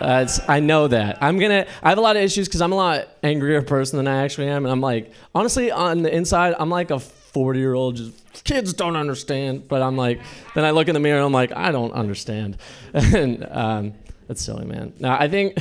I 0.00 0.60
know 0.60 0.88
that. 0.88 1.22
I'm 1.22 1.38
gonna. 1.38 1.66
I 1.82 1.88
have 1.90 1.98
a 1.98 2.00
lot 2.00 2.16
of 2.16 2.22
issues 2.22 2.48
because 2.48 2.62
I'm 2.62 2.72
a 2.72 2.76
lot 2.76 3.08
angrier 3.22 3.62
person 3.62 3.98
than 3.98 4.08
I 4.08 4.24
actually 4.24 4.48
am, 4.48 4.64
and 4.64 4.72
I'm 4.72 4.80
like, 4.80 5.12
honestly, 5.34 5.70
on 5.70 6.02
the 6.02 6.14
inside, 6.14 6.54
I'm 6.58 6.70
like 6.70 6.90
a 6.90 6.98
40 6.98 7.58
year 7.58 7.74
old. 7.74 7.96
Just 7.96 8.44
kids 8.44 8.72
don't 8.72 8.96
understand, 8.96 9.68
but 9.68 9.82
I'm 9.82 9.96
like, 9.96 10.20
then 10.54 10.64
I 10.64 10.70
look 10.70 10.88
in 10.88 10.94
the 10.94 11.00
mirror, 11.00 11.18
and 11.18 11.26
I'm 11.26 11.32
like, 11.32 11.52
I 11.52 11.70
don't 11.70 11.92
understand, 11.92 12.56
and 12.94 13.46
um, 13.50 13.94
that's 14.26 14.42
silly, 14.42 14.64
man. 14.64 14.94
Now 14.98 15.18
I 15.18 15.28
think, 15.28 15.58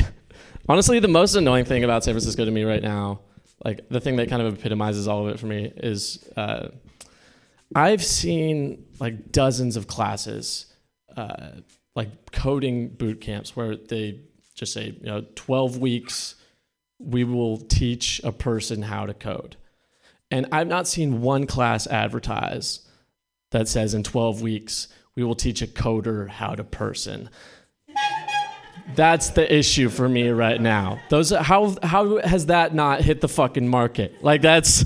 honestly, 0.67 0.99
the 0.99 1.07
most 1.07 1.35
annoying 1.35 1.65
thing 1.65 1.83
about 1.83 2.03
San 2.03 2.13
Francisco 2.13 2.45
to 2.45 2.51
me 2.51 2.63
right 2.63 2.83
now, 2.83 3.19
like 3.65 3.89
the 3.89 3.99
thing 3.99 4.15
that 4.17 4.29
kind 4.29 4.41
of 4.41 4.57
epitomizes 4.57 5.07
all 5.07 5.27
of 5.27 5.33
it 5.33 5.39
for 5.39 5.47
me, 5.47 5.71
is 5.77 6.25
uh, 6.37 6.69
I've 7.75 8.03
seen 8.03 8.85
like 8.99 9.31
dozens 9.31 9.75
of 9.75 9.87
classes, 9.87 10.65
uh, 11.15 11.51
like 11.95 12.31
coding 12.31 12.89
boot 12.89 13.21
camps, 13.21 13.55
where 13.55 13.75
they 13.75 14.21
just 14.55 14.73
say, 14.73 14.97
you 14.99 15.05
know, 15.05 15.25
12 15.35 15.77
weeks, 15.77 16.35
we 16.97 17.23
will 17.23 17.57
teach 17.57 18.19
a 18.23 18.31
person 18.31 18.81
how 18.81 19.05
to 19.05 19.13
code. 19.13 19.55
And 20.31 20.47
I've 20.51 20.67
not 20.67 20.87
seen 20.87 21.21
one 21.21 21.47
class 21.47 21.87
advertise 21.87 22.81
that 23.51 23.67
says 23.67 23.93
in 23.93 24.03
12 24.03 24.41
weeks, 24.41 24.87
we 25.15 25.23
will 25.23 25.35
teach 25.35 25.61
a 25.61 25.67
coder 25.67 26.29
how 26.29 26.55
to 26.55 26.63
person. 26.63 27.29
That's 28.95 29.29
the 29.29 29.53
issue 29.53 29.89
for 29.89 30.07
me 30.09 30.29
right 30.29 30.59
now. 30.59 30.99
Those 31.09 31.29
how 31.29 31.75
how 31.83 32.17
has 32.17 32.47
that 32.47 32.73
not 32.73 33.01
hit 33.01 33.21
the 33.21 33.27
fucking 33.27 33.67
market? 33.67 34.23
Like 34.23 34.41
that's 34.41 34.85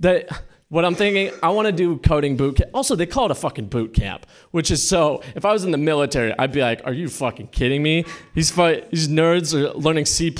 that 0.00 0.28
what 0.74 0.84
I'm 0.84 0.96
thinking, 0.96 1.32
I 1.40 1.50
want 1.50 1.66
to 1.66 1.72
do 1.72 1.98
coding 1.98 2.36
boot 2.36 2.56
camp. 2.56 2.70
Also, 2.74 2.96
they 2.96 3.06
call 3.06 3.26
it 3.26 3.30
a 3.30 3.36
fucking 3.36 3.66
boot 3.66 3.94
camp, 3.94 4.26
which 4.50 4.72
is 4.72 4.86
so. 4.86 5.22
If 5.36 5.44
I 5.44 5.52
was 5.52 5.64
in 5.64 5.70
the 5.70 5.78
military, 5.78 6.34
I'd 6.36 6.50
be 6.50 6.62
like, 6.62 6.80
"Are 6.84 6.92
you 6.92 7.08
fucking 7.08 7.48
kidding 7.48 7.80
me? 7.80 8.04
These 8.34 8.50
fu- 8.50 8.82
these 8.90 9.06
nerds 9.06 9.54
are 9.54 9.72
learning 9.74 10.06
C++ 10.06 10.34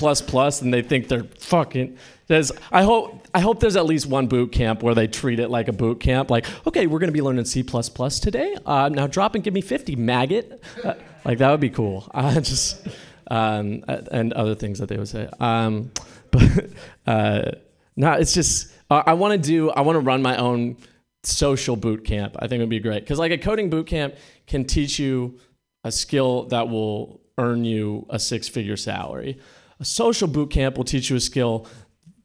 and 0.61 0.75
they 0.75 0.83
think 0.83 1.07
they're 1.07 1.23
fucking." 1.39 1.97
There's, 2.27 2.51
I 2.73 2.83
hope 2.83 3.29
I 3.33 3.39
hope 3.39 3.61
there's 3.61 3.77
at 3.77 3.87
least 3.87 4.07
one 4.07 4.27
boot 4.27 4.51
camp 4.51 4.83
where 4.83 4.97
they 4.97 5.07
treat 5.07 5.39
it 5.39 5.51
like 5.51 5.69
a 5.69 5.73
boot 5.73 6.01
camp. 6.01 6.31
Like, 6.31 6.47
okay, 6.67 6.89
we're 6.89 6.99
gonna 6.99 7.13
be 7.13 7.23
learning 7.23 7.45
C++ 7.45 7.63
today. 7.63 8.57
Uh, 8.67 8.89
now 8.89 9.07
drop 9.07 9.37
and 9.37 9.45
give 9.45 9.55
me 9.55 9.61
50, 9.61 9.95
maggot. 9.95 10.61
Uh, 10.83 10.95
like 11.25 11.39
that 11.39 11.49
would 11.53 11.61
be 11.61 11.71
cool. 11.71 12.11
Uh, 12.15 12.41
just 12.41 12.89
um, 13.31 13.85
and 13.87 14.33
other 14.33 14.57
things 14.57 14.81
that 14.81 14.89
they 14.89 14.97
would 14.97 15.09
say. 15.09 15.29
Um, 15.39 15.93
but 16.33 16.71
uh, 17.07 17.53
it's 17.97 18.35
just 18.35 18.73
uh, 18.95 19.03
I 19.07 19.15
want 19.15 19.33
to 19.33 19.49
do. 19.49 19.71
I 19.71 19.81
want 19.83 19.97
to 19.97 20.01
run 20.01 20.23
my 20.23 20.37
own 20.37 20.77
social 21.23 21.77
boot 21.77 22.05
camp. 22.05 22.37
I 22.39 22.47
think 22.47 22.61
it 22.61 22.63
would 22.63 22.71
be 22.71 22.81
great 22.81 23.01
because 23.01 23.19
like 23.19 23.33
a 23.33 23.39
coding 23.39 23.71
boot 23.71 23.87
camp 23.87 24.15
can 24.47 24.65
teach 24.65 24.99
you 24.99 25.39
a 25.83 25.93
skill 25.93 26.45
that 26.47 26.69
will 26.69 27.21
earn 27.39 27.65
you 27.65 28.07
a 28.11 28.19
six-figure 28.19 28.77
salary. 28.77 29.39
A 29.81 29.85
social 29.85 30.29
boot 30.29 30.51
camp 30.51 30.77
will 30.77 30.85
teach 30.85 31.11
you 31.11 31.17
a 31.17 31.21
skill 31.21 31.67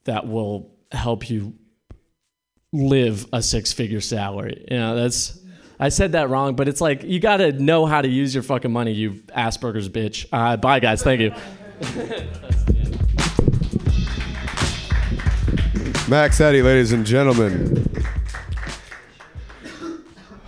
that 0.05 0.27
will 0.27 0.71
help 0.91 1.29
you 1.29 1.55
live 2.71 3.25
a 3.33 3.41
six-figure 3.41 4.01
salary. 4.01 4.65
You 4.69 4.77
know, 4.77 4.95
that's 4.95 5.39
I 5.79 5.89
said 5.89 6.11
that 6.11 6.29
wrong, 6.29 6.55
but 6.55 6.67
it's 6.67 6.81
like 6.81 7.03
you 7.03 7.19
got 7.19 7.37
to 7.37 7.53
know 7.53 7.85
how 7.85 8.01
to 8.01 8.07
use 8.07 8.33
your 8.33 8.43
fucking 8.43 8.71
money, 8.71 8.91
you 8.91 9.13
Asperger's 9.35 9.89
bitch. 9.89 10.25
Uh, 10.31 10.57
bye, 10.57 10.79
guys. 10.79 11.01
Thank 11.01 11.21
you. 11.21 11.33
Max 16.09 16.41
Eddy, 16.41 16.63
ladies 16.63 16.91
and 16.91 17.05
gentlemen. 17.05 17.85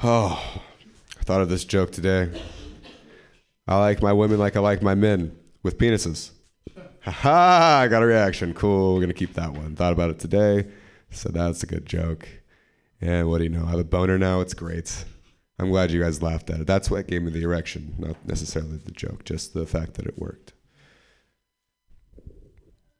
Oh, 0.02 0.60
I 1.20 1.24
thought 1.24 1.42
of 1.42 1.50
this 1.50 1.66
joke 1.66 1.92
today. 1.92 2.32
I 3.68 3.78
like 3.78 4.02
my 4.02 4.12
women 4.12 4.40
like 4.40 4.56
I 4.56 4.60
like 4.60 4.82
my 4.82 4.96
men 4.96 5.38
with 5.62 5.78
penises. 5.78 6.32
Ha 7.02 7.12
ha! 7.12 7.80
I 7.84 7.88
got 7.90 8.02
a 8.02 8.08
reaction. 8.08 8.56
Cool. 8.56 8.96
We're 8.96 9.02
gonna 9.02 9.14
keep 9.14 9.36
that 9.36 9.54
one. 9.54 9.76
Thought 9.76 9.94
about 9.94 10.10
it 10.10 10.18
today, 10.18 10.68
so 11.12 11.30
that's 11.30 11.62
a 11.62 11.68
good 11.68 11.86
joke. 11.86 12.28
And 13.00 13.30
what 13.30 13.38
do 13.38 13.44
you 13.44 13.52
know? 13.52 13.66
I 13.68 13.70
have 13.70 13.80
a 13.80 13.84
boner 13.84 14.18
now. 14.18 14.42
It's 14.42 14.56
great. 14.56 15.06
I'm 15.60 15.70
glad 15.70 15.92
you 15.92 16.02
guys 16.02 16.24
laughed 16.24 16.50
at 16.50 16.62
it. 16.62 16.66
That's 16.66 16.90
what 16.90 17.06
gave 17.06 17.22
me 17.22 17.30
the 17.30 17.44
erection, 17.44 17.94
not 18.00 18.16
necessarily 18.26 18.78
the 18.78 18.92
joke, 18.92 19.26
just 19.26 19.54
the 19.54 19.68
fact 19.68 19.94
that 19.94 20.08
it 20.08 20.18
worked. 20.18 20.54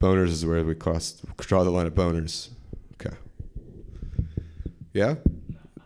Boners 0.02 0.30
is 0.30 0.44
where 0.44 0.64
we 0.64 0.74
cross, 0.74 1.22
draw 1.38 1.64
the 1.64 1.70
line 1.70 1.86
at 1.86 1.94
boners. 1.94 2.50
Okay. 2.94 3.16
Yeah? 4.94 5.16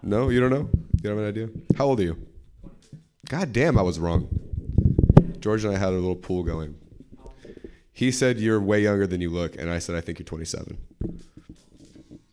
No, 0.01 0.29
you 0.29 0.39
don't 0.39 0.51
know? 0.51 0.69
You 0.93 1.01
don't 1.03 1.17
have 1.17 1.25
an 1.25 1.27
idea? 1.27 1.49
How 1.77 1.87
old 1.87 1.99
are 1.99 2.03
you? 2.03 2.17
God 3.27 3.51
damn, 3.51 3.77
I 3.77 3.81
was 3.81 3.99
wrong. 3.99 4.29
George 5.39 5.65
and 5.65 5.75
I 5.75 5.77
had 5.77 5.89
a 5.89 5.97
little 5.97 6.15
pool 6.15 6.43
going. 6.43 6.75
He 7.91 8.09
said 8.09 8.39
you're 8.39 8.61
way 8.61 8.81
younger 8.81 9.05
than 9.05 9.19
you 9.19 9.29
look, 9.29 9.57
and 9.57 9.69
I 9.69 9.79
said 9.79 9.95
I 9.95 10.01
think 10.01 10.19
you're 10.19 10.25
27. 10.25 10.77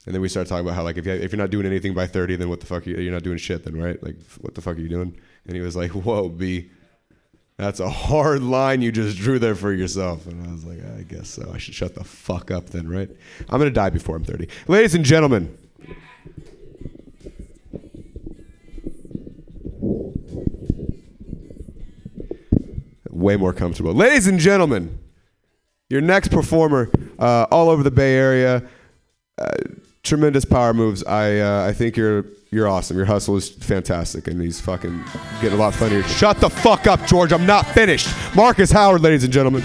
And 0.05 0.15
then 0.15 0.21
we 0.21 0.29
started 0.29 0.49
talking 0.49 0.65
about 0.65 0.77
how 0.77 0.85
like 0.85 0.99
if 0.99 1.07
you 1.07 1.13
if 1.13 1.33
you're 1.33 1.39
not 1.39 1.51
doing 1.51 1.67
anything 1.67 1.95
by 1.95 2.07
30, 2.07 2.37
then 2.37 2.49
what 2.49 2.61
the 2.61 2.67
fuck 2.67 2.87
are 2.87 2.91
you, 2.91 2.99
you're 2.99 3.13
not 3.13 3.25
doing 3.25 3.39
shit 3.39 3.65
then, 3.65 3.77
right? 3.77 4.01
Like 4.03 4.17
what 4.41 4.55
the 4.55 4.61
fuck 4.61 4.77
are 4.77 4.81
you 4.81 4.89
doing? 4.89 5.19
And 5.47 5.57
he 5.57 5.61
was 5.61 5.75
like, 5.75 5.91
"Whoa, 5.91 6.29
B, 6.29 6.71
that's 7.57 7.81
a 7.81 7.91
hard 7.91 8.43
line 8.43 8.83
you 8.83 8.93
just 8.93 9.17
drew 9.17 9.39
there 9.39 9.55
for 9.55 9.73
yourself." 9.73 10.27
And 10.27 10.47
I 10.47 10.53
was 10.53 10.65
like, 10.65 10.79
"I 10.85 11.03
guess 11.03 11.29
so. 11.29 11.51
I 11.55 11.59
should 11.59 11.75
shut 11.75 11.95
the 11.95 12.05
fuck 12.05 12.51
up 12.51 12.71
then, 12.71 12.89
right? 12.89 13.11
I'm 13.49 13.59
gonna 13.59 13.71
die 13.71 13.91
before 13.91 14.17
I'm 14.17 14.25
30." 14.25 14.49
Ladies 14.69 14.95
and 14.95 15.05
gentlemen, 15.05 15.57
way 23.11 23.37
more 23.37 23.53
comfortable. 23.53 23.95
Ladies 23.95 24.27
and 24.27 24.39
gentlemen, 24.39 24.99
your 25.89 26.01
next 26.01 26.29
performer, 26.29 26.91
uh, 27.19 27.47
all 27.51 27.69
over 27.69 27.83
the 27.83 27.91
Bay 27.91 28.15
Area. 28.15 28.63
Uh, 29.39 29.51
tremendous 30.03 30.45
power 30.45 30.75
moves. 30.75 31.05
I 31.05 31.39
uh, 31.39 31.67
I 31.67 31.73
think 31.73 31.97
you're 31.97 32.25
you're 32.53 32.69
awesome. 32.69 32.99
Your 32.99 33.07
hustle 33.07 33.37
is 33.37 33.49
fantastic, 33.49 34.29
and 34.29 34.41
he's 34.41 34.61
fucking 34.61 35.03
getting 35.41 35.59
a 35.59 35.61
lot 35.61 35.75
funnier. 35.75 36.03
Shut 36.03 36.37
the 36.39 36.51
fuck 36.51 36.87
up, 36.87 37.05
George. 37.07 37.33
I'm 37.33 37.47
not 37.47 37.67
finished. 37.67 38.09
Marcus 38.37 38.71
Howard, 38.71 39.01
ladies 39.01 39.25
and 39.25 39.33
gentlemen. 39.33 39.63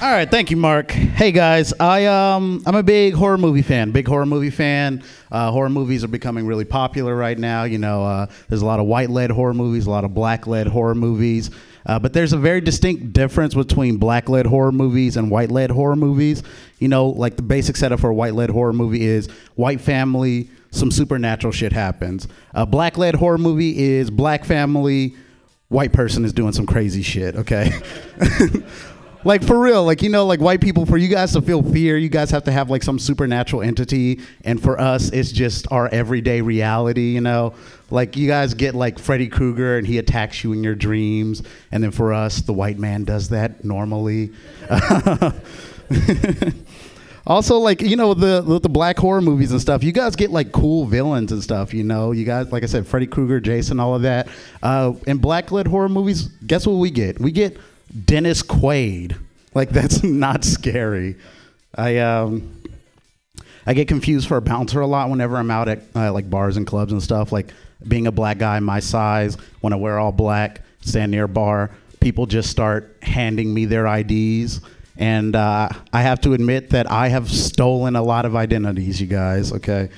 All 0.00 0.14
right, 0.14 0.30
thank 0.30 0.50
you, 0.50 0.56
Mark. 0.56 0.90
Hey 0.90 1.32
guys, 1.32 1.72
I 1.80 2.06
um 2.06 2.62
I'm 2.66 2.74
a 2.74 2.82
big 2.82 3.14
horror 3.14 3.36
movie 3.36 3.62
fan. 3.62 3.90
Big 3.90 4.06
horror 4.06 4.26
movie 4.26 4.50
fan. 4.50 5.02
Uh, 5.30 5.50
horror 5.50 5.68
movies 5.68 6.04
are 6.04 6.08
becoming 6.08 6.46
really 6.46 6.64
popular 6.64 7.16
right 7.16 7.38
now. 7.38 7.64
You 7.64 7.78
know, 7.78 8.04
uh, 8.04 8.26
there's 8.48 8.62
a 8.62 8.66
lot 8.66 8.80
of 8.80 8.86
white-led 8.86 9.30
horror 9.30 9.54
movies, 9.54 9.86
a 9.86 9.90
lot 9.90 10.04
of 10.04 10.14
black-led 10.14 10.66
horror 10.66 10.94
movies. 10.94 11.50
Uh, 11.86 11.98
but 11.98 12.12
there's 12.12 12.32
a 12.32 12.38
very 12.38 12.60
distinct 12.60 13.12
difference 13.12 13.54
between 13.54 13.96
black-led 13.96 14.46
horror 14.46 14.72
movies 14.72 15.16
and 15.16 15.30
white-led 15.30 15.70
horror 15.70 15.96
movies. 15.96 16.42
You 16.78 16.88
know, 16.88 17.08
like 17.08 17.36
the 17.36 17.42
basic 17.42 17.76
setup 17.76 18.00
for 18.00 18.10
a 18.10 18.14
white-led 18.14 18.50
horror 18.50 18.72
movie 18.72 19.04
is 19.04 19.28
white 19.54 19.80
family, 19.80 20.50
some 20.70 20.90
supernatural 20.90 21.52
shit 21.52 21.72
happens. 21.72 22.28
A 22.52 22.66
black-led 22.66 23.14
horror 23.14 23.38
movie 23.38 23.78
is 23.78 24.10
black 24.10 24.44
family, 24.44 25.14
white 25.68 25.92
person 25.92 26.24
is 26.24 26.32
doing 26.32 26.52
some 26.52 26.66
crazy 26.66 27.02
shit. 27.02 27.36
Okay. 27.36 27.72
like 29.28 29.44
for 29.44 29.60
real 29.60 29.84
like 29.84 30.00
you 30.00 30.08
know 30.08 30.24
like 30.24 30.40
white 30.40 30.58
people 30.58 30.86
for 30.86 30.96
you 30.96 31.06
guys 31.06 31.34
to 31.34 31.42
feel 31.42 31.62
fear 31.62 31.98
you 31.98 32.08
guys 32.08 32.30
have 32.30 32.44
to 32.44 32.50
have 32.50 32.70
like 32.70 32.82
some 32.82 32.98
supernatural 32.98 33.60
entity. 33.60 34.20
And 34.42 34.60
for 34.60 34.80
us 34.80 35.10
it's 35.10 35.30
just 35.30 35.70
our 35.70 35.86
everyday 35.88 36.40
reality 36.40 37.12
you 37.12 37.20
know? 37.20 37.52
Like 37.90 38.16
you 38.16 38.26
guys 38.26 38.54
get 38.54 38.74
like 38.74 38.98
freddy 38.98 39.28
krueger 39.28 39.76
and 39.76 39.86
he 39.86 39.98
attacks 39.98 40.42
you 40.42 40.54
in 40.54 40.64
your 40.64 40.74
dreams. 40.74 41.42
And 41.70 41.84
then 41.84 41.90
for 41.90 42.14
us 42.14 42.40
the 42.40 42.54
white 42.54 42.78
man 42.78 43.04
does 43.04 43.28
that 43.28 43.64
normally. 43.64 44.32
Also 47.26 47.58
like 47.58 47.82
you 47.82 47.94
know 47.94 48.14
the 48.14 48.40
the 48.40 48.70
black 48.70 48.96
horror 48.96 49.20
movies 49.20 49.52
and 49.52 49.60
stuff 49.60 49.84
you 49.84 49.92
guys 49.92 50.16
get 50.16 50.30
like 50.30 50.50
cool 50.50 50.86
villains 50.86 51.30
and 51.30 51.42
stuff 51.42 51.74
you 51.74 51.84
know? 51.84 52.12
You 52.12 52.24
guys 52.24 52.50
like 52.50 52.62
i 52.62 52.66
said 52.66 52.86
freddy 52.86 53.06
krueger 53.06 53.38
jason 53.38 53.78
all 53.78 53.94
of 53.94 54.00
that. 54.00 54.28
Uh, 54.62 54.94
in 55.06 55.18
black 55.18 55.52
led 55.52 55.66
horror 55.66 55.90
movies 55.90 56.28
guess 56.46 56.66
what 56.66 56.76
we 56.76 56.90
get? 56.90 57.20
We 57.20 57.30
get 57.30 57.58
dennis 58.04 58.42
quaid 58.42 59.16
like 59.54 59.70
that's 59.70 60.02
not 60.02 60.44
scary 60.44 61.16
i 61.74 61.98
um 61.98 62.62
i 63.66 63.74
get 63.74 63.88
confused 63.88 64.28
for 64.28 64.36
a 64.36 64.42
bouncer 64.42 64.80
a 64.80 64.86
lot 64.86 65.10
whenever 65.10 65.36
i'm 65.36 65.50
out 65.50 65.68
at 65.68 65.82
uh, 65.94 66.12
like 66.12 66.28
bars 66.28 66.56
and 66.56 66.66
clubs 66.66 66.92
and 66.92 67.02
stuff 67.02 67.32
like 67.32 67.52
being 67.86 68.06
a 68.06 68.12
black 68.12 68.38
guy 68.38 68.58
my 68.60 68.80
size 68.80 69.36
when 69.60 69.72
i 69.72 69.76
wear 69.76 69.98
all 69.98 70.12
black 70.12 70.62
stand 70.80 71.10
near 71.10 71.24
a 71.24 71.28
bar 71.28 71.70
people 72.00 72.26
just 72.26 72.50
start 72.50 72.96
handing 73.02 73.52
me 73.52 73.64
their 73.64 73.86
ids 73.86 74.60
and 74.98 75.36
uh, 75.36 75.68
I 75.92 76.02
have 76.02 76.20
to 76.22 76.34
admit 76.34 76.70
that 76.70 76.90
I 76.90 77.08
have 77.08 77.30
stolen 77.30 77.94
a 77.94 78.02
lot 78.02 78.26
of 78.26 78.34
identities, 78.34 79.00
you 79.00 79.06
guys. 79.06 79.52
Okay. 79.52 79.90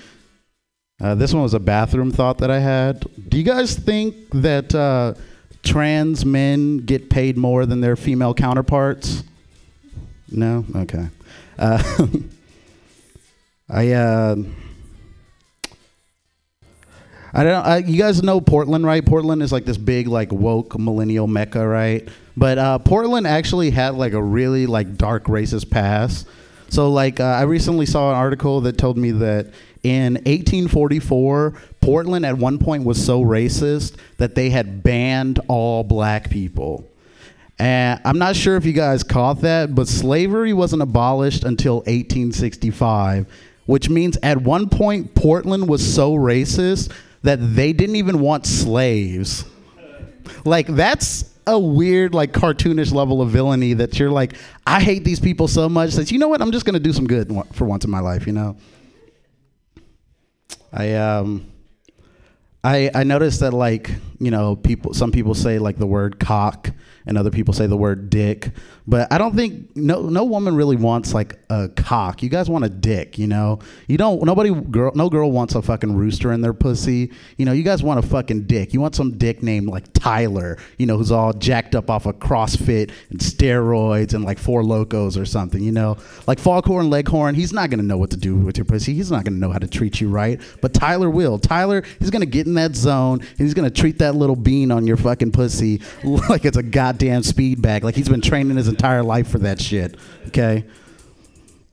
Uh, 1.00 1.14
this 1.14 1.32
one 1.32 1.42
was 1.42 1.54
a 1.54 1.58
bathroom 1.58 2.12
thought 2.12 2.38
that 2.38 2.50
I 2.50 2.58
had. 2.58 3.06
Do 3.30 3.38
you 3.38 3.42
guys 3.42 3.74
think 3.74 4.14
that 4.32 4.74
uh, 4.74 5.14
trans 5.62 6.24
men 6.24 6.78
get 6.78 7.10
paid 7.10 7.36
more 7.36 7.66
than 7.66 7.80
their 7.80 7.96
female 7.96 8.34
counterparts? 8.34 9.22
No? 10.30 10.64
Okay. 10.74 11.08
Uh, 11.58 12.06
I. 13.68 13.92
Uh, 13.92 14.36
I 17.32 17.44
don't. 17.44 17.64
I, 17.64 17.76
you 17.78 17.98
guys 17.98 18.22
know 18.22 18.40
Portland, 18.40 18.84
right? 18.84 19.04
Portland 19.04 19.42
is 19.42 19.52
like 19.52 19.64
this 19.64 19.76
big, 19.76 20.08
like 20.08 20.32
woke 20.32 20.78
millennial 20.78 21.28
mecca, 21.28 21.66
right? 21.66 22.08
But 22.36 22.58
uh, 22.58 22.78
Portland 22.78 23.26
actually 23.26 23.70
had 23.70 23.94
like 23.94 24.14
a 24.14 24.22
really 24.22 24.66
like 24.66 24.96
dark 24.96 25.24
racist 25.24 25.70
past. 25.70 26.26
So 26.70 26.90
like 26.90 27.20
uh, 27.20 27.24
I 27.24 27.42
recently 27.42 27.86
saw 27.86 28.10
an 28.10 28.16
article 28.16 28.60
that 28.62 28.78
told 28.78 28.96
me 28.96 29.10
that 29.12 29.52
in 29.82 30.14
1844, 30.14 31.54
Portland 31.80 32.26
at 32.26 32.36
one 32.36 32.58
point 32.58 32.84
was 32.84 33.02
so 33.04 33.22
racist 33.22 33.96
that 34.18 34.34
they 34.34 34.50
had 34.50 34.82
banned 34.82 35.40
all 35.48 35.82
black 35.84 36.30
people. 36.30 36.86
And 37.58 38.00
I'm 38.04 38.18
not 38.18 38.36
sure 38.36 38.56
if 38.56 38.64
you 38.64 38.72
guys 38.72 39.02
caught 39.02 39.42
that, 39.42 39.74
but 39.74 39.86
slavery 39.86 40.52
wasn't 40.52 40.82
abolished 40.82 41.44
until 41.44 41.76
1865, 41.80 43.26
which 43.66 43.90
means 43.90 44.16
at 44.22 44.40
one 44.40 44.68
point 44.68 45.14
Portland 45.14 45.68
was 45.68 45.94
so 45.94 46.14
racist 46.14 46.90
that 47.22 47.36
they 47.54 47.72
didn't 47.72 47.96
even 47.96 48.20
want 48.20 48.46
slaves. 48.46 49.44
Like 50.44 50.68
that's 50.68 51.30
a 51.46 51.58
weird, 51.58 52.14
like 52.14 52.32
cartoonish 52.32 52.92
level 52.92 53.20
of 53.20 53.30
villainy 53.30 53.74
that 53.74 53.98
you're 53.98 54.10
like, 54.10 54.34
I 54.66 54.80
hate 54.80 55.04
these 55.04 55.20
people 55.20 55.48
so 55.48 55.68
much 55.68 55.94
that 55.94 56.10
you 56.10 56.18
know 56.18 56.28
what, 56.28 56.40
I'm 56.40 56.52
just 56.52 56.64
gonna 56.64 56.80
do 56.80 56.92
some 56.92 57.06
good 57.06 57.30
for 57.52 57.66
once 57.66 57.84
in 57.84 57.90
my 57.90 58.00
life, 58.00 58.26
you 58.26 58.32
know. 58.32 58.56
I 60.72 60.94
um. 60.94 61.46
I, 62.62 62.90
I 62.94 63.04
noticed 63.04 63.40
that 63.40 63.54
like 63.54 63.90
you 64.20 64.30
know 64.30 64.54
people 64.54 64.94
some 64.94 65.10
people 65.10 65.34
say 65.34 65.58
like 65.58 65.78
the 65.78 65.86
word 65.86 66.20
cock 66.20 66.70
and 67.06 67.18
other 67.18 67.30
people 67.30 67.54
say 67.54 67.66
the 67.66 67.76
word 67.76 68.10
dick. 68.10 68.50
But 68.86 69.12
I 69.12 69.18
don't 69.18 69.36
think 69.36 69.76
no 69.76 70.02
no 70.02 70.24
woman 70.24 70.56
really 70.56 70.76
wants 70.76 71.14
like 71.14 71.38
a 71.48 71.68
cock. 71.68 72.22
You 72.22 72.28
guys 72.28 72.50
want 72.50 72.64
a 72.64 72.68
dick 72.68 73.18
you 73.18 73.26
know? 73.26 73.60
You 73.86 73.96
don't 73.96 74.22
nobody 74.24 74.50
girl 74.50 74.92
no 74.94 75.08
girl 75.08 75.30
wants 75.30 75.54
a 75.54 75.62
fucking 75.62 75.94
rooster 75.94 76.32
in 76.32 76.40
their 76.40 76.52
pussy. 76.52 77.12
You 77.36 77.46
know 77.46 77.52
you 77.52 77.62
guys 77.62 77.82
want 77.82 78.04
a 78.04 78.08
fucking 78.08 78.44
dick. 78.44 78.74
You 78.74 78.80
want 78.80 78.94
some 78.94 79.16
dick 79.16 79.42
named 79.42 79.68
like 79.68 79.92
Tyler 79.92 80.58
you 80.78 80.86
know 80.86 80.96
who's 80.96 81.12
all 81.12 81.32
jacked 81.32 81.74
up 81.74 81.90
off 81.90 82.06
of 82.06 82.18
CrossFit 82.18 82.90
and 83.10 83.20
steroids 83.20 84.14
and 84.14 84.24
like 84.24 84.38
Four 84.38 84.62
Lokos 84.62 85.20
or 85.20 85.24
something 85.24 85.62
you 85.62 85.72
know? 85.72 85.96
Like 86.26 86.38
Foghorn 86.38 86.90
Leghorn 86.90 87.34
he's 87.34 87.52
not 87.52 87.70
gonna 87.70 87.82
know 87.82 87.98
what 87.98 88.10
to 88.10 88.16
do 88.16 88.36
with 88.36 88.56
your 88.56 88.64
pussy. 88.64 88.94
He's 88.94 89.10
not 89.10 89.24
gonna 89.24 89.36
know 89.36 89.50
how 89.50 89.58
to 89.58 89.68
treat 89.68 90.00
you 90.00 90.08
right. 90.08 90.40
But 90.60 90.74
Tyler 90.74 91.10
will. 91.10 91.38
Tyler 91.38 91.82
he's 91.98 92.10
gonna 92.10 92.26
get 92.26 92.46
in 92.46 92.54
that 92.54 92.74
zone 92.74 93.20
and 93.20 93.38
he's 93.38 93.54
gonna 93.54 93.70
treat 93.70 93.98
that 93.98 94.09
little 94.14 94.36
bean 94.36 94.70
on 94.70 94.86
your 94.86 94.96
fucking 94.96 95.32
pussy 95.32 95.80
like 96.04 96.44
it's 96.44 96.56
a 96.56 96.62
goddamn 96.62 97.22
speed 97.22 97.62
bag. 97.62 97.84
Like 97.84 97.94
he's 97.94 98.08
been 98.08 98.20
training 98.20 98.56
his 98.56 98.68
entire 98.68 99.02
life 99.02 99.28
for 99.28 99.38
that 99.38 99.60
shit. 99.60 99.96
Okay. 100.28 100.64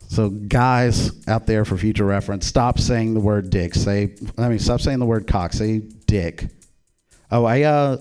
So 0.09 0.29
guys 0.29 1.11
out 1.27 1.47
there 1.47 1.65
for 1.65 1.77
future 1.77 2.05
reference, 2.05 2.47
stop 2.47 2.79
saying 2.79 3.13
the 3.13 3.19
word 3.19 3.49
dick. 3.49 3.75
Say 3.75 4.15
I 4.37 4.49
mean 4.49 4.59
stop 4.59 4.81
saying 4.81 4.99
the 4.99 5.05
word 5.05 5.27
cock. 5.27 5.53
Say 5.53 5.79
dick. 5.79 6.47
Oh, 7.29 7.45
I 7.45 7.63
uh 7.63 7.97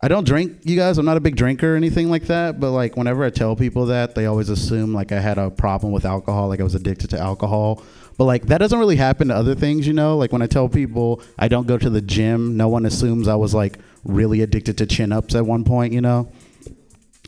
I 0.00 0.06
don't 0.06 0.24
drink, 0.24 0.58
you 0.62 0.76
guys. 0.76 0.96
I'm 0.98 1.04
not 1.04 1.16
a 1.16 1.20
big 1.20 1.34
drinker 1.34 1.74
or 1.74 1.76
anything 1.76 2.08
like 2.08 2.26
that. 2.26 2.60
But 2.60 2.70
like, 2.70 2.96
whenever 2.96 3.24
I 3.24 3.30
tell 3.30 3.56
people 3.56 3.86
that, 3.86 4.14
they 4.14 4.26
always 4.26 4.48
assume 4.48 4.94
like 4.94 5.10
I 5.10 5.18
had 5.18 5.38
a 5.38 5.50
problem 5.50 5.92
with 5.92 6.04
alcohol, 6.04 6.48
like 6.48 6.60
I 6.60 6.62
was 6.62 6.76
addicted 6.76 7.10
to 7.10 7.18
alcohol. 7.18 7.82
But 8.18 8.24
like, 8.24 8.46
that 8.46 8.58
doesn't 8.58 8.78
really 8.78 8.96
happen 8.96 9.28
to 9.28 9.34
other 9.34 9.54
things, 9.54 9.86
you 9.86 9.92
know. 9.94 10.16
Like 10.16 10.32
when 10.32 10.42
I 10.42 10.46
tell 10.46 10.68
people 10.68 11.22
I 11.38 11.46
don't 11.48 11.68
go 11.68 11.78
to 11.78 11.88
the 11.88 12.02
gym, 12.02 12.56
no 12.56 12.68
one 12.68 12.84
assumes 12.84 13.28
I 13.28 13.36
was 13.36 13.54
like 13.54 13.78
really 14.04 14.42
addicted 14.42 14.76
to 14.78 14.86
chin 14.86 15.12
ups 15.12 15.34
at 15.36 15.46
one 15.46 15.64
point, 15.64 15.92
you 15.92 16.00
know. 16.00 16.30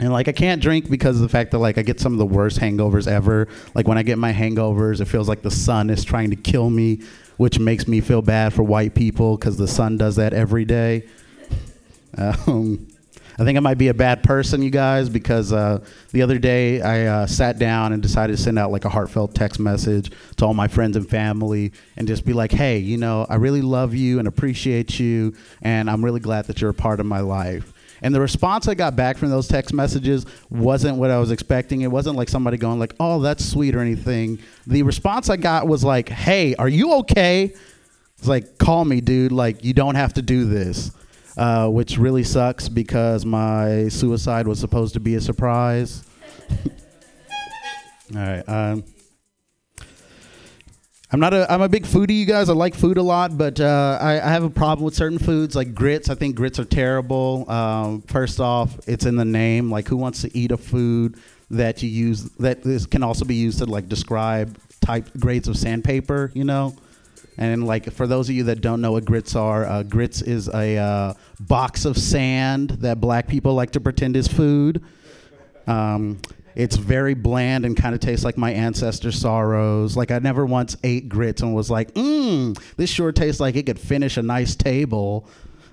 And 0.01 0.13
like 0.13 0.27
I 0.29 0.33
can't 0.33 0.61
drink 0.61 0.91
because 0.91 1.17
of 1.17 1.23
the 1.23 1.29
fact 1.29 1.53
that 1.53 1.59
like 1.59 1.79
I 1.79 1.83
get 1.83 2.01
some 2.01 2.13
of 2.13 2.19
the 2.19 2.27
worst 2.27 2.59
hangovers 2.59 3.07
ever. 3.07 3.47
Like 3.75 3.87
when 3.87 3.99
I 3.99 4.03
get 4.03 4.19
my 4.19 4.33
hangovers, 4.33 5.01
it 5.01 5.05
feels 5.05 5.29
like 5.29 5.43
the 5.43 5.51
sun 5.51 5.91
is 5.91 6.05
trying 6.05 6.31
to 6.31 6.37
kill 6.37 6.71
me, 6.71 7.03
which 7.37 7.61
makes 7.61 7.87
me 7.87 8.01
feel 8.01 8.21
bad 8.21 8.53
for 8.53 8.65
white 8.65 8.95
people 8.95 9.37
because 9.37 9.59
the 9.59 9.69
sun 9.69 9.97
does 9.97 10.17
that 10.17 10.35
every 10.35 10.67
day. 10.67 11.07
Um, 12.19 12.89
I 13.41 13.45
think 13.45 13.57
I 13.57 13.61
might 13.61 13.79
be 13.79 13.89
a 13.89 13.95
bad 13.95 14.23
person, 14.23 14.61
you 14.61 14.69
guys, 14.69 15.09
because 15.09 15.51
uh, 15.51 15.83
the 16.13 16.21
other 16.21 16.39
day 16.39 16.83
I 16.83 17.07
uh, 17.07 17.27
sat 17.27 17.59
down 17.59 17.95
and 17.95 18.03
decided 18.03 18.37
to 18.37 18.43
send 18.43 18.59
out 18.59 18.71
like 18.71 18.85
a 18.85 18.91
heartfelt 18.91 19.35
text 19.35 19.59
message 19.59 20.13
to 20.37 20.45
all 20.45 20.53
my 20.53 20.69
friends 20.69 20.95
and 20.95 21.09
family 21.09 21.73
and 21.97 22.07
just 22.07 22.27
be 22.27 22.35
like, 22.35 22.53
hey, 22.53 22.77
you 22.77 22.99
know, 22.99 23.25
I 23.31 23.37
really 23.37 23.63
love 23.63 23.95
you 23.95 24.19
and 24.19 24.29
appreciate 24.29 25.01
you, 25.01 25.35
and 25.63 25.89
I'm 25.89 26.05
really 26.05 26.21
glad 26.21 26.49
that 26.49 26.61
you're 26.61 26.69
a 26.69 26.75
part 26.75 27.01
of 27.01 27.07
my 27.07 27.21
life. 27.21 27.73
And 28.03 28.15
the 28.15 28.21
response 28.21 28.69
I 28.69 28.75
got 28.75 28.95
back 28.95 29.17
from 29.17 29.31
those 29.31 29.49
text 29.49 29.73
messages 29.73 30.27
wasn't 30.51 30.99
what 30.99 31.11
I 31.11 31.19
was 31.19 31.31
expecting. 31.31 31.81
It 31.81 31.91
wasn't 31.91 32.17
like 32.17 32.29
somebody 32.29 32.59
going 32.59 32.79
like, 32.79 32.95
"Oh, 33.01 33.21
that's 33.21 33.43
sweet" 33.43 33.75
or 33.75 33.81
anything. 33.81 34.39
The 34.67 34.83
response 34.83 35.31
I 35.31 35.39
got 35.39 35.67
was 35.67 35.83
like, 35.83 36.11
"Hey, 36.11 36.55
are 36.57 36.69
you 36.69 36.93
okay?" 36.97 37.55
It's 38.19 38.29
like, 38.29 38.59
"Call 38.59 38.85
me, 38.85 39.01
dude. 39.01 39.33
Like, 39.33 39.65
you 39.65 39.73
don't 39.73 39.95
have 39.95 40.13
to 40.15 40.23
do 40.23 40.45
this." 40.45 40.93
Uh, 41.41 41.71
which 41.71 41.97
really 41.97 42.23
sucks 42.23 42.69
because 42.69 43.25
my 43.25 43.89
suicide 43.89 44.47
was 44.47 44.59
supposed 44.59 44.93
to 44.93 45.01
be 45.01 45.15
a 45.15 45.21
surprise. 45.23 46.05
All 48.15 48.21
right. 48.21 48.47
Um, 48.47 48.85
I'm 51.11 51.19
not 51.19 51.33
a 51.33 51.51
I'm 51.51 51.63
a 51.63 51.69
big 51.71 51.85
foodie, 51.85 52.19
you 52.19 52.27
guys. 52.27 52.51
I 52.51 52.53
like 52.53 52.75
food 52.75 52.99
a 52.99 53.03
lot, 53.03 53.39
but 53.39 53.59
uh, 53.59 53.97
I, 53.99 54.21
I 54.21 54.29
have 54.29 54.45
a 54.45 54.51
problem 54.51 54.85
with 54.85 54.95
certain 54.95 55.19
foods 55.19 55.57
like 55.57 55.75
grits. 55.75 56.11
I 56.11 56.15
think 56.15 56.37
grits 56.37 56.59
are 56.59 56.67
terrible. 56.67 57.51
Um, 57.51 58.03
first 58.03 58.39
off, 58.39 58.79
it's 58.87 59.07
in 59.07 59.17
the 59.17 59.25
name. 59.25 59.71
Like, 59.71 59.89
who 59.89 59.97
wants 59.97 60.21
to 60.21 60.37
eat 60.37 60.53
a 60.53 60.59
food 60.59 61.17
that 61.49 61.83
you 61.83 61.89
use 61.89 62.25
that 62.33 62.67
is, 62.67 62.85
can 62.85 63.03
also 63.03 63.25
be 63.25 63.37
used 63.37 63.61
to 63.61 63.65
like 63.65 63.89
describe 63.89 64.59
type 64.83 65.09
grades 65.19 65.49
of 65.49 65.57
sandpaper? 65.57 66.33
You 66.35 66.45
know. 66.45 66.77
And 67.39 67.67
like 67.67 67.91
for 67.93 68.07
those 68.07 68.29
of 68.29 68.35
you 68.35 68.45
that 68.45 68.61
don't 68.61 68.81
know 68.81 68.93
what 68.93 69.05
grits 69.05 69.35
are, 69.35 69.65
uh, 69.65 69.83
grits 69.83 70.23
is 70.23 70.49
a 70.49 70.77
uh, 70.77 71.15
box 71.39 71.85
of 71.85 71.97
sand 71.97 72.71
that 72.81 73.01
black 73.01 73.29
people 73.29 73.55
like 73.55 73.71
to 73.73 73.81
pretend 73.81 74.17
is 74.17 74.29
food. 74.29 74.83
Um, 75.67 76.21
it's 76.55 76.77
very 76.77 77.15
bland 77.15 77.65
and 77.65 77.77
kind 77.77 77.95
of 77.95 78.01
tastes 78.01 78.25
like 78.25 78.37
my 78.37 78.53
ancestors' 78.53 79.19
sorrows. 79.19 79.97
Like 79.97 80.11
I 80.11 80.19
never 80.19 80.45
once 80.45 80.77
ate 80.83 81.09
grits 81.09 81.43
and 81.43 81.55
was 81.55 81.71
like, 81.71 81.95
mmm, 81.95 82.61
this 82.77 82.91
sure 82.91 83.13
tastes 83.13 83.41
like 83.41 83.57
it 83.57 83.67
could 83.67 83.79
finish 83.79 84.17
a 84.17 84.23
nice 84.23 84.57
table. 84.57 85.27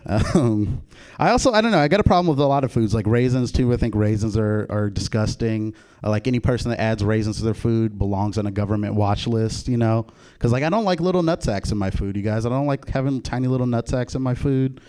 Um, 0.07 0.83
I 1.19 1.31
also, 1.31 1.51
I 1.51 1.59
don't 1.59 1.71
know, 1.71 1.79
I 1.79 1.89
got 1.89 1.99
a 1.99 2.03
problem 2.03 2.27
with 2.27 2.39
a 2.39 2.47
lot 2.47 2.63
of 2.63 2.71
foods, 2.71 2.93
like 2.93 3.05
raisins 3.05 3.51
too. 3.51 3.73
I 3.73 3.77
think 3.77 3.93
raisins 3.93 4.37
are, 4.37 4.65
are 4.69 4.89
disgusting. 4.89 5.75
Uh, 6.03 6.09
like 6.09 6.27
any 6.27 6.39
person 6.39 6.71
that 6.71 6.79
adds 6.79 7.03
raisins 7.03 7.37
to 7.39 7.43
their 7.43 7.53
food 7.53 7.97
belongs 7.97 8.37
on 8.37 8.47
a 8.47 8.51
government 8.51 8.95
watch 8.95 9.27
list, 9.27 9.67
you 9.67 9.77
know? 9.77 10.07
Because 10.33 10.51
like 10.51 10.63
I 10.63 10.69
don't 10.69 10.85
like 10.85 11.01
little 11.01 11.23
nut 11.23 11.43
sacks 11.43 11.71
in 11.71 11.77
my 11.77 11.89
food, 11.89 12.15
you 12.15 12.23
guys. 12.23 12.45
I 12.45 12.49
don't 12.49 12.67
like 12.67 12.87
having 12.87 13.21
tiny 13.21 13.47
little 13.47 13.67
nut 13.67 13.89
sacks 13.89 14.15
in 14.15 14.21
my 14.21 14.33
food. 14.33 14.79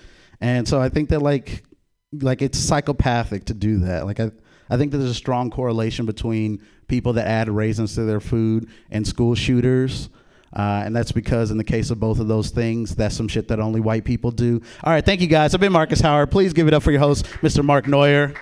And 0.40 0.68
so 0.68 0.80
I 0.80 0.88
think 0.88 1.08
that 1.08 1.20
like, 1.20 1.64
like 2.12 2.40
it's 2.40 2.58
psychopathic 2.58 3.46
to 3.46 3.54
do 3.54 3.80
that. 3.80 4.06
Like 4.06 4.20
I, 4.20 4.30
I 4.70 4.76
think 4.76 4.92
there's 4.92 5.04
a 5.04 5.14
strong 5.14 5.50
correlation 5.50 6.06
between 6.06 6.62
people 6.86 7.14
that 7.14 7.26
add 7.26 7.48
raisins 7.48 7.94
to 7.96 8.04
their 8.04 8.20
food 8.20 8.68
and 8.90 9.06
school 9.06 9.34
shooters. 9.34 10.10
Uh, 10.52 10.82
and 10.84 10.96
that's 10.96 11.12
because 11.12 11.50
in 11.50 11.58
the 11.58 11.64
case 11.64 11.90
of 11.90 12.00
both 12.00 12.18
of 12.18 12.28
those 12.28 12.50
things, 12.50 12.94
that's 12.94 13.14
some 13.14 13.28
shit 13.28 13.48
that 13.48 13.60
only 13.60 13.80
white 13.80 14.04
people 14.04 14.30
do. 14.30 14.62
All 14.82 14.92
right, 14.92 15.04
thank 15.04 15.20
you 15.20 15.26
guys. 15.26 15.54
I've 15.54 15.60
been 15.60 15.72
Marcus 15.72 16.00
Howard. 16.00 16.30
Please 16.30 16.52
give 16.52 16.68
it 16.68 16.74
up 16.74 16.82
for 16.82 16.90
your 16.90 17.00
host, 17.00 17.26
Mr. 17.42 17.64
Mark 17.64 17.86
Neuer. 17.86 18.34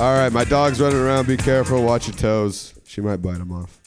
All 0.00 0.14
right, 0.14 0.32
my 0.32 0.44
dog's 0.44 0.80
running 0.80 0.98
around. 0.98 1.26
Be 1.26 1.36
careful. 1.36 1.82
Watch 1.84 2.08
your 2.08 2.16
toes. 2.16 2.74
She 2.86 3.00
might 3.00 3.18
bite 3.18 3.38
them 3.38 3.52
off. 3.52 3.78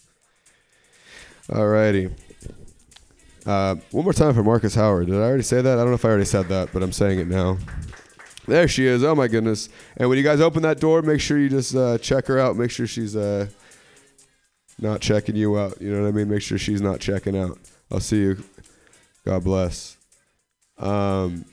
All 1.52 1.68
righty. 1.68 2.10
Uh, 3.46 3.76
one 3.92 4.06
more 4.06 4.14
time 4.14 4.34
for 4.34 4.44
Marcus 4.44 4.76
Howard. 4.76 5.08
Did 5.08 5.16
I 5.16 5.24
already 5.24 5.44
say 5.44 5.62
that? 5.62 5.74
I 5.74 5.82
don't 5.82 5.90
know 5.90 5.96
if 5.96 6.06
I 6.06 6.10
already 6.10 6.26
said 6.26 6.48
that, 6.48 6.70
but 6.72 6.82
I'm 6.82 6.94
saying 6.94 7.20
it 7.20 7.28
now. 7.28 7.58
There 8.48 8.68
she 8.68 8.86
is. 8.86 9.04
Oh 9.04 9.16
my 9.16 9.28
goodness! 9.28 9.70
And 9.98 10.08
when 10.08 10.18
you 10.18 10.24
guys 10.24 10.40
open 10.40 10.62
that 10.64 10.80
door, 10.80 11.02
make 11.02 11.20
sure 11.20 11.38
you 11.38 11.50
just 11.50 11.76
uh, 11.76 11.98
check 11.98 12.28
her 12.28 12.40
out. 12.40 12.58
Make 12.58 12.72
sure 12.72 12.88
she's 12.88 13.16
uh, 13.16 13.48
not 14.84 15.02
checking 15.02 15.36
you 15.36 15.58
out. 15.58 15.82
You 15.82 15.92
know 15.92 16.04
what 16.04 16.10
I 16.10 16.12
mean? 16.12 16.30
Make 16.30 16.42
sure 16.42 16.58
she's 16.58 16.82
not 16.82 17.00
checking 17.00 17.36
out. 17.36 17.58
I'll 17.90 18.00
see 18.00 18.18
you. 18.18 18.44
God 19.26 19.44
bless. 19.44 19.98
Um, 20.78 21.46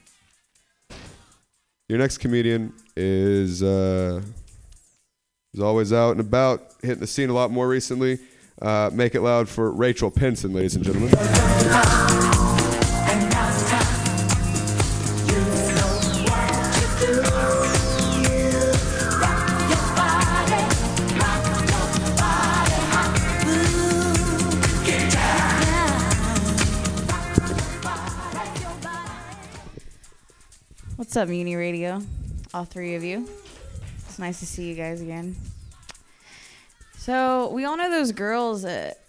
your 1.88 1.98
next 1.98 2.18
comedian 2.18 2.72
is 2.96 3.62
uh, 3.62 4.20
is 5.54 5.60
always 5.60 5.92
out 5.92 6.12
and 6.12 6.20
about, 6.20 6.74
hitting 6.82 7.00
the 7.00 7.06
scene 7.06 7.30
a 7.30 7.34
lot 7.34 7.50
more 7.50 7.68
recently. 7.68 8.18
Uh, 8.60 8.90
make 8.92 9.14
it 9.14 9.22
loud 9.22 9.48
for 9.48 9.70
Rachel 9.70 10.10
Pinson, 10.10 10.52
ladies 10.52 10.76
and 10.76 10.84
gentlemen. 10.84 12.29
What's 31.10 31.16
up, 31.16 31.28
Mutiny 31.28 31.56
Radio? 31.56 32.00
All 32.54 32.64
three 32.64 32.94
of 32.94 33.02
you. 33.02 33.28
It's 34.06 34.20
nice 34.20 34.38
to 34.38 34.46
see 34.46 34.68
you 34.68 34.76
guys 34.76 35.00
again. 35.00 35.34
So, 36.98 37.50
we 37.50 37.64
all 37.64 37.76
know 37.76 37.90
those 37.90 38.12
girls 38.12 38.62
that 38.62 39.00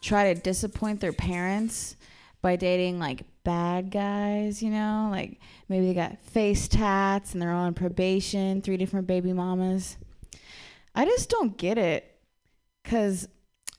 try 0.00 0.32
to 0.32 0.40
disappoint 0.40 1.00
their 1.00 1.12
parents 1.12 1.96
by 2.42 2.54
dating 2.54 3.00
like 3.00 3.24
bad 3.42 3.90
guys, 3.90 4.62
you 4.62 4.70
know? 4.70 5.08
Like 5.10 5.40
maybe 5.68 5.86
they 5.86 5.94
got 5.94 6.20
face 6.20 6.68
tats 6.68 7.32
and 7.32 7.42
they're 7.42 7.50
on 7.50 7.74
probation, 7.74 8.62
three 8.62 8.76
different 8.76 9.08
baby 9.08 9.32
mamas. 9.32 9.96
I 10.94 11.06
just 11.06 11.28
don't 11.28 11.56
get 11.56 11.76
it 11.76 12.20
because 12.84 13.26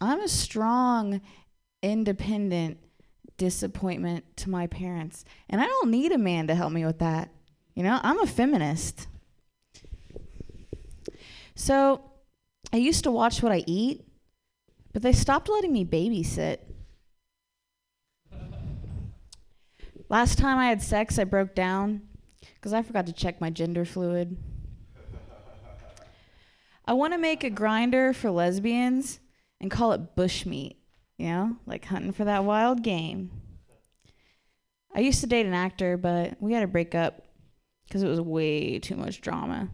I'm 0.01 0.19
a 0.19 0.27
strong, 0.27 1.21
independent 1.81 2.77
disappointment 3.37 4.25
to 4.35 4.49
my 4.49 4.67
parents. 4.67 5.23
And 5.49 5.61
I 5.61 5.65
don't 5.65 5.89
need 5.89 6.11
a 6.11 6.17
man 6.17 6.47
to 6.47 6.55
help 6.55 6.73
me 6.73 6.83
with 6.83 6.99
that. 6.99 7.29
You 7.79 7.85
know, 7.85 7.97
I'm 8.03 8.19
a 8.19 8.27
feminist. 8.27 9.07
So 11.55 12.11
I 12.73 12.75
used 12.75 13.05
to 13.05 13.11
watch 13.11 13.41
what 13.41 13.53
I 13.53 13.63
eat, 13.65 14.05
but 14.91 15.01
they 15.01 15.13
stopped 15.13 15.47
letting 15.47 15.71
me 15.71 15.85
babysit. 15.85 16.57
Last 20.09 20.37
time 20.37 20.57
I 20.57 20.65
had 20.65 20.81
sex, 20.81 21.17
I 21.17 21.23
broke 21.23 21.55
down 21.55 22.01
because 22.55 22.73
I 22.73 22.81
forgot 22.81 23.05
to 23.05 23.13
check 23.13 23.39
my 23.39 23.49
gender 23.49 23.85
fluid. 23.85 24.35
I 26.85 26.91
want 26.91 27.13
to 27.13 27.17
make 27.17 27.45
a 27.45 27.49
Grindr 27.49 28.13
for 28.13 28.29
lesbians 28.29 29.21
and 29.61 29.71
call 29.71 29.93
it 29.93 30.17
bushmeat, 30.17 30.75
you 31.17 31.27
know, 31.27 31.55
like 31.65 31.85
hunting 31.85 32.11
for 32.11 32.25
that 32.25 32.43
wild 32.43 32.83
game. 32.83 33.31
I 34.93 34.99
used 34.99 35.21
to 35.21 35.27
date 35.27 35.45
an 35.45 35.53
actor, 35.53 35.95
but 35.95 36.35
we 36.41 36.51
had 36.51 36.59
to 36.59 36.67
break 36.67 36.93
up 36.93 37.23
because 37.89 38.03
it 38.03 38.07
was 38.07 38.21
way 38.21 38.77
too 38.77 38.95
much 38.95 39.19
drama. 39.19 39.67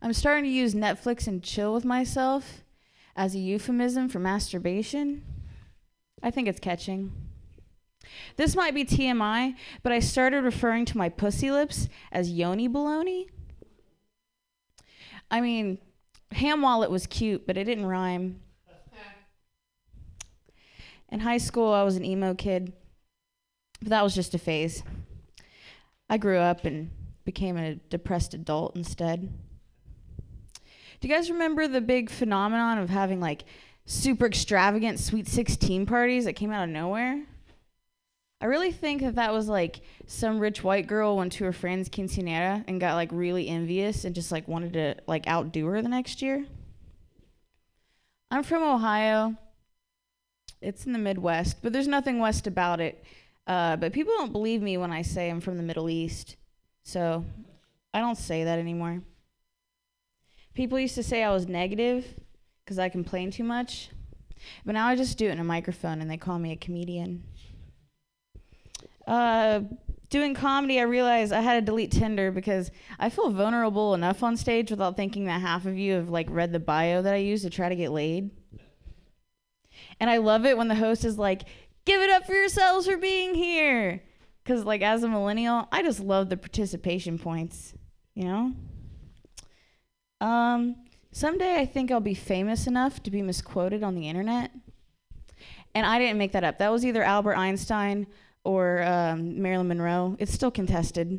I'm 0.00 0.14
starting 0.14 0.44
to 0.44 0.50
use 0.50 0.74
Netflix 0.74 1.26
and 1.26 1.42
chill 1.42 1.74
with 1.74 1.84
myself 1.84 2.62
as 3.14 3.34
a 3.34 3.38
euphemism 3.38 4.08
for 4.08 4.18
masturbation. 4.18 5.22
I 6.22 6.30
think 6.30 6.48
it's 6.48 6.58
catching. 6.58 7.12
This 8.36 8.56
might 8.56 8.74
be 8.74 8.86
TMI, 8.86 9.54
but 9.82 9.92
I 9.92 9.98
started 9.98 10.42
referring 10.42 10.86
to 10.86 10.96
my 10.98 11.10
pussy 11.10 11.50
lips 11.50 11.88
as 12.10 12.30
yoni 12.30 12.68
baloney. 12.68 13.26
I 15.30 15.42
mean, 15.42 15.78
ham 16.32 16.62
wallet 16.62 16.90
was 16.90 17.06
cute, 17.06 17.46
but 17.46 17.58
it 17.58 17.64
didn't 17.64 17.86
rhyme. 17.86 18.40
In 21.10 21.20
high 21.20 21.38
school, 21.38 21.72
I 21.72 21.82
was 21.82 21.96
an 21.96 22.04
emo 22.04 22.34
kid, 22.34 22.72
but 23.80 23.90
that 23.90 24.02
was 24.02 24.14
just 24.14 24.32
a 24.32 24.38
phase. 24.38 24.82
I 26.10 26.18
grew 26.18 26.38
up 26.38 26.64
and 26.64 26.90
became 27.24 27.56
a 27.56 27.76
depressed 27.76 28.34
adult 28.34 28.74
instead. 28.74 29.32
Do 31.00 31.08
you 31.08 31.14
guys 31.14 31.30
remember 31.30 31.68
the 31.68 31.80
big 31.80 32.10
phenomenon 32.10 32.78
of 32.78 32.90
having 32.90 33.20
like 33.20 33.44
super 33.86 34.26
extravagant 34.26 34.98
Sweet 34.98 35.28
16 35.28 35.86
parties 35.86 36.24
that 36.24 36.34
came 36.34 36.50
out 36.50 36.64
of 36.64 36.70
nowhere? 36.70 37.22
I 38.40 38.46
really 38.46 38.72
think 38.72 39.02
that 39.02 39.14
that 39.14 39.32
was 39.32 39.48
like 39.48 39.82
some 40.06 40.40
rich 40.40 40.64
white 40.64 40.88
girl 40.88 41.16
went 41.16 41.32
to 41.34 41.44
her 41.44 41.52
friend's 41.52 41.88
quinceanera 41.88 42.64
and 42.66 42.80
got 42.80 42.94
like 42.94 43.10
really 43.12 43.46
envious 43.46 44.04
and 44.04 44.12
just 44.14 44.32
like 44.32 44.48
wanted 44.48 44.72
to 44.72 44.96
like 45.06 45.28
outdo 45.28 45.66
her 45.66 45.80
the 45.80 45.88
next 45.88 46.22
year. 46.22 46.44
I'm 48.32 48.42
from 48.42 48.64
Ohio. 48.64 49.36
It's 50.60 50.86
in 50.86 50.92
the 50.92 50.98
Midwest, 50.98 51.58
but 51.62 51.72
there's 51.72 51.88
nothing 51.88 52.18
west 52.18 52.46
about 52.48 52.80
it. 52.80 53.04
Uh, 53.46 53.76
but 53.76 53.92
people 53.92 54.12
don't 54.16 54.32
believe 54.32 54.62
me 54.62 54.76
when 54.76 54.92
I 54.92 55.02
say 55.02 55.28
I'm 55.28 55.40
from 55.40 55.56
the 55.56 55.62
Middle 55.62 55.90
East. 55.90 56.36
So 56.82 57.24
I 57.92 58.00
don't 58.00 58.18
say 58.18 58.44
that 58.44 58.58
anymore. 58.58 59.02
People 60.54 60.78
used 60.78 60.94
to 60.96 61.02
say 61.02 61.22
I 61.22 61.32
was 61.32 61.46
negative 61.46 62.04
because 62.64 62.78
I 62.78 62.88
complain 62.88 63.30
too 63.30 63.44
much. 63.44 63.90
But 64.64 64.72
now 64.72 64.86
I 64.86 64.96
just 64.96 65.18
do 65.18 65.28
it 65.28 65.32
in 65.32 65.38
a 65.38 65.44
microphone 65.44 66.00
and 66.00 66.10
they 66.10 66.16
call 66.16 66.38
me 66.38 66.52
a 66.52 66.56
comedian. 66.56 67.24
Uh, 69.06 69.60
doing 70.08 70.34
comedy, 70.34 70.78
I 70.78 70.84
realized 70.84 71.32
I 71.32 71.40
had 71.40 71.54
to 71.54 71.60
delete 71.60 71.92
Tinder 71.92 72.30
because 72.30 72.70
I 72.98 73.10
feel 73.10 73.30
vulnerable 73.30 73.94
enough 73.94 74.22
on 74.22 74.36
stage 74.36 74.70
without 74.70 74.96
thinking 74.96 75.24
that 75.26 75.40
half 75.40 75.66
of 75.66 75.76
you 75.76 75.94
have 75.94 76.08
like 76.08 76.26
read 76.30 76.52
the 76.52 76.60
bio 76.60 77.02
that 77.02 77.14
I 77.14 77.18
use 77.18 77.42
to 77.42 77.50
try 77.50 77.68
to 77.68 77.76
get 77.76 77.92
laid. 77.92 78.30
And 79.98 80.10
I 80.10 80.18
love 80.18 80.46
it 80.46 80.56
when 80.56 80.68
the 80.68 80.74
host 80.74 81.04
is 81.04 81.18
like, 81.18 81.42
give 81.90 82.02
it 82.02 82.10
up 82.10 82.24
for 82.24 82.34
yourselves 82.34 82.86
for 82.86 82.96
being 82.96 83.34
here. 83.34 84.00
Because, 84.44 84.64
like, 84.64 84.80
as 84.80 85.02
a 85.02 85.08
millennial, 85.08 85.66
I 85.72 85.82
just 85.82 85.98
love 85.98 86.28
the 86.28 86.36
participation 86.36 87.18
points, 87.18 87.74
you 88.14 88.24
know? 88.24 88.52
Um, 90.20 90.76
someday 91.10 91.56
I 91.56 91.66
think 91.66 91.90
I'll 91.90 92.00
be 92.00 92.14
famous 92.14 92.66
enough 92.68 93.02
to 93.02 93.10
be 93.10 93.22
misquoted 93.22 93.82
on 93.82 93.96
the 93.96 94.08
internet. 94.08 94.52
And 95.74 95.84
I 95.84 95.98
didn't 95.98 96.18
make 96.18 96.32
that 96.32 96.44
up. 96.44 96.58
That 96.58 96.70
was 96.70 96.84
either 96.84 97.02
Albert 97.02 97.34
Einstein 97.34 98.06
or 98.44 98.82
um, 98.82 99.42
Marilyn 99.42 99.68
Monroe. 99.68 100.16
It's 100.20 100.32
still 100.32 100.50
contested. 100.50 101.18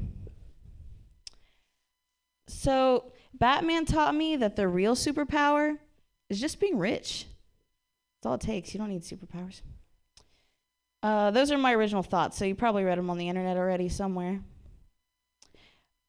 So, 2.47 3.11
Batman 3.33 3.85
taught 3.85 4.15
me 4.15 4.37
that 4.37 4.55
the 4.55 4.67
real 4.67 4.95
superpower 4.95 5.79
is 6.29 6.39
just 6.39 6.59
being 6.59 6.77
rich. 6.77 7.25
That's 8.21 8.29
all 8.29 8.33
it 8.35 8.41
takes. 8.41 8.73
You 8.73 8.79
don't 8.79 8.89
need 8.89 9.03
superpowers. 9.03 9.61
Uh, 11.03 11.31
those 11.31 11.51
are 11.51 11.57
my 11.57 11.73
original 11.73 12.03
thoughts, 12.03 12.37
so 12.37 12.45
you 12.45 12.53
probably 12.53 12.83
read 12.83 12.97
them 12.97 13.09
on 13.09 13.17
the 13.17 13.27
internet 13.27 13.57
already 13.57 13.89
somewhere. 13.89 14.41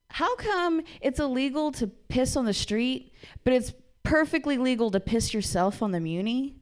How 0.09 0.37
come 0.37 0.83
it's 1.01 1.19
illegal 1.19 1.73
to 1.73 1.87
piss 1.87 2.37
on 2.37 2.45
the 2.45 2.53
street, 2.53 3.15
but 3.45 3.55
it's 3.55 3.73
perfectly 4.03 4.59
legal 4.59 4.91
to 4.91 5.01
piss 5.01 5.33
yourself 5.33 5.83
on 5.83 5.93
the 5.93 6.01
Muni? 6.01 6.57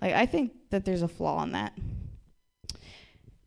Like, 0.00 0.14
I 0.14 0.24
think 0.24 0.52
that 0.70 0.86
there's 0.86 1.02
a 1.02 1.08
flaw 1.08 1.42
in 1.42 1.52
that. 1.52 1.76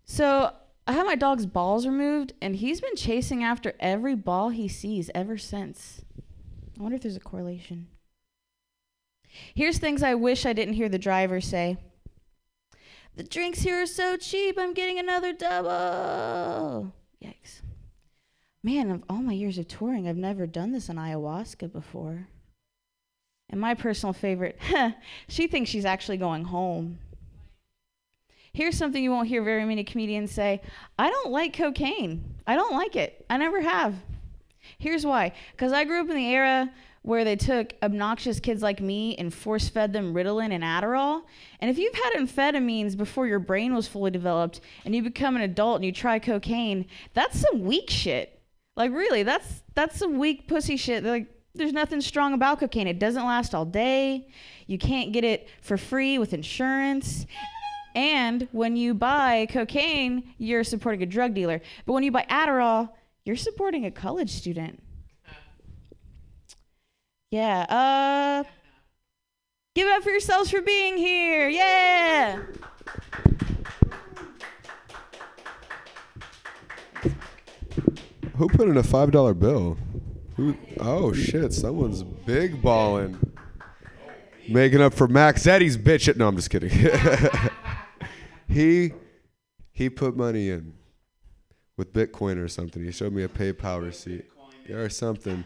So, 0.06 0.54
I 0.86 0.92
had 0.92 1.06
my 1.06 1.16
dog's 1.16 1.48
balls 1.48 1.88
removed, 1.88 2.34
and 2.42 2.58
he's 2.58 2.82
been 2.82 2.96
chasing 2.96 3.44
after 3.44 3.74
every 3.80 4.16
ball 4.16 4.50
he 4.50 4.68
sees 4.68 5.10
ever 5.16 5.38
since. 5.38 6.02
I 6.78 6.84
wonder 6.84 6.98
if 6.98 7.02
there's 7.02 7.16
a 7.16 7.22
correlation. 7.22 7.88
Here's 9.56 9.80
things 9.80 10.04
I 10.04 10.14
wish 10.14 10.46
I 10.46 10.54
didn't 10.54 10.76
hear 10.76 10.90
the 10.90 11.00
driver 11.00 11.42
say. 11.42 11.78
The 13.16 13.24
drinks 13.24 13.60
here 13.60 13.82
are 13.82 13.88
so 13.88 14.18
cheap, 14.18 14.58
I'm 14.58 14.74
getting 14.74 14.98
another 14.98 15.34
double. 15.34 16.94
Yikes. 17.24 17.62
Man, 18.64 18.90
of 18.90 19.04
all 19.08 19.22
my 19.22 19.34
years 19.34 19.60
of 19.60 19.68
touring, 19.68 20.08
I've 20.08 20.18
never 20.18 20.48
done 20.48 20.72
this 20.72 20.90
on 20.90 20.96
ayahuasca 20.96 21.72
before. 21.72 22.28
And 23.50 23.62
my 23.62 23.76
personal 23.76 24.14
favorite, 24.14 24.60
she 25.28 25.46
thinks 25.46 25.70
she's 25.70 25.86
actually 25.86 26.18
going 26.18 26.46
home. 26.46 26.98
Here's 28.52 28.78
something 28.78 29.04
you 29.04 29.12
won't 29.12 29.28
hear 29.28 29.44
very 29.44 29.66
many 29.66 29.84
comedians 29.84 30.32
say 30.32 30.62
I 30.98 31.10
don't 31.10 31.32
like 31.32 31.56
cocaine. 31.56 32.24
I 32.48 32.56
don't 32.56 32.74
like 32.74 32.96
it. 32.96 33.26
I 33.30 33.38
never 33.38 33.62
have. 33.62 33.96
Here's 34.78 35.06
why 35.06 35.34
because 35.52 35.72
I 35.72 35.84
grew 35.84 36.02
up 36.02 36.10
in 36.10 36.16
the 36.16 36.34
era 36.34 36.72
where 37.04 37.24
they 37.26 37.36
took 37.36 37.74
obnoxious 37.84 38.40
kids 38.40 38.64
like 38.64 38.82
me 38.82 39.16
and 39.18 39.34
force 39.34 39.70
fed 39.70 39.94
them 39.94 40.14
Ritalin 40.14 40.52
and 40.52 40.64
Adderall. 40.64 41.24
And 41.60 41.70
if 41.70 41.78
you've 41.78 41.94
had 41.94 42.14
amphetamines 42.14 42.98
before 42.98 43.28
your 43.28 43.40
brain 43.40 43.76
was 43.76 43.88
fully 43.88 44.10
developed 44.10 44.62
and 44.86 44.96
you 44.96 45.04
become 45.04 45.36
an 45.36 45.42
adult 45.42 45.78
and 45.78 45.86
you 45.86 45.92
try 45.92 46.18
cocaine, 46.18 46.86
that's 47.14 47.40
some 47.40 47.64
weak 47.66 47.90
shit. 47.90 48.42
Like 48.76 48.92
really, 48.92 49.24
that's 49.24 49.64
that's 49.76 50.00
some 50.00 50.18
weak 50.18 50.48
pussy 50.48 50.78
shit. 50.78 51.04
Like 51.04 51.28
there's 51.54 51.74
nothing 51.74 52.02
strong 52.02 52.34
about 52.34 52.60
cocaine. 52.60 52.88
It 52.88 53.00
doesn't 53.00 53.24
last 53.24 53.54
all 53.54 53.66
day. 53.66 54.30
You 54.66 54.78
can't 54.78 55.12
get 55.12 55.24
it 55.24 55.50
for 55.62 55.78
free 55.78 56.18
with 56.18 56.34
insurance. 56.34 57.26
And 57.96 58.48
when 58.52 58.76
you 58.76 58.94
buy 58.94 59.48
cocaine, 59.52 60.34
you're 60.38 60.64
supporting 60.64 61.04
a 61.04 61.06
drug 61.06 61.36
dealer. 61.36 61.62
But 61.86 61.94
when 61.94 62.04
you 62.04 62.12
buy 62.12 62.26
Adderall, 62.30 62.90
you're 63.24 63.36
supporting 63.36 63.86
a 63.86 63.92
college 63.92 64.32
student. 64.32 64.82
Yeah. 67.34 67.66
Uh 67.68 68.44
Give 69.74 69.88
it 69.88 69.94
up 69.94 70.04
for 70.04 70.12
yourselves 70.12 70.52
for 70.52 70.62
being 70.62 70.98
here. 70.98 71.50
Yeah. 71.50 72.44
Who 78.36 78.48
put 78.50 78.70
in 78.70 78.78
a 78.78 78.84
five 78.84 79.10
dollar 79.10 79.34
bill? 79.34 79.80
Who? 80.36 80.56
Oh 80.80 81.12
shit! 81.12 81.54
Someone's 81.54 82.04
big 82.04 82.62
balling, 82.62 83.18
making 84.48 84.82
up 84.82 84.94
for 84.94 85.08
Max 85.08 85.48
Eddie's 85.48 85.76
bitch. 85.76 86.08
It. 86.08 86.18
No, 86.18 86.28
I'm 86.28 86.36
just 86.36 86.52
kidding. 86.52 86.70
he 88.48 88.94
he 89.72 89.90
put 89.90 90.16
money 90.16 90.52
in 90.52 90.74
with 91.78 91.94
Bitcoin 91.94 92.38
or 92.38 92.48
something. 92.48 92.84
He 92.84 92.92
showed 92.92 93.12
me 93.12 93.24
a 93.24 93.28
PayPal 93.28 93.82
receipt 93.82 94.26
or 94.70 94.88
something. 94.90 95.44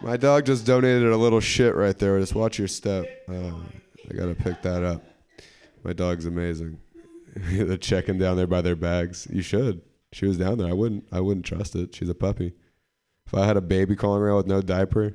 My 0.00 0.16
dog 0.16 0.46
just 0.46 0.64
donated 0.64 1.08
a 1.08 1.16
little 1.16 1.40
shit 1.40 1.74
right 1.74 1.98
there. 1.98 2.20
Just 2.20 2.34
watch 2.34 2.58
your 2.58 2.68
step. 2.68 3.06
Uh, 3.28 3.52
I 4.08 4.14
gotta 4.14 4.34
pick 4.34 4.62
that 4.62 4.84
up. 4.84 5.02
My 5.82 5.92
dog's 5.92 6.24
amazing. 6.26 6.78
They're 7.34 7.76
checking 7.76 8.18
down 8.18 8.36
there 8.36 8.46
by 8.46 8.60
their 8.60 8.76
bags. 8.76 9.26
You 9.30 9.42
should. 9.42 9.82
She 10.12 10.26
was 10.26 10.38
down 10.38 10.58
there. 10.58 10.68
I 10.68 10.72
wouldn't. 10.72 11.04
I 11.10 11.20
wouldn't 11.20 11.46
trust 11.46 11.74
it. 11.74 11.94
She's 11.94 12.08
a 12.08 12.14
puppy. 12.14 12.54
If 13.26 13.34
I 13.34 13.44
had 13.44 13.56
a 13.56 13.60
baby 13.60 13.96
crawling 13.96 14.22
around 14.22 14.36
with 14.36 14.46
no 14.46 14.62
diaper, 14.62 15.14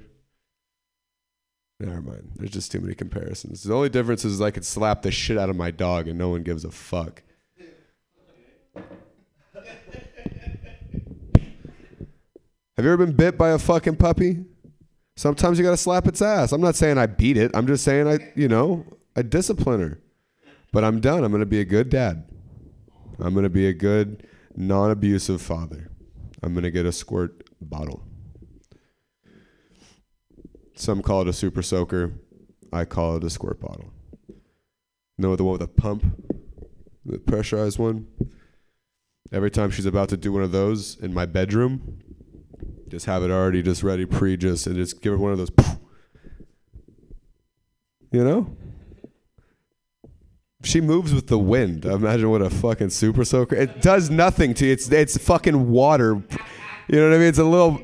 never 1.80 2.02
mind. 2.02 2.32
There's 2.36 2.52
just 2.52 2.72
too 2.72 2.80
many 2.80 2.94
comparisons. 2.94 3.64
The 3.64 3.74
only 3.74 3.90
difference 3.90 4.24
is 4.26 4.40
I 4.42 4.52
could 4.52 4.66
slap 4.66 5.02
the 5.02 5.12
shit 5.12 5.38
out 5.38 5.50
of 5.50 5.56
my 5.56 5.72
dog 5.72 6.08
and 6.08 6.20
no 6.20 6.30
one 6.30 6.44
gives 6.44 6.66
a 6.66 6.72
fuck. 6.72 7.24
Have 12.76 12.86
you 12.86 12.92
ever 12.92 13.06
been 13.06 13.16
bit 13.16 13.38
by 13.38 13.50
a 13.50 13.60
fucking 13.60 13.96
puppy? 13.96 14.46
Sometimes 15.16 15.58
you 15.58 15.64
gotta 15.64 15.78
slap 15.78 16.08
its 16.08 16.22
ass. 16.22 16.52
I'm 16.52 16.62
not 16.62 16.76
saying 16.76 16.98
I 16.98 17.06
beat 17.06 17.38
it. 17.38 17.52
I'm 17.54 17.68
just 17.68 17.84
saying 17.84 18.08
I, 18.08 18.32
you 18.36 18.48
know, 18.48 18.86
I 19.16 19.22
discipline 19.22 19.80
her. 19.82 20.00
But 20.72 20.84
I'm 20.84 21.00
done. 21.00 21.24
I'm 21.24 21.32
gonna 21.32 21.46
be 21.46 21.60
a 21.60 21.66
good 21.66 21.90
dad. 21.90 22.28
I'm 23.20 23.36
gonna 23.36 23.50
be 23.50 23.68
a 23.68 23.74
good, 23.74 24.28
non-abusive 24.56 25.42
father. 25.42 25.92
I'm 26.42 26.54
gonna 26.54 26.72
get 26.72 26.86
a 26.86 26.92
squirt 26.92 27.48
bottle. 27.62 28.04
Some 30.76 31.04
call 31.04 31.22
it 31.22 31.28
a 31.28 31.34
super 31.34 31.62
soaker. 31.62 32.14
I 32.72 32.86
call 32.86 33.18
it 33.18 33.24
a 33.24 33.30
squirt 33.30 33.60
bottle. 33.60 33.94
know 35.20 35.36
the 35.36 35.44
one 35.44 35.54
with 35.54 35.62
a 35.62 35.68
pump, 35.68 36.04
the 37.06 37.20
pressurized 37.20 37.78
one. 37.78 38.08
Every 39.32 39.52
time 39.52 39.70
she's 39.70 39.86
about 39.86 40.10
to 40.10 40.18
do 40.18 40.34
one 40.34 40.42
of 40.42 40.52
those 40.52 40.98
in 41.00 41.14
my 41.14 41.28
bedroom, 41.28 42.00
just 42.94 43.06
have 43.08 43.24
it 43.24 43.32
already 43.32 43.62
just 43.62 43.84
ready, 43.84 44.06
pre 44.06 44.38
just, 44.38 44.68
and 44.68 44.76
just 44.76 45.02
give 45.02 45.14
her 45.14 45.18
one 45.18 45.32
of 45.32 45.38
those. 45.40 45.52
You 48.12 48.24
know? 48.24 48.56
She 50.64 50.80
moves 50.80 51.14
with 51.14 51.28
the 51.28 51.40
wind. 51.40 51.84
Imagine 51.84 52.30
what 52.30 52.42
a 52.42 52.50
fucking 52.50 52.92
super 52.92 53.26
soaker. 53.26 53.56
It 53.56 53.82
does 53.82 54.10
nothing 54.10 54.54
to 54.56 54.66
you. 54.66 54.72
It's 54.72 54.90
it's 54.90 55.18
fucking 55.18 55.70
water. 55.70 56.22
You 56.88 57.00
know 57.00 57.10
what 57.10 57.16
I 57.16 57.18
mean? 57.18 57.28
It's 57.28 57.40
a 57.40 57.44
little. 57.44 57.82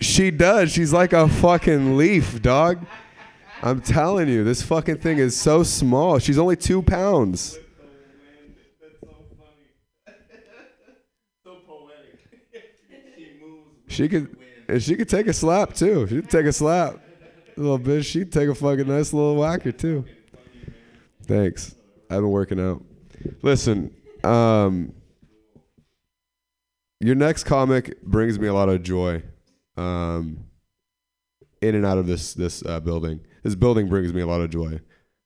She 0.00 0.30
does. 0.30 0.72
She's 0.72 0.92
like 0.92 1.12
a 1.12 1.28
fucking 1.28 1.96
leaf, 1.96 2.42
dog. 2.42 2.84
I'm 3.62 3.80
telling 3.80 4.28
you, 4.28 4.42
this 4.42 4.62
fucking 4.62 4.98
thing 4.98 5.18
is 5.18 5.38
so 5.38 5.62
small. 5.62 6.18
She's 6.18 6.38
only 6.38 6.56
two 6.56 6.82
pounds. 6.82 7.58
She 13.88 14.08
could, 14.08 14.36
and 14.68 14.82
she 14.82 14.96
could 14.96 15.08
take 15.08 15.26
a 15.26 15.32
slap 15.32 15.74
too. 15.74 16.06
She'd 16.06 16.30
take 16.30 16.46
a 16.46 16.52
slap, 16.52 16.96
a 17.56 17.60
little 17.60 17.78
bit. 17.78 18.04
She'd 18.04 18.32
take 18.32 18.48
a 18.48 18.54
fucking 18.54 18.88
nice 18.88 19.12
little 19.12 19.36
whacker 19.36 19.72
too. 19.72 20.04
Thanks. 21.24 21.74
I've 22.10 22.18
been 22.18 22.30
working 22.30 22.60
out. 22.60 22.84
Listen, 23.42 23.94
um, 24.22 24.92
your 27.00 27.14
next 27.14 27.44
comic 27.44 28.02
brings 28.02 28.38
me 28.38 28.46
a 28.48 28.54
lot 28.54 28.68
of 28.68 28.82
joy. 28.82 29.22
Um, 29.76 30.46
in 31.60 31.74
and 31.74 31.86
out 31.86 31.98
of 31.98 32.06
this 32.06 32.34
this 32.34 32.64
uh, 32.64 32.80
building. 32.80 33.20
This 33.42 33.54
building 33.54 33.88
brings 33.88 34.12
me 34.12 34.20
a 34.20 34.26
lot 34.26 34.40
of 34.40 34.50
joy. 34.50 34.80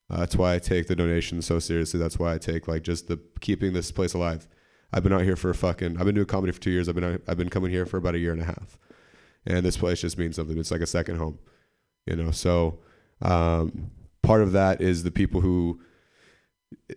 Uh, 0.09 0.17
that's 0.17 0.35
why 0.35 0.53
I 0.53 0.59
take 0.59 0.87
the 0.87 0.95
donations 0.95 1.45
so 1.45 1.59
seriously. 1.59 1.99
That's 1.99 2.19
why 2.19 2.33
I 2.33 2.37
take 2.37 2.67
like 2.67 2.83
just 2.83 3.07
the 3.07 3.19
keeping 3.39 3.73
this 3.73 3.91
place 3.91 4.13
alive. 4.13 4.47
I've 4.93 5.03
been 5.03 5.13
out 5.13 5.21
here 5.21 5.35
for 5.35 5.49
a 5.49 5.55
fucking. 5.55 5.97
I've 5.97 6.05
been 6.05 6.15
doing 6.15 6.27
comedy 6.27 6.51
for 6.51 6.59
two 6.59 6.71
years. 6.71 6.89
I've 6.89 6.95
been 6.95 7.21
I've 7.27 7.37
been 7.37 7.49
coming 7.49 7.71
here 7.71 7.85
for 7.85 7.97
about 7.97 8.15
a 8.15 8.19
year 8.19 8.33
and 8.33 8.41
a 8.41 8.45
half, 8.45 8.77
and 9.45 9.65
this 9.65 9.77
place 9.77 10.01
just 10.01 10.17
means 10.17 10.35
something. 10.35 10.57
It's 10.57 10.71
like 10.71 10.81
a 10.81 10.87
second 10.87 11.17
home, 11.17 11.39
you 12.05 12.15
know. 12.15 12.31
So 12.31 12.79
um, 13.21 13.91
part 14.21 14.41
of 14.41 14.51
that 14.51 14.81
is 14.81 15.03
the 15.03 15.11
people 15.11 15.41
who 15.41 15.79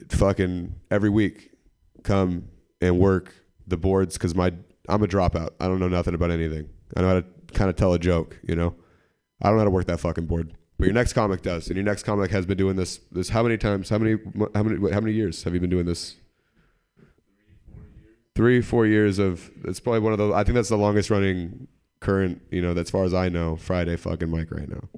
fucking 0.08 0.74
every 0.90 1.10
week 1.10 1.52
come 2.02 2.48
and 2.80 2.98
work 2.98 3.34
the 3.66 3.76
boards 3.76 4.14
because 4.14 4.34
my 4.34 4.52
I'm 4.88 5.02
a 5.02 5.06
dropout. 5.06 5.50
I 5.60 5.68
don't 5.68 5.78
know 5.78 5.88
nothing 5.88 6.14
about 6.14 6.30
anything. 6.30 6.68
I 6.96 7.02
know 7.02 7.08
how 7.08 7.14
to 7.14 7.24
kind 7.52 7.70
of 7.70 7.76
tell 7.76 7.94
a 7.94 7.98
joke, 7.98 8.38
you 8.46 8.56
know. 8.56 8.74
I 9.40 9.48
don't 9.48 9.56
know 9.56 9.60
how 9.60 9.64
to 9.64 9.70
work 9.70 9.86
that 9.86 10.00
fucking 10.00 10.26
board. 10.26 10.56
But 10.78 10.86
your 10.86 10.94
next 10.94 11.12
comic 11.12 11.42
does, 11.42 11.68
and 11.68 11.76
your 11.76 11.84
next 11.84 12.02
comic 12.02 12.32
has 12.32 12.46
been 12.46 12.58
doing 12.58 12.74
this. 12.74 12.98
This 13.12 13.28
how 13.28 13.44
many 13.44 13.56
times? 13.56 13.88
How 13.88 13.98
many? 13.98 14.18
How 14.54 14.64
many? 14.64 14.90
How 14.90 15.00
many 15.00 15.12
years 15.12 15.44
have 15.44 15.54
you 15.54 15.60
been 15.60 15.70
doing 15.70 15.86
this? 15.86 16.16
Three, 18.34 18.60
four 18.60 18.86
years 18.86 19.18
of. 19.18 19.50
It's 19.64 19.80
probably 19.80 20.00
one 20.00 20.12
of 20.12 20.18
the. 20.18 20.32
I 20.32 20.44
think 20.44 20.54
that's 20.54 20.68
the 20.68 20.76
longest 20.76 21.10
running 21.10 21.68
current. 22.00 22.42
You 22.50 22.62
know, 22.62 22.72
as 22.72 22.90
far 22.90 23.04
as 23.04 23.14
I 23.14 23.28
know, 23.28 23.56
Friday 23.56 23.96
fucking 23.96 24.30
mic 24.30 24.50
right 24.50 24.68
now. 24.68 24.88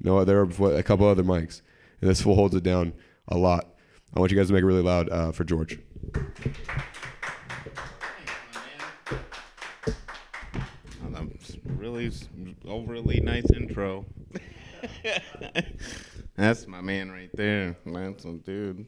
No, 0.00 0.24
there 0.24 0.40
are 0.40 0.76
a 0.76 0.82
couple 0.82 1.06
other 1.06 1.22
mics, 1.22 1.62
and 2.00 2.10
this 2.10 2.22
fool 2.22 2.34
holds 2.34 2.54
it 2.54 2.62
down 2.62 2.94
a 3.28 3.36
lot. 3.36 3.74
I 4.14 4.20
want 4.20 4.32
you 4.32 4.38
guys 4.38 4.48
to 4.48 4.52
make 4.52 4.62
it 4.62 4.66
really 4.66 4.82
loud 4.82 5.08
uh, 5.10 5.32
for 5.32 5.44
George. 5.44 5.78
That's 11.42 11.56
really 11.76 12.10
overly 12.66 13.20
nice 13.20 13.50
intro. 13.50 14.06
That's 16.36 16.66
my 16.66 16.80
man 16.80 17.10
right 17.10 17.30
there. 17.34 17.76
That's 17.84 18.24
a 18.24 18.32
dude. 18.32 18.86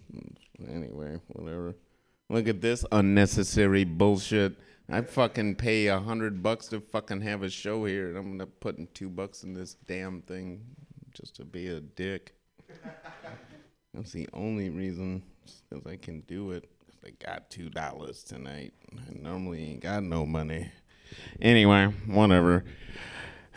Anyway, 0.69 1.21
whatever. 1.29 1.75
Look 2.35 2.49
at 2.49 2.61
this 2.61 2.85
unnecessary 2.91 3.85
bullshit. 3.85 4.57
I 4.91 5.03
fucking 5.03 5.55
pay 5.55 5.87
a 5.87 6.01
hundred 6.01 6.43
bucks 6.43 6.67
to 6.71 6.81
fucking 6.81 7.21
have 7.21 7.45
a 7.45 7.49
show 7.49 7.85
here, 7.85 8.09
and 8.09 8.17
I'm 8.17 8.33
gonna 8.33 8.49
putting 8.49 8.89
two 8.93 9.09
bucks 9.09 9.45
in 9.45 9.55
this 9.55 9.75
damn 9.87 10.21
thing 10.23 10.65
just 11.13 11.37
to 11.37 11.45
be 11.45 11.69
a 11.69 11.79
dick. 11.79 12.35
That's 13.95 14.11
the 14.11 14.29
only 14.33 14.69
reason, 14.69 15.23
because 15.71 15.87
I 15.87 15.95
can 15.95 16.23
do 16.23 16.51
it. 16.51 16.69
I 17.07 17.11
got 17.25 17.51
two 17.51 17.71
dollars 17.71 18.25
tonight. 18.25 18.75
I 18.93 19.13
normally 19.13 19.71
ain't 19.71 19.83
got 19.83 20.03
no 20.03 20.27
money. 20.27 20.73
Anyway, 21.41 21.87
whatever. 22.09 22.65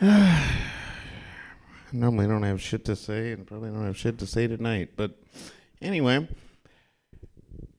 normally 1.92 2.28
don't 2.28 2.44
have 2.44 2.62
shit 2.62 2.84
to 2.84 2.94
say, 2.94 3.32
and 3.32 3.44
probably 3.44 3.70
don't 3.70 3.86
have 3.86 3.96
shit 3.96 4.18
to 4.18 4.26
say 4.26 4.46
tonight. 4.46 4.90
But 4.94 5.18
anyway, 5.82 6.28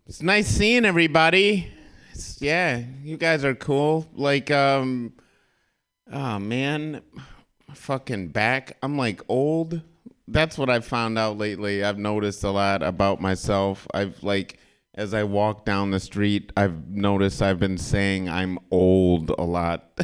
it's 0.10 0.24
nice 0.24 0.48
seeing 0.48 0.86
everybody. 0.86 1.72
it's- 2.10 2.42
yeah, 2.42 2.82
you 3.04 3.16
guys 3.16 3.46
are 3.46 3.54
cool. 3.54 4.08
Like, 4.16 4.50
um, 4.50 5.14
oh 6.12 6.40
man, 6.40 7.04
my 7.68 7.76
fucking 7.76 8.30
back. 8.30 8.76
I'm 8.82 8.98
like 8.98 9.22
old. 9.30 9.84
That's 10.28 10.58
what 10.58 10.68
I've 10.68 10.86
found 10.86 11.20
out 11.20 11.38
lately. 11.38 11.84
I've 11.84 12.00
noticed 12.00 12.44
a 12.44 12.50
lot 12.50 12.82
about 12.82 13.22
myself. 13.22 13.88
I've 13.94 14.24
like, 14.24 14.58
as 14.96 15.14
I 15.14 15.26
walk 15.26 15.64
down 15.64 15.92
the 15.92 16.00
street, 16.00 16.52
I've 16.58 16.90
noticed 16.90 17.44
I've 17.44 17.60
been 17.60 17.78
saying 17.78 18.30
I'm 18.30 18.58
old 18.72 19.30
a 19.38 19.44
lot. 19.44 20.02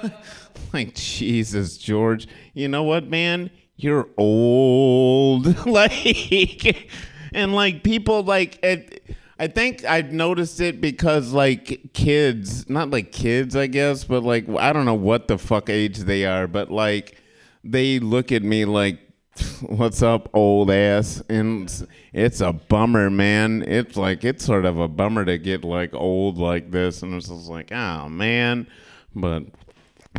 like, 0.72 0.94
Jesus, 0.94 1.76
George. 1.76 2.28
You 2.52 2.68
know 2.68 2.84
what, 2.84 3.08
man? 3.10 3.50
You're 3.74 4.08
old. 4.16 5.66
like, 5.66 6.88
and 7.32 7.52
like 7.52 7.82
people 7.82 8.22
like 8.22 8.62
it. 8.62 9.04
I 9.44 9.46
think 9.46 9.84
I've 9.84 10.10
noticed 10.10 10.58
it 10.62 10.80
because 10.80 11.34
like 11.34 11.92
kids, 11.92 12.70
not 12.70 12.88
like 12.88 13.12
kids, 13.12 13.54
I 13.54 13.66
guess, 13.66 14.02
but 14.02 14.22
like 14.22 14.48
I 14.48 14.72
don't 14.72 14.86
know 14.86 14.94
what 14.94 15.28
the 15.28 15.36
fuck 15.36 15.68
age 15.68 15.98
they 15.98 16.24
are, 16.24 16.46
but 16.46 16.70
like 16.70 17.20
they 17.62 17.98
look 17.98 18.32
at 18.32 18.42
me 18.42 18.64
like, 18.64 19.00
"What's 19.60 20.00
up, 20.00 20.30
old 20.32 20.70
ass?" 20.70 21.22
And 21.28 21.64
it's, 21.64 21.84
it's 22.14 22.40
a 22.40 22.54
bummer, 22.54 23.10
man. 23.10 23.62
It's 23.68 23.98
like 23.98 24.24
it's 24.24 24.46
sort 24.46 24.64
of 24.64 24.78
a 24.78 24.88
bummer 24.88 25.26
to 25.26 25.36
get 25.36 25.62
like 25.62 25.92
old 25.92 26.38
like 26.38 26.70
this, 26.70 27.02
and 27.02 27.12
it's 27.12 27.28
just 27.28 27.46
like, 27.46 27.70
oh 27.70 28.08
man, 28.08 28.66
but 29.14 29.42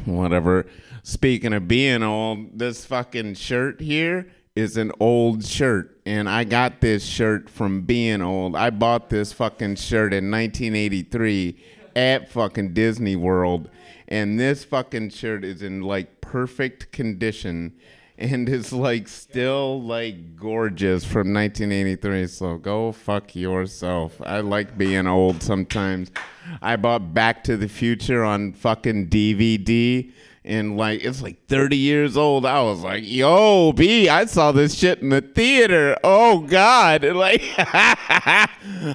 whatever. 0.04 0.68
Speaking 1.02 1.54
of 1.54 1.68
being 1.68 2.04
old, 2.04 2.60
this 2.60 2.86
fucking 2.86 3.34
shirt 3.34 3.82
here 3.82 4.28
is 4.56 4.78
an 4.78 4.92
old 5.00 5.46
shirt, 5.46 6.00
and 6.06 6.30
I 6.30 6.46
got 6.46 6.80
this 6.80 7.06
shirt 7.06 7.50
from 7.50 7.82
being 7.82 8.22
old. 8.22 8.56
I 8.56 8.70
bought 8.70 9.10
this 9.10 9.34
fucking 9.34 9.76
shirt 9.76 10.14
in 10.14 10.32
1983 10.32 11.58
at 11.96 12.32
fucking 12.32 12.74
Disney 12.74 13.18
World, 13.18 13.70
and 14.08 14.40
this 14.40 14.64
fucking 14.64 15.10
shirt 15.10 15.44
is 15.44 15.62
in 15.62 15.82
like 15.82 16.22
perfect 16.22 16.92
condition. 16.92 17.74
And 18.18 18.48
is 18.48 18.72
like 18.72 19.10
still 19.10 19.82
like 19.82 20.38
gorgeous 20.38 21.04
from 21.04 21.34
1983. 21.34 22.28
So 22.28 22.58
go 22.58 22.94
fuck 22.94 23.36
yourself. 23.36 24.22
I 24.26 24.40
like 24.40 24.78
being 24.78 25.06
old 25.06 25.44
sometimes. 25.44 26.12
I 26.62 26.78
bought 26.78 27.14
Back 27.14 27.44
to 27.44 27.58
the 27.58 27.68
Future 27.68 28.24
on 28.24 28.54
fucking 28.54 29.10
DVD 29.10 30.14
and 30.46 30.78
like 30.78 31.04
it's 31.04 31.22
like 31.22 31.48
30 31.48 31.76
years 31.76 32.16
old. 32.16 32.46
I 32.46 32.62
was 32.62 32.82
like, 32.82 33.04
"Yo, 33.04 33.74
B, 33.74 34.08
I 34.08 34.26
saw 34.26 34.52
this 34.52 34.76
shit 34.76 35.02
in 35.02 35.10
the 35.10 35.22
theater. 35.22 35.98
Oh 36.04 36.40
God!" 36.42 37.04
Like, 37.16 37.42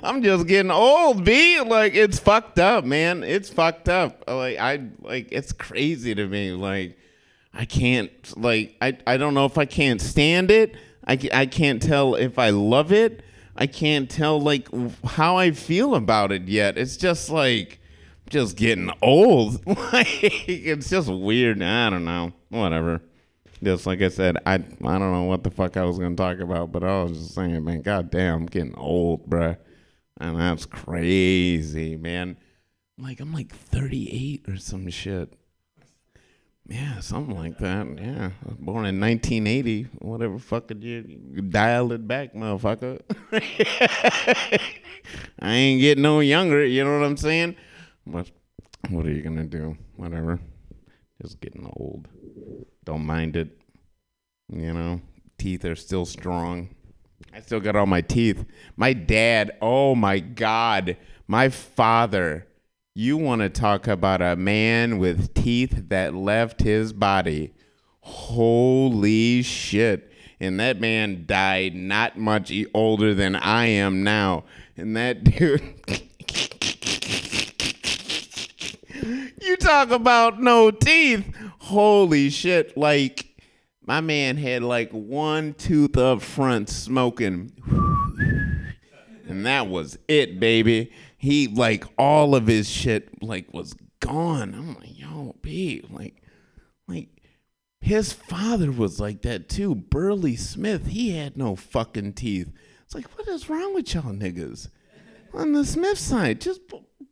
I'm 0.04 0.22
just 0.22 0.46
getting 0.46 0.70
old, 0.70 1.24
B. 1.24 1.60
Like, 1.60 1.94
it's 1.94 2.18
fucked 2.18 2.60
up, 2.60 2.84
man. 2.84 3.24
It's 3.24 3.48
fucked 3.48 3.88
up. 3.88 4.22
Like, 4.28 4.58
I 4.58 4.88
like 5.00 5.28
it's 5.32 5.52
crazy 5.52 6.14
to 6.14 6.26
me. 6.26 6.52
Like, 6.52 6.96
I 7.52 7.64
can't 7.64 8.10
like 8.36 8.76
I 8.80 8.96
I 9.06 9.16
don't 9.16 9.34
know 9.34 9.46
if 9.46 9.58
I 9.58 9.64
can't 9.64 10.00
stand 10.00 10.50
it. 10.50 10.76
I 11.06 11.18
I 11.32 11.46
can't 11.46 11.82
tell 11.82 12.14
if 12.14 12.38
I 12.38 12.50
love 12.50 12.92
it. 12.92 13.24
I 13.56 13.66
can't 13.66 14.08
tell 14.08 14.40
like 14.40 14.68
how 15.04 15.36
I 15.36 15.50
feel 15.50 15.94
about 15.96 16.30
it 16.30 16.46
yet. 16.46 16.78
It's 16.78 16.96
just 16.96 17.30
like 17.30 17.79
just 18.30 18.56
getting 18.56 18.90
old. 19.02 19.64
like 19.92 20.48
it's 20.48 20.88
just 20.88 21.08
weird. 21.08 21.62
I 21.62 21.90
don't 21.90 22.04
know. 22.04 22.32
Whatever. 22.48 23.02
Just 23.62 23.86
like 23.86 24.00
I 24.00 24.08
said, 24.08 24.38
I 24.46 24.54
I 24.54 24.58
don't 24.58 25.12
know 25.12 25.24
what 25.24 25.44
the 25.44 25.50
fuck 25.50 25.76
I 25.76 25.84
was 25.84 25.98
gonna 25.98 26.16
talk 26.16 26.38
about, 26.38 26.72
but 26.72 26.82
I 26.82 27.02
was 27.02 27.18
just 27.18 27.34
saying, 27.34 27.62
man, 27.62 27.82
goddamn, 27.82 28.34
I'm 28.34 28.46
getting 28.46 28.74
old, 28.76 29.28
bruh. 29.28 29.58
And 30.18 30.40
that's 30.40 30.64
crazy, 30.64 31.96
man. 31.96 32.38
Like 32.96 33.20
I'm 33.20 33.32
like 33.32 33.54
38 33.54 34.48
or 34.48 34.56
some 34.56 34.88
shit. 34.88 35.34
Yeah, 36.66 37.00
something 37.00 37.36
like 37.36 37.58
that. 37.58 37.86
Yeah, 37.98 38.30
I 38.44 38.48
was 38.48 38.56
born 38.58 38.86
in 38.86 39.00
1980. 39.00 39.88
Whatever 39.98 40.38
fucking 40.38 40.82
year, 40.82 41.02
you 41.06 41.42
dial 41.42 41.90
it 41.92 42.06
back, 42.06 42.32
motherfucker. 42.32 43.00
I 45.40 45.52
ain't 45.52 45.80
getting 45.80 46.02
no 46.02 46.20
younger. 46.20 46.64
You 46.64 46.84
know 46.84 46.98
what 46.98 47.04
I'm 47.04 47.16
saying? 47.16 47.56
But 48.10 48.30
what 48.88 49.06
are 49.06 49.12
you 49.12 49.22
gonna 49.22 49.44
do? 49.44 49.76
Whatever. 49.96 50.40
Just 51.22 51.40
getting 51.40 51.70
old. 51.76 52.08
Don't 52.84 53.04
mind 53.04 53.36
it. 53.36 53.56
You 54.52 54.72
know, 54.72 55.00
teeth 55.38 55.64
are 55.64 55.76
still 55.76 56.06
strong. 56.06 56.70
I 57.32 57.40
still 57.40 57.60
got 57.60 57.76
all 57.76 57.86
my 57.86 58.00
teeth. 58.00 58.44
My 58.76 58.92
dad, 58.92 59.52
oh 59.60 59.94
my 59.94 60.18
God. 60.18 60.96
My 61.28 61.48
father, 61.48 62.46
you 62.94 63.16
want 63.16 63.42
to 63.42 63.48
talk 63.48 63.86
about 63.86 64.20
a 64.20 64.34
man 64.34 64.98
with 64.98 65.32
teeth 65.34 65.88
that 65.88 66.14
left 66.14 66.62
his 66.62 66.92
body. 66.92 67.52
Holy 68.00 69.42
shit. 69.42 70.10
And 70.40 70.58
that 70.58 70.80
man 70.80 71.24
died 71.26 71.74
not 71.74 72.18
much 72.18 72.50
older 72.74 73.14
than 73.14 73.36
I 73.36 73.66
am 73.66 74.02
now. 74.02 74.44
And 74.76 74.96
that 74.96 75.22
dude. 75.38 75.62
you 79.02 79.48
talk 79.60 79.90
about 79.90 80.40
no 80.40 80.70
teeth. 80.70 81.32
Holy 81.58 82.30
shit. 82.30 82.76
Like, 82.76 83.26
my 83.84 84.00
man 84.00 84.36
had 84.36 84.62
like 84.62 84.90
one 84.90 85.54
tooth 85.54 85.96
up 85.96 86.22
front 86.22 86.68
smoking. 86.68 87.52
And 89.28 89.46
that 89.46 89.68
was 89.68 89.98
it, 90.08 90.40
baby. 90.40 90.90
He 91.16 91.46
like 91.46 91.84
all 91.96 92.34
of 92.34 92.46
his 92.46 92.68
shit 92.68 93.22
like 93.22 93.52
was 93.52 93.74
gone. 94.00 94.54
I'm 94.54 94.74
like, 94.74 94.98
yo, 94.98 95.36
B, 95.42 95.84
like, 95.90 96.22
like 96.88 97.08
his 97.80 98.12
father 98.12 98.72
was 98.72 98.98
like 99.00 99.22
that 99.22 99.48
too. 99.48 99.74
Burley 99.74 100.36
Smith, 100.36 100.88
he 100.88 101.16
had 101.16 101.36
no 101.36 101.54
fucking 101.56 102.14
teeth. 102.14 102.50
It's 102.84 102.94
like, 102.94 103.06
what 103.16 103.28
is 103.28 103.48
wrong 103.48 103.74
with 103.74 103.94
y'all 103.94 104.12
niggas? 104.12 104.68
On 105.32 105.52
the 105.52 105.64
Smith 105.64 105.98
side, 105.98 106.40
just 106.40 106.60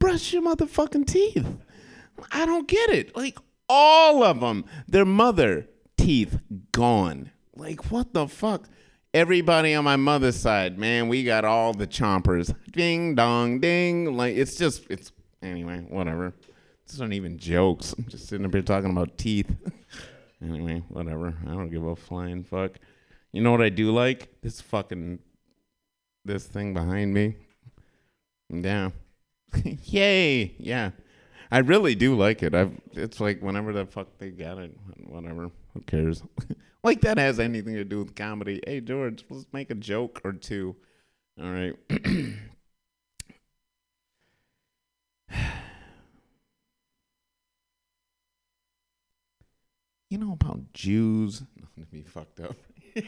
brush 0.00 0.32
your 0.32 0.42
motherfucking 0.42 1.06
teeth. 1.06 1.46
I 2.32 2.46
don't 2.46 2.68
get 2.68 2.90
it. 2.90 3.16
Like 3.16 3.38
all 3.68 4.22
of 4.22 4.40
them, 4.40 4.64
their 4.86 5.04
mother 5.04 5.68
teeth 5.96 6.38
gone. 6.72 7.30
Like 7.54 7.90
what 7.90 8.14
the 8.14 8.28
fuck? 8.28 8.68
Everybody 9.14 9.74
on 9.74 9.84
my 9.84 9.96
mother's 9.96 10.36
side, 10.36 10.78
man, 10.78 11.08
we 11.08 11.24
got 11.24 11.44
all 11.44 11.72
the 11.72 11.86
chompers. 11.86 12.54
Ding 12.70 13.14
dong 13.14 13.60
ding. 13.60 14.16
Like 14.16 14.36
it's 14.36 14.56
just 14.56 14.86
it's 14.90 15.12
anyway, 15.42 15.84
whatever. 15.88 16.34
These 16.86 17.00
aren't 17.00 17.14
even 17.14 17.38
jokes. 17.38 17.94
I'm 17.96 18.04
just 18.04 18.28
sitting 18.28 18.46
up 18.46 18.52
here 18.52 18.62
talking 18.62 18.90
about 18.90 19.18
teeth. 19.18 19.54
anyway, 20.42 20.82
whatever. 20.88 21.34
I 21.46 21.50
don't 21.50 21.70
give 21.70 21.84
a 21.84 21.96
flying 21.96 22.44
fuck. 22.44 22.78
You 23.32 23.42
know 23.42 23.50
what 23.50 23.60
I 23.60 23.68
do 23.68 23.92
like? 23.92 24.40
This 24.40 24.60
fucking 24.60 25.18
this 26.24 26.46
thing 26.46 26.74
behind 26.74 27.12
me. 27.12 27.36
Yeah. 28.48 28.90
Yay. 29.84 30.54
Yeah. 30.58 30.90
I 31.50 31.58
really 31.58 31.94
do 31.94 32.14
like 32.14 32.42
it. 32.42 32.54
I've 32.54 32.72
it's 32.92 33.20
like 33.20 33.40
whenever 33.40 33.72
the 33.72 33.86
fuck 33.86 34.08
they 34.18 34.30
got 34.30 34.58
it, 34.58 34.76
whatever. 35.06 35.50
Who 35.74 35.80
cares? 35.86 36.22
like 36.84 37.00
that 37.02 37.18
has 37.18 37.40
anything 37.40 37.74
to 37.74 37.84
do 37.84 37.98
with 37.98 38.14
comedy. 38.14 38.60
Hey 38.66 38.80
George, 38.80 39.24
let's 39.30 39.46
make 39.52 39.70
a 39.70 39.74
joke 39.74 40.20
or 40.24 40.32
two. 40.32 40.76
All 41.40 41.50
right. 41.50 41.74
You 50.08 50.18
know 50.18 50.32
about 50.32 50.72
Jews? 50.72 51.42
Not 51.56 51.74
to 51.76 51.86
be 51.86 52.02
fucked 52.02 52.40
up. 52.40 52.56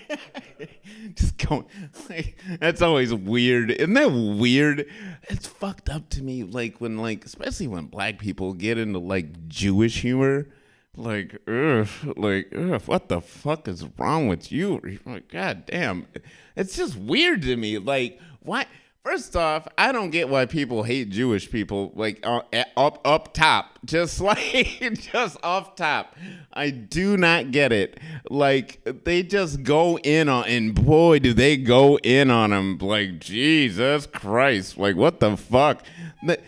Just 1.14 1.38
going. 1.38 1.66
Like, 2.08 2.36
that's 2.60 2.82
always 2.82 3.12
weird. 3.12 3.70
Isn't 3.70 3.94
that 3.94 4.10
weird? 4.10 4.86
It's 5.28 5.46
fucked 5.46 5.88
up 5.88 6.08
to 6.10 6.22
me. 6.22 6.44
Like 6.44 6.80
when, 6.80 6.98
like, 6.98 7.24
especially 7.24 7.66
when 7.68 7.86
black 7.86 8.18
people 8.18 8.52
get 8.52 8.78
into 8.78 8.98
like 8.98 9.48
Jewish 9.48 10.02
humor. 10.02 10.48
Like, 10.96 11.38
ugh, 11.46 11.88
like, 12.16 12.52
ugh, 12.54 12.82
what 12.86 13.08
the 13.08 13.20
fuck 13.20 13.68
is 13.68 13.86
wrong 13.96 14.26
with 14.26 14.50
you? 14.50 14.80
Like, 15.06 15.28
God 15.28 15.64
damn, 15.66 16.08
it's 16.56 16.76
just 16.76 16.96
weird 16.96 17.42
to 17.42 17.56
me. 17.56 17.78
Like, 17.78 18.20
why? 18.40 18.66
First 19.02 19.34
off, 19.34 19.66
I 19.78 19.92
don't 19.92 20.10
get 20.10 20.28
why 20.28 20.44
people 20.44 20.82
hate 20.82 21.08
Jewish 21.08 21.50
people. 21.50 21.90
Like 21.94 22.20
uh, 22.22 22.42
up 22.76 23.00
up 23.06 23.32
top, 23.32 23.78
just 23.86 24.20
like 24.20 24.94
just 24.94 25.38
off 25.42 25.74
top. 25.74 26.14
I 26.52 26.68
do 26.68 27.16
not 27.16 27.50
get 27.50 27.72
it. 27.72 27.98
Like 28.28 28.82
they 29.04 29.22
just 29.22 29.62
go 29.62 29.98
in 29.98 30.28
on, 30.28 30.44
and 30.44 30.74
boy, 30.74 31.18
do 31.18 31.32
they 31.32 31.56
go 31.56 31.96
in 31.98 32.30
on 32.30 32.50
them. 32.50 32.76
Like 32.76 33.20
Jesus 33.20 34.06
Christ, 34.06 34.76
like 34.76 34.96
what 34.96 35.18
the 35.20 35.36
fuck? 35.36 35.82
The- 36.26 36.40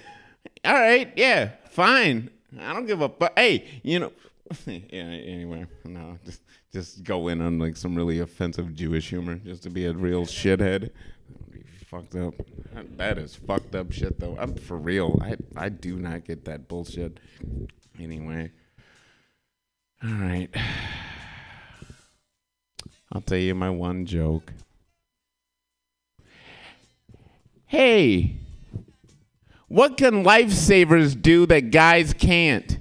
all 0.65 0.75
right, 0.75 1.11
yeah, 1.17 1.53
fine. 1.71 2.31
I 2.61 2.75
don't 2.75 2.87
give 2.87 3.01
a 3.01 3.09
fuck. 3.09 3.33
Hey, 3.37 3.81
you 3.83 3.99
know. 3.99 4.13
yeah. 4.67 4.81
Anyway, 5.01 5.67
no, 5.85 6.19
just 6.25 6.43
just 6.71 7.03
go 7.03 7.29
in 7.29 7.41
on 7.41 7.59
like 7.59 7.77
some 7.79 7.95
really 7.95 8.21
offensive 8.21 8.75
Jewish 8.75 9.09
humor, 9.09 9.37
just 9.37 9.63
to 9.63 9.71
be 9.71 9.87
a 9.87 9.93
real 9.93 10.27
shithead. 10.27 10.91
Fucked 11.93 12.17
up. 12.17 12.35
That 12.97 13.19
is 13.19 13.37
fucked 13.37 13.75
up 13.75 13.93
shit, 13.93 14.19
though. 14.19 14.37
I'm 14.39 14.55
for 14.55 14.79
real. 14.79 15.21
I 15.23 15.37
I 15.55 15.69
do 15.69 15.99
not 15.99 16.25
get 16.25 16.47
that 16.47 16.67
bullshit. 16.67 17.21
Anyway, 18.01 18.51
all 20.03 20.11
right. 20.11 20.49
I'll 23.13 23.21
tell 23.21 23.37
you 23.37 23.55
my 23.55 23.69
one 23.69 24.07
joke. 24.07 24.55
Hey, 27.67 28.37
what 29.69 29.99
can 29.99 30.25
lifesavers 30.25 31.21
do 31.21 31.45
that 31.47 31.71
guys 31.71 32.15
can't? 32.15 32.79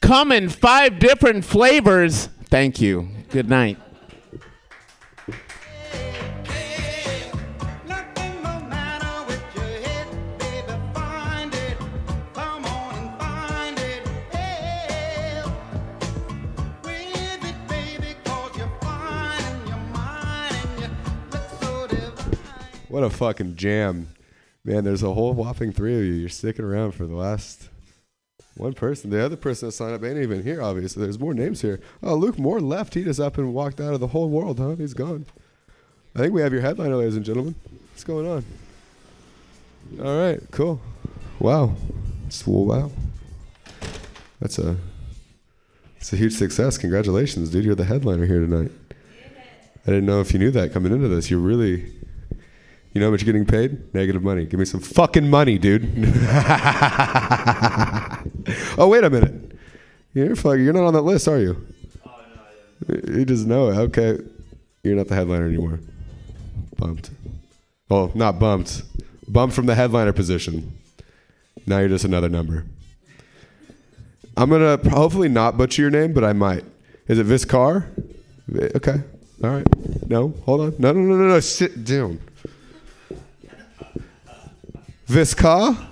Come 0.00 0.32
in 0.32 0.48
five 0.48 0.98
different 0.98 1.44
flavors. 1.44 2.28
Thank 2.46 2.80
you. 2.80 3.08
Good 3.30 3.48
night. 3.48 3.78
What 22.94 23.02
a 23.02 23.10
fucking 23.10 23.56
jam. 23.56 24.06
Man, 24.64 24.84
there's 24.84 25.02
a 25.02 25.12
whole 25.12 25.32
whopping 25.32 25.72
three 25.72 25.98
of 25.98 26.04
you. 26.04 26.12
You're 26.12 26.28
sticking 26.28 26.64
around 26.64 26.92
for 26.92 27.06
the 27.06 27.16
last 27.16 27.68
one 28.56 28.72
person. 28.72 29.10
The 29.10 29.20
other 29.20 29.34
person 29.34 29.66
that 29.66 29.72
signed 29.72 29.94
up 29.94 30.04
ain't 30.04 30.18
even 30.18 30.44
here, 30.44 30.62
obviously. 30.62 31.02
There's 31.02 31.18
more 31.18 31.34
names 31.34 31.60
here. 31.60 31.80
Oh, 32.04 32.14
Luke 32.14 32.38
Moore 32.38 32.60
left. 32.60 32.94
He 32.94 33.02
just 33.02 33.18
up 33.18 33.36
and 33.36 33.52
walked 33.52 33.80
out 33.80 33.94
of 33.94 33.98
the 33.98 34.06
whole 34.06 34.30
world, 34.30 34.60
huh? 34.60 34.76
He's 34.76 34.94
gone. 34.94 35.26
I 36.14 36.20
think 36.20 36.34
we 36.34 36.40
have 36.40 36.52
your 36.52 36.62
headliner, 36.62 36.94
ladies 36.94 37.16
and 37.16 37.24
gentlemen. 37.24 37.56
What's 37.90 38.04
going 38.04 38.28
on? 38.28 38.44
All 40.00 40.16
right, 40.16 40.40
cool. 40.52 40.80
Wow. 41.40 41.74
It's, 42.28 42.46
wow. 42.46 42.92
That's 44.38 44.60
a, 44.60 44.76
it's 45.96 46.12
a 46.12 46.16
huge 46.16 46.34
success. 46.34 46.78
Congratulations, 46.78 47.50
dude. 47.50 47.64
You're 47.64 47.74
the 47.74 47.86
headliner 47.86 48.24
here 48.24 48.38
tonight. 48.38 48.70
I 49.84 49.90
didn't 49.90 50.06
know 50.06 50.20
if 50.20 50.32
you 50.32 50.38
knew 50.38 50.52
that 50.52 50.72
coming 50.72 50.92
into 50.92 51.08
this. 51.08 51.28
You're 51.28 51.40
really, 51.40 51.92
you 52.94 53.00
know 53.00 53.06
how 53.08 53.10
much 53.10 53.22
you're 53.22 53.32
getting 53.32 53.44
paid? 53.46 53.92
Negative 53.94 54.22
money. 54.22 54.46
Give 54.46 54.58
me 54.60 54.64
some 54.66 54.80
fucking 54.80 55.28
money, 55.28 55.58
dude. 55.58 55.82
oh, 58.78 58.88
wait 58.88 59.04
a 59.04 59.10
minute. 59.10 59.52
You're 60.14 60.36
fuck, 60.36 60.58
You're 60.58 60.72
not 60.72 60.84
on 60.84 60.94
that 60.94 61.02
list, 61.02 61.26
are 61.28 61.38
you? 61.40 61.66
Oh, 62.06 62.10
no. 62.88 63.14
You 63.18 63.24
just 63.24 63.46
know 63.46 63.68
it. 63.70 63.76
Okay. 63.76 64.18
You're 64.84 64.96
not 64.96 65.08
the 65.08 65.14
headliner 65.14 65.46
anymore. 65.46 65.80
Bumped. 66.76 67.10
Well, 67.88 68.12
not 68.14 68.38
bumped. 68.38 68.82
Bumped 69.28 69.54
from 69.56 69.66
the 69.66 69.74
headliner 69.74 70.12
position. 70.12 70.72
Now 71.66 71.78
you're 71.80 71.88
just 71.88 72.04
another 72.04 72.28
number. 72.28 72.64
I'm 74.36 74.50
gonna 74.50 74.76
hopefully 74.90 75.28
not 75.28 75.56
butcher 75.56 75.82
your 75.82 75.90
name, 75.90 76.12
but 76.12 76.24
I 76.24 76.32
might. 76.32 76.64
Is 77.08 77.18
it 77.18 77.26
Viscar? 77.26 77.86
Vi- 78.48 78.70
Okay. 78.76 78.96
All 79.42 79.50
right. 79.50 79.66
No. 80.08 80.28
Hold 80.44 80.60
on. 80.60 80.74
No. 80.78 80.92
No. 80.92 81.00
No. 81.00 81.16
No. 81.16 81.28
No. 81.28 81.40
Sit 81.40 81.84
down. 81.84 82.20
Visca. 85.06 85.86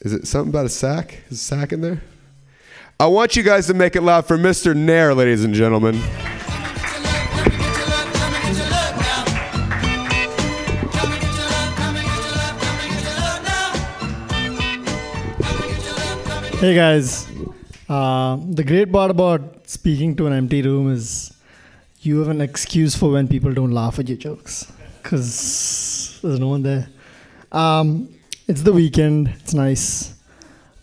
Is 0.00 0.12
it 0.12 0.26
something 0.26 0.50
about 0.50 0.66
a 0.66 0.68
sack? 0.68 1.20
Is 1.30 1.40
a 1.40 1.44
sack 1.44 1.72
in 1.72 1.80
there? 1.80 2.02
I 3.00 3.06
want 3.06 3.36
you 3.36 3.42
guys 3.42 3.66
to 3.68 3.74
make 3.74 3.96
it 3.96 4.02
loud 4.02 4.26
for 4.26 4.36
Mr. 4.36 4.76
Nair, 4.76 5.14
ladies 5.14 5.44
and 5.44 5.54
gentlemen. 5.54 5.94
Hey 16.60 16.74
guys, 16.74 17.26
uh, 17.90 18.38
the 18.40 18.64
great 18.64 18.90
part 18.90 19.10
about 19.10 19.68
speaking 19.68 20.16
to 20.16 20.26
an 20.26 20.32
empty 20.32 20.62
room 20.62 20.90
is 20.90 21.33
you 22.06 22.18
have 22.18 22.28
an 22.28 22.40
excuse 22.40 22.94
for 22.94 23.10
when 23.10 23.28
people 23.28 23.52
don't 23.52 23.70
laugh 23.72 23.98
at 23.98 24.08
your 24.08 24.18
jokes 24.18 24.70
because 25.02 26.18
there's 26.22 26.40
no 26.40 26.48
one 26.48 26.62
there. 26.62 26.88
Um, 27.52 28.08
it's 28.46 28.62
the 28.62 28.72
weekend, 28.72 29.28
it's 29.40 29.54
nice, 29.54 30.14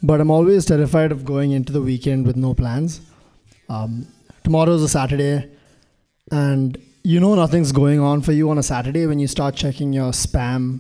but 0.01 0.19
I'm 0.19 0.31
always 0.31 0.65
terrified 0.65 1.11
of 1.11 1.25
going 1.25 1.51
into 1.51 1.71
the 1.71 1.81
weekend 1.81 2.25
with 2.25 2.35
no 2.35 2.53
plans. 2.53 3.01
Um, 3.69 4.07
tomorrow's 4.43 4.81
a 4.81 4.89
Saturday, 4.89 5.49
and 6.31 6.77
you 7.03 7.19
know 7.19 7.35
nothing's 7.35 7.71
going 7.71 7.99
on 7.99 8.21
for 8.21 8.31
you 8.31 8.49
on 8.49 8.57
a 8.57 8.63
Saturday 8.63 9.05
when 9.05 9.19
you 9.19 9.27
start 9.27 9.55
checking 9.55 9.93
your 9.93 10.11
spam 10.11 10.79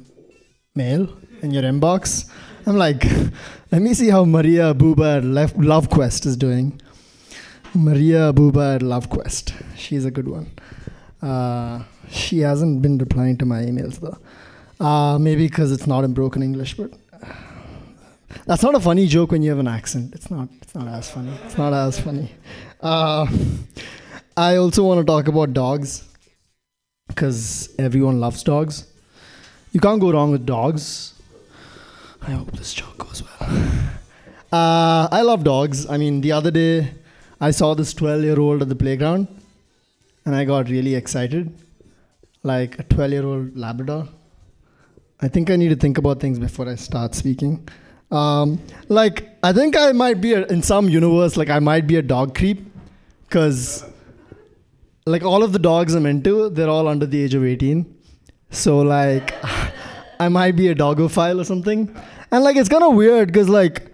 mail 0.75 1.07
in 1.41 1.51
your 1.51 1.63
inbox. 1.63 2.29
I'm 2.65 2.77
like, 2.77 3.05
let 3.71 3.81
me 3.81 3.93
see 3.93 4.09
how 4.09 4.25
Maria 4.25 4.73
Abuba 4.73 5.17
at 5.17 5.57
Love 5.57 5.89
Quest 5.89 6.25
is 6.25 6.37
doing. 6.37 6.81
Maria 7.73 8.33
Abuba 8.33 8.75
at 8.75 8.81
Love 8.81 9.09
Quest. 9.09 9.53
She's 9.77 10.03
a 10.03 10.11
good 10.11 10.27
one. 10.27 10.51
Uh, 11.21 11.83
she 12.09 12.39
hasn't 12.39 12.81
been 12.81 12.97
replying 12.97 13.37
to 13.37 13.45
my 13.45 13.61
emails 13.61 13.99
though. 13.99 14.17
Uh, 14.85 15.17
maybe 15.17 15.47
because 15.47 15.71
it's 15.71 15.87
not 15.87 16.03
in 16.03 16.13
broken 16.13 16.43
English, 16.43 16.73
but 16.75 16.91
that's 18.45 18.63
not 18.63 18.75
a 18.75 18.79
funny 18.79 19.07
joke 19.07 19.31
when 19.31 19.41
you 19.41 19.49
have 19.51 19.59
an 19.59 19.67
accent. 19.67 20.13
It's 20.13 20.29
not. 20.29 20.49
It's 20.61 20.75
not 20.75 20.87
as 20.87 21.09
funny. 21.09 21.31
It's 21.45 21.57
not 21.57 21.73
as 21.73 21.99
funny. 21.99 22.31
Uh, 22.81 23.27
I 24.35 24.57
also 24.57 24.83
want 24.83 24.99
to 24.99 25.05
talk 25.05 25.27
about 25.27 25.53
dogs 25.53 26.03
because 27.07 27.73
everyone 27.77 28.19
loves 28.19 28.43
dogs. 28.43 28.87
You 29.71 29.79
can't 29.79 30.01
go 30.01 30.11
wrong 30.11 30.31
with 30.31 30.45
dogs. 30.45 31.13
I 32.21 32.31
hope 32.31 32.51
this 32.51 32.73
joke 32.73 32.97
goes 32.97 33.23
well. 33.23 33.49
Uh, 34.51 35.07
I 35.09 35.21
love 35.21 35.45
dogs. 35.45 35.89
I 35.89 35.97
mean, 35.97 36.19
the 36.19 36.33
other 36.33 36.51
day 36.51 36.91
I 37.41 37.51
saw 37.51 37.73
this 37.73 37.93
12 37.93 38.23
year 38.23 38.39
old 38.39 38.61
at 38.61 38.69
the 38.69 38.75
playground 38.75 39.27
and 40.25 40.35
I 40.35 40.45
got 40.45 40.69
really 40.69 40.95
excited. 40.95 41.53
Like 42.43 42.79
a 42.79 42.83
12 42.83 43.11
year 43.11 43.25
old 43.25 43.57
Labrador. 43.57 44.07
I 45.19 45.27
think 45.27 45.49
I 45.49 45.55
need 45.55 45.69
to 45.69 45.75
think 45.75 45.97
about 45.97 46.19
things 46.19 46.39
before 46.39 46.69
I 46.69 46.75
start 46.75 47.13
speaking. 47.13 47.67
Um, 48.11 48.61
like, 48.87 49.29
I 49.43 49.53
think 49.53 49.77
I 49.77 49.91
might 49.91 50.21
be, 50.21 50.33
a, 50.33 50.45
in 50.47 50.63
some 50.63 50.89
universe, 50.89 51.37
like, 51.37 51.49
I 51.49 51.59
might 51.59 51.85
be 51.87 51.95
a 51.97 52.01
dog 52.01 52.35
creep 52.35 52.65
because, 53.27 53.85
like, 55.05 55.23
all 55.23 55.43
of 55.43 55.53
the 55.53 55.59
dogs 55.59 55.93
I'm 55.93 56.07
into, 56.07 56.49
they're 56.49 56.69
all 56.69 56.87
under 56.87 57.05
the 57.05 57.23
age 57.23 57.35
of 57.35 57.45
18. 57.45 57.85
So, 58.49 58.79
like, 58.79 59.35
I 60.21 60.29
might 60.29 60.55
be 60.55 60.67
a 60.67 60.75
dogophile 60.75 61.39
or 61.39 61.43
something. 61.43 61.95
And 62.31 62.43
like 62.43 62.55
it's 62.55 62.69
kind 62.69 62.83
of 62.83 62.93
weird 62.93 63.27
because 63.27 63.49
like 63.49 63.91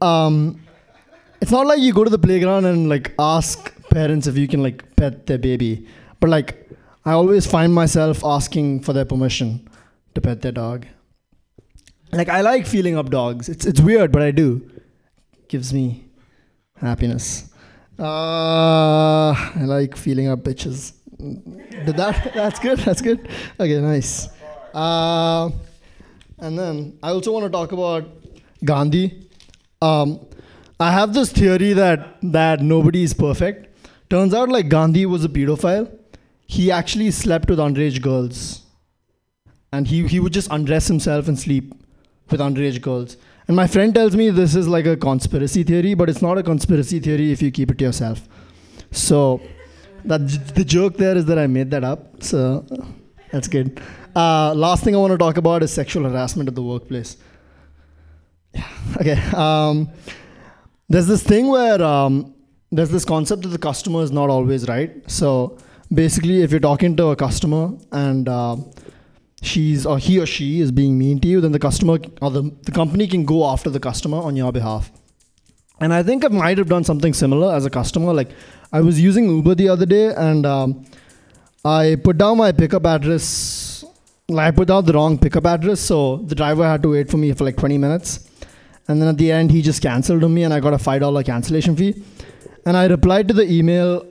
um 0.00 0.60
it's 1.40 1.50
not 1.50 1.66
like 1.66 1.80
you 1.80 1.92
go 1.92 2.04
to 2.04 2.10
the 2.10 2.18
playground 2.18 2.64
and 2.66 2.88
like 2.88 3.14
ask 3.18 3.72
parents 3.90 4.26
if 4.26 4.36
you 4.36 4.46
can 4.46 4.62
like 4.62 4.96
pet 4.96 5.26
their 5.26 5.38
baby. 5.38 5.86
But 6.20 6.30
like 6.30 6.68
I 7.04 7.12
always 7.12 7.46
find 7.46 7.74
myself 7.74 8.24
asking 8.24 8.80
for 8.80 8.92
their 8.92 9.04
permission 9.04 9.68
to 10.14 10.20
pet 10.20 10.42
their 10.42 10.52
dog. 10.52 10.86
Like 12.12 12.28
I 12.28 12.40
like 12.40 12.66
feeling 12.66 12.96
up 12.96 13.10
dogs. 13.10 13.48
It's 13.48 13.64
it's 13.64 13.80
weird, 13.80 14.12
but 14.12 14.22
I 14.22 14.30
do. 14.30 14.70
Gives 15.48 15.72
me 15.72 16.04
happiness. 16.76 17.50
Uh, 17.98 19.32
I 19.32 19.62
like 19.64 19.96
feeling 19.96 20.28
up 20.28 20.40
bitches. 20.40 20.92
Did 21.18 21.96
that? 21.96 22.32
That's 22.34 22.58
good. 22.58 22.78
That's 22.78 23.02
good. 23.02 23.28
Okay, 23.58 23.80
nice. 23.80 24.28
Uh, 24.74 25.50
and 26.38 26.58
then 26.58 26.98
I 27.02 27.10
also 27.10 27.32
want 27.32 27.44
to 27.44 27.50
talk 27.50 27.72
about 27.72 28.04
Gandhi. 28.64 29.28
Um, 29.82 30.26
I 30.80 30.92
have 30.92 31.12
this 31.12 31.30
theory 31.30 31.74
that 31.74 32.16
that 32.22 32.62
nobody 32.62 33.02
is 33.02 33.12
perfect. 33.12 33.66
Turns 34.08 34.32
out 34.32 34.48
like 34.48 34.70
Gandhi 34.70 35.04
was 35.04 35.24
a 35.24 35.28
pedophile. 35.28 35.88
He 36.46 36.70
actually 36.70 37.10
slept 37.10 37.50
with 37.50 37.58
underage 37.58 38.00
girls. 38.00 38.62
And 39.72 39.86
he, 39.86 40.06
he 40.08 40.18
would 40.18 40.32
just 40.32 40.50
undress 40.50 40.88
himself 40.88 41.28
and 41.28 41.38
sleep 41.38 41.74
with 42.30 42.40
underage 42.40 42.80
girls. 42.80 43.16
And 43.46 43.56
my 43.56 43.66
friend 43.66 43.94
tells 43.94 44.16
me 44.16 44.30
this 44.30 44.56
is 44.56 44.66
like 44.66 44.86
a 44.86 44.96
conspiracy 44.96 45.62
theory, 45.62 45.94
but 45.94 46.08
it's 46.08 46.22
not 46.22 46.38
a 46.38 46.42
conspiracy 46.42 46.98
theory 46.98 47.30
if 47.30 47.42
you 47.42 47.50
keep 47.52 47.70
it 47.70 47.78
to 47.78 47.84
yourself. 47.84 48.26
So 48.90 49.40
that 50.06 50.26
the 50.54 50.64
joke 50.64 50.96
there 50.96 51.16
is 51.16 51.26
that 51.26 51.38
I 51.38 51.46
made 51.46 51.70
that 51.72 51.84
up. 51.84 52.22
So 52.22 52.64
that's 53.30 53.48
good. 53.48 53.80
Uh, 54.16 54.54
last 54.54 54.82
thing 54.82 54.96
I 54.96 54.98
want 54.98 55.12
to 55.12 55.18
talk 55.18 55.36
about 55.36 55.62
is 55.62 55.72
sexual 55.72 56.08
harassment 56.08 56.48
at 56.48 56.54
the 56.54 56.62
workplace. 56.62 57.16
Yeah. 58.54 58.66
Okay. 59.00 59.18
Um, 59.36 59.88
there's 60.90 61.06
this 61.06 61.22
thing 61.22 61.46
where 61.46 61.80
um, 61.82 62.34
there's 62.72 62.90
this 62.90 63.04
concept 63.04 63.42
that 63.42 63.48
the 63.48 63.58
customer 63.58 64.02
is 64.02 64.10
not 64.10 64.28
always 64.28 64.68
right. 64.68 64.90
So 65.08 65.56
basically, 65.94 66.42
if 66.42 66.50
you're 66.50 66.60
talking 66.60 66.96
to 66.96 67.06
a 67.06 67.16
customer 67.16 67.70
and 67.92 68.28
uh, 68.28 68.56
she's 69.40 69.86
or 69.86 69.98
he 69.98 70.18
or 70.18 70.26
she 70.26 70.60
is 70.60 70.72
being 70.72 70.98
mean 70.98 71.20
to 71.20 71.28
you, 71.28 71.40
then 71.40 71.52
the 71.52 71.60
customer 71.60 71.98
or 72.20 72.30
the, 72.32 72.42
the 72.64 72.72
company 72.72 73.06
can 73.06 73.24
go 73.24 73.46
after 73.48 73.70
the 73.70 73.78
customer 73.78 74.18
on 74.18 74.34
your 74.34 74.50
behalf. 74.50 74.90
And 75.80 75.94
I 75.94 76.02
think 76.02 76.24
I 76.24 76.28
might 76.28 76.58
have 76.58 76.68
done 76.68 76.82
something 76.82 77.14
similar 77.14 77.54
as 77.54 77.64
a 77.64 77.70
customer. 77.70 78.12
Like 78.12 78.30
I 78.72 78.80
was 78.80 79.00
using 79.00 79.28
Uber 79.30 79.54
the 79.54 79.68
other 79.68 79.86
day, 79.86 80.12
and 80.12 80.44
um, 80.44 80.84
I 81.64 81.98
put 82.02 82.18
down 82.18 82.38
my 82.38 82.50
pickup 82.50 82.84
address. 82.84 83.84
I 84.36 84.50
put 84.50 84.68
down 84.68 84.84
the 84.84 84.92
wrong 84.92 85.18
pickup 85.18 85.46
address, 85.46 85.80
so 85.80 86.16
the 86.16 86.34
driver 86.34 86.64
had 86.64 86.82
to 86.82 86.90
wait 86.90 87.08
for 87.08 87.16
me 87.16 87.32
for 87.32 87.44
like 87.44 87.56
20 87.56 87.78
minutes. 87.78 88.29
And 88.88 89.00
then 89.00 89.08
at 89.08 89.18
the 89.18 89.30
end, 89.30 89.50
he 89.50 89.62
just 89.62 89.82
canceled 89.82 90.24
on 90.24 90.34
me, 90.34 90.42
and 90.42 90.52
I 90.52 90.60
got 90.60 90.74
a 90.74 90.78
five 90.78 91.00
dollar 91.00 91.22
cancellation 91.22 91.76
fee. 91.76 92.02
And 92.66 92.76
I 92.76 92.86
replied 92.86 93.28
to 93.28 93.34
the 93.34 93.50
email 93.50 94.06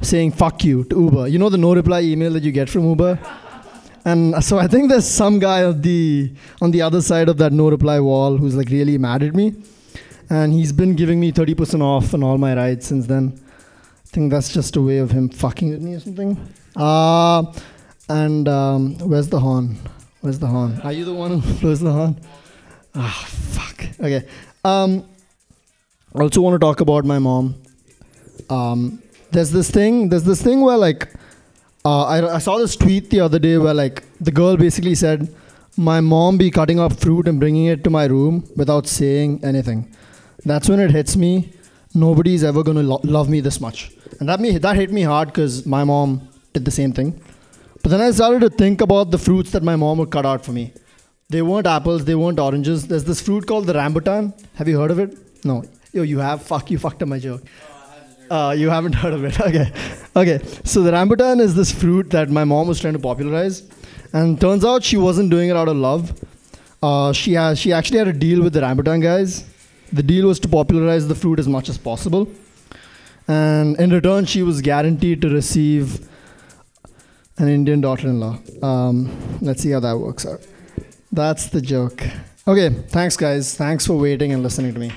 saying 0.00 0.32
"fuck 0.32 0.64
you" 0.64 0.84
to 0.84 1.00
Uber. 1.00 1.28
You 1.28 1.38
know 1.38 1.48
the 1.48 1.58
no 1.58 1.74
reply 1.74 2.00
email 2.02 2.32
that 2.32 2.42
you 2.42 2.52
get 2.52 2.68
from 2.70 2.88
Uber. 2.88 3.18
And 4.06 4.44
so 4.44 4.58
I 4.58 4.66
think 4.66 4.90
there's 4.90 5.06
some 5.06 5.38
guy 5.38 5.64
on 5.64 5.80
the 5.80 6.32
on 6.60 6.70
the 6.70 6.82
other 6.82 7.00
side 7.00 7.28
of 7.28 7.38
that 7.38 7.52
no 7.52 7.70
reply 7.70 8.00
wall 8.00 8.36
who's 8.36 8.54
like 8.54 8.68
really 8.68 8.98
mad 8.98 9.22
at 9.22 9.34
me, 9.34 9.54
and 10.28 10.52
he's 10.52 10.72
been 10.72 10.94
giving 10.94 11.20
me 11.20 11.32
30% 11.32 11.80
off 11.82 12.12
on 12.12 12.22
all 12.22 12.36
my 12.36 12.54
rides 12.54 12.86
since 12.86 13.06
then. 13.06 13.40
I 14.04 14.08
think 14.14 14.30
that's 14.30 14.52
just 14.52 14.76
a 14.76 14.82
way 14.82 14.98
of 14.98 15.10
him 15.10 15.28
fucking 15.28 15.70
with 15.70 15.82
me 15.82 15.94
or 15.94 16.00
something. 16.00 16.36
Uh, 16.76 17.52
and 18.08 18.46
um, 18.46 18.98
where's 18.98 19.28
the 19.28 19.40
horn? 19.40 19.76
Where's 20.20 20.38
the 20.38 20.46
horn? 20.46 20.80
Are 20.82 20.92
you 20.92 21.04
the 21.04 21.14
one 21.14 21.40
who 21.40 21.54
blows 21.60 21.80
the 21.80 21.92
horn? 21.92 22.20
Ah, 22.94 23.26
fuck. 23.28 23.86
Okay. 24.00 24.26
Um, 24.64 25.04
I 26.14 26.22
also 26.22 26.40
want 26.40 26.54
to 26.54 26.64
talk 26.64 26.80
about 26.80 27.04
my 27.04 27.18
mom. 27.18 27.54
Um, 28.48 29.02
there's 29.32 29.50
this 29.50 29.70
thing. 29.70 30.08
There's 30.08 30.22
this 30.24 30.42
thing 30.42 30.60
where 30.60 30.76
like, 30.76 31.12
uh, 31.84 32.04
I, 32.04 32.36
I 32.36 32.38
saw 32.38 32.56
this 32.58 32.76
tweet 32.76 33.10
the 33.10 33.20
other 33.20 33.38
day 33.38 33.58
where 33.58 33.74
like 33.74 34.04
the 34.20 34.30
girl 34.30 34.56
basically 34.56 34.94
said, 34.94 35.34
"My 35.76 36.00
mom 36.00 36.38
be 36.38 36.50
cutting 36.50 36.78
up 36.78 36.92
fruit 36.92 37.26
and 37.26 37.40
bringing 37.40 37.66
it 37.66 37.82
to 37.84 37.90
my 37.90 38.04
room 38.04 38.44
without 38.56 38.86
saying 38.86 39.40
anything." 39.44 39.92
That's 40.44 40.68
when 40.68 40.78
it 40.78 40.90
hits 40.92 41.16
me. 41.16 41.52
Nobody's 41.94 42.44
ever 42.44 42.62
gonna 42.62 42.82
lo- 42.82 43.00
love 43.02 43.28
me 43.28 43.40
this 43.40 43.60
much, 43.60 43.90
and 44.20 44.28
that 44.28 44.40
me 44.40 44.56
that 44.58 44.76
hit 44.76 44.92
me 44.92 45.02
hard 45.02 45.28
because 45.28 45.66
my 45.66 45.82
mom 45.84 46.28
did 46.52 46.64
the 46.64 46.70
same 46.70 46.92
thing. 46.92 47.20
But 47.82 47.90
then 47.90 48.00
I 48.00 48.10
started 48.12 48.40
to 48.40 48.50
think 48.50 48.80
about 48.80 49.10
the 49.10 49.18
fruits 49.18 49.50
that 49.50 49.62
my 49.62 49.76
mom 49.76 49.98
would 49.98 50.10
cut 50.10 50.24
out 50.24 50.44
for 50.44 50.52
me. 50.52 50.72
They 51.28 51.42
weren't 51.42 51.66
apples, 51.66 52.04
they 52.04 52.14
weren't 52.14 52.38
oranges. 52.38 52.86
There's 52.86 53.04
this 53.04 53.20
fruit 53.20 53.46
called 53.46 53.66
the 53.66 53.72
rambutan. 53.72 54.32
Have 54.54 54.68
you 54.68 54.78
heard 54.78 54.90
of 54.90 54.98
it? 54.98 55.16
No. 55.44 55.64
Yo, 55.92 56.02
you 56.02 56.18
have? 56.18 56.42
Fuck, 56.42 56.70
you 56.70 56.78
fucked 56.78 57.02
up 57.02 57.08
my 57.08 57.18
joke. 57.18 57.42
Uh, 58.30 58.54
you 58.56 58.70
haven't 58.70 58.94
heard 58.94 59.12
of 59.12 59.24
it. 59.24 59.38
Okay. 59.48 59.72
Okay. 60.16 60.40
So 60.64 60.82
the 60.82 60.90
rambutan 60.90 61.40
is 61.40 61.54
this 61.54 61.72
fruit 61.72 62.10
that 62.10 62.30
my 62.30 62.44
mom 62.44 62.68
was 62.68 62.80
trying 62.80 62.94
to 62.94 62.98
popularize. 62.98 63.62
And 64.12 64.40
turns 64.40 64.64
out 64.64 64.84
she 64.84 64.96
wasn't 64.96 65.30
doing 65.30 65.50
it 65.50 65.56
out 65.56 65.68
of 65.68 65.76
love. 65.76 66.12
Uh, 66.82 67.12
she, 67.12 67.32
has, 67.32 67.58
she 67.58 67.72
actually 67.72 67.98
had 67.98 68.08
a 68.08 68.12
deal 68.12 68.42
with 68.42 68.52
the 68.52 68.60
rambutan 68.60 69.02
guys. 69.02 69.44
The 69.92 70.02
deal 70.02 70.26
was 70.26 70.38
to 70.40 70.48
popularize 70.48 71.08
the 71.08 71.14
fruit 71.14 71.38
as 71.38 71.48
much 71.48 71.68
as 71.68 71.78
possible. 71.78 72.28
And 73.26 73.78
in 73.80 73.90
return, 73.90 74.26
she 74.26 74.42
was 74.42 74.60
guaranteed 74.60 75.22
to 75.22 75.28
receive 75.28 76.08
an 77.38 77.48
Indian 77.48 77.80
daughter 77.80 78.08
in 78.08 78.20
law. 78.20 78.38
Um, 78.62 79.38
let's 79.40 79.62
see 79.62 79.70
how 79.70 79.80
that 79.80 79.98
works 79.98 80.26
out. 80.26 80.40
That's 81.14 81.46
the 81.46 81.60
joke. 81.60 82.02
Okay, 82.44 82.70
thanks, 82.70 83.16
guys. 83.16 83.54
Thanks 83.54 83.86
for 83.86 83.94
waiting 83.94 84.32
and 84.32 84.42
listening 84.42 84.74
to 84.74 84.80
me. 84.80 84.90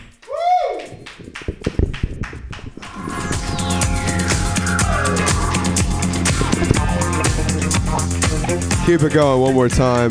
Keep 8.87 9.03
it 9.03 9.13
going 9.13 9.41
one 9.41 9.53
more 9.53 9.69
time. 9.69 10.09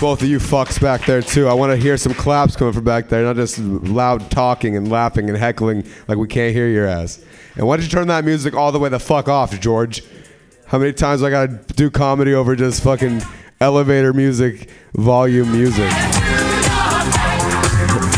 Both 0.00 0.22
of 0.22 0.28
you 0.28 0.38
fucks 0.38 0.80
back 0.80 1.04
there 1.06 1.22
too. 1.22 1.48
I 1.48 1.54
want 1.54 1.72
to 1.72 1.76
hear 1.76 1.96
some 1.96 2.14
claps 2.14 2.54
coming 2.54 2.72
from 2.72 2.84
back 2.84 3.08
there, 3.08 3.24
not 3.24 3.34
just 3.34 3.58
loud 3.58 4.30
talking 4.30 4.76
and 4.76 4.88
laughing 4.88 5.28
and 5.28 5.36
heckling 5.36 5.84
like 6.06 6.18
we 6.18 6.28
can't 6.28 6.54
hear 6.54 6.68
your 6.68 6.86
ass. 6.86 7.20
And 7.56 7.66
why 7.66 7.76
don't 7.76 7.84
you 7.84 7.90
turn 7.90 8.06
that 8.08 8.24
music 8.24 8.54
all 8.54 8.70
the 8.70 8.78
way 8.78 8.90
the 8.90 9.00
fuck 9.00 9.28
off, 9.28 9.58
George? 9.58 10.04
How 10.66 10.78
many 10.78 10.92
times 10.92 11.24
I 11.24 11.30
gotta 11.30 11.60
do 11.74 11.90
comedy 11.90 12.32
over 12.32 12.54
just 12.54 12.80
fucking 12.84 13.22
elevator 13.60 14.12
music, 14.12 14.68
volume 14.94 15.52
music? 15.52 15.90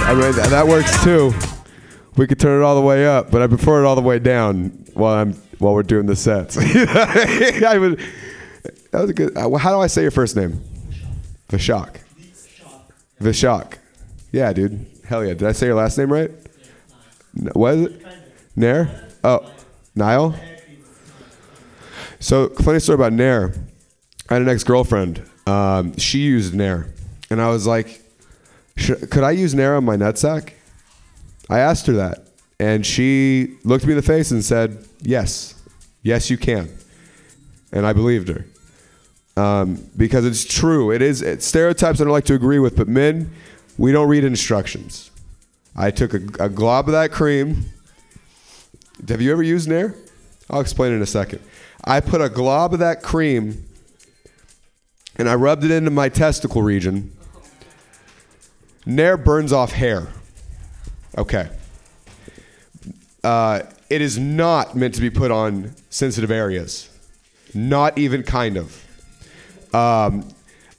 I 0.09 0.13
mean 0.13 0.33
that, 0.33 0.67
works 0.67 1.03
too. 1.03 1.33
We 2.17 2.27
could 2.27 2.39
turn 2.39 2.63
it 2.63 2.65
all 2.65 2.75
the 2.75 2.87
way 2.87 3.07
up, 3.07 3.31
but 3.31 3.43
I 3.43 3.47
prefer 3.47 3.85
it 3.85 3.87
all 3.87 3.97
the 3.97 4.03
way 4.03 4.19
down 4.19 4.71
while 4.95 5.15
I'm 5.15 5.35
while 5.59 5.75
we're 5.75 5.83
doing 5.83 6.07
the 6.07 6.17
sets. 6.17 6.57
I 6.61 7.77
would. 7.79 8.01
That 8.91 9.01
was 9.01 9.11
a 9.11 9.15
good. 9.15 9.37
Uh, 9.37 9.51
how 9.57 9.73
do 9.73 9.81
I 9.81 9.87
say 9.87 10.03
your 10.03 10.11
first 10.11 10.37
name? 10.37 10.61
Vishak. 11.49 11.97
Vishak. 13.21 13.79
Yeah, 14.33 14.53
dude. 14.53 14.87
Hell 15.05 15.25
yeah. 15.25 15.35
Did 15.35 15.45
I 15.45 15.53
say 15.53 15.67
your 15.67 15.77
last 15.77 15.99
name 15.99 16.13
right? 16.13 16.31
Is 17.37 17.87
it? 17.87 18.07
Nair? 18.55 19.09
Oh, 19.23 19.51
Niall? 19.95 20.35
So, 22.19 22.49
funny 22.49 22.81
story 22.81 22.95
about 22.95 23.13
Nair. 23.13 23.55
I 24.28 24.35
had 24.35 24.43
an 24.43 24.48
ex 24.48 24.65
girlfriend. 24.65 25.23
Um, 25.47 25.97
she 25.98 26.19
used 26.19 26.55
Nair. 26.55 26.89
And 27.31 27.40
I 27.40 27.51
was 27.51 27.66
like, 27.66 28.03
could 28.77 29.23
I 29.23 29.32
use 29.32 29.55
Nair 29.55 29.77
on 29.77 29.85
my 29.85 29.97
nutsack? 29.97 30.53
I 31.48 31.61
asked 31.61 31.86
her 31.86 31.94
that. 31.94 32.28
And 32.59 32.85
she 32.85 33.57
looked 33.65 33.85
me 33.85 33.93
in 33.93 33.97
the 33.97 34.03
face 34.03 34.31
and 34.31 34.44
said, 34.44 34.86
yes. 35.03 35.55
Yes, 36.03 36.31
you 36.31 36.39
can. 36.39 36.69
And 37.73 37.86
I 37.86 37.93
believed 37.93 38.28
her 38.28 38.44
um, 39.36 39.85
because 39.97 40.24
it's 40.24 40.44
true. 40.44 40.90
It 40.90 41.03
is 41.03 41.23
it's 41.23 41.47
stereotypes 41.47 42.01
I 42.01 42.05
don't 42.05 42.12
like 42.12 42.24
to 42.27 42.35
agree 42.35 42.59
with, 42.59 42.77
but 42.77 42.89
men, 42.89 43.31
we 43.77 43.93
don't 43.93 44.09
read 44.09 44.24
instructions. 44.24 45.11
I 45.74 45.90
took 45.90 46.15
a, 46.15 46.44
a 46.44 46.48
glob 46.48 46.89
of 46.89 46.93
that 46.93 47.12
cream. 47.12 47.66
Have 49.09 49.20
you 49.20 49.31
ever 49.31 49.43
used 49.43 49.69
Nair? 49.69 49.94
I'll 50.48 50.61
explain 50.61 50.93
in 50.93 51.03
a 51.03 51.07
second. 51.07 51.43
I 51.85 52.01
put 52.01 52.20
a 52.20 52.28
glob 52.28 52.73
of 52.73 52.78
that 52.78 53.03
cream 53.03 53.65
and 55.18 55.28
I 55.28 55.34
rubbed 55.34 55.64
it 55.64 55.70
into 55.70 55.90
my 55.90 56.09
testicle 56.09 56.62
region. 56.62 57.12
Nair 58.84 59.16
burns 59.16 59.52
off 59.52 59.72
hair. 59.72 60.09
Okay. 61.18 61.48
Uh, 63.24 63.62
it 63.90 64.01
is 64.01 64.18
not 64.18 64.76
meant 64.76 64.94
to 64.94 65.01
be 65.01 65.10
put 65.10 65.30
on 65.30 65.74
sensitive 65.90 66.30
areas. 66.30 66.90
Not 67.55 67.98
even 67.98 68.22
kind 68.22 68.56
of. 68.56 68.84
Um, 69.74 70.28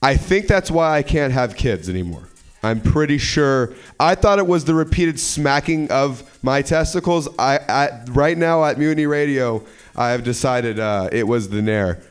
I 0.01 0.15
think 0.15 0.47
that's 0.47 0.69
why 0.69 0.97
I 0.97 1.03
can't 1.03 1.33
have 1.33 1.55
kids 1.55 1.89
anymore. 1.89 2.27
I'm 2.63 2.81
pretty 2.81 3.17
sure. 3.17 3.73
I 3.99 4.15
thought 4.15 4.39
it 4.39 4.47
was 4.47 4.65
the 4.65 4.73
repeated 4.73 5.19
smacking 5.19 5.91
of 5.91 6.23
my 6.43 6.61
testicles. 6.61 7.27
I 7.37 7.57
at, 7.57 8.09
right 8.09 8.37
now 8.37 8.63
at 8.65 8.77
Mutiny 8.77 9.05
Radio, 9.05 9.63
I 9.95 10.09
have 10.09 10.23
decided 10.23 10.79
uh, 10.79 11.09
it 11.11 11.27
was 11.27 11.49
the 11.49 11.61
Nair. 11.61 12.01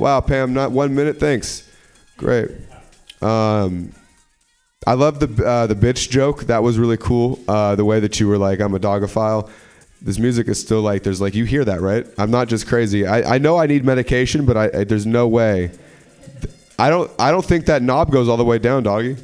Wow, 0.00 0.22
Pam, 0.22 0.54
not 0.54 0.72
one 0.72 0.94
minute. 0.94 1.20
Thanks. 1.20 1.70
Great. 2.16 2.48
Um, 3.20 3.92
I 4.86 4.94
love 4.94 5.20
the 5.20 5.44
uh, 5.44 5.66
the 5.66 5.74
bitch 5.74 6.08
joke. 6.08 6.44
That 6.44 6.62
was 6.62 6.78
really 6.78 6.96
cool. 6.96 7.38
Uh, 7.46 7.76
the 7.76 7.84
way 7.84 8.00
that 8.00 8.18
you 8.18 8.26
were 8.26 8.38
like, 8.38 8.60
I'm 8.60 8.74
a 8.74 8.80
dogophile. 8.80 9.50
This 10.00 10.18
music 10.18 10.48
is 10.48 10.58
still 10.58 10.80
like, 10.80 11.02
there's 11.02 11.20
like, 11.20 11.34
you 11.34 11.44
hear 11.44 11.66
that, 11.66 11.82
right? 11.82 12.06
I'm 12.16 12.30
not 12.30 12.48
just 12.48 12.66
crazy. 12.66 13.06
I, 13.06 13.34
I 13.34 13.36
know 13.36 13.58
I 13.58 13.66
need 13.66 13.84
medication, 13.84 14.46
but 14.46 14.56
I, 14.56 14.70
I 14.80 14.84
there's 14.84 15.04
no 15.04 15.28
way. 15.28 15.70
I 16.78 16.88
don't 16.88 17.10
I 17.18 17.30
don't 17.30 17.44
think 17.44 17.66
that 17.66 17.82
knob 17.82 18.10
goes 18.10 18.26
all 18.26 18.38
the 18.38 18.44
way 18.44 18.58
down, 18.58 18.84
doggy. 18.84 19.18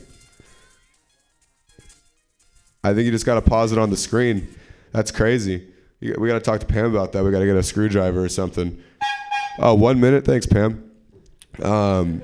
I 2.84 2.92
think 2.92 3.06
you 3.06 3.10
just 3.12 3.24
got 3.24 3.36
to 3.36 3.40
pause 3.40 3.72
it 3.72 3.78
on 3.78 3.88
the 3.88 3.96
screen. 3.96 4.46
That's 4.92 5.10
crazy. 5.10 5.66
We 6.02 6.28
got 6.28 6.34
to 6.34 6.40
talk 6.40 6.60
to 6.60 6.66
Pam 6.66 6.84
about 6.94 7.12
that. 7.12 7.24
We 7.24 7.30
got 7.30 7.38
to 7.38 7.46
get 7.46 7.56
a 7.56 7.62
screwdriver 7.62 8.22
or 8.22 8.28
something. 8.28 8.82
Oh, 9.58 9.74
one 9.74 10.00
minute. 10.00 10.24
Thanks, 10.24 10.44
Pam. 10.44 10.90
Um, 11.62 12.22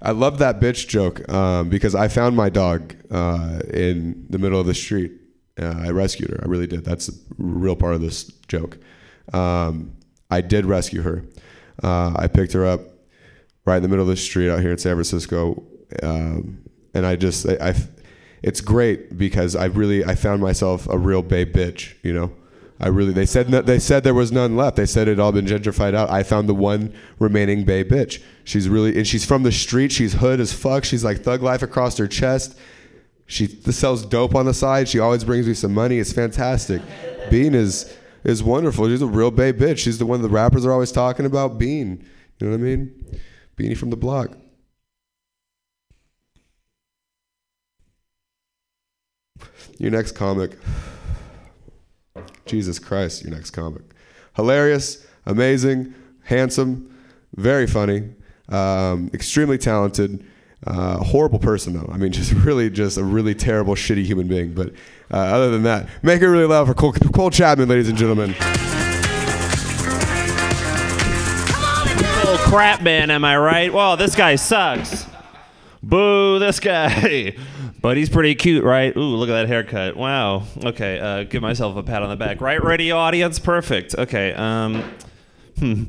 I 0.00 0.12
love 0.12 0.38
that 0.38 0.60
bitch 0.60 0.88
joke 0.88 1.28
um, 1.30 1.68
because 1.68 1.94
I 1.94 2.08
found 2.08 2.36
my 2.36 2.48
dog 2.48 2.94
uh, 3.10 3.60
in 3.72 4.26
the 4.30 4.38
middle 4.38 4.58
of 4.58 4.66
the 4.66 4.74
street. 4.74 5.12
Uh, 5.60 5.74
I 5.78 5.90
rescued 5.90 6.30
her. 6.30 6.40
I 6.42 6.46
really 6.46 6.66
did. 6.66 6.84
That's 6.84 7.08
a 7.08 7.12
real 7.36 7.76
part 7.76 7.94
of 7.94 8.00
this 8.00 8.24
joke. 8.48 8.78
Um, 9.32 9.94
I 10.30 10.40
did 10.40 10.64
rescue 10.64 11.02
her. 11.02 11.24
Uh, 11.82 12.14
I 12.16 12.28
picked 12.28 12.52
her 12.54 12.64
up 12.64 12.80
right 13.66 13.76
in 13.76 13.82
the 13.82 13.88
middle 13.88 14.02
of 14.02 14.08
the 14.08 14.16
street 14.16 14.50
out 14.50 14.60
here 14.60 14.72
in 14.72 14.78
San 14.78 14.94
Francisco, 14.94 15.62
um, 16.02 16.62
and 16.94 17.06
I 17.06 17.16
just, 17.16 17.48
I, 17.48 17.56
I, 17.60 17.74
it's 18.42 18.60
great 18.60 19.16
because 19.16 19.54
I 19.54 19.66
really, 19.66 20.04
I 20.04 20.14
found 20.14 20.40
myself 20.40 20.88
a 20.88 20.98
real 20.98 21.22
bay 21.22 21.44
bitch. 21.46 21.94
You 22.02 22.12
know, 22.14 22.32
I 22.80 22.88
really, 22.88 23.12
they 23.12 23.26
said, 23.26 23.48
no, 23.48 23.62
they 23.62 23.78
said 23.78 24.02
there 24.02 24.14
was 24.14 24.32
none 24.32 24.56
left. 24.56 24.76
They 24.76 24.86
said 24.86 25.06
it 25.06 25.20
all 25.20 25.30
been 25.30 25.46
gentrified 25.46 25.94
out. 25.94 26.10
I 26.10 26.24
found 26.24 26.48
the 26.48 26.54
one 26.54 26.92
remaining 27.18 27.64
bay 27.64 27.84
bitch. 27.84 28.20
She's 28.42 28.68
really, 28.68 28.96
and 28.96 29.06
she's 29.06 29.24
from 29.24 29.44
the 29.44 29.52
street. 29.52 29.92
She's 29.92 30.14
hood 30.14 30.40
as 30.40 30.52
fuck. 30.52 30.84
She's 30.84 31.04
like 31.04 31.22
thug 31.22 31.42
life 31.42 31.62
across 31.62 31.96
her 31.98 32.08
chest. 32.08 32.58
She 33.26 33.46
sells 33.46 34.04
dope 34.04 34.34
on 34.34 34.46
the 34.46 34.54
side. 34.54 34.88
She 34.88 34.98
always 34.98 35.24
brings 35.24 35.46
me 35.46 35.54
some 35.54 35.72
money. 35.72 35.98
It's 35.98 36.12
fantastic. 36.12 36.82
Bean 37.30 37.54
is 37.54 37.94
is 38.24 38.42
wonderful. 38.42 38.88
She's 38.88 39.02
a 39.02 39.06
real 39.06 39.30
bay 39.30 39.52
bitch. 39.52 39.78
She's 39.78 39.98
the 39.98 40.06
one 40.06 40.20
the 40.20 40.28
rappers 40.28 40.66
are 40.66 40.72
always 40.72 40.92
talking 40.92 41.26
about. 41.26 41.58
Bean, 41.58 42.04
you 42.38 42.46
know 42.46 42.56
what 42.56 42.60
I 42.60 42.62
mean? 42.62 43.20
Beanie 43.56 43.76
from 43.76 43.90
the 43.90 43.96
block. 43.96 44.36
Your 49.78 49.90
next 49.90 50.12
comic. 50.12 50.58
Jesus 52.46 52.78
Christ, 52.78 53.24
your 53.24 53.34
next 53.34 53.50
comic. 53.50 53.82
Hilarious, 54.36 55.04
amazing, 55.26 55.94
handsome, 56.22 56.96
very 57.34 57.66
funny, 57.66 58.10
um, 58.48 59.10
extremely 59.12 59.58
talented. 59.58 60.24
Uh, 60.64 60.98
horrible 60.98 61.40
person 61.40 61.74
though. 61.74 61.90
I 61.92 61.98
mean, 61.98 62.12
just 62.12 62.30
really, 62.32 62.70
just 62.70 62.98
a 62.98 63.04
really 63.04 63.34
terrible, 63.34 63.74
shitty 63.74 64.04
human 64.04 64.28
being. 64.28 64.54
But 64.54 64.70
uh, 65.10 65.16
other 65.16 65.50
than 65.50 65.64
that, 65.64 65.88
make 66.02 66.22
it 66.22 66.28
really 66.28 66.46
loud 66.46 66.68
for 66.68 66.74
Cole, 66.74 66.92
Cole 66.92 67.30
Chapman, 67.30 67.68
ladies 67.68 67.88
and 67.88 67.98
gentlemen. 67.98 68.30
Little 72.22 72.38
crap 72.46 72.80
man, 72.80 73.10
am 73.10 73.24
I 73.24 73.36
right? 73.36 73.72
Well, 73.72 73.96
this 73.96 74.14
guy 74.14 74.36
sucks. 74.36 75.04
Boo, 75.82 76.38
this 76.38 76.60
guy. 76.60 77.34
But 77.84 77.98
he's 77.98 78.08
pretty 78.08 78.34
cute, 78.34 78.64
right? 78.64 78.96
Ooh, 78.96 79.14
look 79.14 79.28
at 79.28 79.34
that 79.34 79.46
haircut. 79.46 79.94
Wow. 79.94 80.44
Okay, 80.64 80.98
uh, 80.98 81.24
give 81.24 81.42
myself 81.42 81.76
a 81.76 81.82
pat 81.82 82.02
on 82.02 82.08
the 82.08 82.16
back. 82.16 82.40
Right, 82.40 82.64
radio 82.64 82.96
audience? 82.96 83.38
Perfect. 83.38 83.94
Okay, 83.94 84.32
um, 84.32 84.82
hmm. 85.58 85.82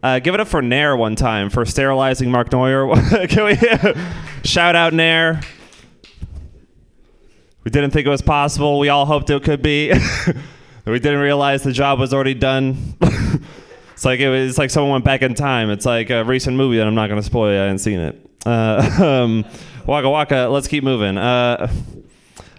Uh, 0.00 0.20
give 0.20 0.34
it 0.34 0.40
up 0.40 0.46
for 0.46 0.62
Nair 0.62 0.96
one 0.96 1.16
time 1.16 1.50
for 1.50 1.64
sterilizing 1.64 2.30
Mark 2.30 2.52
Neuer. 2.52 2.86
Can 3.26 3.46
we 3.46 3.56
shout 4.48 4.76
out 4.76 4.92
Nair? 4.92 5.40
We 7.64 7.72
didn't 7.72 7.90
think 7.90 8.06
it 8.06 8.10
was 8.10 8.22
possible. 8.22 8.78
We 8.78 8.88
all 8.88 9.04
hoped 9.04 9.28
it 9.28 9.42
could 9.42 9.60
be. 9.60 9.92
we 10.86 11.00
didn't 11.00 11.18
realize 11.18 11.64
the 11.64 11.72
job 11.72 11.98
was 11.98 12.14
already 12.14 12.34
done. 12.34 12.94
it's 13.92 14.04
like 14.04 14.20
it 14.20 14.28
was 14.28 14.50
it's 14.50 14.58
like 14.58 14.70
someone 14.70 14.92
went 14.92 15.04
back 15.04 15.22
in 15.22 15.34
time. 15.34 15.70
It's 15.70 15.84
like 15.84 16.10
a 16.10 16.22
recent 16.22 16.56
movie 16.56 16.76
that 16.76 16.86
I'm 16.86 16.94
not 16.94 17.08
going 17.08 17.20
to 17.20 17.26
spoil. 17.26 17.50
I 17.50 17.62
haven't 17.64 17.80
seen 17.80 17.98
it. 17.98 18.30
Uh, 18.46 19.00
um, 19.02 19.44
waka 19.86 20.08
waka. 20.08 20.48
Let's 20.50 20.68
keep 20.68 20.84
moving. 20.84 21.18
Uh, 21.18 21.70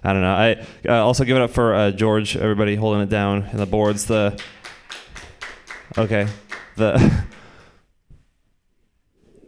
I 0.04 0.14
don't 0.14 0.22
know. 0.22 0.34
I 0.34 0.66
uh, 0.88 1.04
also 1.04 1.24
give 1.24 1.36
it 1.36 1.42
up 1.42 1.52
for 1.52 1.74
uh, 1.74 1.92
George. 1.92 2.38
Everybody 2.38 2.76
holding 2.76 3.02
it 3.02 3.10
down 3.10 3.48
in 3.52 3.58
the 3.58 3.66
boards. 3.66 4.06
The 4.06 4.40
okay. 5.98 6.28
The 6.76 7.14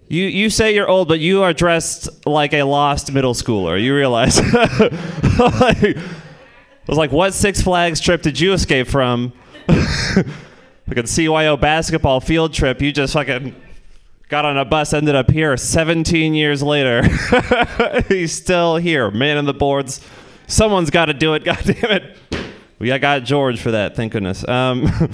you 0.07 0.23
you 0.23 0.49
say 0.49 0.73
you're 0.73 0.87
old, 0.87 1.07
but 1.07 1.19
you 1.19 1.43
are 1.43 1.53
dressed 1.53 2.25
like 2.25 2.53
a 2.53 2.63
lost 2.63 3.11
middle 3.13 3.33
schooler. 3.33 3.81
You 3.81 3.95
realize? 3.95 4.39
like, 4.39 5.97
I 5.97 6.03
was 6.87 6.97
like, 6.97 7.11
what 7.11 7.33
Six 7.33 7.61
Flags 7.61 7.99
trip 7.99 8.21
did 8.21 8.39
you 8.39 8.53
escape 8.53 8.87
from? 8.87 9.33
like 9.67 10.97
a 10.97 11.03
CYO 11.03 11.59
basketball 11.59 12.19
field 12.19 12.53
trip. 12.53 12.81
You 12.81 12.91
just 12.91 13.13
fucking 13.13 13.55
got 14.29 14.45
on 14.45 14.57
a 14.57 14.65
bus, 14.65 14.93
ended 14.93 15.15
up 15.15 15.31
here 15.31 15.55
17 15.55 16.33
years 16.33 16.61
later. 16.61 17.03
He's 18.07 18.33
still 18.33 18.77
here, 18.77 19.09
man 19.11 19.37
in 19.37 19.45
the 19.45 19.53
boards. 19.53 20.05
Someone's 20.47 20.89
got 20.89 21.05
to 21.05 21.13
do 21.13 21.33
it. 21.33 21.43
God 21.43 21.59
damn 21.63 21.91
it. 21.91 22.17
We 22.79 22.87
got- 22.97 23.23
George 23.23 23.59
for 23.59 23.71
that. 23.71 23.95
Thank 23.95 24.13
goodness. 24.13 24.47
Um, 24.47 24.85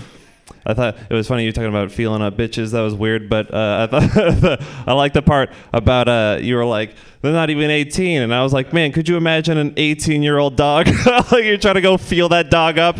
I 0.65 0.73
thought 0.73 0.97
it 1.09 1.13
was 1.13 1.27
funny 1.27 1.43
you 1.43 1.51
talking 1.51 1.69
about 1.69 1.91
feeling 1.91 2.21
up 2.21 2.35
bitches. 2.37 2.71
That 2.71 2.81
was 2.81 2.93
weird, 2.93 3.29
but 3.29 3.53
uh, 3.53 3.87
I 3.91 3.99
thought 3.99 4.61
I 4.87 4.93
like 4.93 5.11
the 5.11 5.21
part 5.21 5.51
about 5.73 6.07
uh, 6.07 6.37
you 6.41 6.55
were 6.55 6.65
like 6.65 6.95
they're 7.21 7.33
not 7.33 7.49
even 7.49 7.69
18, 7.69 8.21
and 8.21 8.33
I 8.33 8.43
was 8.43 8.53
like, 8.53 8.71
man, 8.71 8.93
could 8.93 9.09
you 9.09 9.17
imagine 9.17 9.57
an 9.57 9.73
18 9.75 10.23
year 10.23 10.37
old 10.37 10.55
dog? 10.55 10.87
you're 11.31 11.57
trying 11.57 11.75
to 11.75 11.81
go 11.81 11.97
feel 11.97 12.29
that 12.29 12.49
dog 12.49 12.77
up. 12.77 12.97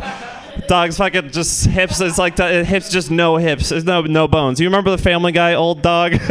Dog's 0.68 0.98
fucking 0.98 1.32
just 1.32 1.66
hips. 1.66 2.00
It's 2.00 2.18
like 2.18 2.36
the, 2.36 2.64
hips, 2.64 2.90
just 2.90 3.12
no 3.12 3.38
hips. 3.38 3.70
There's 3.70 3.84
no 3.84 4.02
no 4.02 4.28
bones. 4.28 4.60
You 4.60 4.68
remember 4.68 4.92
the 4.92 5.02
Family 5.02 5.32
Guy 5.32 5.56
old 5.56 5.82
dog? 5.82 6.14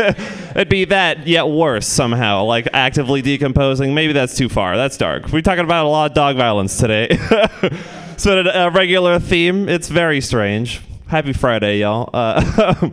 It'd 0.55 0.69
be 0.69 0.85
that 0.87 1.27
yet 1.27 1.49
worse 1.49 1.87
somehow, 1.87 2.45
like 2.45 2.69
actively 2.73 3.23
decomposing. 3.23 3.95
Maybe 3.95 4.13
that's 4.13 4.37
too 4.37 4.49
far. 4.49 4.77
That's 4.77 4.97
dark. 4.97 5.33
We're 5.33 5.43
talking 5.43 5.65
about 5.65 5.87
a 5.87 5.89
lot 5.89 6.11
of 6.11 6.15
dog 6.15 6.37
violence 6.37 6.77
today. 6.79 7.17
so 8.17 8.41
a 8.41 8.71
regular 8.71 9.19
theme. 9.19 9.69
It's 9.69 9.89
very 9.89 10.21
strange. 10.21 10.81
Happy 11.09 11.33
Friday, 11.33 11.79
y'all. 11.79 12.09
Uh, 12.13 12.75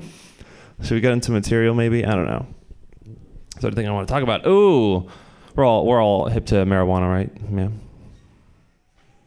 should 0.82 0.92
we 0.92 1.02
get 1.02 1.14
into 1.14 1.32
material? 1.32 1.76
Maybe 1.76 2.06
I 2.06 2.16
don't 2.16 2.28
know. 2.28 2.48
Is 3.06 3.62
there 3.62 3.70
anything 3.70 3.88
I 3.88 3.92
want 3.92 4.08
to 4.08 4.14
talk 4.14 4.24
about? 4.24 4.48
Ooh, 4.48 5.10
we're 5.56 5.66
all 5.66 5.86
we're 5.86 6.02
all 6.02 6.28
hip 6.28 6.46
to 6.48 6.56
marijuana, 6.66 7.10
right? 7.10 7.32
Yeah. 7.52 7.70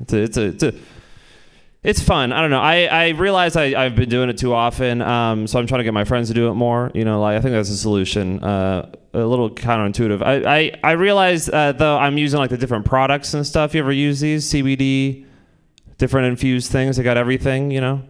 It's 0.01 0.13
a 0.13 0.19
it's 0.19 0.37
a 0.37 0.43
it's 0.43 0.63
a 0.63 0.75
it's 1.85 2.01
fun. 2.01 2.33
I 2.33 2.41
don't 2.41 2.51
know. 2.51 2.61
I, 2.61 2.85
I 2.85 3.09
realize 3.09 3.57
I, 3.57 3.75
I've 3.75 3.97
been 3.97 4.09
doing 4.09 4.31
it 4.31 4.39
too 4.39 4.55
often, 4.55 5.03
um, 5.03 5.49
so 5.49 5.59
I'm 5.59 5.67
trying 5.67 5.81
to 5.81 5.85
get 5.85 5.93
my 5.93 6.05
friends 6.05 6.29
to 6.29 6.35
do 6.35 6.49
it 6.49 6.55
more. 6.55 6.93
You 6.95 7.05
know, 7.05 7.21
like 7.21 7.37
I 7.37 7.41
think 7.41 7.53
that's 7.55 7.71
a 7.71 7.77
solution. 7.77 8.43
Uh, 8.43 8.93
a 9.15 9.25
little 9.25 9.51
counterintuitive. 9.51 10.23
I 10.23 10.59
I, 10.59 10.81
I 10.85 10.93
realize 10.93 11.49
uh, 11.49 11.73
though 11.73 11.99
I'm 11.99 12.19
using 12.19 12.39
like 12.39 12.51
the 12.51 12.57
different 12.57 12.87
products 12.87 13.35
and 13.35 13.45
stuff. 13.45 13.75
You 13.75 13.81
ever 13.81 13.91
use 13.93 14.21
these 14.21 14.49
CBD, 14.49 15.27
different 15.99 16.29
infused 16.29 16.71
things? 16.71 16.97
They 16.97 17.03
got 17.03 17.17
everything. 17.17 17.73
You 17.73 17.81
know, 17.81 18.03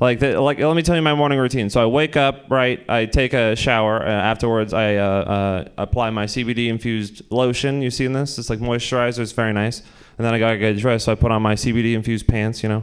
like 0.00 0.20
the, 0.20 0.38
like 0.38 0.58
let 0.58 0.76
me 0.76 0.82
tell 0.82 0.94
you 0.94 1.00
my 1.00 1.14
morning 1.14 1.38
routine. 1.38 1.70
So 1.70 1.82
I 1.82 1.86
wake 1.86 2.18
up, 2.18 2.50
right? 2.50 2.84
I 2.90 3.06
take 3.06 3.32
a 3.32 3.56
shower. 3.56 4.02
Uh, 4.02 4.10
afterwards, 4.10 4.74
I 4.74 4.96
uh, 4.96 5.02
uh, 5.02 5.68
apply 5.78 6.10
my 6.10 6.26
CBD 6.26 6.68
infused 6.68 7.22
lotion. 7.30 7.80
You 7.80 7.90
seen 7.90 8.12
this? 8.12 8.38
It's 8.38 8.50
like 8.50 8.58
moisturizer. 8.58 9.20
It's 9.20 9.32
very 9.32 9.54
nice. 9.54 9.80
And 10.18 10.26
then 10.26 10.34
I 10.34 10.38
gotta 10.38 10.58
get 10.58 10.76
dressed, 10.76 11.06
so 11.06 11.12
I 11.12 11.14
put 11.14 11.32
on 11.32 11.40
my 11.40 11.54
CBD 11.54 11.94
infused 11.94 12.28
pants. 12.28 12.62
You 12.62 12.68
know. 12.68 12.82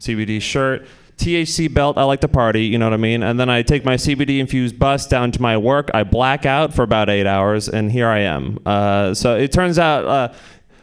CBD 0.00 0.40
shirt, 0.40 0.86
THC 1.16 1.72
belt. 1.72 1.96
I 1.96 2.04
like 2.04 2.20
to 2.20 2.28
party, 2.28 2.64
you 2.64 2.78
know 2.78 2.86
what 2.86 2.94
I 2.94 2.98
mean? 2.98 3.22
And 3.22 3.38
then 3.38 3.48
I 3.48 3.62
take 3.62 3.84
my 3.84 3.94
CBD 3.94 4.38
infused 4.38 4.78
bus 4.78 5.06
down 5.06 5.32
to 5.32 5.42
my 5.42 5.56
work. 5.56 5.90
I 5.94 6.04
black 6.04 6.46
out 6.46 6.74
for 6.74 6.82
about 6.82 7.08
eight 7.08 7.26
hours, 7.26 7.68
and 7.68 7.90
here 7.90 8.08
I 8.08 8.20
am. 8.20 8.58
Uh, 8.66 9.14
so 9.14 9.36
it 9.36 9.52
turns 9.52 9.78
out 9.78 10.04
uh, 10.04 10.34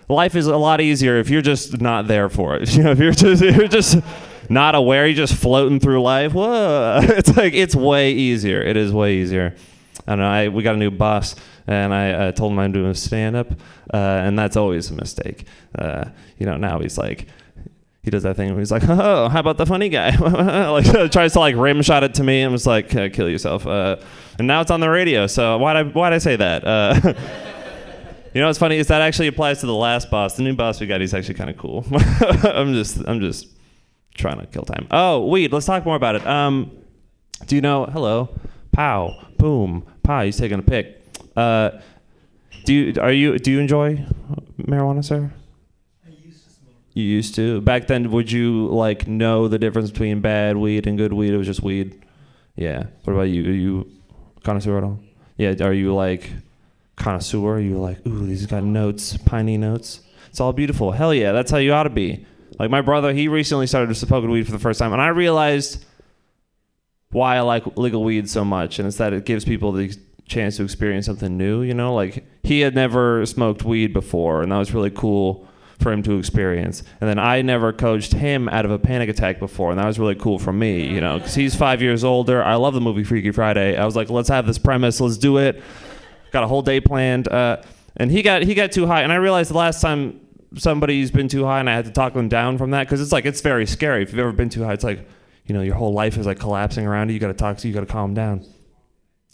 life 0.07 0.35
is 0.35 0.47
a 0.47 0.57
lot 0.57 0.81
easier 0.81 1.17
if 1.17 1.29
you're 1.29 1.41
just 1.41 1.81
not 1.81 2.07
there 2.07 2.29
for 2.29 2.55
it. 2.55 2.75
You 2.75 2.83
know, 2.83 2.91
if 2.91 2.99
you're 2.99 3.11
just 3.11 3.41
you're 3.43 3.67
just 3.67 3.97
not 4.49 4.75
aware, 4.75 5.05
you're 5.05 5.15
just 5.15 5.35
floating 5.35 5.79
through 5.79 6.01
life. 6.01 6.33
Whoa! 6.33 6.99
It's 7.03 7.35
like 7.35 7.53
it's 7.53 7.75
way 7.75 8.13
easier. 8.13 8.61
It 8.61 8.77
is 8.77 8.91
way 8.91 9.15
easier. 9.15 9.55
I 10.07 10.15
know. 10.15 10.25
I, 10.25 10.47
we 10.47 10.63
got 10.63 10.75
a 10.75 10.79
new 10.79 10.91
boss, 10.91 11.35
and 11.67 11.93
I 11.93 12.31
told 12.31 12.53
him 12.53 12.59
I'm 12.59 12.71
doing 12.71 12.91
a 12.91 12.95
stand 12.95 13.35
up, 13.35 13.51
uh, 13.93 13.97
and 13.97 14.39
that's 14.39 14.57
always 14.57 14.89
a 14.89 14.93
mistake. 14.93 15.45
Uh, 15.77 16.05
you 16.39 16.45
know, 16.45 16.57
now 16.57 16.79
he's 16.79 16.97
like, 16.97 17.27
he 18.03 18.09
does 18.09 18.23
that 18.23 18.35
thing 18.35 18.49
where 18.49 18.59
he's 18.59 18.71
like, 18.71 18.83
"Oh, 18.87 19.29
how 19.29 19.39
about 19.39 19.57
the 19.57 19.65
funny 19.65 19.89
guy?" 19.89 20.15
like 20.71 21.11
tries 21.11 21.33
to 21.33 21.39
like 21.39 21.55
rim 21.55 21.81
shot 21.81 22.03
it 22.03 22.15
to 22.15 22.23
me 22.23 22.41
and 22.41 22.51
was 22.51 22.65
like, 22.65 22.93
uh, 22.95 23.09
"Kill 23.09 23.29
yourself." 23.29 23.65
Uh, 23.67 23.97
and 24.39 24.47
now 24.47 24.61
it's 24.61 24.71
on 24.71 24.79
the 24.79 24.89
radio. 24.89 25.27
So 25.27 25.57
why'd 25.57 25.75
I 25.77 25.83
why'd 25.83 26.13
I 26.13 26.17
say 26.17 26.35
that? 26.35 26.65
Uh, 26.65 27.13
you 28.33 28.41
know 28.41 28.47
what's 28.47 28.59
funny 28.59 28.77
is 28.77 28.87
that 28.87 29.01
actually 29.01 29.27
applies 29.27 29.59
to 29.59 29.65
the 29.65 29.75
last 29.75 30.09
boss. 30.09 30.35
The 30.35 30.43
new 30.43 30.55
boss 30.55 30.79
we 30.79 30.87
got, 30.87 31.01
he's 31.01 31.13
actually 31.13 31.35
kind 31.35 31.49
of 31.49 31.57
cool. 31.57 31.85
I'm 32.43 32.73
just 32.73 32.97
I'm 33.07 33.19
just 33.19 33.47
trying 34.15 34.39
to 34.39 34.47
kill 34.47 34.63
time. 34.63 34.87
Oh, 34.89 35.27
weed. 35.27 35.51
Let's 35.53 35.65
talk 35.65 35.85
more 35.85 35.95
about 35.95 36.15
it. 36.15 36.25
Um, 36.25 36.71
do 37.45 37.55
you 37.55 37.61
know? 37.61 37.85
Hello, 37.85 38.29
pow, 38.71 39.27
boom, 39.37 39.85
pow. 40.03 40.23
He's 40.23 40.37
taking 40.37 40.59
a 40.59 40.63
pic. 40.63 41.03
Uh, 41.35 41.79
do 42.65 42.73
you 42.73 43.01
are 43.01 43.11
you 43.11 43.37
do 43.37 43.51
you 43.51 43.59
enjoy 43.59 44.05
marijuana, 44.57 45.03
sir? 45.03 45.31
You 46.93 47.03
used 47.03 47.35
to. 47.35 47.61
Back 47.61 47.87
then, 47.87 48.11
would 48.11 48.31
you 48.31 48.67
like 48.67 49.07
know 49.07 49.47
the 49.47 49.59
difference 49.59 49.91
between 49.91 50.21
bad 50.21 50.57
weed 50.57 50.87
and 50.87 50.97
good 50.97 51.13
weed? 51.13 51.33
It 51.33 51.37
was 51.37 51.47
just 51.47 51.63
weed. 51.63 52.03
Yeah. 52.55 52.83
What 53.03 53.13
about 53.13 53.23
you? 53.23 53.49
Are 53.49 53.53
you 53.53 53.91
connoisseur 54.43 54.77
at 54.77 54.83
all? 54.83 54.99
Yeah. 55.37 55.55
Are 55.61 55.73
you 55.73 55.93
like 55.95 56.31
connoisseur? 56.97 57.55
Are 57.55 57.59
you 57.59 57.79
like, 57.79 58.05
ooh, 58.05 58.25
these 58.25 58.45
got 58.45 58.63
notes, 58.63 59.17
piney 59.17 59.57
notes. 59.57 60.01
It's 60.29 60.39
all 60.39 60.53
beautiful. 60.53 60.91
Hell 60.91 61.13
yeah, 61.13 61.33
that's 61.33 61.51
how 61.51 61.57
you 61.57 61.73
ought 61.73 61.83
to 61.83 61.89
be. 61.89 62.25
Like 62.59 62.69
my 62.69 62.81
brother, 62.81 63.13
he 63.13 63.27
recently 63.27 63.67
started 63.67 63.93
smoking 63.95 64.29
weed 64.29 64.45
for 64.45 64.51
the 64.51 64.59
first 64.59 64.79
time, 64.79 64.93
and 64.93 65.01
I 65.01 65.07
realized 65.07 65.85
why 67.11 67.37
I 67.37 67.41
like 67.41 67.77
legal 67.77 68.03
weed 68.03 68.29
so 68.29 68.45
much, 68.45 68.79
and 68.79 68.87
it's 68.87 68.97
that 68.97 69.13
it 69.13 69.25
gives 69.25 69.43
people 69.43 69.71
the 69.71 69.93
chance 70.25 70.57
to 70.57 70.63
experience 70.63 71.05
something 71.05 71.37
new. 71.37 71.63
You 71.63 71.73
know, 71.73 71.93
like 71.93 72.25
he 72.43 72.61
had 72.61 72.75
never 72.75 73.25
smoked 73.25 73.63
weed 73.63 73.93
before, 73.93 74.41
and 74.41 74.51
that 74.51 74.57
was 74.57 74.73
really 74.73 74.91
cool 74.91 75.47
for 75.81 75.91
him 75.91 76.03
to 76.03 76.17
experience. 76.17 76.83
And 76.99 77.09
then 77.09 77.19
I 77.19 77.41
never 77.41 77.73
coached 77.73 78.13
him 78.13 78.47
out 78.49 78.65
of 78.65 78.71
a 78.71 78.79
panic 78.79 79.09
attack 79.09 79.39
before, 79.39 79.71
and 79.71 79.79
that 79.79 79.85
was 79.85 79.99
really 79.99 80.15
cool 80.15 80.39
for 80.39 80.53
me. 80.53 80.87
You 80.87 81.01
know, 81.01 81.17
because 81.17 81.35
he's 81.35 81.55
five 81.55 81.81
years 81.81 82.03
older. 82.03 82.43
I 82.43 82.55
love 82.55 82.73
the 82.73 82.81
movie 82.81 83.03
Freaky 83.03 83.31
Friday. 83.31 83.77
I 83.77 83.85
was 83.85 83.95
like, 83.95 84.09
let's 84.09 84.29
have 84.29 84.45
this 84.47 84.57
premise, 84.57 85.01
let's 85.01 85.17
do 85.17 85.37
it. 85.37 85.61
Got 86.31 86.43
a 86.43 86.47
whole 86.47 86.61
day 86.61 86.79
planned, 86.79 87.27
uh, 87.27 87.61
and 87.97 88.09
he 88.09 88.21
got 88.21 88.43
he 88.43 88.53
got 88.53 88.71
too 88.71 88.87
high, 88.87 89.01
and 89.01 89.11
I 89.11 89.17
realized 89.17 89.49
the 89.49 89.57
last 89.57 89.81
time 89.81 90.21
somebody's 90.55 91.11
been 91.11 91.27
too 91.27 91.45
high, 91.45 91.59
and 91.59 91.69
I 91.69 91.75
had 91.75 91.85
to 91.85 91.91
talk 91.91 92.13
them 92.13 92.29
down 92.29 92.57
from 92.57 92.71
that 92.71 92.85
because 92.87 93.01
it's 93.01 93.11
like 93.11 93.25
it's 93.25 93.41
very 93.41 93.65
scary. 93.65 94.03
If 94.03 94.11
you've 94.11 94.19
ever 94.19 94.31
been 94.31 94.49
too 94.49 94.63
high, 94.63 94.73
it's 94.73 94.83
like 94.83 95.07
you 95.45 95.53
know 95.53 95.61
your 95.61 95.75
whole 95.75 95.93
life 95.93 96.17
is 96.17 96.25
like 96.25 96.39
collapsing 96.39 96.85
around 96.85 97.09
you. 97.09 97.15
You 97.15 97.19
got 97.19 97.27
to 97.27 97.33
talk 97.33 97.57
to 97.57 97.67
you 97.67 97.73
got 97.73 97.81
to 97.81 97.85
calm 97.85 98.13
down. 98.13 98.45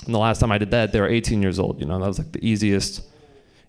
And 0.05 0.13
the 0.13 0.19
last 0.19 0.39
time 0.39 0.51
I 0.51 0.57
did 0.57 0.71
that, 0.71 0.91
they 0.91 1.01
were 1.01 1.07
18 1.07 1.41
years 1.41 1.59
old. 1.59 1.79
You 1.79 1.85
know, 1.85 1.99
that 1.99 2.07
was 2.07 2.19
like 2.19 2.31
the 2.31 2.45
easiest 2.45 3.01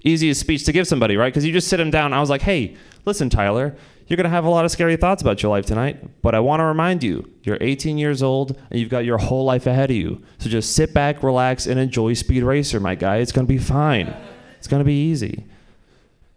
easiest 0.04 0.40
speech 0.40 0.64
to 0.64 0.72
give 0.72 0.86
somebody, 0.86 1.16
right? 1.16 1.32
Because 1.32 1.44
you 1.44 1.52
just 1.52 1.68
sit 1.68 1.78
them 1.78 1.90
down. 1.90 2.12
I 2.12 2.20
was 2.20 2.30
like, 2.30 2.42
hey, 2.42 2.76
listen, 3.04 3.30
Tyler, 3.30 3.76
you're 4.06 4.16
going 4.16 4.24
to 4.24 4.30
have 4.30 4.44
a 4.44 4.50
lot 4.50 4.64
of 4.64 4.70
scary 4.70 4.96
thoughts 4.96 5.20
about 5.20 5.42
your 5.42 5.50
life 5.50 5.66
tonight, 5.66 6.22
but 6.22 6.34
I 6.34 6.40
want 6.40 6.60
to 6.60 6.64
remind 6.64 7.02
you, 7.02 7.30
you're 7.42 7.58
18 7.60 7.98
years 7.98 8.22
old 8.22 8.58
and 8.70 8.80
you've 8.80 8.88
got 8.88 9.04
your 9.04 9.18
whole 9.18 9.44
life 9.44 9.66
ahead 9.66 9.90
of 9.90 9.96
you. 9.96 10.22
So 10.38 10.48
just 10.48 10.74
sit 10.74 10.94
back, 10.94 11.22
relax, 11.22 11.66
and 11.66 11.78
enjoy 11.78 12.14
Speed 12.14 12.42
Racer, 12.42 12.80
my 12.80 12.94
guy. 12.94 13.16
It's 13.18 13.32
going 13.32 13.46
to 13.46 13.52
be 13.52 13.58
fine. 13.58 14.14
It's 14.56 14.66
going 14.66 14.80
to 14.80 14.84
be 14.84 15.10
easy. 15.10 15.44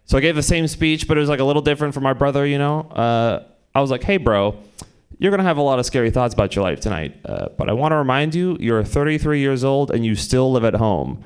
So 0.04 0.18
I 0.18 0.20
gave 0.20 0.36
the 0.36 0.42
same 0.42 0.68
speech, 0.68 1.08
but 1.08 1.16
it 1.16 1.20
was 1.20 1.30
like 1.30 1.40
a 1.40 1.44
little 1.44 1.62
different 1.62 1.94
from 1.94 2.02
my 2.02 2.12
brother, 2.12 2.44
you 2.44 2.58
know. 2.58 2.80
Uh, 2.80 3.44
I 3.74 3.80
was 3.80 3.90
like, 3.90 4.02
hey, 4.02 4.18
bro, 4.18 4.58
you're 5.18 5.30
going 5.30 5.38
to 5.38 5.44
have 5.44 5.56
a 5.56 5.62
lot 5.62 5.78
of 5.78 5.86
scary 5.86 6.10
thoughts 6.10 6.34
about 6.34 6.54
your 6.54 6.64
life 6.64 6.80
tonight. 6.80 7.18
Uh, 7.24 7.48
but 7.56 7.70
I 7.70 7.72
want 7.72 7.92
to 7.92 7.96
remind 7.96 8.34
you, 8.34 8.56
you're 8.60 8.84
33 8.84 9.40
years 9.40 9.64
old 9.64 9.90
and 9.90 10.04
you 10.04 10.14
still 10.14 10.52
live 10.52 10.64
at 10.64 10.74
home. 10.74 11.24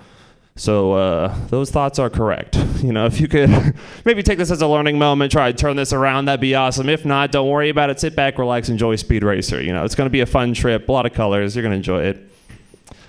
So 0.57 0.95
uh, 0.95 1.35
those 1.49 1.71
thoughts 1.71 1.99
are 1.99 2.11
correct. 2.11 2.59
You 2.77 2.93
know, 2.93 3.07
if 3.07 3.21
you 3.21 3.27
could 3.27 3.75
maybe 4.05 4.23
take 4.23 4.39
this 4.39 4.51
as 4.51 4.61
a 4.61 4.69
learning 4.69 4.99
moment, 4.99 5.33
try 5.33 5.51
to 5.51 5.57
turn 5.57 5.77
this 5.77 5.95
around, 5.95 6.27
that'd 6.27 6.41
be 6.41 6.55
awesome. 6.55 6.91
If 6.91 7.07
not, 7.07 7.33
don't 7.33 7.49
worry 7.49 7.71
about 7.71 7.89
it. 7.89 7.99
Sit 7.99 8.15
back, 8.15 8.39
relax, 8.39 8.69
enjoy 8.69 8.97
Speed 8.97 9.25
Racer. 9.25 9.61
You 9.61 9.73
know, 9.73 9.85
it's 9.85 9.95
going 9.95 10.07
to 10.07 10.11
be 10.11 10.21
a 10.21 10.27
fun 10.27 10.53
trip, 10.53 10.89
a 10.89 10.93
lot 10.93 11.07
of 11.07 11.15
colors. 11.15 11.57
You're 11.57 11.63
going 11.63 11.73
to 11.73 11.77
enjoy 11.77 12.03
it. 12.03 12.31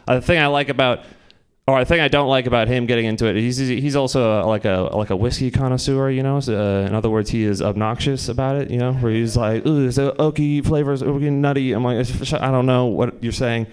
Uh, 0.07 0.15
the 0.15 0.21
thing 0.21 0.39
I 0.39 0.47
like 0.47 0.69
about, 0.69 1.03
or 1.67 1.79
the 1.79 1.85
thing 1.85 1.99
I 1.99 2.07
don't 2.07 2.29
like 2.29 2.47
about 2.47 2.69
him 2.69 2.85
getting 2.85 3.05
into 3.05 3.27
it, 3.27 3.35
he's 3.35 3.57
he's 3.57 3.95
also 3.95 4.39
uh 4.41 4.45
like 4.47 4.63
a 4.63 4.89
like 4.93 5.09
a 5.09 5.15
whiskey 5.17 5.51
connoisseur. 5.51 6.09
You 6.09 6.23
know, 6.23 6.39
so, 6.39 6.57
uh, 6.57 6.87
in 6.87 6.95
other 6.95 7.09
words, 7.09 7.29
he 7.29 7.43
is 7.43 7.61
obnoxious 7.61 8.29
about 8.29 8.55
it. 8.55 8.71
You 8.71 8.77
know, 8.77 8.93
where 8.93 9.11
he's 9.11 9.35
like, 9.35 9.65
"Ooh, 9.67 9.85
it 9.85 9.95
oaky 9.95 10.65
flavors, 10.65 11.03
oaky 11.03 11.29
nutty?" 11.29 11.73
I'm 11.73 11.83
like, 11.83 12.07
I 12.33 12.51
don't 12.51 12.65
know 12.65 12.85
what 12.85 13.21
you're 13.21 13.33
saying. 13.33 13.67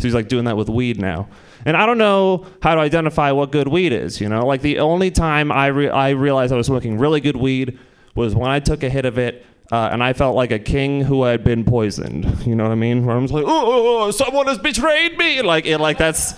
So 0.00 0.06
he's 0.06 0.14
like 0.14 0.28
doing 0.28 0.44
that 0.44 0.56
with 0.56 0.68
weed 0.68 1.00
now. 1.00 1.28
And 1.64 1.76
I 1.76 1.84
don't 1.84 1.98
know 1.98 2.46
how 2.62 2.76
to 2.76 2.80
identify 2.80 3.32
what 3.32 3.50
good 3.50 3.66
weed 3.66 3.92
is. 3.92 4.20
You 4.20 4.28
know, 4.28 4.46
like 4.46 4.62
the 4.62 4.78
only 4.78 5.10
time 5.10 5.50
I 5.50 5.66
re- 5.66 5.90
I 5.90 6.10
realized 6.10 6.52
I 6.52 6.56
was 6.56 6.68
smoking 6.68 6.98
really 6.98 7.20
good 7.20 7.34
weed 7.34 7.76
was 8.14 8.32
when 8.32 8.48
I 8.48 8.60
took 8.60 8.84
a 8.84 8.88
hit 8.88 9.04
of 9.04 9.18
it. 9.18 9.44
Uh, 9.72 9.88
and 9.92 10.02
I 10.02 10.12
felt 10.12 10.34
like 10.36 10.50
a 10.52 10.58
king 10.58 11.02
who 11.02 11.24
had 11.24 11.42
been 11.44 11.64
poisoned. 11.64 12.24
You 12.46 12.54
know 12.54 12.62
what 12.62 12.72
I 12.72 12.76
mean? 12.76 13.04
Where 13.04 13.16
I'm 13.16 13.26
like, 13.26 13.44
oh, 13.44 13.48
oh, 13.48 14.04
oh, 14.04 14.10
someone 14.12 14.46
has 14.46 14.56
betrayed 14.58 15.18
me. 15.18 15.42
Like, 15.42 15.66
it, 15.66 15.78
like 15.78 15.98
that's 15.98 16.32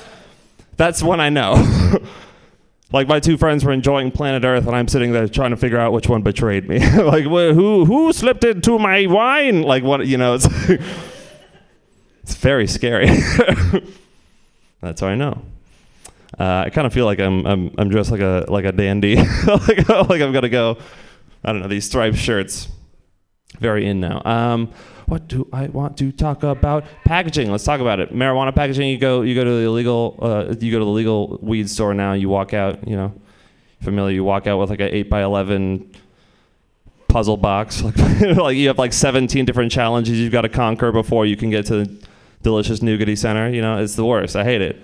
that's 0.78 1.02
when 1.02 1.20
I 1.20 1.28
know. 1.28 1.54
like 2.92 3.06
my 3.08 3.20
two 3.20 3.36
friends 3.36 3.62
were 3.62 3.72
enjoying 3.72 4.10
Planet 4.10 4.42
Earth, 4.42 4.66
and 4.66 4.74
I'm 4.74 4.88
sitting 4.88 5.12
there 5.12 5.28
trying 5.28 5.50
to 5.50 5.56
figure 5.58 5.78
out 5.78 5.92
which 5.92 6.08
one 6.08 6.22
betrayed 6.22 6.66
me. 6.66 6.78
like, 7.02 7.24
wh- 7.24 7.54
who 7.54 7.84
who 7.84 8.12
slipped 8.14 8.42
into 8.42 8.78
my 8.78 9.06
wine? 9.06 9.62
Like, 9.62 9.84
what? 9.84 10.06
You 10.06 10.16
know, 10.16 10.34
it's 10.34 10.48
it's 12.30 12.38
very 12.38 12.68
scary. 12.68 13.06
That's 14.80 15.00
how 15.00 15.08
I 15.08 15.16
know. 15.16 15.42
Uh, 16.38 16.62
I 16.66 16.70
kind 16.70 16.86
of 16.86 16.92
feel 16.92 17.04
like 17.04 17.18
I'm 17.18 17.44
I'm 17.44 17.74
I'm 17.76 17.88
dressed 17.88 18.12
like 18.12 18.20
a 18.20 18.44
like 18.48 18.64
a 18.64 18.70
dandy, 18.70 19.16
like, 19.46 19.88
like 19.88 20.22
I'm 20.22 20.32
gonna 20.32 20.48
go. 20.48 20.78
I 21.44 21.52
don't 21.52 21.60
know 21.60 21.68
these 21.68 21.86
striped 21.86 22.16
shirts, 22.16 22.68
very 23.58 23.86
in 23.86 23.98
now. 23.98 24.22
Um, 24.24 24.72
what 25.06 25.26
do 25.26 25.48
I 25.52 25.66
want 25.66 25.98
to 25.98 26.12
talk 26.12 26.44
about? 26.44 26.84
Packaging. 27.04 27.50
Let's 27.50 27.64
talk 27.64 27.80
about 27.80 27.98
it. 27.98 28.14
Marijuana 28.14 28.54
packaging. 28.54 28.88
You 28.88 28.98
go 28.98 29.22
you 29.22 29.34
go 29.34 29.42
to 29.42 29.50
the 29.50 29.64
illegal 29.64 30.16
uh, 30.22 30.54
you 30.56 30.70
go 30.70 30.78
to 30.78 30.84
the 30.84 30.90
legal 30.90 31.36
weed 31.42 31.68
store 31.68 31.94
now. 31.94 32.12
You 32.12 32.28
walk 32.28 32.54
out. 32.54 32.86
You 32.86 32.94
know, 32.94 33.20
familiar. 33.82 34.14
You 34.14 34.22
walk 34.22 34.46
out 34.46 34.58
with 34.58 34.70
like 34.70 34.80
an 34.80 34.90
eight 34.92 35.10
by 35.10 35.22
eleven 35.22 35.92
puzzle 37.08 37.36
box. 37.36 37.82
Like, 37.82 37.96
like 38.36 38.56
you 38.56 38.68
have 38.68 38.78
like 38.78 38.92
17 38.92 39.44
different 39.44 39.72
challenges 39.72 40.18
you've 40.18 40.32
got 40.32 40.42
to 40.42 40.48
conquer 40.48 40.92
before 40.92 41.26
you 41.26 41.36
can 41.36 41.50
get 41.50 41.66
to 41.66 41.84
the 41.84 42.06
delicious 42.42 42.80
nougaty 42.80 43.16
center. 43.16 43.48
You 43.48 43.62
know, 43.62 43.78
it's 43.78 43.94
the 43.94 44.04
worst. 44.04 44.36
I 44.36 44.44
hate 44.44 44.62
it. 44.62 44.82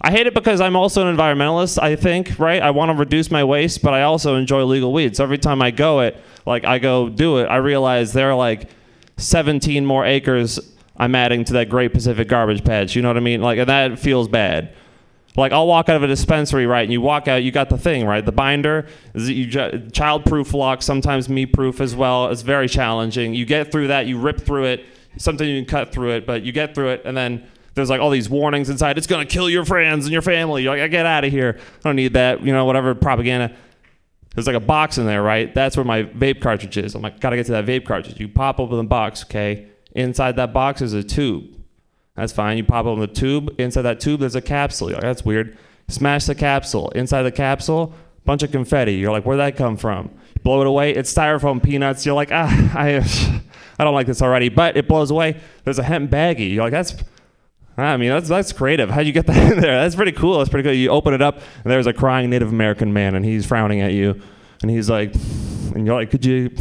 I 0.00 0.10
hate 0.10 0.26
it 0.26 0.34
because 0.34 0.60
I'm 0.60 0.76
also 0.76 1.06
an 1.06 1.16
environmentalist, 1.16 1.82
I 1.82 1.96
think, 1.96 2.38
right? 2.38 2.62
I 2.62 2.70
want 2.70 2.90
to 2.90 2.94
reduce 2.94 3.30
my 3.30 3.42
waste, 3.42 3.82
but 3.82 3.94
I 3.94 4.02
also 4.02 4.36
enjoy 4.36 4.62
legal 4.64 4.92
weed. 4.92 5.16
So 5.16 5.24
every 5.24 5.38
time 5.38 5.62
I 5.62 5.70
go 5.70 6.00
it, 6.00 6.16
like 6.44 6.64
I 6.64 6.78
go 6.78 7.08
do 7.08 7.38
it, 7.38 7.46
I 7.46 7.56
realize 7.56 8.12
there 8.12 8.30
are 8.30 8.36
like 8.36 8.68
17 9.16 9.84
more 9.84 10.04
acres 10.04 10.60
I'm 10.96 11.14
adding 11.14 11.44
to 11.46 11.54
that 11.54 11.68
Great 11.68 11.92
Pacific 11.92 12.28
garbage 12.28 12.64
patch. 12.64 12.94
You 12.94 13.02
know 13.02 13.08
what 13.08 13.16
I 13.16 13.20
mean? 13.20 13.42
Like, 13.42 13.58
and 13.58 13.68
that 13.68 13.98
feels 13.98 14.28
bad. 14.28 14.74
Like 15.36 15.52
I'll 15.52 15.66
walk 15.66 15.88
out 15.88 15.96
of 15.96 16.02
a 16.02 16.06
dispensary, 16.06 16.66
right? 16.66 16.82
And 16.82 16.92
you 16.92 17.00
walk 17.00 17.28
out, 17.28 17.42
you 17.42 17.50
got 17.50 17.68
the 17.68 17.76
thing, 17.76 18.06
right? 18.06 18.24
The 18.24 18.32
binder, 18.32 18.86
is 19.12 19.28
you 19.28 19.50
child-proof 19.90 20.54
lock, 20.54 20.82
sometimes 20.82 21.28
me-proof 21.28 21.80
as 21.80 21.94
well. 21.94 22.28
It's 22.28 22.42
very 22.42 22.68
challenging. 22.68 23.34
You 23.34 23.44
get 23.44 23.72
through 23.72 23.88
that, 23.88 24.06
you 24.06 24.18
rip 24.18 24.40
through 24.40 24.64
it. 24.64 24.86
Sometimes 25.18 25.48
you 25.48 25.62
can 25.62 25.68
cut 25.68 25.92
through 25.92 26.12
it, 26.12 26.26
but 26.26 26.42
you 26.42 26.52
get 26.52 26.74
through 26.74 26.90
it, 26.90 27.02
and 27.04 27.16
then 27.16 27.46
there's 27.74 27.90
like 27.90 28.00
all 28.00 28.10
these 28.10 28.28
warnings 28.28 28.70
inside. 28.70 28.98
It's 28.98 29.06
gonna 29.06 29.26
kill 29.26 29.50
your 29.50 29.64
friends 29.64 30.06
and 30.06 30.12
your 30.12 30.22
family. 30.22 30.62
You're 30.62 30.74
like, 30.74 30.82
I 30.82 30.88
get 30.88 31.06
out 31.06 31.24
of 31.24 31.30
here. 31.30 31.58
I 31.58 31.88
don't 31.88 31.96
need 31.96 32.14
that. 32.14 32.42
You 32.42 32.52
know, 32.52 32.64
whatever 32.64 32.94
propaganda. 32.94 33.54
There's 34.34 34.46
like 34.46 34.56
a 34.56 34.60
box 34.60 34.98
in 34.98 35.06
there, 35.06 35.22
right? 35.22 35.54
That's 35.54 35.76
where 35.76 35.84
my 35.84 36.02
vape 36.02 36.42
cartridge 36.42 36.76
is. 36.76 36.94
I'm 36.94 37.02
like, 37.02 37.20
gotta 37.20 37.36
get 37.36 37.46
to 37.46 37.52
that 37.52 37.66
vape 37.66 37.86
cartridge. 37.86 38.20
You 38.20 38.28
pop 38.28 38.60
open 38.60 38.76
the 38.76 38.84
box, 38.84 39.24
okay? 39.24 39.68
Inside 39.92 40.36
that 40.36 40.52
box 40.52 40.82
is 40.82 40.92
a 40.92 41.02
tube. 41.02 41.54
That's 42.16 42.32
fine. 42.32 42.58
You 42.58 42.64
pop 42.64 42.86
open 42.86 43.00
the 43.00 43.06
tube. 43.06 43.54
Inside 43.58 43.82
that 43.82 44.00
tube, 44.00 44.20
there's 44.20 44.34
a 44.34 44.42
capsule. 44.42 44.88
You're 44.88 44.96
like, 44.96 45.04
that's 45.04 45.24
weird. 45.24 45.56
Smash 45.88 46.26
the 46.26 46.34
capsule. 46.34 46.90
Inside 46.90 47.22
the 47.22 47.32
capsule, 47.32 47.94
bunch 48.24 48.42
of 48.42 48.50
confetti. 48.50 48.94
You're 48.94 49.12
like, 49.12 49.24
where'd 49.24 49.38
that 49.38 49.56
come 49.56 49.76
from? 49.76 50.10
Blow 50.46 50.60
it 50.60 50.68
away. 50.68 50.94
It's 50.94 51.12
styrofoam 51.12 51.60
peanuts. 51.60 52.06
You're 52.06 52.14
like, 52.14 52.30
ah, 52.30 52.46
I, 52.78 52.98
I 53.80 53.84
don't 53.84 53.94
like 53.94 54.06
this 54.06 54.22
already. 54.22 54.48
But 54.48 54.76
it 54.76 54.86
blows 54.86 55.10
away. 55.10 55.40
There's 55.64 55.80
a 55.80 55.82
hemp 55.82 56.08
baggie. 56.08 56.54
You're 56.54 56.62
like, 56.62 56.70
that's, 56.70 56.94
I 57.76 57.96
mean, 57.96 58.10
that's 58.10 58.28
that's 58.28 58.52
creative. 58.52 58.88
How'd 58.88 59.08
you 59.08 59.12
get 59.12 59.26
that 59.26 59.52
in 59.54 59.58
there? 59.58 59.82
That's 59.82 59.96
pretty 59.96 60.12
cool. 60.12 60.38
That's 60.38 60.48
pretty 60.48 60.62
cool. 60.62 60.72
You 60.72 60.90
open 60.90 61.14
it 61.14 61.20
up, 61.20 61.38
and 61.38 61.72
there's 61.72 61.88
a 61.88 61.92
crying 61.92 62.30
Native 62.30 62.50
American 62.50 62.92
man, 62.92 63.16
and 63.16 63.24
he's 63.24 63.44
frowning 63.44 63.80
at 63.80 63.90
you, 63.90 64.22
and 64.62 64.70
he's 64.70 64.88
like, 64.88 65.16
and 65.74 65.84
you're 65.84 65.96
like, 65.96 66.12
could 66.12 66.24
you? 66.24 66.52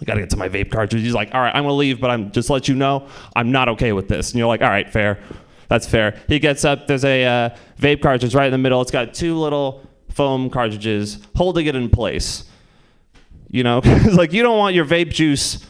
I 0.00 0.04
gotta 0.04 0.18
get 0.18 0.30
to 0.30 0.36
my 0.36 0.48
vape 0.48 0.72
cartridge. 0.72 1.02
He's 1.02 1.14
like, 1.14 1.32
all 1.36 1.40
right, 1.40 1.54
I'm 1.54 1.62
gonna 1.62 1.74
leave, 1.74 2.00
but 2.00 2.10
I'm 2.10 2.32
just 2.32 2.50
let 2.50 2.66
you 2.66 2.74
know, 2.74 3.06
I'm 3.36 3.52
not 3.52 3.68
okay 3.68 3.92
with 3.92 4.08
this. 4.08 4.32
And 4.32 4.38
you're 4.40 4.48
like, 4.48 4.62
all 4.62 4.68
right, 4.68 4.90
fair, 4.90 5.20
that's 5.68 5.86
fair. 5.86 6.20
He 6.26 6.40
gets 6.40 6.64
up. 6.64 6.88
There's 6.88 7.04
a 7.04 7.24
uh, 7.24 7.56
vape 7.78 8.02
cartridge 8.02 8.34
right 8.34 8.46
in 8.46 8.52
the 8.52 8.58
middle. 8.58 8.82
It's 8.82 8.90
got 8.90 9.14
two 9.14 9.38
little 9.38 9.87
foam 10.18 10.50
cartridges 10.50 11.20
holding 11.36 11.66
it 11.66 11.76
in 11.76 11.88
place. 11.88 12.44
You 13.48 13.62
know, 13.62 13.78
like 14.12 14.32
you 14.32 14.42
don't 14.42 14.58
want 14.58 14.74
your 14.74 14.84
vape 14.84 15.10
juice 15.12 15.64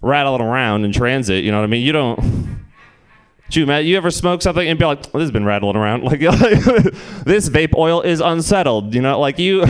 rattling 0.00 0.40
around 0.40 0.86
in 0.86 0.92
transit. 0.92 1.44
You 1.44 1.52
know 1.52 1.58
what 1.58 1.64
I 1.64 1.68
mean? 1.68 1.84
You 1.84 1.92
don't. 1.92 2.66
Gee, 3.50 3.66
Matt, 3.66 3.84
you 3.84 3.96
ever 3.98 4.10
smoke 4.10 4.40
something 4.42 4.66
and 4.66 4.78
be 4.78 4.86
like, 4.86 5.02
"This 5.02 5.20
has 5.20 5.30
been 5.30 5.44
rattling 5.44 5.76
around." 5.76 6.02
Like, 6.10 6.20
this 6.20 7.50
vape 7.50 7.74
oil 7.76 8.00
is 8.00 8.20
unsettled. 8.20 8.94
You 8.94 9.02
know, 9.02 9.20
like 9.20 9.38
you. 9.38 9.66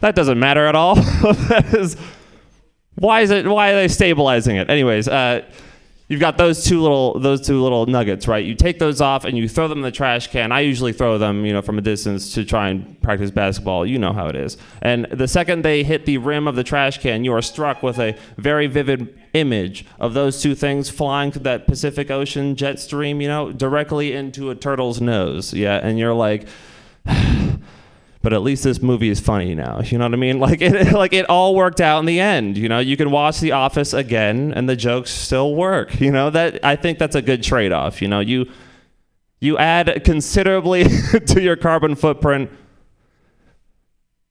That 0.00 0.14
doesn't 0.14 0.38
matter 0.38 0.66
at 0.66 0.76
all. 0.76 0.96
that 0.96 1.72
is. 1.72 1.96
Why 2.96 3.22
is 3.22 3.30
it? 3.30 3.46
Why 3.46 3.70
are 3.70 3.76
they 3.76 3.88
stabilizing 3.88 4.56
it? 4.56 4.68
Anyways, 4.68 5.08
uh, 5.08 5.42
you've 6.08 6.20
got 6.20 6.38
those 6.38 6.64
two 6.64 6.80
little 6.80 7.18
those 7.18 7.46
two 7.46 7.62
little 7.62 7.86
nuggets, 7.86 8.28
right? 8.28 8.44
You 8.44 8.54
take 8.54 8.78
those 8.78 9.00
off 9.00 9.24
and 9.24 9.36
you 9.36 9.48
throw 9.48 9.68
them 9.68 9.78
in 9.78 9.82
the 9.82 9.90
trash 9.90 10.28
can. 10.28 10.52
I 10.52 10.60
usually 10.60 10.92
throw 10.92 11.18
them, 11.18 11.44
you 11.44 11.52
know, 11.52 11.62
from 11.62 11.78
a 11.78 11.80
distance 11.82 12.32
to 12.34 12.44
try 12.44 12.68
and 12.68 13.00
practice 13.02 13.30
basketball. 13.30 13.86
You 13.86 13.98
know 13.98 14.12
how 14.12 14.26
it 14.28 14.36
is. 14.36 14.56
And 14.82 15.06
the 15.06 15.28
second 15.28 15.62
they 15.62 15.82
hit 15.82 16.06
the 16.06 16.18
rim 16.18 16.46
of 16.46 16.56
the 16.56 16.64
trash 16.64 16.98
can, 16.98 17.24
you 17.24 17.32
are 17.32 17.42
struck 17.42 17.82
with 17.82 17.98
a 17.98 18.16
very 18.36 18.66
vivid 18.66 19.18
image 19.34 19.84
of 19.98 20.14
those 20.14 20.40
two 20.40 20.54
things 20.54 20.88
flying 20.88 21.32
through 21.32 21.42
that 21.42 21.66
Pacific 21.66 22.10
Ocean 22.10 22.56
jet 22.56 22.78
stream, 22.78 23.20
you 23.20 23.28
know, 23.28 23.52
directly 23.52 24.12
into 24.12 24.50
a 24.50 24.54
turtle's 24.54 25.00
nose. 25.00 25.52
Yeah, 25.52 25.80
and 25.82 25.98
you're 25.98 26.14
like. 26.14 26.46
but 28.26 28.32
at 28.32 28.42
least 28.42 28.64
this 28.64 28.82
movie 28.82 29.08
is 29.08 29.20
funny 29.20 29.54
now. 29.54 29.80
You 29.84 29.98
know 29.98 30.04
what 30.04 30.14
I 30.14 30.16
mean? 30.16 30.40
Like 30.40 30.60
it, 30.60 30.92
like 30.92 31.12
it 31.12 31.26
all 31.26 31.54
worked 31.54 31.80
out 31.80 32.00
in 32.00 32.06
the 32.06 32.18
end. 32.18 32.58
You 32.58 32.68
know, 32.68 32.80
you 32.80 32.96
can 32.96 33.12
watch 33.12 33.38
The 33.38 33.52
Office 33.52 33.92
again, 33.92 34.52
and 34.52 34.68
the 34.68 34.74
jokes 34.74 35.12
still 35.12 35.54
work. 35.54 36.00
You 36.00 36.10
know 36.10 36.30
that 36.30 36.58
I 36.64 36.74
think 36.74 36.98
that's 36.98 37.14
a 37.14 37.22
good 37.22 37.44
trade-off. 37.44 38.02
You 38.02 38.08
know, 38.08 38.18
you 38.18 38.50
you 39.38 39.56
add 39.58 40.02
considerably 40.02 40.86
to 41.28 41.40
your 41.40 41.54
carbon 41.54 41.94
footprint, 41.94 42.50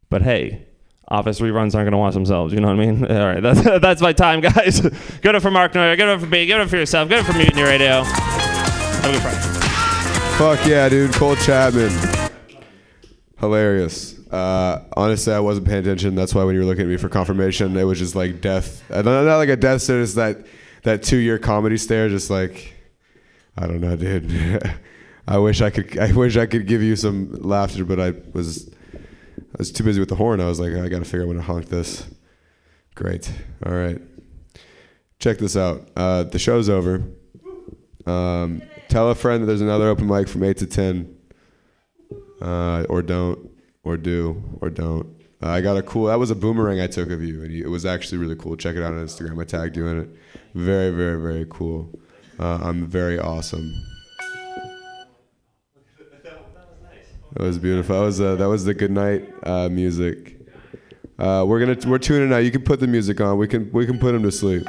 but 0.10 0.24
hey. 0.24 0.68
Office 1.08 1.40
reruns 1.40 1.76
aren't 1.76 1.86
going 1.86 1.92
to 1.92 1.98
watch 1.98 2.16
themselves. 2.16 2.52
You 2.52 2.60
know 2.60 2.68
what 2.68 2.82
I 2.82 2.86
mean? 2.86 3.06
All 3.10 3.28
right, 3.28 3.40
that's, 3.40 3.62
that's 3.80 4.02
my 4.02 4.12
time, 4.12 4.42
guys. 4.42 4.82
Good 5.22 5.40
for 5.40 5.52
Mark 5.52 5.76
Neuer. 5.76 5.96
Good 5.96 6.20
for 6.20 6.26
me. 6.26 6.48
Good 6.48 6.68
for 6.68 6.78
yourself. 6.78 7.08
Good 7.10 7.24
for 7.24 7.34
Mutiny 7.34 7.62
Radio. 7.62 8.02
Have 8.02 9.06
a 9.06 9.12
good 9.12 9.22
Friday. 9.22 10.38
Fuck 10.38 10.68
yeah, 10.68 10.90
dude. 10.90 11.14
Cole 11.14 11.36
Chapman. 11.36 12.15
Hilarious. 13.40 14.18
Uh, 14.30 14.84
honestly, 14.96 15.34
I 15.34 15.40
wasn't 15.40 15.68
paying 15.68 15.80
attention. 15.80 16.16
That's 16.16 16.34
why 16.34 16.44
when 16.44 16.56
you 16.56 16.62
were 16.62 16.66
looking 16.68 16.84
at 16.84 16.90
me 16.90 16.98
for 16.98 17.10
confirmation, 17.10 17.76
it 17.78 17.84
was 17.84 18.00
just 18.00 18.16
like 18.16 18.42
death. 18.42 18.84
uh, 18.92 19.02
Not, 19.02 19.26
like 19.38 19.50
a 19.50 19.56
death 19.56 19.86
just 19.86 20.16
that, 20.16 20.46
that 20.84 21.04
two 21.04 21.18
year 21.18 21.38
comedy 21.38 21.78
stare. 21.78 22.08
Just 22.10 22.30
like, 22.30 22.74
I 23.58 23.68
don't 23.68 23.82
know, 23.82 23.96
dude. 23.96 24.32
I 25.28 25.38
wish 25.40 25.62
I 25.62 25.70
could. 25.70 25.98
I 25.98 26.12
wish 26.12 26.38
I 26.38 26.46
could 26.46 26.68
give 26.68 26.82
you 26.82 26.96
some 26.96 27.32
laughter, 27.42 27.84
but 27.84 28.00
I 28.00 28.14
was, 28.34 28.70
I 28.94 29.58
was 29.58 29.72
too 29.72 29.84
busy 29.84 30.00
with 30.00 30.10
the 30.10 30.16
horn. 30.16 30.40
I 30.40 30.46
was 30.46 30.60
like, 30.60 30.74
I 30.74 30.88
got 30.88 31.00
to 31.00 31.06
figure 31.06 31.24
out 31.24 31.28
when 31.30 31.38
to 31.38 31.44
honk 31.44 31.68
this. 31.68 32.06
Great. 32.94 33.32
All 33.66 33.74
right. 33.74 34.00
Check 35.20 35.40
this 35.40 35.58
out. 35.58 35.90
Uh, 35.96 36.24
the 36.24 36.40
show's 36.40 36.70
over. 36.70 37.04
Um, 38.06 38.62
tell 38.88 39.10
a 39.10 39.16
friend 39.16 39.42
that 39.44 39.48
there's 39.48 39.62
another 39.62 39.90
open 39.90 40.08
mic 40.08 40.28
from 40.28 40.44
eight 40.44 40.58
to 40.58 40.68
ten 40.68 41.15
uh, 42.46 42.86
or 42.90 43.02
don't, 43.02 43.50
or 43.84 43.98
do, 43.98 44.42
or 44.62 44.70
don't. 44.70 45.08
Uh, 45.42 45.50
I 45.50 45.62
got 45.62 45.78
a 45.78 45.82
cool. 45.82 46.06
That 46.06 46.20
was 46.20 46.32
a 46.32 46.36
boomerang 46.36 46.80
I 46.80 46.88
took 46.88 47.10
of 47.10 47.24
you, 47.24 47.44
and 47.44 47.52
you, 47.52 47.66
it 47.66 47.70
was 47.70 47.86
actually 47.86 48.20
really 48.20 48.36
cool. 48.36 48.56
Check 48.56 48.76
it 48.76 48.84
out 48.84 48.94
on 48.94 49.06
Instagram. 49.06 49.42
I 49.42 49.46
tagged 49.46 49.76
you 49.76 49.88
in 49.88 50.02
it. 50.02 50.10
Very, 50.54 50.92
very, 50.92 51.20
very 51.20 51.46
cool. 51.50 51.90
Uh, 52.40 52.60
I'm 52.62 52.86
very 52.86 53.20
awesome. 53.20 53.74
That 57.34 57.44
was 57.44 57.58
beautiful. 57.58 58.00
That 58.00 58.06
was 58.06 58.22
uh, 58.22 58.36
that 58.36 58.48
was 58.48 58.64
the 58.64 58.74
good 58.74 58.92
night 58.92 59.28
uh, 59.44 59.68
music. 59.68 60.38
Uh, 61.20 61.44
we're 61.48 61.60
gonna 61.60 61.78
we're 61.90 61.98
tuning 61.98 62.32
out. 62.32 62.40
You 62.40 62.52
can 62.52 62.62
put 62.62 62.80
the 62.80 62.88
music 62.88 63.20
on. 63.20 63.38
We 63.38 63.48
can 63.48 63.70
we 63.72 63.86
can 63.86 64.00
put 64.00 64.16
him 64.16 64.24
to 64.24 64.32
sleep. 64.32 64.64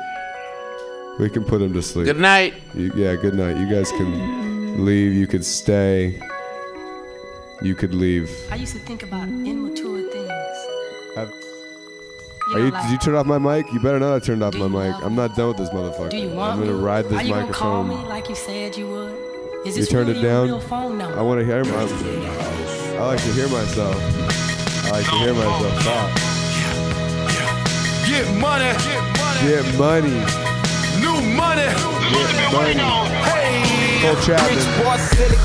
We 1.20 1.30
can 1.30 1.44
put 1.44 1.62
him 1.62 1.72
to 1.74 1.82
sleep. 1.82 2.06
Good 2.06 2.18
night. 2.18 2.54
You, 2.74 2.92
yeah, 2.96 3.14
good 3.14 3.34
night. 3.34 3.56
You 3.56 3.70
guys 3.70 3.90
can 3.92 4.84
leave. 4.84 5.12
You 5.12 5.26
can 5.26 5.42
stay. 5.42 6.20
You 7.62 7.74
could 7.74 7.94
leave. 7.94 8.30
I 8.50 8.56
used 8.56 8.74
to 8.74 8.78
think 8.80 9.02
about 9.02 9.28
immature 9.28 10.02
things. 10.10 10.30
Have- 11.16 11.32
You 12.48 12.54
Are 12.54 12.60
you, 12.60 12.70
like, 12.70 12.82
did 12.84 12.92
you 12.92 12.98
turn 12.98 13.14
off 13.16 13.26
my 13.26 13.38
mic? 13.38 13.66
You 13.72 13.80
better 13.80 13.98
not 13.98 14.12
have 14.14 14.22
turned 14.24 14.42
off 14.42 14.54
my 14.54 14.68
mic. 14.68 14.94
I'm 15.02 15.14
not 15.16 15.34
done 15.34 15.48
with 15.48 15.56
this 15.56 15.70
motherfucker. 15.70 16.10
do 16.10 16.16
you 16.18 16.28
want 16.30 16.52
I'm 16.54 16.60
gonna 16.60 16.72
me? 16.78 16.84
ride 16.84 17.06
Are 17.06 17.08
this 17.08 17.22
you 17.24 17.34
gonna 17.34 17.52
call 17.52 17.82
microphone. 17.82 18.04
me 18.04 18.08
like 18.08 18.28
you 18.28 18.34
said 18.36 18.76
you 18.76 18.86
would? 18.88 19.66
Is 19.66 19.74
You 19.76 19.82
this 19.82 19.88
turned 19.90 20.08
really 20.08 20.20
it 20.20 20.22
down. 20.22 20.46
real 20.46 20.60
phone 20.60 20.96
number? 20.98 21.18
I 21.18 21.22
want 21.22 21.40
to 21.40 21.46
hear 21.46 21.64
my. 21.64 21.70
I 23.00 23.06
like 23.06 23.20
to 23.22 23.32
hear 23.32 23.48
myself. 23.48 23.96
I 24.86 24.90
like 24.90 25.04
to 25.06 25.16
hear 25.18 25.34
myself 25.34 25.82
talk. 25.82 26.10
Get 28.06 28.26
money. 28.38 28.70
Get 29.42 29.64
money. 29.76 30.16
New 31.02 31.18
money. 31.34 31.66
Get 32.14 32.52
money. 32.52 32.78
Hey. 33.26 33.75
Cole 34.00 34.16
Chapman. 34.22 34.56
Rich 34.56 34.66
boy 34.78 34.96
said 35.14 35.30
it. 35.32 35.40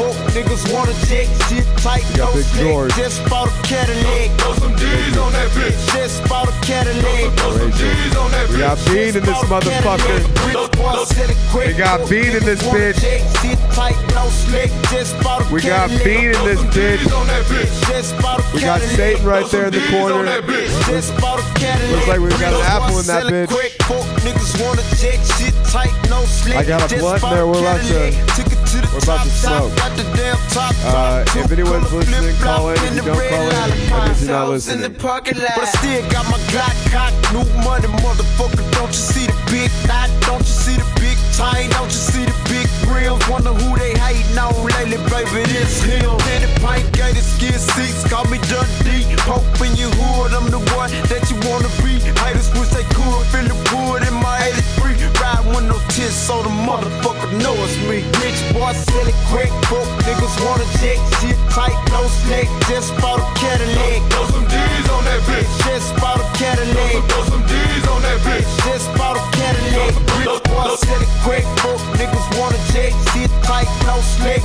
Folk 0.00 0.16
niggas 0.32 0.64
wanna 0.72 0.94
check 1.04 1.28
shit 1.48 1.66
tight. 1.84 2.04
Got 2.16 2.32
no 2.32 2.36
Big 2.36 2.44
slick. 2.44 2.64
George. 2.64 2.94
Just 2.94 3.20
bought 3.28 3.48
a 3.48 3.52
Cadillac. 3.62 4.30
Throw 4.40 4.54
some 4.54 4.74
D's 4.76 5.16
on 5.18 5.32
that 5.32 5.50
bitch. 5.52 5.76
Just 5.92 6.24
bought 6.28 6.48
a 6.48 6.52
Cadillac. 6.64 7.36
Rachel. 7.60 7.92
We 8.48 8.56
got 8.58 8.78
Bean 8.86 9.14
in 9.16 9.22
this 9.22 9.42
motherfucker. 9.44 10.24
We 11.66 11.72
got 11.74 12.08
Bean 12.08 12.32
in 12.34 12.44
this 12.44 12.62
bitch. 12.62 12.96
We 15.52 15.60
got 15.60 15.90
Bean 16.02 16.32
in 16.32 16.42
this 16.44 16.62
bitch. 16.72 17.04
We 18.54 18.60
got 18.60 18.80
Satan 18.80 19.24
right 19.26 19.46
there 19.50 19.66
in 19.66 19.72
the 19.72 19.80
corner. 19.90 20.24
Looks 20.24 22.08
like 22.08 22.20
we 22.20 22.28
got 22.30 22.54
an 22.54 22.62
apple 22.62 22.98
in 22.98 23.06
that 23.06 23.24
bitch. 23.26 23.50
I 26.50 26.64
got 26.64 26.82
a 26.92 26.96
blunt 26.96 27.22
there. 27.22 27.46
We're 27.46 27.60
about 27.60 27.80
to 27.90 28.20
we're 28.94 29.02
about 29.02 29.24
to 29.26 29.30
smoke. 29.30 29.72
Uh, 30.86 31.24
if 31.34 31.50
anyone's 31.50 31.92
listening, 31.92 32.36
call 32.38 32.70
in. 32.70 32.76
If 32.78 32.94
you 32.94 33.02
don't 33.02 33.18
call 33.18 33.46
in, 33.50 33.54
I 33.54 34.06
guess 34.06 34.22
you're 34.22 34.30
not 34.30 34.48
listening. 34.48 34.94
But 34.94 35.26
I 35.26 35.64
still 35.66 36.02
got 36.10 36.24
my 36.30 36.38
Glock 36.54 36.76
cock, 36.90 37.12
new 37.34 37.42
money, 37.66 37.90
motherfucker. 38.02 38.62
Don't 38.78 38.94
you 38.94 39.02
see 39.10 39.26
the 39.26 39.34
big 39.50 39.70
knot? 39.86 40.10
Don't 40.22 40.38
you 40.38 40.54
see 40.54 40.76
the 40.78 40.86
big 41.02 41.18
tie? 41.34 41.66
Don't 41.74 41.90
you 41.90 42.02
see 42.14 42.24
the 42.24 42.36
big 42.46 42.70
grills? 42.86 43.22
Wonder 43.28 43.54
who 43.54 43.78
they 43.78 43.98
hating 43.98 44.38
on 44.38 44.54
lately, 44.62 44.98
baby. 45.10 45.42
This 45.50 45.82
him. 45.82 46.14
Penny 46.30 46.50
pint 46.62 46.86
gated 46.94 47.26
skin 47.26 47.58
seats, 47.58 48.06
call 48.06 48.24
me 48.30 48.38
Dundee. 48.46 49.02
Pope 49.26 49.42
in 49.66 49.74
your 49.74 49.90
hood, 49.98 50.30
I'm 50.30 50.46
the 50.50 50.62
one 50.78 50.90
that 51.10 51.26
you 51.26 51.36
wanna 51.50 51.70
be. 51.82 51.98
Haters 52.22 52.50
wish 52.54 52.70
they 52.70 52.86
could 52.94 53.24
feel 53.34 53.50
the 53.50 53.58
wood 53.74 54.06
in 54.06 54.14
my 54.14 54.38
83. 54.78 54.90
Ride 55.20 55.44
with 55.52 55.64
no 55.68 55.76
tits, 55.92 56.14
so 56.14 56.42
the 56.42 56.48
motherfucker 56.48 57.30
know 57.42 57.54
it's 57.64 57.76
me. 57.88 58.02
Rich 58.20 58.40
boy, 58.52 58.72
sell 58.72 59.06
it 59.06 59.18
quick, 59.30 59.50
broke 59.68 59.88
niggas 60.04 60.36
wanna 60.44 60.66
check 60.80 60.98
shit 61.20 61.38
tight, 61.50 61.76
no 61.90 62.02
snake. 62.24 62.48
Just 62.68 62.96
bought 63.00 63.20
a 63.20 63.26
Cadillac. 63.38 64.00
Throw 64.10 64.26
some 64.26 64.46
D's 64.48 64.88
on 64.90 65.04
that 65.04 65.20
bitch. 65.28 65.50
Just 65.64 65.94
bought 66.00 66.20
a 66.20 66.26
Cadillac. 66.36 67.04
Throw 67.08 67.24
some 67.24 67.44
D's 67.46 67.84
on 67.88 68.02
that 68.02 68.18
bitch. 68.26 68.48
Just 68.66 68.88
bought 68.96 69.16
a 69.16 69.24
Cadillac. 69.36 69.94
Rich 70.18 70.42
boy, 70.50 70.68
sell 70.76 71.00
it 71.00 71.12
quick, 71.24 71.44
broke 71.62 71.84
niggas 71.96 72.28
wanna 72.38 72.60
check 72.72 72.92
shit 73.12 73.30
tight, 73.42 73.68
no 73.86 73.96
snake. 74.16 74.42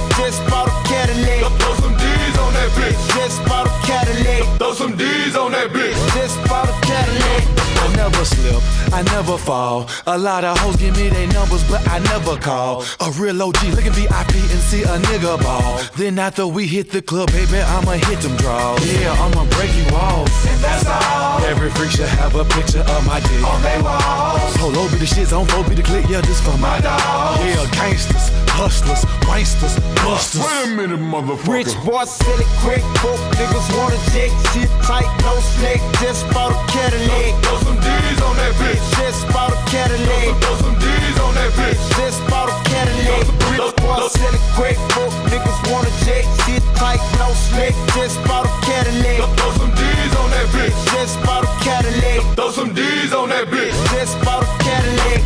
Slip, 8.26 8.62
I 8.94 9.02
never 9.14 9.38
fall. 9.38 9.90
A 10.08 10.18
lot 10.18 10.44
of 10.44 10.58
hoes 10.60 10.76
give 10.76 10.96
me 10.98 11.10
their 11.10 11.28
numbers, 11.28 11.64
but 11.70 11.88
I 11.88 12.00
never 12.00 12.38
call. 12.38 12.84
A 13.00 13.12
real 13.12 13.42
OG 13.42 13.64
looking 13.76 13.94
VIP 13.94 14.36
and 14.54 14.62
see 14.70 14.84
a 14.84 14.98
nigga 15.10 15.42
ball. 15.42 15.80
Then 15.96 16.20
after 16.20 16.48
we 16.48 16.68
hit 16.68 16.92
the 16.92 17.02
club, 17.02 17.32
baby, 17.32 17.60
I'ma 17.60 17.94
hit 17.94 18.20
them 18.20 18.36
draws. 18.38 18.82
Yeah, 18.86 19.14
I'ma 19.14 19.46
break 19.56 19.74
you 19.76 19.86
off. 19.96 20.30
And 20.48 20.60
that's 20.64 20.86
all. 20.86 21.44
Every 21.46 21.70
freak 21.72 21.92
should 21.92 22.08
have 22.08 22.36
a 22.36 22.46
picture 22.46 22.82
of 22.82 23.06
my 23.06 23.20
dick 23.20 23.44
on 23.44 23.62
their 23.62 23.82
walls. 23.84 24.58
Polo 24.58 24.90
be 24.90 24.98
the 24.98 25.06
shit, 25.06 25.32
on 25.34 25.46
four 25.48 25.64
be 25.64 25.76
the 25.76 25.84
click, 25.84 26.06
yeah, 26.10 26.22
this 26.22 26.42
for 26.42 26.58
my 26.58 26.80
dog. 26.82 27.40
Yeah, 27.40 27.66
gangsters, 27.72 28.30
hustlers, 28.56 29.04
wanksters, 29.28 29.76
busters. 30.00 30.40
Wait 30.40 30.64
a 30.64 30.68
minute, 30.72 31.04
motherfucker. 31.04 31.60
Rich 31.60 31.76
boy, 31.84 32.08
sell 32.08 32.40
it 32.40 32.48
quick. 32.64 32.84
Broke 33.04 33.20
niggas 33.36 33.68
wanna 33.76 34.00
check 34.16 34.32
shit 34.56 34.72
tight, 34.88 35.08
no 35.28 35.36
snake. 35.60 35.84
Just 36.00 36.24
bought 36.32 36.56
a 36.56 36.60
Cadillac. 36.72 37.36
Throw 37.44 37.60
some 37.68 37.80
D's 37.84 38.20
on 38.24 38.36
that 38.40 38.56
bitch. 38.56 38.84
Just 38.96 39.28
bought 39.36 39.52
a 39.52 39.60
Cadillac. 39.68 40.40
Throw 40.40 40.56
some 40.64 40.78
D's 40.80 41.18
on 41.20 41.36
that 41.36 41.52
bitch. 41.60 41.80
Just 42.00 42.24
bought 42.32 42.48
a 42.48 42.56
Cadillac. 42.64 43.28
Rich 43.52 43.76
boy, 43.84 44.08
sell 44.08 44.34
it 44.34 44.46
quick. 44.56 44.78
Broke 44.96 45.16
niggas 45.28 45.60
wanna 45.68 45.92
check 46.08 46.24
shit 46.48 46.64
tight, 46.80 47.04
no 47.20 47.28
snake. 47.52 47.76
Just 47.92 48.24
bought 48.24 48.48
a 48.48 48.54
Cadillac. 48.64 49.20
Throw 49.36 49.52
some 49.60 49.74
D's 49.76 50.14
on 50.16 50.32
that 50.32 50.48
bitch. 50.56 50.78
Just 50.96 51.20
bought 51.28 51.44
a 51.44 51.52
Cadillac. 51.60 52.24
Throw 52.40 52.50
some 52.52 52.72
D's 52.74 53.12
on 53.12 53.30
that 53.36 53.52
bitch. 53.52 53.76
Just 53.92 54.16
bought 54.24 54.48
a 54.48 54.50
Cadillac. 54.64 55.20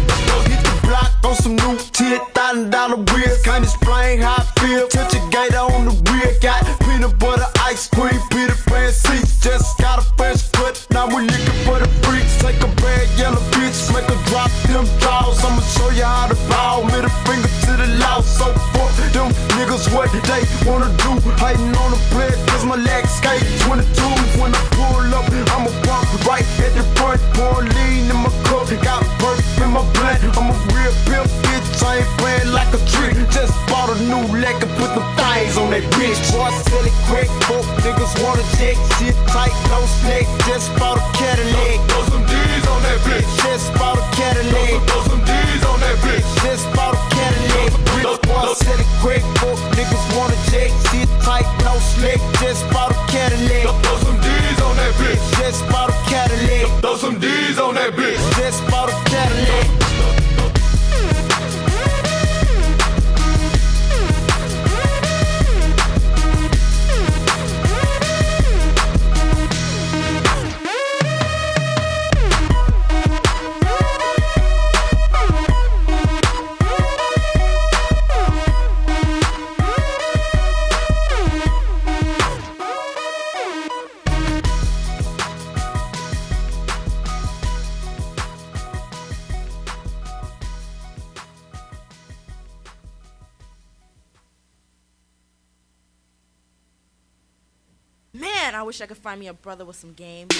Hit 0.49 0.61
the 0.65 0.73
block 0.81 1.13
on 1.23 1.35
some 1.35 1.55
new 1.61 1.77
tit, 1.93 2.21
thousand 2.49 2.71
dollar 2.71 2.97
wheels. 3.13 3.41
Can't 3.43 3.63
explain 3.63 4.19
how 4.19 4.37
I 4.37 4.45
feel. 4.59 4.87
Touch 4.87 5.13
a 5.13 5.21
gator 5.29 5.57
on 5.57 5.85
the 5.85 5.95
wheel. 6.09 6.31
Got 6.41 6.65
peanut 6.81 7.17
butter, 7.19 7.45
ice 7.61 7.87
cream, 7.87 8.19
Peter 8.31 8.57
Pan 8.65 8.91
seats. 8.91 9.39
Just 9.39 9.77
got 9.77 9.99
a 9.99 10.05
fresh 10.17 10.49
cut. 10.49 10.85
Now 10.91 11.07
we 11.07 11.27
looking 11.27 11.59
for 11.65 11.77
the 11.79 11.89
freaks. 12.01 12.37
Take 12.41 12.61
a 12.61 12.69
bad 12.81 13.05
yellow 13.19 13.43
bitch, 13.53 13.77
make 13.93 14.09
her 14.09 14.19
drop 14.29 14.49
them 14.65 14.85
draws. 14.99 15.43
I'ma 15.45 15.61
show 15.61 15.89
you 15.91 16.03
how 16.03 16.27
to 16.27 16.37
ball. 16.49 16.85
Middle 16.85 17.13
finger 17.25 17.51
to 17.65 17.71
the 17.77 17.87
law. 18.01 18.21
So 18.21 18.45
fuck 18.73 18.93
them 19.13 19.29
niggas 19.57 19.93
what 19.93 20.09
they 20.11 20.43
wanna 20.65 20.89
do. 21.05 21.11
Hating 21.37 21.75
on 21.77 21.91
the 21.93 22.01
play, 22.09 22.33
cause 22.49 22.65
my 22.65 22.75
legs 22.75 23.11
skate 23.11 23.45
22. 23.61 24.41
When 24.41 24.55
I 24.55 24.61
pull 24.73 25.13
up, 25.13 25.29
I'ma 25.53 25.71
walk 25.85 26.09
right 26.25 26.47
at 26.65 26.73
the 26.73 26.83
front. 26.97 27.18
New 34.53 34.59
can 34.59 34.69
put 34.75 34.93
the 34.95 35.03
things 35.17 35.57
on 35.57 35.69
that 35.71 35.83
bitch. 35.93 36.19
Boy, 36.31 36.49
sell 36.69 36.85
it 36.85 36.93
quick. 37.07 37.29
Folk 37.45 37.65
niggas 37.83 38.23
wanna 38.23 38.43
check 38.57 38.77
shit 38.97 39.15
tight, 39.27 39.53
no 39.69 39.85
snake. 40.01 40.27
Just 40.47 40.73
bought 40.77 40.97
a 40.97 41.17
Cadillac. 41.17 41.88
Wish 98.69 98.81
I 98.81 98.85
could 98.85 99.01
find 99.01 99.19
me 99.19 99.25
a 99.25 99.33
brother 99.33 99.65
with 99.65 99.77
some 99.77 99.93
game. 99.97 100.27
To 100.29 100.37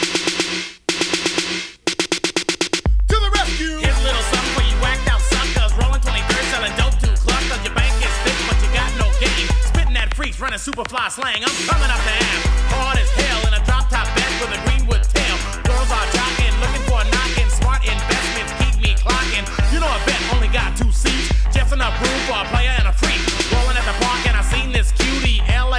the 3.09 3.29
rescue! 3.33 3.81
Here's 3.81 3.97
a 3.97 4.05
little 4.05 4.21
something 4.29 4.53
for 4.53 4.61
you 4.69 4.77
whacked 4.85 5.09
out 5.09 5.17
suckers. 5.17 5.73
Rolling 5.81 5.97
23rd, 5.97 6.45
selling 6.53 6.69
dope 6.77 6.93
to 7.01 7.09
club. 7.25 7.41
Cause 7.49 7.57
your 7.65 7.73
bank 7.73 7.89
is 7.97 8.13
thick, 8.21 8.37
but 8.45 8.53
you 8.61 8.69
got 8.69 8.93
no 9.01 9.09
game. 9.17 9.49
Spitting 9.65 9.97
that 9.97 10.13
freaks, 10.13 10.37
running 10.37 10.61
super 10.61 10.85
fly 10.85 11.09
slang. 11.09 11.41
I'm 11.41 11.49
coming 11.65 11.89
up 11.89 11.97
the 12.05 12.13
ass. 12.21 12.45
Hard 12.69 13.01
as 13.01 13.09
hell 13.17 13.49
in 13.49 13.57
a 13.57 13.65
drop 13.65 13.89
top 13.89 14.05
vest 14.13 14.35
with 14.37 14.53
a 14.53 14.61
greenwood 14.61 15.01
tail. 15.09 15.33
Girls 15.65 15.89
are 15.89 16.05
jocking, 16.13 16.53
looking 16.61 16.85
for 16.85 17.01
a 17.01 17.09
knockin'. 17.09 17.49
Smart 17.49 17.81
investments 17.81 18.53
keep 18.61 18.77
me 18.77 18.93
clocking. 18.93 19.41
You 19.73 19.81
know 19.81 19.89
a 19.89 19.97
bet 20.05 20.21
only 20.37 20.53
got 20.53 20.77
two 20.77 20.93
seats. 20.93 21.33
Just 21.49 21.73
enough 21.73 21.97
room 21.97 22.19
for 22.29 22.37
a 22.37 22.45
player 22.53 22.77
and 22.77 22.85
a 22.85 22.93
freak. 22.93 23.25
Rolling 23.57 23.73
at 23.73 23.89
the 23.89 23.97
park 24.05 24.21
and 24.29 24.37
I 24.37 24.45
seen 24.45 24.69
this 24.69 24.93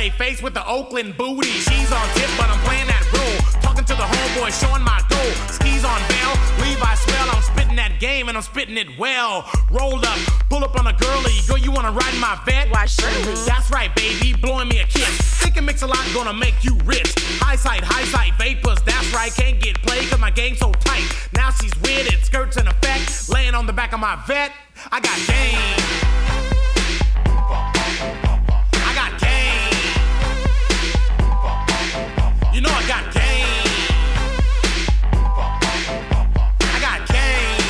face 0.09 0.41
with 0.41 0.55
the 0.55 0.67
Oakland 0.67 1.17
booty. 1.19 1.49
She's 1.49 1.93
on 1.93 2.09
tip, 2.15 2.31
but 2.39 2.49
I'm 2.49 2.59
playing 2.65 2.87
that 2.87 3.05
role. 3.13 3.61
Talking 3.61 3.85
to 3.85 3.95
the 3.95 4.09
homeboy, 4.09 4.49
showing 4.57 4.83
my 4.83 5.03
goal. 5.13 5.31
Skis 5.53 5.85
on 5.85 6.01
bail, 6.09 6.33
Levi 6.65 6.95
smell. 6.95 7.29
I'm 7.29 7.43
spitting 7.43 7.77
that 7.77 8.01
game 8.01 8.29
and 8.29 8.37
I'm 8.37 8.43
spitting 8.43 8.79
it 8.79 8.99
well. 8.99 9.45
Roll 9.71 10.01
up, 10.01 10.19
pull 10.49 10.65
up 10.65 10.79
on 10.81 10.87
a 10.87 10.95
girly. 10.95 11.37
Girl, 11.47 11.59
you 11.59 11.71
wanna 11.71 11.93
ride 11.93 12.15
in 12.15 12.21
my 12.21 12.41
vet? 12.47 12.71
Why, 12.71 12.87
should 12.87 13.05
I? 13.05 13.45
That's 13.45 13.71
right, 13.71 13.95
baby, 13.95 14.33
blowing 14.33 14.69
me 14.69 14.79
a 14.81 14.87
kiss. 14.87 15.11
Thinking 15.43 15.67
mix 15.67 15.83
a 15.83 15.87
lot, 15.87 16.01
gonna 16.15 16.33
make 16.33 16.65
you 16.65 16.79
rich. 16.85 17.13
High 17.43 17.57
sight, 17.57 17.85
high 17.85 18.05
sight, 18.05 18.33
vapors, 18.39 18.81
that's 18.87 19.13
right. 19.13 19.33
Can't 19.35 19.61
get 19.61 19.83
played 19.83 20.09
cause 20.09 20.21
my 20.21 20.31
game's 20.31 20.61
so 20.61 20.73
tight. 20.81 21.05
Now 21.35 21.51
she's 21.51 21.75
with 21.83 22.09
it, 22.09 22.25
skirts 22.25 22.57
in 22.57 22.67
effect. 22.67 23.29
Laying 23.29 23.55
on 23.55 23.67
the 23.67 23.75
back 23.75 23.93
of 23.93 24.01
my 24.01 24.17
vet, 24.27 24.53
I 24.91 25.01
got 25.01 25.19
game. 25.29 26.30
You 32.61 32.67
know 32.67 32.75
I 32.75 32.87
got 32.87 33.15
game. 33.15 33.65
I 36.61 36.79
got 36.79 37.09
game. 37.09 37.63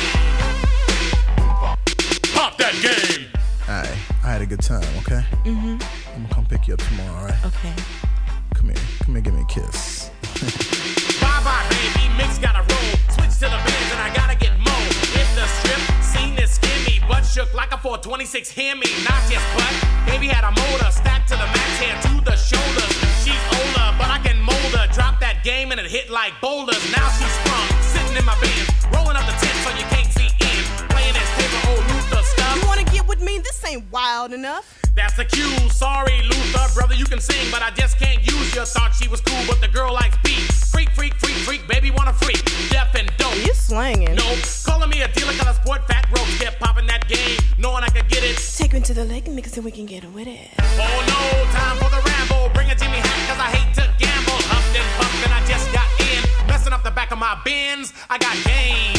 Pop 2.33 2.57
that 2.57 2.73
game. 2.83 3.27
Alright, 3.69 3.97
I 4.21 4.27
had 4.27 4.41
a 4.41 4.45
good 4.45 4.59
time, 4.59 4.83
okay? 4.97 5.23
Mm-hmm. 5.45 5.77
I'm 6.13 6.23
gonna 6.23 6.33
come 6.33 6.45
pick 6.45 6.67
you 6.67 6.73
up 6.73 6.81
tomorrow, 6.81 7.21
alright? 7.21 7.45
Okay. 7.45 7.73
Come 8.53 8.65
here. 8.67 8.75
Come 9.05 9.15
here, 9.15 9.21
give 9.21 9.33
me 9.33 9.43
a 9.43 9.45
kiss. 9.45 10.11
Bye 11.21 11.39
bye, 11.45 11.65
baby. 11.69 12.09
Mix 12.17 12.37
gotta 12.37 12.59
roll. 12.59 12.91
Switch 13.15 13.35
to 13.39 13.47
the 13.47 13.61
bands 13.63 13.91
and 13.93 14.01
I 14.01 14.13
gotta 14.13 14.35
get 14.37 14.59
more. 14.59 14.87
Hit 15.15 15.27
the 15.39 15.47
strip, 15.47 15.79
scene 16.03 16.37
is 16.37 16.51
skinny. 16.51 16.99
Butt 17.07 17.23
shook 17.23 17.53
like 17.53 17.71
a 17.71 17.77
426 17.77 18.51
hear 18.51 18.75
me. 18.75 18.87
Not 19.07 19.23
just 19.31 19.45
butt. 19.55 19.90
That's 35.17 35.33
a 35.33 35.35
cue. 35.35 35.69
Sorry, 35.69 36.21
Luther, 36.23 36.73
brother, 36.73 36.95
you 36.95 37.03
can 37.03 37.19
sing, 37.19 37.51
but 37.51 37.61
I 37.61 37.71
just 37.71 37.99
can't 37.99 38.25
use 38.25 38.55
you. 38.55 38.63
Thought 38.63 38.95
she 38.95 39.09
was 39.09 39.19
cool, 39.19 39.43
but 39.45 39.59
the 39.59 39.67
girl 39.67 39.93
likes 39.93 40.17
beat. 40.23 40.39
Freak, 40.71 40.89
freak, 40.91 41.13
freak, 41.15 41.35
freak, 41.43 41.67
baby 41.67 41.91
wanna 41.91 42.13
freak. 42.13 42.41
Deaf 42.69 42.95
and 42.95 43.11
dope. 43.17 43.35
You 43.45 43.53
slanging. 43.53 44.15
Nope. 44.15 44.39
Calling 44.63 44.89
me 44.89 45.01
a 45.01 45.09
dealer, 45.09 45.33
cause 45.33 45.47
I 45.47 45.53
sport 45.53 45.85
fat 45.87 46.07
ropes. 46.15 46.37
Kept 46.39 46.61
popping 46.61 46.87
that 46.87 47.09
game, 47.09 47.37
knowing 47.57 47.83
I 47.83 47.89
could 47.89 48.07
get 48.07 48.23
it. 48.23 48.37
Take 48.57 48.71
me 48.71 48.79
to 48.81 48.93
the 48.93 49.03
lake 49.03 49.27
and 49.27 49.35
mix 49.35 49.57
it, 49.57 49.63
we 49.63 49.71
can 49.71 49.85
get 49.85 50.05
with 50.13 50.27
it. 50.27 50.47
Oh 50.59 51.03
no, 51.03 51.51
time 51.51 51.75
for 51.83 51.89
the 51.91 52.01
Rambo. 52.07 52.53
Bring 52.53 52.71
a 52.71 52.75
Jimmy 52.75 52.97
hat, 53.03 53.19
cause 53.27 53.39
I 53.39 53.51
hate 53.51 53.73
to 53.75 53.83
gamble. 53.99 54.39
Huffed 54.47 54.77
and 54.77 54.87
puffed, 54.95 55.25
and 55.25 55.33
I 55.33 55.45
just 55.45 55.67
got 55.73 55.87
in. 55.99 56.47
Messing 56.47 56.71
up 56.71 56.83
the 56.83 56.91
back 56.91 57.11
of 57.11 57.17
my 57.17 57.37
bins. 57.43 57.91
I 58.09 58.17
got 58.17 58.37
game, 58.47 58.95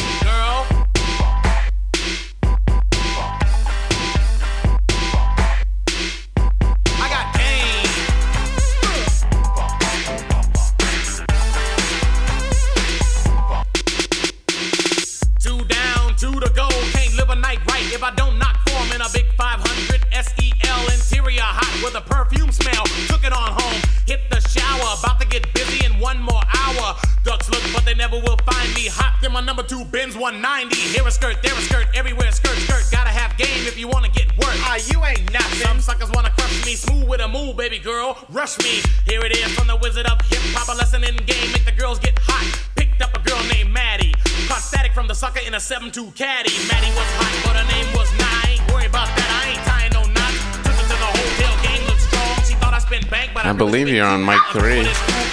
sucker 45.93 46.05
in 46.05 46.09
a 46.09 46.11
7-2 46.11 46.15
caddy. 46.15 46.51
Maddie 46.67 46.87
was 46.95 47.07
hot, 47.17 47.33
but 47.45 47.55
her 47.55 47.67
name 47.71 47.93
was 47.95 48.11
Nye. 48.17 48.25
I 48.25 48.49
ain't 48.59 48.71
worried 48.73 48.89
about 48.89 49.07
that. 49.15 49.29
I 49.29 49.49
ain't 49.51 49.63
tying 49.65 49.93
no 49.93 50.01
knots. 50.13 50.37
Took 50.63 50.73
her 50.73 50.83
to 50.83 50.97
the 50.99 51.11
hotel. 51.13 51.63
Game 51.63 51.87
looked 51.87 52.01
strong. 52.01 52.35
She 52.43 52.53
thought 52.55 52.73
I 52.73 52.79
spent 52.79 53.09
bank, 53.09 53.31
but 53.33 53.45
I, 53.45 53.49
I 53.49 53.53
believe 53.53 53.87
you're 53.89 54.05
on 54.05 54.25
mic 54.25 54.41
three. 54.51 54.87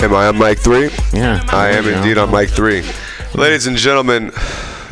Am 0.04 0.14
I 0.14 0.26
on 0.28 0.38
mic 0.38 0.58
three? 0.58 0.90
Yeah. 1.12 1.44
I 1.48 1.70
am 1.70 1.86
indeed 1.86 2.18
on 2.18 2.30
mic 2.30 2.50
three. 2.50 2.82
Ladies 3.34 3.66
and 3.66 3.76
gentlemen, 3.76 4.32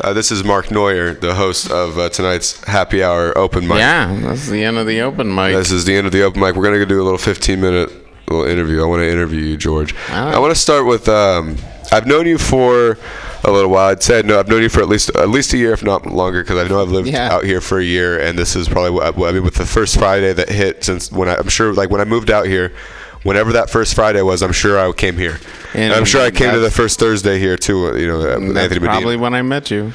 uh, 0.01 0.13
this 0.13 0.31
is 0.31 0.43
Mark 0.43 0.71
Neuer, 0.71 1.13
the 1.13 1.35
host 1.35 1.69
of 1.71 1.97
uh, 1.97 2.09
tonight's 2.09 2.63
Happy 2.63 3.03
Hour 3.03 3.37
Open 3.37 3.67
Mic. 3.67 3.79
Yeah, 3.79 4.17
that's 4.21 4.47
the 4.47 4.63
end 4.63 4.77
of 4.77 4.87
the 4.87 5.01
open 5.01 5.33
mic. 5.33 5.53
This 5.53 5.71
is 5.71 5.83
the 5.85 5.93
end 5.93 6.07
of 6.07 6.13
the 6.13 6.23
open 6.23 6.39
mic. 6.39 6.55
We're 6.55 6.63
gonna 6.63 6.85
do 6.85 7.01
a 7.01 7.03
little 7.03 7.17
15 7.17 7.59
minute 7.59 7.91
little 8.29 8.45
interview. 8.45 8.81
I 8.81 8.85
want 8.85 9.01
to 9.01 9.09
interview 9.11 9.41
you, 9.41 9.57
George. 9.57 9.93
I 10.09 10.39
want 10.39 10.53
to 10.53 10.59
start 10.59 10.85
with. 10.85 11.09
Um, 11.09 11.57
I've 11.91 12.05
known 12.05 12.27
you 12.27 12.37
for 12.37 12.97
a 13.43 13.51
little 13.51 13.69
while. 13.69 13.89
I'd 13.89 14.03
say 14.03 14.21
no. 14.21 14.39
I've 14.39 14.47
known 14.47 14.61
you 14.61 14.69
for 14.69 14.81
at 14.81 14.89
least 14.89 15.09
at 15.15 15.29
least 15.29 15.53
a 15.53 15.57
year, 15.57 15.73
if 15.73 15.83
not 15.83 16.05
longer, 16.05 16.41
because 16.43 16.57
I 16.63 16.67
know 16.67 16.81
I've 16.81 16.89
lived 16.89 17.07
Yeah. 17.07 17.33
out 17.33 17.43
here 17.45 17.61
for 17.61 17.79
a 17.79 17.83
year, 17.83 18.19
and 18.19 18.37
this 18.37 18.55
is 18.55 18.67
probably 18.69 18.91
what 18.91 19.15
I 19.29 19.31
mean. 19.31 19.43
With 19.43 19.55
the 19.55 19.65
first 19.65 19.97
Friday 19.97 20.33
that 20.33 20.49
hit, 20.49 20.83
since 20.83 21.11
when 21.11 21.29
I, 21.29 21.35
I'm 21.35 21.47
sure, 21.49 21.73
like 21.73 21.89
when 21.89 22.01
I 22.01 22.05
moved 22.05 22.29
out 22.31 22.45
here. 22.45 22.71
Whenever 23.23 23.51
that 23.51 23.69
first 23.69 23.95
Friday 23.95 24.21
was, 24.21 24.41
I'm 24.41 24.53
sure 24.53 24.79
I 24.79 24.89
came 24.93 25.17
here. 25.17 25.39
And, 25.73 25.83
And 25.83 25.93
I'm 25.93 26.05
sure 26.05 26.21
I 26.21 26.31
came 26.31 26.53
to 26.53 26.59
the 26.61 26.71
first 26.71 26.99
Thursday 27.01 27.37
here 27.37 27.57
too. 27.57 27.87
uh, 27.87 27.93
You 27.95 28.07
know, 28.07 28.21
uh, 28.21 28.35
Anthony 28.35 28.55
Medina. 28.55 28.79
probably 28.85 29.17
when 29.17 29.33
I 29.33 29.41
met 29.41 29.69
you. 29.69 29.91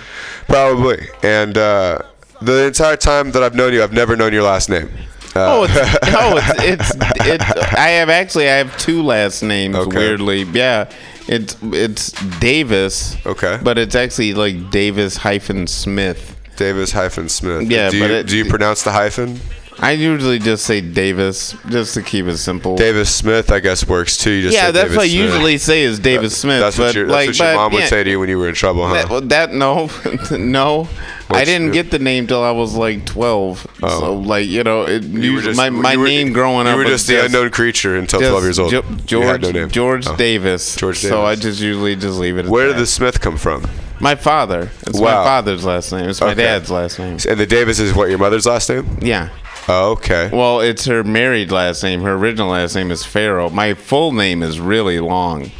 Probably. 0.46 1.08
And 1.22 1.56
uh, 1.56 2.00
the 2.42 2.66
entire 2.66 2.98
time 2.98 3.30
that 3.32 3.42
I've 3.42 3.54
known 3.54 3.72
you, 3.72 3.82
I've 3.82 3.94
never 3.94 4.14
known 4.14 4.34
your 4.34 4.42
last 4.42 4.68
name. 4.68 4.90
Uh, 5.34 5.40
Oh, 5.40 5.64
it's, 5.66 5.74
no, 6.12 6.36
it's, 6.64 6.90
it's 6.94 7.26
it. 7.26 7.40
I 7.78 7.88
have 7.92 8.10
actually 8.10 8.46
I 8.50 8.56
have 8.56 8.76
two 8.76 9.02
last 9.02 9.42
names. 9.42 9.74
Weirdly, 9.86 10.42
yeah. 10.42 10.90
It's 11.26 11.56
it's 11.62 12.12
Davis. 12.38 13.16
Okay. 13.26 13.58
But 13.62 13.78
it's 13.78 13.94
actually 13.94 14.34
like 14.34 14.70
Davis 14.70 15.16
hyphen 15.16 15.66
Smith. 15.66 16.36
Davis 16.56 16.92
hyphen 16.92 17.28
Smith. 17.28 17.70
Yeah, 17.70 17.90
do 17.90 17.98
you, 17.98 18.04
it- 18.04 18.26
do 18.26 18.36
you 18.36 18.44
pronounce 18.44 18.82
the 18.82 18.92
hyphen? 18.92 19.40
I 19.80 19.90
usually 19.92 20.38
just 20.38 20.64
say 20.66 20.80
Davis 20.80 21.56
just 21.68 21.94
to 21.94 22.02
keep 22.02 22.26
it 22.26 22.36
simple. 22.36 22.76
Davis 22.76 23.12
Smith, 23.12 23.50
I 23.50 23.58
guess, 23.58 23.88
works 23.88 24.16
too. 24.16 24.30
You 24.30 24.42
just 24.42 24.54
yeah, 24.54 24.70
that's 24.70 24.84
Davis 24.90 24.96
what 24.96 25.04
I 25.04 25.08
Smith. 25.08 25.20
usually 25.20 25.58
say 25.58 25.82
is 25.82 25.98
Davis 25.98 26.36
Smith. 26.36 26.60
That's 26.60 26.78
what 26.78 26.94
your, 26.94 27.08
like, 27.08 27.28
what 27.30 27.38
your 27.38 27.48
but, 27.48 27.56
mom 27.56 27.72
would 27.72 27.88
say 27.88 28.04
to 28.04 28.10
you 28.10 28.20
when 28.20 28.28
you 28.28 28.38
were 28.38 28.48
in 28.48 28.54
trouble, 28.54 28.86
huh? 28.86 28.94
That, 28.94 29.10
well, 29.10 29.20
that 29.22 29.52
no, 29.52 29.90
no. 30.30 30.88
I 31.30 31.44
didn't 31.44 31.72
get 31.72 31.90
the 31.90 31.98
name 31.98 32.26
till 32.26 32.42
I 32.42 32.50
was 32.52 32.74
like 32.74 33.04
twelve. 33.06 33.66
Oh. 33.82 34.00
So 34.00 34.14
like 34.14 34.46
you 34.46 34.62
know, 34.62 34.82
it, 34.82 35.02
Oh. 35.04 35.08
You 35.18 35.40
just- 35.40 35.56
my 35.56 35.70
my 35.70 35.96
were- 35.96 36.04
name 36.06 36.32
growing 36.32 36.66
you 36.66 36.72
up. 36.72 36.76
were 36.78 36.84
was 36.84 36.92
just 36.92 37.06
the 37.06 37.24
unknown 37.24 37.50
creature 37.50 37.96
until 37.96 38.20
just 38.20 38.30
12 38.30 38.44
years 38.44 38.58
old. 38.58 39.06
George 39.06 39.42
no 39.42 39.50
name. 39.50 39.70
George 39.70 40.06
Oh. 40.06 40.16
Davis. 40.16 40.76
George 40.76 40.98
So 40.98 41.24
I 41.24 41.34
just 41.34 41.60
usually 41.60 41.96
just 41.96 42.18
leave 42.18 42.36
it. 42.38 42.44
At 42.46 42.50
Where 42.50 42.66
did 42.68 42.76
the 42.76 42.86
Smith 42.86 43.20
come 43.20 43.36
from? 43.36 43.66
My 44.00 44.14
father. 44.16 44.70
It's 44.86 44.98
Wow. 44.98 45.18
my 45.18 45.24
father's 45.24 45.64
last 45.64 45.92
name. 45.92 46.08
It's 46.10 46.20
my 46.20 46.28
Okay. 46.32 46.42
dad's 46.42 46.70
last 46.70 46.98
name. 46.98 47.16
And 47.28 47.38
the 47.40 47.46
Davis 47.46 47.78
is 47.78 47.94
what 47.94 48.10
your 48.10 48.18
mother's 48.18 48.44
last 48.46 48.68
name? 48.68 48.98
Yeah. 49.00 49.28
Oh, 49.66 49.92
okay. 49.92 50.28
Well, 50.30 50.60
it's 50.60 50.84
her 50.84 51.02
married 51.04 51.50
last 51.50 51.82
name. 51.82 52.02
Her 52.02 52.14
original 52.14 52.50
last 52.50 52.74
name 52.74 52.90
is 52.90 53.02
Farrow. 53.04 53.48
My 53.48 53.72
full 53.72 54.12
name 54.12 54.42
is 54.42 54.60
really 54.60 55.00
long. 55.00 55.52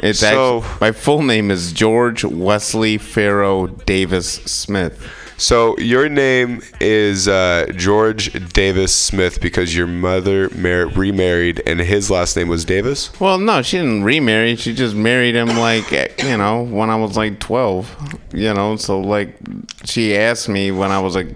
It's 0.00 0.20
So- 0.20 0.58
actually 0.58 0.76
my 0.80 0.92
full 0.92 1.22
name 1.22 1.50
is 1.50 1.72
George 1.72 2.24
Wesley 2.24 2.98
Farrow 2.98 3.66
Davis 3.66 4.28
Smith. 4.44 4.98
So 5.38 5.76
your 5.76 6.08
name 6.08 6.62
is 6.80 7.28
uh, 7.28 7.66
George 7.76 8.32
Davis 8.54 8.94
Smith 8.94 9.38
because 9.42 9.76
your 9.76 9.86
mother 9.86 10.48
mar- 10.56 10.86
remarried 10.88 11.62
and 11.66 11.78
his 11.78 12.10
last 12.10 12.36
name 12.38 12.48
was 12.48 12.64
Davis. 12.64 13.10
Well, 13.20 13.38
no, 13.38 13.60
she 13.60 13.76
didn't 13.76 14.04
remarry. 14.04 14.56
She 14.56 14.72
just 14.74 14.94
married 14.94 15.34
him 15.34 15.48
like 15.58 15.92
eh, 15.92 16.08
you 16.24 16.38
know 16.38 16.62
when 16.62 16.88
I 16.88 16.96
was 16.96 17.18
like 17.18 17.38
twelve. 17.38 17.94
You 18.32 18.54
know, 18.54 18.76
so 18.76 18.98
like 18.98 19.36
she 19.84 20.16
asked 20.16 20.48
me 20.48 20.70
when 20.70 20.90
I 20.90 21.00
was 21.00 21.14
like 21.14 21.28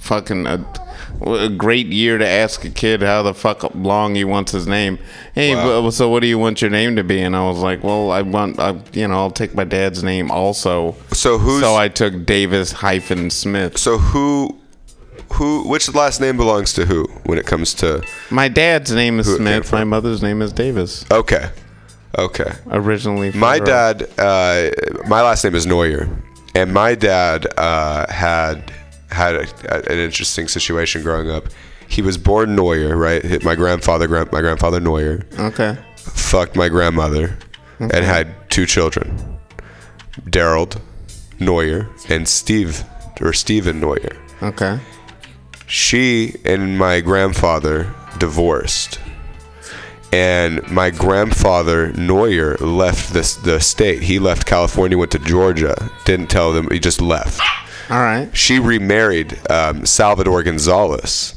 fucking 0.00 0.46
a, 0.46 0.64
a 1.22 1.48
great 1.48 1.86
year 1.86 2.18
to 2.18 2.26
ask 2.26 2.64
a 2.64 2.70
kid 2.70 3.02
how 3.02 3.22
the 3.22 3.34
fuck 3.34 3.74
long 3.74 4.14
he 4.14 4.24
wants 4.24 4.52
his 4.52 4.66
name. 4.66 4.98
Hey, 5.34 5.54
Wow. 5.54 5.90
so 5.90 6.08
what 6.08 6.20
do 6.20 6.26
you 6.26 6.38
want 6.38 6.60
your 6.62 6.70
name 6.70 6.96
to 6.96 7.04
be? 7.04 7.20
And 7.20 7.34
I 7.36 7.46
was 7.48 7.58
like, 7.58 7.82
well, 7.84 8.10
I 8.10 8.22
want, 8.22 8.58
I, 8.58 8.76
you 8.92 9.06
know, 9.08 9.14
I'll 9.14 9.30
take 9.30 9.54
my 9.54 9.64
dad's 9.64 10.02
name 10.02 10.30
also. 10.30 10.96
So 11.12 11.38
who? 11.38 11.60
So 11.60 11.74
I 11.76 11.88
took 11.88 12.24
Davis 12.26 12.72
hyphen 12.72 13.30
Smith. 13.30 13.78
So 13.78 13.98
who, 13.98 14.56
who, 15.34 15.68
which 15.68 15.92
last 15.94 16.20
name 16.20 16.36
belongs 16.36 16.72
to 16.74 16.84
who 16.86 17.04
when 17.24 17.38
it 17.38 17.46
comes 17.46 17.74
to? 17.74 18.04
My 18.30 18.48
dad's 18.48 18.92
name 18.92 19.18
is 19.20 19.26
Who 19.26 19.34
it 19.34 19.38
came 19.38 19.46
Smith. 19.62 19.72
My 19.72 19.84
mother's 19.84 20.22
name 20.22 20.42
is 20.42 20.52
Davis. 20.52 21.04
Okay, 21.10 21.50
okay. 22.18 22.52
Originally, 22.70 23.30
My 23.32 23.58
dad, 23.60 24.02
uh, 24.18 24.70
my 25.06 25.22
last 25.22 25.44
name 25.44 25.54
is 25.54 25.66
Neuer, 25.66 26.08
and 26.56 26.72
my 26.74 26.96
dad 26.96 27.46
uh, 27.56 28.10
had 28.12 28.72
had 29.10 29.34
a, 29.34 29.46
a- 29.68 29.92
an 29.92 29.98
interesting 29.98 30.48
situation 30.48 31.02
growing 31.02 31.30
up. 31.30 31.44
He 31.88 32.02
was 32.02 32.16
born 32.18 32.54
Neuer, 32.54 32.96
right? 32.96 33.22
Hit 33.24 33.44
My 33.44 33.54
grandfather, 33.56 34.06
grand, 34.06 34.30
my 34.32 34.40
grandfather 34.40 34.78
Neuer, 34.80 35.24
Okay. 35.38 35.76
fucked 35.96 36.54
my 36.56 36.68
grandmother, 36.68 37.36
Okay. 37.80 37.96
and 37.96 38.04
had 38.06 38.28
two 38.50 38.64
children, 38.66 39.38
Daryl 40.26 40.80
Neuer 41.40 41.88
and 42.08 42.28
Steve 42.28 42.84
or 43.20 43.32
Stephen 43.32 43.80
Neuer. 43.80 44.16
Okay. 44.42 44.78
She 45.66 46.36
and 46.44 46.78
my 46.78 47.00
grandfather 47.00 47.92
divorced. 48.18 48.98
And 50.12 50.68
my 50.70 50.90
grandfather 50.90 51.92
Neuer 51.92 52.56
left 52.58 53.12
this 53.12 53.36
the 53.36 53.60
state. 53.60 54.02
He 54.02 54.18
left 54.18 54.44
California, 54.46 54.98
went 54.98 55.12
to 55.12 55.20
Georgia. 55.20 55.90
Didn't 56.04 56.26
tell 56.30 56.52
them. 56.52 56.68
He 56.70 56.80
just 56.80 57.00
left. 57.00 57.40
All 57.90 58.00
right. 58.00 58.28
She 58.36 58.58
remarried 58.58 59.38
um, 59.50 59.84
Salvador 59.86 60.42
Gonzalez. 60.42 61.34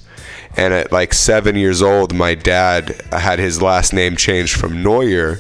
And 0.55 0.71
at 0.73 0.91
like 0.91 1.13
seven 1.15 1.55
years 1.55 1.81
old, 1.81 2.13
my 2.13 2.35
dad 2.35 3.01
had 3.11 3.39
his 3.39 3.59
last 3.61 3.91
name 3.91 4.15
changed 4.15 4.55
from 4.55 4.83
Neuer 4.83 5.39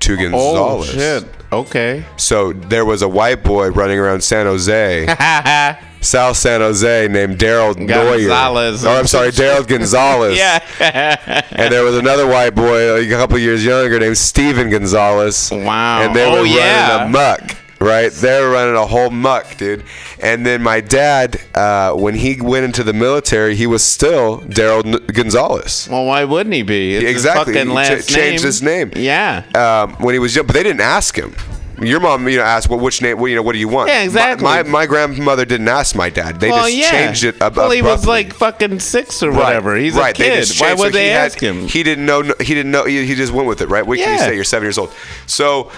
to 0.00 0.16
Gonzalez. 0.16 0.90
Oh 0.90 0.92
shit. 0.92 1.24
Okay. 1.52 2.04
So 2.18 2.52
there 2.52 2.84
was 2.84 3.00
a 3.00 3.08
white 3.08 3.42
boy 3.42 3.68
running 3.70 3.98
around 3.98 4.22
San 4.22 4.44
Jose, 4.44 5.06
South 6.02 6.36
San 6.36 6.60
Jose, 6.60 7.08
named 7.08 7.38
Daryl 7.38 7.74
Neuer. 7.78 7.86
Gonzalez. 8.18 8.84
Oh, 8.84 8.90
I'm 8.98 9.06
sorry, 9.06 9.30
Daryl 9.30 9.66
Gonzalez. 9.66 10.36
yeah. 10.80 11.42
And 11.52 11.72
there 11.72 11.84
was 11.84 11.96
another 11.96 12.26
white 12.26 12.54
boy, 12.54 13.00
a 13.00 13.08
couple 13.08 13.38
years 13.38 13.64
younger, 13.64 13.98
named 13.98 14.18
Steven 14.18 14.68
Gonzalez. 14.68 15.50
Wow. 15.50 16.02
And 16.02 16.14
they 16.14 16.26
Oh, 16.26 16.40
were 16.42 16.46
yeah. 16.46 16.98
running 16.98 17.14
amok. 17.14 17.56
Right, 17.78 18.10
they 18.10 18.40
were 18.40 18.50
running 18.50 18.74
a 18.74 18.86
whole 18.86 19.10
muck, 19.10 19.56
dude. 19.58 19.84
And 20.20 20.46
then 20.46 20.62
my 20.62 20.80
dad, 20.80 21.40
uh, 21.54 21.92
when 21.92 22.14
he 22.14 22.40
went 22.40 22.64
into 22.64 22.82
the 22.82 22.92
military, 22.92 23.54
he 23.54 23.66
was 23.66 23.82
still 23.84 24.40
Daryl 24.40 24.82
Gonzalez. 25.12 25.88
Well, 25.90 26.06
why 26.06 26.24
wouldn't 26.24 26.54
he 26.54 26.62
be? 26.62 26.94
It's 26.94 27.02
his 27.04 27.10
exactly. 27.12 27.54
fucking 27.54 27.70
He 27.70 28.02
ch- 28.02 28.06
changed 28.06 28.42
his 28.44 28.62
name. 28.62 28.92
Yeah. 28.96 29.42
Um, 29.54 29.94
when 30.02 30.14
he 30.14 30.18
was 30.18 30.34
young, 30.34 30.46
but 30.46 30.54
they 30.54 30.62
didn't 30.62 30.80
ask 30.80 31.16
him. 31.16 31.34
Your 31.78 32.00
mom, 32.00 32.26
you 32.26 32.38
know, 32.38 32.42
asked, 32.42 32.70
"Well, 32.70 32.78
which 32.80 33.02
name? 33.02 33.18
Well, 33.18 33.28
you 33.28 33.36
know, 33.36 33.42
what 33.42 33.52
do 33.52 33.58
you 33.58 33.68
want?" 33.68 33.90
Yeah, 33.90 34.02
exactly. 34.02 34.42
My, 34.42 34.62
my, 34.62 34.68
my 34.70 34.86
grandmother 34.86 35.44
didn't 35.44 35.68
ask 35.68 35.94
my 35.94 36.08
dad. 36.08 36.40
They 36.40 36.48
well, 36.48 36.64
just 36.64 36.74
yeah. 36.74 36.90
changed 36.90 37.24
it. 37.24 37.42
Ab- 37.42 37.54
well, 37.54 37.70
he 37.70 37.82
was 37.82 38.06
like 38.06 38.32
fucking 38.32 38.80
six 38.80 39.22
or 39.22 39.28
Right, 39.30 39.38
whatever. 39.38 39.76
He's 39.76 39.92
right. 39.92 40.18
a 40.18 40.22
kid. 40.22 40.48
Why 40.58 40.72
would 40.72 40.78
so 40.78 40.90
they 40.90 41.04
he 41.04 41.10
had- 41.10 41.26
ask 41.32 41.38
him? 41.38 41.68
He 41.68 41.82
didn't 41.82 42.06
know. 42.06 42.22
He 42.40 42.54
didn't 42.54 42.70
know. 42.72 42.84
He, 42.86 43.04
he 43.04 43.14
just 43.14 43.30
went 43.30 43.46
with 43.46 43.60
it. 43.60 43.68
Right? 43.68 43.86
What 43.86 43.98
can 43.98 44.10
you 44.10 44.18
say? 44.18 44.34
You're 44.34 44.44
seven 44.44 44.64
years 44.64 44.78
old. 44.78 44.90
So. 45.26 45.70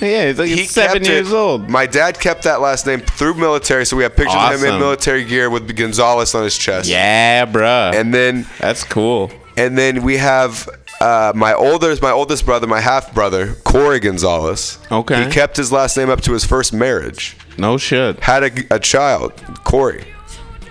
Yeah, 0.06 0.28
he's 0.28 0.38
like 0.38 0.48
he 0.48 0.64
seven 0.64 1.04
years 1.04 1.30
it. 1.30 1.34
old. 1.36 1.68
My 1.68 1.86
dad 1.86 2.18
kept 2.18 2.44
that 2.44 2.60
last 2.60 2.86
name 2.86 3.00
through 3.00 3.34
military, 3.34 3.84
so 3.84 3.96
we 3.96 4.02
have 4.02 4.16
pictures 4.16 4.34
of 4.36 4.60
him 4.62 4.72
in 4.74 4.80
military 4.80 5.24
gear 5.24 5.50
with 5.50 5.74
Gonzalez 5.76 6.34
on 6.34 6.42
his 6.44 6.56
chest. 6.56 6.88
Yeah, 6.88 7.44
bruh. 7.46 7.94
And 7.94 8.12
then 8.14 8.46
that's 8.58 8.82
cool. 8.84 9.30
And 9.56 9.76
then 9.76 10.02
we 10.02 10.16
have 10.16 10.68
uh, 11.02 11.32
my 11.34 11.52
oldest, 11.52 12.00
my 12.00 12.10
oldest 12.12 12.46
brother, 12.46 12.66
my 12.66 12.80
half 12.80 13.12
brother, 13.12 13.54
Corey 13.64 14.00
Gonzalez. 14.00 14.78
Okay. 14.90 15.24
He 15.24 15.30
kept 15.30 15.56
his 15.56 15.70
last 15.70 15.96
name 15.96 16.08
up 16.08 16.20
to 16.22 16.32
his 16.32 16.44
first 16.44 16.72
marriage. 16.72 17.36
No 17.58 17.76
shit. 17.76 18.20
Had 18.20 18.44
a, 18.44 18.74
a 18.76 18.78
child, 18.78 19.34
Corey. 19.64 20.04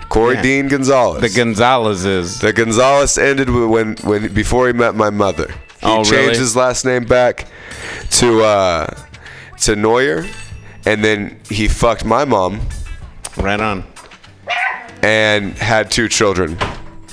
Corey 0.08 0.34
Yeah. 0.36 0.42
Dean 0.42 0.68
Gonzalez. 0.68 1.20
The 1.20 1.28
Gonzalezes. 1.40 2.40
The 2.40 2.52
Gonzalez 2.52 3.16
ended 3.16 3.48
when 3.48 3.94
when 3.98 4.32
before 4.34 4.66
he 4.66 4.72
met 4.72 4.96
my 4.96 5.10
mother. 5.10 5.46
He 5.52 5.54
Oh, 5.86 5.96
changed 5.98 6.10
really? 6.12 6.38
his 6.38 6.56
last 6.56 6.84
name 6.84 7.04
back 7.04 7.46
to 8.18 8.42
uh, 8.42 8.86
to 9.60 9.76
Neuer, 9.76 10.26
and 10.86 11.04
then 11.04 11.40
he 11.48 11.68
fucked 11.68 12.04
my 12.04 12.24
mom. 12.24 12.60
Right 13.36 13.60
on. 13.60 13.84
And 15.02 15.52
had 15.54 15.90
two 15.90 16.08
children, 16.08 16.58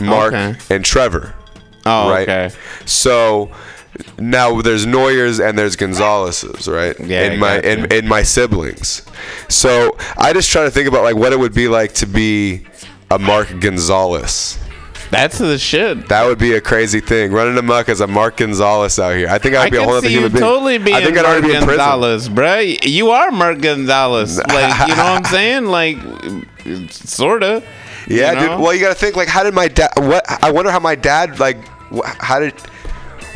Mark 0.02 0.34
Okay. 0.34 0.56
and 0.76 0.84
Trevor. 0.84 1.34
Oh, 1.86 2.10
right? 2.10 2.24
okay. 2.28 2.56
So 2.86 3.50
now 4.18 4.62
there's 4.62 4.86
Neuers 4.86 5.40
and 5.40 5.58
there's 5.58 5.76
Gonzalez's, 5.78 6.68
right? 6.68 7.00
Yeah, 7.00 7.20
I 7.20 7.24
In 7.24 7.40
my 7.40 7.56
gotcha. 7.56 7.70
in, 7.72 7.92
in 7.94 8.08
my 8.08 8.24
siblings. 8.24 9.04
So 9.48 9.96
I 10.18 10.34
just 10.34 10.52
try 10.52 10.64
to 10.66 10.72
think 10.72 10.88
about 10.90 11.04
like 11.04 11.16
what 11.16 11.32
it 11.32 11.40
would 11.40 11.54
be 11.54 11.68
like 11.70 11.94
to 11.96 12.06
be 12.06 12.66
a 13.10 13.18
Mark 13.18 13.48
Gonzalez. 13.62 14.60
That's 15.10 15.38
the 15.38 15.58
shit. 15.58 16.10
That 16.10 16.26
would 16.26 16.38
be 16.38 16.54
a 16.54 16.62
crazy 16.62 17.00
thing. 17.00 17.32
Running 17.32 17.58
amok 17.58 17.90
as 17.90 18.02
a 18.02 18.08
Mark 18.08 18.38
Gonzalez 18.38 19.00
out 19.00 19.16
here. 19.16 19.30
I 19.30 19.38
think 19.38 19.56
I'd 19.56 19.72
be 19.72 19.78
a 19.78 19.84
whole 19.84 19.94
other 19.94 20.10
human 20.10 20.32
being. 20.32 20.42
totally 20.42 20.78
being 20.78 20.96
I 20.96 21.04
think 21.04 21.18
I'd 21.18 21.24
Mark 21.24 21.34
already 21.34 21.48
be 21.48 21.54
in 21.56 21.64
prison. 21.64 21.78
Gonzalez, 21.78 22.30
bruh. 22.30 22.80
You 22.84 23.12
are 23.12 23.32
Mark 23.32 23.62
Gonzalez. 23.62 24.38
Like, 24.48 24.88
you 24.90 24.96
know 24.96 25.04
what 25.04 25.18
I'm 25.20 25.24
saying? 25.26 25.66
Like, 25.66 25.98
sorta. 26.92 27.64
Yeah, 28.08 28.32
you 28.32 28.36
know? 28.36 28.48
dude. 28.50 28.60
Well, 28.60 28.74
you 28.74 28.80
got 28.82 28.90
to 28.90 28.96
think 28.96 29.16
like, 29.16 29.28
how 29.28 29.44
did 29.44 29.54
my 29.54 29.68
dad? 29.68 29.92
What? 29.98 30.26
I 30.44 30.52
wonder 30.52 30.72
how 30.72 30.80
my 30.80 30.96
dad 30.96 31.40
like. 31.40 31.58
How 32.20 32.40
did? 32.40 32.54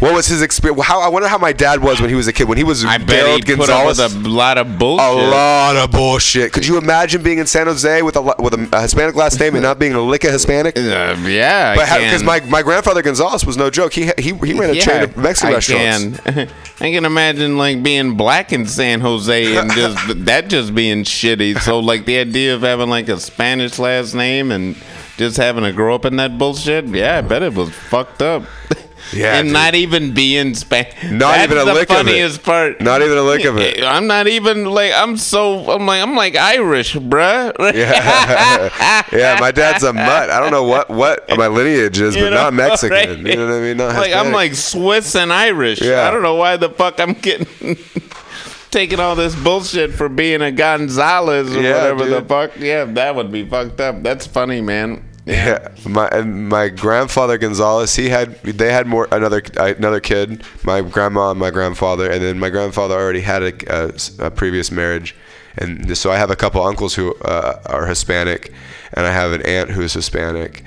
What 0.01 0.15
was 0.15 0.25
his 0.25 0.41
experience? 0.41 0.83
How 0.83 0.99
I 0.99 1.09
wonder 1.09 1.27
how 1.27 1.37
my 1.37 1.53
dad 1.53 1.79
was 1.79 2.01
when 2.01 2.09
he 2.09 2.15
was 2.15 2.27
a 2.27 2.33
kid. 2.33 2.47
When 2.49 2.57
he 2.57 2.63
was 2.63 2.83
I 2.83 2.97
bet 2.97 3.23
Daryl 3.23 3.35
he 3.35 3.55
put 3.55 3.69
up 3.69 3.85
Gonzalez. 3.85 4.15
with 4.15 4.25
a 4.25 4.29
lot 4.29 4.57
of 4.57 4.79
bullshit. 4.79 5.05
A 5.05 5.29
lot 5.29 5.75
of 5.75 5.91
bullshit. 5.91 6.51
Could 6.51 6.65
you 6.65 6.79
imagine 6.79 7.21
being 7.21 7.37
in 7.37 7.45
San 7.45 7.67
Jose 7.67 8.01
with 8.01 8.15
a 8.15 8.21
with 8.39 8.55
a, 8.55 8.81
Hispanic 8.81 9.13
last 9.13 9.39
name 9.39 9.53
and 9.53 9.61
not 9.61 9.77
being 9.77 9.93
a 9.93 10.01
lick 10.01 10.23
of 10.23 10.31
Hispanic? 10.31 10.75
Uh, 10.75 11.15
yeah, 11.21 11.75
but 11.75 11.85
because 11.99 12.23
my, 12.23 12.39
my 12.41 12.63
grandfather 12.63 13.03
Gonzalez 13.03 13.45
was 13.45 13.57
no 13.57 13.69
joke. 13.69 13.93
He 13.93 14.09
he, 14.17 14.33
he 14.33 14.53
ran 14.53 14.71
a 14.71 14.81
chain 14.81 15.03
of 15.03 15.15
Mexican 15.17 15.51
I 15.51 15.55
restaurants. 15.57 16.19
Can. 16.21 16.49
I 16.79 16.91
can 16.91 17.05
imagine 17.05 17.59
like 17.59 17.83
being 17.83 18.17
black 18.17 18.51
in 18.51 18.65
San 18.65 19.01
Jose 19.01 19.55
and 19.55 19.71
just 19.75 20.25
that 20.25 20.47
just 20.47 20.73
being 20.73 21.03
shitty. 21.03 21.59
So 21.59 21.79
like 21.79 22.05
the 22.05 22.17
idea 22.17 22.55
of 22.55 22.63
having 22.63 22.89
like 22.89 23.07
a 23.07 23.19
Spanish 23.19 23.77
last 23.77 24.15
name 24.15 24.51
and 24.51 24.75
just 25.17 25.37
having 25.37 25.63
to 25.63 25.71
grow 25.71 25.93
up 25.93 26.05
in 26.05 26.15
that 26.15 26.39
bullshit. 26.39 26.85
Yeah, 26.85 27.19
I 27.19 27.21
bet 27.21 27.43
it 27.43 27.53
was 27.53 27.69
fucked 27.69 28.23
up. 28.23 28.45
Yeah, 29.13 29.35
and 29.37 29.47
dude. 29.47 29.53
not 29.53 29.75
even 29.75 30.13
being 30.13 30.53
Spanish. 30.53 30.93
Not 31.03 31.19
That's 31.19 31.43
even 31.51 31.57
a 31.57 31.65
the 31.65 31.73
lick 31.73 31.89
of 31.89 31.95
it. 31.97 32.05
funniest 32.05 32.43
part. 32.43 32.79
Not 32.81 33.01
even 33.01 33.17
a 33.17 33.23
lick 33.23 33.43
of 33.45 33.57
it. 33.57 33.83
I'm 33.83 34.07
not 34.07 34.27
even 34.27 34.65
like 34.65 34.93
I'm 34.93 35.17
so 35.17 35.69
I'm 35.71 35.85
like 35.85 36.01
I'm 36.01 36.15
like 36.15 36.35
Irish, 36.35 36.95
bruh. 36.95 37.53
Yeah, 37.73 39.03
yeah. 39.11 39.37
My 39.39 39.51
dad's 39.51 39.83
a 39.83 39.91
mutt. 39.93 40.29
I 40.29 40.39
don't 40.39 40.51
know 40.51 40.63
what 40.63 40.89
what 40.89 41.25
my 41.37 41.47
lineage 41.47 41.99
is, 41.99 42.15
You 42.15 42.23
but 42.25 42.29
know, 42.31 42.35
not 42.43 42.53
Mexican. 42.53 42.91
right? 42.91 43.09
You 43.17 43.35
know 43.35 43.47
what 43.47 43.55
I 43.55 43.59
mean? 43.59 43.77
Not 43.77 43.95
like 43.95 44.13
I'm 44.13 44.31
like 44.31 44.53
Swiss 44.55 45.15
and 45.15 45.31
Irish. 45.33 45.81
Yeah. 45.81 46.07
I 46.07 46.11
don't 46.11 46.23
know 46.23 46.35
why 46.35 46.57
the 46.57 46.69
fuck 46.69 46.99
I'm 46.99 47.13
getting 47.13 47.77
taking 48.71 48.99
all 49.01 49.15
this 49.15 49.35
bullshit 49.35 49.91
for 49.91 50.07
being 50.07 50.41
a 50.41 50.51
Gonzalez 50.51 51.53
or 51.55 51.61
Yeah, 51.61 51.73
whatever 51.91 52.05
the 52.05 52.21
fuck. 52.21 52.51
Yeah, 52.57 52.85
that 52.85 53.15
would 53.15 53.31
be 53.31 53.45
fucked 53.45 53.81
up. 53.81 54.01
That's 54.03 54.25
funny, 54.25 54.61
man. 54.61 55.03
Yeah, 55.25 55.67
my 55.87 56.07
and 56.07 56.49
my 56.49 56.69
grandfather 56.69 57.37
Gonzalez, 57.37 57.95
he 57.95 58.09
had 58.09 58.41
they 58.43 58.71
had 58.71 58.87
more 58.87 59.07
another 59.11 59.41
another 59.57 59.99
kid, 59.99 60.43
my 60.63 60.81
grandma 60.81 61.29
and 61.31 61.39
my 61.39 61.51
grandfather, 61.51 62.09
and 62.09 62.23
then 62.23 62.39
my 62.39 62.49
grandfather 62.49 62.95
already 62.95 63.21
had 63.21 63.43
a, 63.43 63.53
a, 63.85 64.25
a 64.27 64.31
previous 64.31 64.71
marriage, 64.71 65.15
and 65.57 65.95
so 65.95 66.11
I 66.11 66.17
have 66.17 66.31
a 66.31 66.35
couple 66.35 66.63
uncles 66.63 66.95
who 66.95 67.13
uh, 67.21 67.61
are 67.67 67.85
Hispanic, 67.85 68.51
and 68.93 69.05
I 69.05 69.11
have 69.11 69.31
an 69.31 69.43
aunt 69.43 69.69
who's 69.69 69.93
Hispanic 69.93 70.63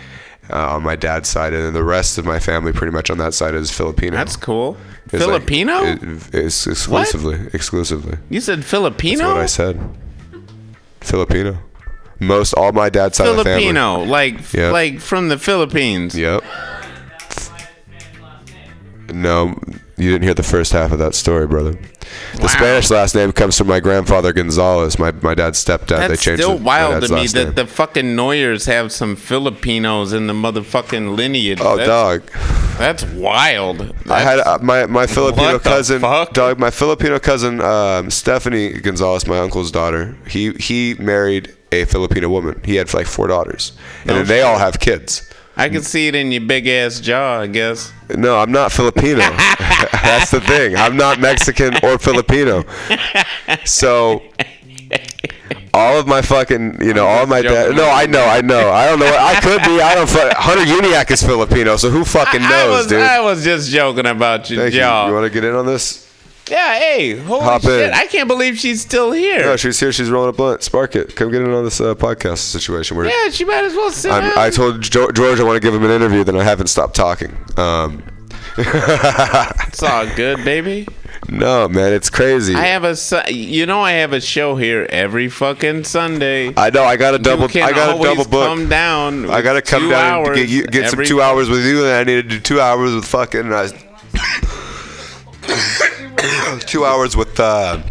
uh, 0.50 0.74
on 0.76 0.84
my 0.84 0.94
dad's 0.94 1.28
side, 1.28 1.52
and 1.52 1.64
then 1.64 1.72
the 1.72 1.82
rest 1.82 2.16
of 2.18 2.24
my 2.24 2.38
family 2.38 2.72
pretty 2.72 2.92
much 2.92 3.10
on 3.10 3.18
that 3.18 3.34
side 3.34 3.54
is 3.54 3.72
Filipino. 3.72 4.16
That's 4.16 4.36
cool. 4.36 4.76
It's 5.06 5.14
like- 5.14 5.20
Filipino? 5.22 5.82
it- 5.84 6.28
it's 6.32 6.66
exclusively 6.68 7.40
exclusively. 7.52 8.18
You 8.30 8.40
said 8.40 8.64
Filipino? 8.64 9.18
That's 9.34 9.34
what 9.34 9.42
I 9.42 9.46
said. 9.46 9.80
Filipino. 11.00 11.58
Most 12.26 12.52
all 12.54 12.72
my 12.72 12.88
dad's 12.90 13.16
side 13.16 13.28
of 13.28 13.36
the 13.36 13.44
family. 13.44 13.62
Filipino, 13.64 14.02
like 14.04 14.52
Yep. 14.52 14.72
like 14.72 15.00
from 15.00 15.28
the 15.28 15.38
Philippines. 15.38 16.16
Yep. 16.16 16.42
No, 19.12 19.54
you 19.96 20.10
didn't 20.10 20.24
hear 20.24 20.34
the 20.34 20.42
first 20.42 20.72
half 20.72 20.90
of 20.90 20.98
that 20.98 21.14
story, 21.14 21.46
brother. 21.46 21.78
The 22.40 22.48
Spanish 22.48 22.90
last 22.90 23.14
name 23.14 23.32
comes 23.32 23.56
from 23.58 23.66
my 23.66 23.80
grandfather 23.80 24.32
Gonzalez, 24.32 24.98
my, 24.98 25.12
my 25.12 25.34
dad's 25.34 25.62
stepdad. 25.62 25.86
they 26.00 26.08
That's 26.08 26.22
changed 26.22 26.42
still 26.42 26.56
it- 26.56 26.62
wild 26.62 27.02
to 27.04 27.14
me 27.14 27.26
that 27.28 27.44
name. 27.44 27.54
the 27.54 27.66
fucking 27.66 28.16
Neuers 28.16 28.66
have 28.66 28.92
some 28.92 29.14
Filipinos 29.14 30.12
in 30.12 30.26
the 30.26 30.32
motherfucking 30.32 31.16
lineage. 31.16 31.58
Oh, 31.60 31.76
that's, 31.76 31.86
dog. 31.88 32.22
That's 32.78 33.04
wild. 33.04 33.94
I 34.10 34.20
had 34.20 34.40
uh, 34.40 34.58
my 34.62 34.86
my 34.86 35.06
Filipino 35.06 35.58
cousin, 35.58 36.00
fuck? 36.00 36.32
dog. 36.32 36.58
My 36.58 36.70
Filipino 36.70 37.18
cousin, 37.18 37.60
um, 37.60 38.10
Stephanie 38.10 38.72
Gonzalez, 38.80 39.26
my 39.26 39.38
uncle's 39.38 39.70
daughter. 39.70 40.16
He 40.26 40.52
he 40.54 40.94
married 40.98 41.54
a 41.82 41.86
Filipino 41.86 42.28
woman. 42.28 42.60
He 42.64 42.76
had 42.76 42.92
like 42.94 43.06
four 43.06 43.26
daughters, 43.28 43.72
and 44.00 44.08
No 44.08 44.14
then 44.16 44.26
they 44.26 44.42
all 44.42 44.58
have 44.58 44.80
kids. 44.80 45.30
I 45.56 45.68
can 45.68 45.82
see 45.82 46.08
it 46.08 46.16
in 46.16 46.32
your 46.32 46.40
big 46.40 46.66
ass 46.66 46.98
jaw, 46.98 47.40
I 47.40 47.46
guess. 47.46 47.92
No, 48.16 48.38
I'm 48.38 48.50
not 48.50 48.72
Filipino. 48.72 49.18
That's 49.92 50.32
the 50.32 50.40
thing. 50.40 50.74
I'm 50.76 50.96
not 50.96 51.20
Mexican 51.20 51.74
or 51.84 51.96
Filipino. 51.98 52.64
So 53.64 54.22
all 55.72 55.98
of 55.98 56.06
my 56.06 56.22
fucking, 56.22 56.82
you 56.82 56.92
know, 56.92 57.06
all 57.06 57.26
my 57.26 57.42
dad. 57.42 57.76
No, 57.76 57.88
I 57.88 58.06
know, 58.06 58.24
I 58.24 58.40
know. 58.40 58.70
I 58.70 58.86
don't 58.86 58.98
know. 58.98 59.06
What, 59.06 59.20
I 59.20 59.40
could 59.40 59.62
be. 59.62 59.80
I 59.80 59.94
don't. 59.94 60.08
Hunter 60.10 60.64
Uniac 60.64 61.10
is 61.10 61.22
Filipino, 61.22 61.76
so 61.76 61.90
who 61.90 62.04
fucking 62.04 62.42
knows, 62.42 62.52
I 62.52 62.68
was, 62.68 62.86
dude? 62.86 63.00
I 63.00 63.20
was 63.20 63.44
just 63.44 63.70
joking 63.70 64.06
about 64.06 64.50
your 64.50 64.62
Thank 64.62 64.74
you. 64.74 64.80
jaw. 64.80 65.08
You 65.08 65.14
want 65.14 65.24
to 65.26 65.30
get 65.30 65.44
in 65.44 65.54
on 65.54 65.66
this? 65.66 66.03
Yeah, 66.50 66.78
hey, 66.78 67.16
holy 67.16 67.44
Hop 67.44 67.62
shit. 67.62 67.88
in. 67.88 67.94
I 67.94 68.06
can't 68.06 68.28
believe 68.28 68.58
she's 68.58 68.82
still 68.82 69.12
here. 69.12 69.40
No, 69.40 69.56
she's 69.56 69.80
here. 69.80 69.92
She's 69.92 70.10
rolling 70.10 70.28
a 70.28 70.32
blunt. 70.32 70.62
Spark 70.62 70.94
it. 70.94 71.16
Come 71.16 71.30
get 71.30 71.40
in 71.40 71.50
on 71.50 71.64
this 71.64 71.80
uh, 71.80 71.94
podcast 71.94 72.38
situation. 72.38 72.96
Where 72.96 73.06
yeah, 73.06 73.30
she 73.30 73.44
might 73.44 73.64
as 73.64 73.72
well 73.74 73.90
sit 73.90 74.12
I'm. 74.12 74.36
I 74.38 74.50
told 74.50 74.82
jo- 74.82 75.10
George 75.10 75.40
I 75.40 75.44
want 75.44 75.56
to 75.56 75.60
give 75.60 75.74
him 75.74 75.84
an 75.84 75.90
interview, 75.90 76.22
then 76.22 76.36
I 76.36 76.44
haven't 76.44 76.66
stopped 76.66 76.94
talking. 76.94 77.34
Um, 77.56 78.02
it's 78.58 79.82
all 79.82 80.06
good, 80.14 80.44
baby. 80.44 80.86
No, 81.30 81.66
man, 81.68 81.94
it's 81.94 82.10
crazy. 82.10 82.54
I 82.54 82.66
have 82.66 82.84
a, 82.84 83.32
you 83.32 83.64
know, 83.64 83.80
I 83.80 83.92
have 83.92 84.12
a 84.12 84.20
show 84.20 84.56
here 84.56 84.86
every 84.90 85.30
fucking 85.30 85.84
Sunday. 85.84 86.52
I 86.56 86.68
know. 86.68 86.84
I 86.84 86.96
got 86.96 87.12
to 87.12 87.18
double. 87.18 87.44
I 87.44 87.72
got 87.72 87.90
always 87.90 88.10
double 88.10 88.30
book. 88.30 88.46
Come 88.46 88.68
down. 88.68 89.30
I 89.30 89.40
got 89.40 89.54
to 89.54 89.62
come 89.62 89.88
down 89.88 90.26
and 90.26 90.34
get, 90.34 90.48
you, 90.50 90.66
get 90.66 90.90
some 90.90 91.02
two 91.04 91.22
hours 91.22 91.48
with 91.48 91.64
you, 91.64 91.86
and 91.86 91.94
I 91.94 92.04
need 92.04 92.16
to 92.16 92.28
do 92.28 92.40
two 92.40 92.60
hours 92.60 92.94
with 92.94 93.06
fucking. 93.06 93.50
Uh, 93.50 93.68
two 96.66 96.84
hours 96.84 97.16
with 97.16 97.38
uh, 97.40 97.82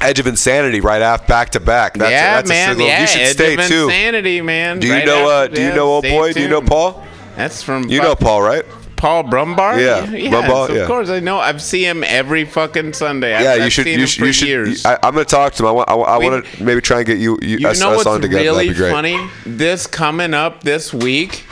Edge 0.00 0.18
of 0.18 0.26
Insanity 0.26 0.80
right 0.80 1.02
after 1.02 1.26
back 1.28 1.50
to 1.50 1.60
back. 1.60 1.94
That's, 1.94 2.10
yeah, 2.10 2.36
that's 2.36 2.48
man. 2.48 2.68
A 2.68 2.72
single. 2.72 2.86
yeah, 2.86 3.00
you 3.02 3.06
should 3.06 3.20
Edge 3.20 3.32
stay 3.34 3.54
of 3.54 3.60
too. 3.66 3.84
Insanity, 3.84 4.40
man. 4.40 4.78
Do 4.80 4.86
you 4.86 4.94
Right 4.94 5.06
know? 5.06 5.28
Uh, 5.30 5.46
do 5.46 5.60
you 5.62 5.74
know 5.74 5.86
old 5.88 6.04
boy? 6.04 6.32
Do 6.32 6.40
you 6.40 6.48
know. 6.48 6.62
Paul? 6.62 7.04
That's 7.36 7.62
from. 7.62 7.88
You 7.88 8.00
know 8.02 8.14
Paul, 8.16 8.42
right? 8.42 8.64
Paul 8.96 9.24
Brumbaugh? 9.24 9.80
Yeah, 9.80 10.10
yes, 10.10 10.30
Brumbaugh, 10.34 10.68
of 10.68 10.76
yeah. 10.76 10.86
course 10.86 11.08
I 11.08 11.20
know. 11.20 11.38
I've 11.38 11.62
seen 11.62 11.84
him 11.84 12.04
every 12.04 12.44
fucking 12.44 12.92
Sunday. 12.92 13.34
I've, 13.34 13.42
Yeah, 13.42 13.54
you 13.54 13.62
I've 13.62 13.72
should. 13.72 13.84
Seen 13.84 13.94
You 13.94 14.00
him 14.00 14.06
should. 14.06 14.20
for 14.20 14.26
You 14.26 14.32
should. 14.34 14.48
years. 14.48 14.84
I, 14.84 14.98
I'm 15.02 15.14
going 15.14 15.24
to 15.24 15.30
talk 15.30 15.54
to 15.54 15.62
him. 15.62 15.68
I 15.68 15.72
want. 15.72 15.88
I, 15.88 16.18
We- 16.18 16.28
want 16.28 16.44
to 16.44 16.62
maybe 16.62 16.82
try 16.82 16.98
and 16.98 17.06
get 17.06 17.16
you, 17.18 17.38
you 17.40 17.56
You 17.60 17.68
us, 17.68 17.80
know 17.80 17.92
us 17.92 18.04
what's 18.04 18.26
really 18.26 18.66
That'd 18.66 18.68
be 18.68 18.74
great. 18.74 18.90
funny? 18.92 19.30
This 19.46 19.86
coming 19.86 20.34
up 20.34 20.64
this 20.64 20.92
week. 20.92 21.44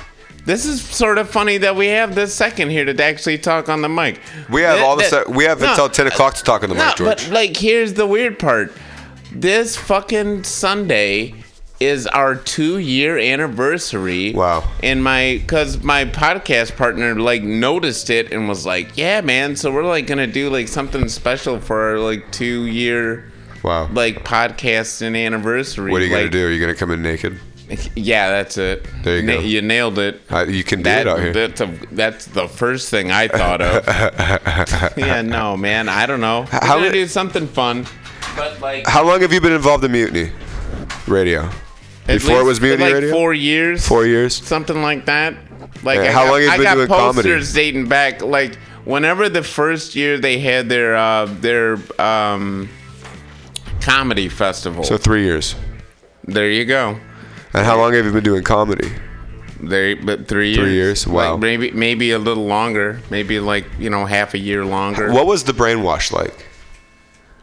This 0.49 0.65
is 0.65 0.81
sort 0.81 1.19
of 1.19 1.29
funny 1.29 1.59
that 1.59 1.77
we 1.77 1.89
have 1.89 2.15
this 2.15 2.35
second 2.35 2.71
here 2.71 2.87
to 2.87 3.05
actually 3.05 3.37
talk 3.37 3.69
on 3.69 3.83
the 3.83 3.89
mic. 3.91 4.19
We 4.49 4.63
have 4.63 4.81
all 4.81 4.97
the. 4.97 5.03
that- 5.03 5.27
Se- 5.27 5.33
we 5.35 5.45
have 5.45 5.61
No, 5.61 5.69
until 5.69 5.91
ten 5.91 6.07
o'clock 6.07 6.37
to 6.37 6.43
talk 6.43 6.63
on 6.63 6.71
the 6.71 6.75
no, 6.75 6.87
mic, 6.87 6.97
George. 6.97 7.27
but 7.27 7.31
like, 7.35 7.55
here's 7.55 7.93
the 7.93 8.07
weird 8.07 8.39
part. 8.39 8.73
This 9.31 9.77
fucking 9.77 10.45
Sunday 10.45 11.35
is 11.81 12.07
our 12.07 12.35
two-year 12.35 13.19
anniversary. 13.19 14.33
Wow. 14.33 14.65
And 14.83 15.05
my, 15.05 15.43
cause 15.47 15.83
my 15.85 16.07
podcast 16.07 16.79
partner 16.79 17.15
like 17.21 17.43
noticed 17.43 18.09
it 18.09 18.33
and 18.33 18.49
was 18.49 18.65
like, 18.65 18.97
"Yeah, 18.97 19.21
man. 19.21 19.55
So 19.55 19.71
we're 19.71 19.85
like 19.85 20.07
gonna 20.07 20.27
do 20.27 20.49
like 20.49 20.69
something 20.69 21.11
special 21.11 21.61
for 21.61 21.91
our 21.91 21.99
like 21.99 22.33
two-year." 22.33 23.31
Wow. 23.63 23.91
Like 23.93 24.25
podcast 24.25 25.03
and 25.03 25.15
anniversary. 25.15 25.93
what 25.93 26.01
are 26.01 26.07
you 26.07 26.11
gonna 26.11 26.31
do? 26.31 26.47
Are 26.47 26.51
you 26.51 26.59
gonna 26.59 26.75
come 26.75 26.91
in 26.91 27.03
naked? 27.03 27.39
Yeah, 27.95 28.31
that's 28.31 28.57
it. 28.57 28.87
There 29.03 29.17
you 29.17 29.23
Na- 29.23 29.35
go. 29.35 29.41
You 29.41 29.61
nailed 29.63 29.99
it. 29.99 30.21
Uh, 30.31 30.47
you 30.49 30.65
can 30.65 30.79
do 30.81 30.85
That, 30.85 31.07
it 31.07 31.11
out 31.11 31.19
here. 31.21 31.33
That's, 31.33 31.61
a, 31.61 31.67
that's 31.93 32.25
the 32.27 32.49
first 32.49 32.89
thing 32.91 33.11
I 33.11 33.29
thought 33.29 33.61
of. 33.61 33.87
yeah, 34.97 35.21
no, 35.23 35.57
man. 35.57 35.89
I 35.89 36.07
don't 36.07 36.21
know. 36.21 36.41
We're 36.53 36.59
How 36.61 36.79
gonna 36.79 36.93
do 36.93 37.07
something 37.07 37.47
fun. 37.47 37.87
But 38.37 38.61
like 38.61 38.87
How 38.87 39.05
long 39.05 39.21
have 39.21 39.33
you 39.33 39.41
been 39.41 39.53
involved 39.53 39.85
in 39.85 39.93
Mutiny 39.93 40.31
Radio? 41.07 41.43
at 42.07 42.15
Before 42.21 42.41
it 42.41 42.45
was 42.45 42.61
Mutiny 42.61 42.85
like 42.85 42.95
Radio. 42.95 43.11
Four 43.13 43.35
years. 43.35 43.87
Four 43.87 44.07
years. 44.07 44.35
Something 44.35 44.81
like 44.81 45.05
that. 45.07 45.35
Like 45.83 45.97
Yeah, 45.99 46.05
I 46.05 46.13
how 46.13 46.25
got, 46.25 46.31
long 46.33 46.41
have 46.41 46.49
you 46.49 46.51
I 46.51 46.57
been 46.57 46.65
got 46.65 46.75
doing 46.77 46.89
comedy? 46.89 47.17
posters 47.17 47.53
dating 47.53 47.89
back 47.89 48.23
like 48.23 48.55
whenever 48.85 49.29
the 49.29 49.43
first 49.43 49.95
year 49.95 50.17
they 50.19 50.39
had 50.39 50.69
their 50.69 50.97
uh, 50.97 51.27
their 51.27 51.77
um, 52.01 52.69
comedy 53.81 54.29
festival. 54.29 54.85
So 54.85 54.97
three 54.97 55.25
years. 55.25 55.55
there 56.25 56.51
you 56.51 56.65
go. 56.65 56.99
And 57.55 57.65
how 57.65 57.77
long 57.79 57.93
have 57.95 58.05
you 58.05 58.13
been 58.13 58.25
doing 58.25 58.43
comedy? 58.43 58.93
They 59.61 59.95
but 59.95 60.29
three 60.29 60.51
years. 60.51 60.59
Three 60.59 60.73
years, 60.75 61.07
wow. 61.07 61.33
Like 61.33 61.41
maybe 61.41 61.71
maybe 61.73 62.11
a 62.13 62.19
little 62.19 62.47
longer. 62.47 63.01
Maybe 63.11 63.41
like 63.41 63.67
you 63.79 63.91
know 63.91 64.05
half 64.07 64.35
a 64.35 64.39
year 64.39 64.65
longer. 64.65 65.13
What 65.13 65.27
was 65.27 65.45
the 65.45 65.53
brainwash 65.53 66.13
like? 66.13 66.47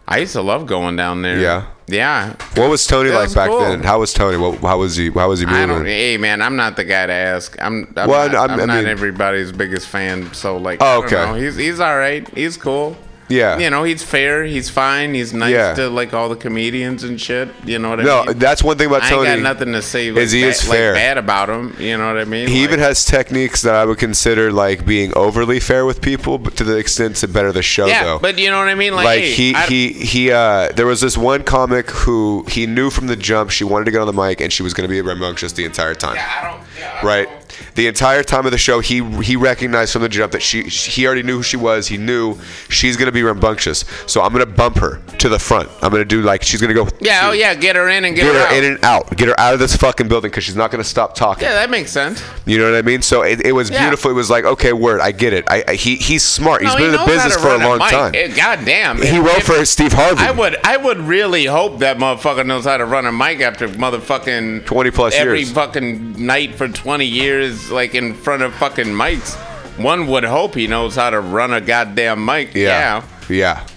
I 0.08 0.20
used 0.20 0.34
to 0.34 0.42
love 0.42 0.68
going 0.68 0.96
down 0.96 1.24
there. 1.24 1.40
Yeah. 1.40 1.66
Yeah. 1.88 2.36
What 2.56 2.70
was 2.70 2.86
Tony 2.88 3.10
That 3.10 3.16
like 3.16 3.24
was 3.26 3.36
back 3.36 3.50
cool. 3.50 3.60
then? 3.60 3.84
How 3.84 4.00
was 4.00 4.14
Tony? 4.14 4.38
What, 4.38 4.60
how 4.60 4.78
was 4.80 4.96
he? 4.96 5.10
How 5.10 5.28
was 5.30 5.40
he 5.40 5.46
I 5.48 5.66
don't. 5.66 5.70
moving? 5.70 5.86
Hey 5.88 6.18
man, 6.18 6.42
I'm 6.42 6.56
not 6.56 6.76
the 6.78 6.84
guy 6.84 7.06
to 7.08 7.14
ask. 7.14 7.56
I'm. 7.62 7.92
I'm 7.98 8.08
Well, 8.10 8.28
not, 8.32 8.50
I'm- 8.52 8.60
I'm, 8.62 8.68
not 8.68 8.78
mean- 8.78 8.86
everybody's 8.88 9.52
biggest 9.52 9.88
fan. 9.88 10.34
So 10.34 10.58
like. 10.58 10.82
Oh, 10.82 10.86
I 10.86 10.96
don't 10.96 11.06
okay. 11.06 11.16
know. 11.26 11.34
He's 11.36 11.56
he's 11.56 11.80
all 11.80 11.98
right. 11.98 12.28
He's 12.36 12.56
cool. 12.56 12.96
Yeah. 13.28 13.58
You 13.58 13.70
know, 13.72 13.84
he's 13.84 14.04
fair. 14.04 14.44
He's 14.44 14.70
fine. 14.70 15.14
He's 15.16 15.34
nice 15.34 15.52
Yeah. 15.54 15.74
to 15.76 15.90
like 15.90 16.14
all 16.14 16.30
the 16.30 16.36
comedians 16.36 17.04
and 17.04 17.20
shit. 17.20 17.50
You 17.66 17.80
know 17.80 17.90
what 17.90 18.00
I 18.00 18.04
No, 18.04 18.18
mean? 18.18 18.26
No, 18.28 18.34
that's 18.34 18.64
one 18.64 18.78
thing 18.78 18.88
about 18.88 19.02
I 19.02 19.06
ain't 19.08 19.16
Tony. 19.16 19.30
got 19.30 19.40
nothing 19.40 19.74
to 19.74 19.82
say. 19.82 20.12
Like, 20.12 20.22
is 20.24 20.32
he 20.32 20.44
is 20.44 20.68
like, 20.70 20.78
fair. 20.78 20.94
bad 20.94 21.18
about 21.18 21.50
him. 21.50 21.76
You 21.80 21.98
know 21.98 22.08
what 22.08 22.18
I 22.18 22.26
mean? 22.26 22.48
He 22.48 22.62
Like- 22.62 22.64
even 22.70 22.80
has 22.82 23.04
techniques 23.04 23.64
that 23.64 23.74
I 23.74 23.84
would 23.86 23.98
consider 23.98 24.52
like 24.52 24.86
being 24.86 25.12
overly 25.16 25.60
fair 25.60 25.86
with 25.86 26.02
people, 26.02 26.38
but 26.38 26.56
to 26.58 26.64
the 26.64 26.78
extent 26.78 27.16
to 27.18 27.28
better 27.28 27.52
the 27.52 27.64
show. 27.64 27.88
Yeah, 27.88 28.04
though. 28.04 28.20
but 28.20 28.38
you 28.38 28.50
know 28.52 28.60
what 28.60 28.68
I 28.68 28.76
mean? 28.76 28.94
Like, 28.96 29.06
like 29.06 29.20
hey, 29.22 29.32
he 29.32 29.56
I- 29.56 29.66
he 29.66 29.90
he 29.94 30.32
uh 30.32 30.70
there 30.76 30.86
was 30.86 31.02
this 31.02 31.18
one 31.18 31.42
comic 31.44 31.90
who 31.90 32.46
he 32.48 32.68
knew 32.68 32.90
from 32.92 33.08
the 33.08 33.16
jump 33.16 33.50
she 33.50 33.64
wanted 33.64 33.86
to 33.86 33.92
get 33.92 34.02
on 34.02 34.08
the 34.08 34.14
mic 34.14 34.40
and 34.40 34.54
she 34.54 34.62
was 34.62 34.74
going 34.76 34.88
to 34.88 34.92
be 34.94 35.02
rambunctious 35.02 35.54
the 35.54 35.66
entire 35.66 35.96
time 35.96 36.16
Yeah, 36.16 36.30
I 36.42 36.48
don't. 36.52 36.62
Yeah, 36.80 37.00
I 37.02 37.06
right 37.06 37.45
the 37.76 37.88
entire 37.88 38.24
time 38.24 38.46
of 38.46 38.52
the 38.52 38.58
show 38.58 38.80
he 38.80 39.04
he 39.22 39.36
recognized 39.36 39.94
from 39.94 40.02
the 40.02 40.10
jump 40.10 40.32
that 40.32 40.42
she, 40.42 40.64
he 40.64 41.06
already 41.06 41.24
knew 41.24 41.38
who 41.38 41.44
she 41.44 41.58
was 41.58 41.88
he 41.88 41.98
knew 41.98 42.38
she's 42.70 42.98
going 42.98 43.06
to 43.08 43.12
be 43.12 43.24
rambunctious 43.24 43.86
so 44.08 44.22
i'm 44.22 44.32
going 44.34 44.46
to 44.46 44.52
bump 44.52 44.78
her 44.78 45.02
to 45.18 45.30
the 45.30 45.40
front 45.40 45.70
i'm 45.82 45.90
going 45.92 46.02
to 46.02 46.06
do 46.06 46.22
like 46.22 46.44
she's 46.44 46.62
going 46.62 46.74
to 46.74 46.84
go 46.84 46.90
Yeah. 47.02 47.22
Oh 47.30 47.32
yeah. 47.32 47.54
Get 47.56 47.76
her 47.76 47.88
in 47.90 48.06
and 48.06 48.16
get, 48.16 48.24
get 48.24 48.34
her, 48.34 48.40
her 48.42 48.48
out. 48.48 48.54
in 48.54 48.64
and 48.76 48.84
out 48.84 49.16
get 49.18 49.28
her 49.28 49.40
out 49.40 49.54
of 49.54 49.60
this 49.60 49.76
fucking 49.76 50.08
building 50.08 50.30
because 50.32 50.44
she's 50.44 50.56
not 50.56 50.72
going 50.72 50.84
to 50.84 50.88
stop 50.90 51.16
talking 51.16 51.44
yeah, 51.44 51.54
that 51.54 51.70
makes 51.70 51.92
sense. 51.92 52.24
you 52.46 52.58
know 52.58 52.70
what 52.72 52.78
I 52.78 52.82
mean? 52.82 53.02
So 53.02 53.22
it, 53.24 53.46
it 53.46 53.52
was 53.52 53.70
Yeah. 53.70 53.82
beautiful. 53.84 54.12
It 54.12 54.16
was 54.16 54.30
like, 54.30 54.46
okay, 54.46 54.74
word, 54.74 55.02
I 55.02 55.12
get 55.12 55.34
it. 55.34 55.46
I, 55.50 55.64
I 55.68 55.74
he 55.76 55.96
he's 55.96 56.24
smart. 56.24 56.62
He's 56.62 56.74
been 56.76 56.82
he 56.82 56.86
in 56.88 56.92
the 56.94 57.06
business 57.06 57.36
for 57.36 57.50
a 57.50 57.58
long 57.58 57.80
mic. 57.80 57.90
time. 57.90 58.12
Eh, 58.16 58.28
God 58.36 58.66
damn. 58.66 59.02
He 59.02 59.18
wrote 59.20 59.44
for 59.44 59.64
Steve 59.66 59.94
Harvey. 59.94 60.22
I 60.22 60.32
would 60.32 60.56
I 60.66 60.78
would 60.78 60.98
really 61.00 61.46
hope 61.46 61.80
that 61.80 61.98
motherfucker 61.98 62.46
knows 62.46 62.66
how 62.66 62.78
to 62.78 62.86
run 62.86 63.06
a 63.06 63.12
mic 63.12 63.42
after 63.42 63.68
motherfucking 63.68 64.66
20 64.66 64.92
plus 64.92 65.14
years. 65.14 65.22
every 65.26 65.40
years. 65.40 65.52
fucking 65.52 66.26
night 66.26 66.56
for 66.56 66.68
20 66.68 67.06
years 67.06 67.45
like 67.72 67.96
in 67.96 68.14
front 68.14 68.44
of 68.44 68.54
fucking 68.56 68.88
mics. 68.88 69.36
One 69.78 70.08
would 70.08 70.24
hope 70.24 70.56
he 70.56 70.68
knows 70.68 70.96
how 70.96 71.10
to 71.10 71.20
run 71.20 71.52
a 71.54 71.60
goddamn 71.62 72.24
mic. 72.26 72.54
Yeah. 72.56 73.04
Yeah. 73.04 73.04
Yeah. 73.28 73.68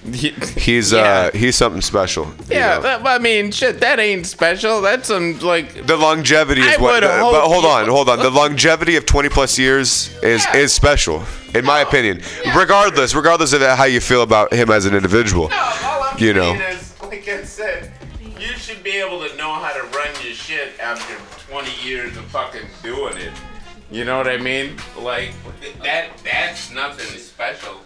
He's 0.57 0.93
uh 0.93 1.31
he's 1.33 1.57
something 1.57 1.81
special. 1.81 2.27
you 2.27 2.57
Yeah, 2.57 2.75
know. 2.77 2.83
that- 2.83 3.07
I 3.07 3.19
mean, 3.19 3.51
shit, 3.51 3.81
that 3.81 3.99
ain't 3.99 4.27
special. 4.27 4.83
That's 4.83 5.09
some 5.09 5.39
like 5.41 5.87
The 5.87 5.97
longevity 5.97 6.61
is 6.61 6.77
I 6.77 6.81
what. 6.81 7.01
the- 7.01 7.09
hope 7.09 7.33
but 7.33 7.43
hold 7.49 7.65
you- 7.65 7.71
on, 7.71 7.89
hold 7.89 8.09
on. 8.11 8.19
The 8.19 8.31
longevity 8.43 8.97
of 8.97 9.07
20 9.07 9.29
plus 9.31 9.59
years 9.59 10.11
is 10.23 10.47
is 10.55 10.73
special, 10.75 11.25
in 11.55 11.65
my 11.65 11.81
opinion. 11.81 12.21
Regardless, 12.55 13.15
regardless 13.15 13.53
of 13.55 13.63
how 13.63 13.85
you 13.85 14.01
feel 14.01 14.23
about 14.23 14.53
him 14.53 14.71
as 14.71 14.85
an 14.85 14.95
individual, 14.95 15.51
you 16.19 16.35
know. 16.35 16.53
is, 16.53 16.95
like 17.03 17.27
I 17.27 17.43
said, 17.45 17.91
you 18.39 18.53
should 18.59 18.83
be 18.85 18.99
able 18.99 19.27
to 19.27 19.35
know 19.37 19.55
how 19.55 19.73
to 19.73 19.83
run 19.97 20.09
your 20.23 20.35
shit 20.35 20.79
after 20.79 21.15
20 21.51 21.71
years 21.89 22.15
of 22.19 22.25
fucking 22.27 22.69
doing 22.83 23.17
it. 23.17 23.33
You 23.91 24.05
know 24.05 24.19
what 24.19 24.29
I 24.29 24.37
mean? 24.37 24.77
Like 24.99 25.33
that. 25.83 26.11
That's 26.23 26.71
nothing 26.73 27.19
special. 27.19 27.81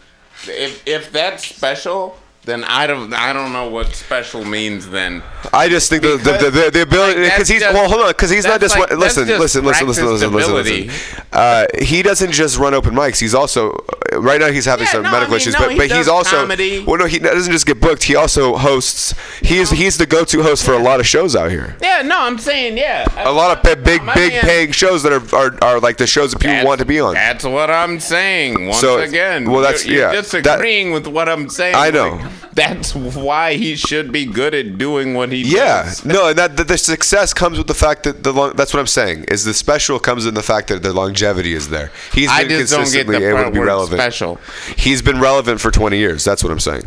If 0.49 0.87
if 0.87 1.13
that's 1.13 1.45
special, 1.45 2.19
then 2.45 2.65
I 2.65 2.89
don't 2.89 3.15
I 3.15 3.33
don't 3.33 3.53
know 3.53 3.69
what 3.69 3.95
special 3.95 4.45
means 4.45 4.89
then. 4.89 5.23
I 5.53 5.69
just 5.69 5.89
think 5.89 6.03
the 6.03 6.17
the, 6.17 6.51
the, 6.51 6.71
the, 6.73 6.83
ability 6.83 7.23
because 7.23 7.47
he's 7.49 7.61
well 7.63 7.89
hold 7.89 8.03
on 8.03 8.09
because 8.09 8.31
he's 8.31 8.45
not 8.45 8.61
just 8.61 8.77
listen, 8.77 8.99
listen 8.99 9.39
listen 9.39 9.65
listen 9.65 9.87
listen 9.87 10.33
listen 10.33 10.55
listen 10.55 11.23
uh, 11.33 11.67
he 11.81 12.03
doesn't 12.03 12.33
just 12.33 12.59
run 12.59 12.75
open 12.75 12.95
mics 12.95 13.21
he's 13.21 13.35
also 13.35 13.77
right 14.15 14.41
now 14.41 14.51
he's 14.51 14.65
having 14.65 14.87
some 14.87 15.03
medical 15.03 15.35
issues 15.35 15.55
but 15.55 15.77
but 15.77 15.91
he's 15.91 16.09
also 16.09 16.37
comedy. 16.37 16.83
well 16.85 16.99
no 16.99 17.07
he 17.07 17.21
doesn't 17.21 17.53
just 17.53 17.67
get 17.67 17.81
booked 17.81 18.03
he 18.03 18.17
also 18.17 18.57
hosts 18.57 19.15
he's 19.41 19.71
he's 19.71 19.97
the 19.99 20.07
go-to 20.07 20.43
host 20.43 20.65
for 20.65 20.73
a 20.73 20.83
lot 20.83 20.99
of 20.99 21.07
shows 21.07 21.37
out 21.37 21.51
here 21.51 21.77
Yeah, 21.81 22.03
no, 22.03 22.19
I'm 22.21 22.39
saying 22.39 22.77
yeah. 22.77 23.07
a 23.25 23.31
lot 23.31 23.57
of 23.57 23.63
big 23.63 23.85
big 23.85 24.03
big 24.15 24.41
paying 24.41 24.73
shows 24.73 25.05
that 25.05 25.13
are, 25.13 25.37
are 25.37 25.59
are 25.63 25.81
like 25.81 25.97
the 25.97 26.07
shows 26.09 26.33
that 26.33 26.41
people 26.41 26.65
want 26.65 26.81
to 26.81 26.87
be 26.87 26.99
on 26.99 27.15
That's 27.15 27.45
what 27.45 27.71
I'm 27.71 28.01
saying. 28.01 28.67
Once 28.67 28.81
So, 28.81 28.99
again, 28.99 29.49
well, 29.49 29.61
that's- 29.61 29.87
yeah, 29.87 30.13
disagreeing 30.13 30.93
with 30.93 31.07
what 31.07 31.29
I'm 31.29 31.49
saying. 31.49 31.75
I 31.77 31.91
know. 31.91 32.32
That's 32.55 32.95
why 32.95 33.55
he 33.55 33.77
should 33.77 34.13
be 34.13 34.27
good 34.27 34.55
at 34.55 34.77
doing 34.79 35.15
what 35.15 35.33
he 35.33 35.43
Yeah, 35.43 35.85
does. 35.85 36.05
Yeah, 36.05 36.13
no, 36.13 36.29
and 36.29 36.39
that 36.39 36.57
the, 36.57 36.77
success 36.79 37.33
comes 37.33 37.57
with 37.59 37.67
the 37.67 37.75
fact 37.75 38.03
that 38.05 38.23
the 38.23 38.33
long, 38.33 38.53
that's 38.57 38.75
what 38.75 38.81
I'm 38.81 38.87
saying 38.87 39.25
is 39.25 39.45
the 39.45 39.55
special 39.55 39.99
comes 39.99 40.27
in 40.27 40.35
the 40.35 40.43
fact 40.43 40.69
that 40.69 40.83
the 40.83 40.93
longevity 40.93 41.55
is 41.55 41.69
there. 41.71 41.91
He's 42.13 42.29
I 42.29 42.43
been 42.45 42.61
just 42.61 42.73
don't 42.73 42.81
get 42.93 43.07
consistently 43.07 43.19
the 43.21 43.29
able 43.31 43.45
to 43.45 43.51
be 43.51 43.59
relevant. 43.61 44.01
special. 44.01 44.39
He's 44.77 45.01
been 45.03 45.19
relevant 45.21 45.61
for 45.61 45.71
20 45.71 45.97
years. 45.97 46.25
That's 46.25 46.43
what 46.45 46.53
I'm 46.53 46.61
saying. 46.61 46.85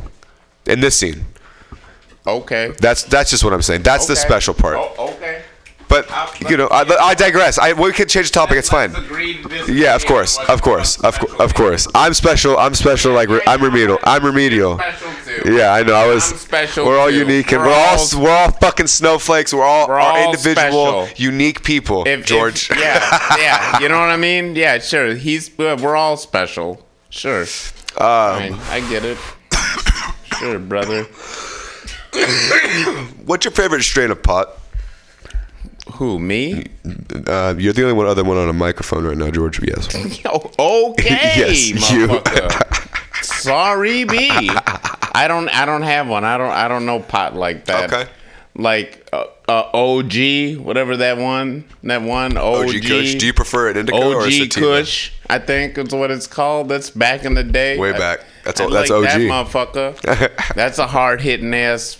In 0.67 0.79
this 0.81 0.97
scene, 0.97 1.25
Okay. 2.27 2.73
that's 2.79 3.03
that's 3.03 3.29
just 3.29 3.43
what 3.43 3.53
I'm 3.53 3.61
saying. 3.61 3.83
That's 3.83 4.07
the 4.07 4.15
special 4.15 4.53
part. 4.53 4.77
Oh, 4.79 5.13
okay. 5.15 5.34
But 6.03 6.49
you 6.49 6.57
know, 6.57 6.67
I, 6.67 6.81
I 6.81 7.13
digress. 7.13 7.57
I 7.57 7.73
we 7.73 7.91
can 7.93 8.07
change 8.07 8.31
the 8.31 8.33
topic. 8.33 8.57
It's 8.57 8.69
fine. 8.69 8.91
Yeah, 9.67 9.95
of 9.95 10.05
course, 10.05 10.37
of 10.49 10.61
course, 10.61 11.01
of, 11.03 11.19
course, 11.19 11.39
of 11.39 11.53
course. 11.53 11.87
I'm 11.95 12.13
special. 12.13 12.57
I'm 12.57 12.73
special. 12.73 13.13
Like 13.13 13.29
I'm 13.47 13.63
remedial. 13.63 13.99
I'm 14.03 14.25
remedial. 14.25 14.79
Yeah, 15.45 15.73
I 15.73 15.83
know. 15.83 15.93
I 15.93 16.07
was. 16.07 16.23
special 16.23 16.85
We're 16.85 16.99
all 16.99 17.11
unique, 17.11 17.51
and 17.51 17.61
We're 17.61 17.73
all 17.73 17.97
we're 18.17 18.29
all 18.29 18.51
fucking 18.51 18.87
snowflakes. 18.87 19.53
We're 19.53 19.63
all, 19.63 19.91
all 19.91 20.25
individual, 20.25 21.07
unique 21.15 21.63
people. 21.63 22.03
George. 22.23 22.69
yeah, 22.71 23.37
yeah. 23.37 23.79
You 23.79 23.89
know 23.89 23.99
what 23.99 24.09
I 24.09 24.17
mean? 24.17 24.55
Yeah, 24.55 24.79
sure. 24.79 25.15
He's 25.15 25.55
we're 25.57 25.95
all 25.95 26.17
special. 26.17 26.85
Sure. 27.09 27.45
Um, 27.97 28.59
I 28.69 28.85
get 28.89 29.05
it. 29.05 29.17
Sure, 30.39 30.59
brother. 30.59 31.03
What's 33.25 33.45
your 33.45 33.53
favorite 33.53 33.83
strain 33.83 34.11
of 34.11 34.21
pot? 34.21 34.49
Who 35.93 36.19
me? 36.19 36.65
Uh, 37.27 37.53
you're 37.57 37.73
the 37.73 37.83
only 37.83 37.93
one 37.93 38.07
other 38.07 38.23
one 38.23 38.37
on 38.37 38.49
a 38.49 38.53
microphone 38.53 39.05
right 39.05 39.17
now, 39.17 39.29
George. 39.31 39.61
Yes. 39.61 39.93
okay, 40.59 41.33
Yes, 41.37 41.91
you. 41.91 42.21
Sorry, 43.21 44.03
B. 44.03 44.29
I 44.31 45.25
don't. 45.27 45.47
I 45.49 45.65
don't 45.65 45.83
have 45.83 46.07
one. 46.07 46.25
I 46.25 46.37
don't. 46.37 46.51
I 46.51 46.67
don't 46.67 46.85
know 46.85 46.99
pot 46.99 47.35
like 47.35 47.65
that. 47.65 47.93
Okay. 47.93 48.09
Like 48.57 49.07
uh, 49.11 49.25
uh, 49.47 49.69
OG, 49.73 50.57
whatever 50.57 50.97
that 50.97 51.17
one. 51.17 51.65
That 51.83 52.01
one 52.01 52.37
OG. 52.37 52.67
OG 52.67 52.81
Kush. 52.83 53.15
Do 53.15 53.25
you 53.25 53.33
prefer 53.33 53.69
an 53.69 53.77
indica 53.77 53.97
or 53.97 54.21
a 54.21 54.25
OG 54.25 54.31
sativa? 54.31 54.59
Kush, 54.65 55.11
I 55.29 55.39
think 55.39 55.77
is 55.77 55.93
what 55.93 56.09
it's 56.11 56.27
called. 56.27 56.69
That's 56.69 56.89
back 56.89 57.25
in 57.25 57.33
the 57.33 57.43
day. 57.43 57.77
Way 57.77 57.91
back. 57.91 58.19
That's 58.43 58.61
all- 58.61 58.69
that's 58.69 58.89
like 58.89 59.03
That 59.03 59.15
OG. 59.21 59.47
motherfucker. 59.47 60.53
that's 60.55 60.77
a 60.79 60.87
hard 60.87 61.19
hitting 61.21 61.53
ass 61.53 61.97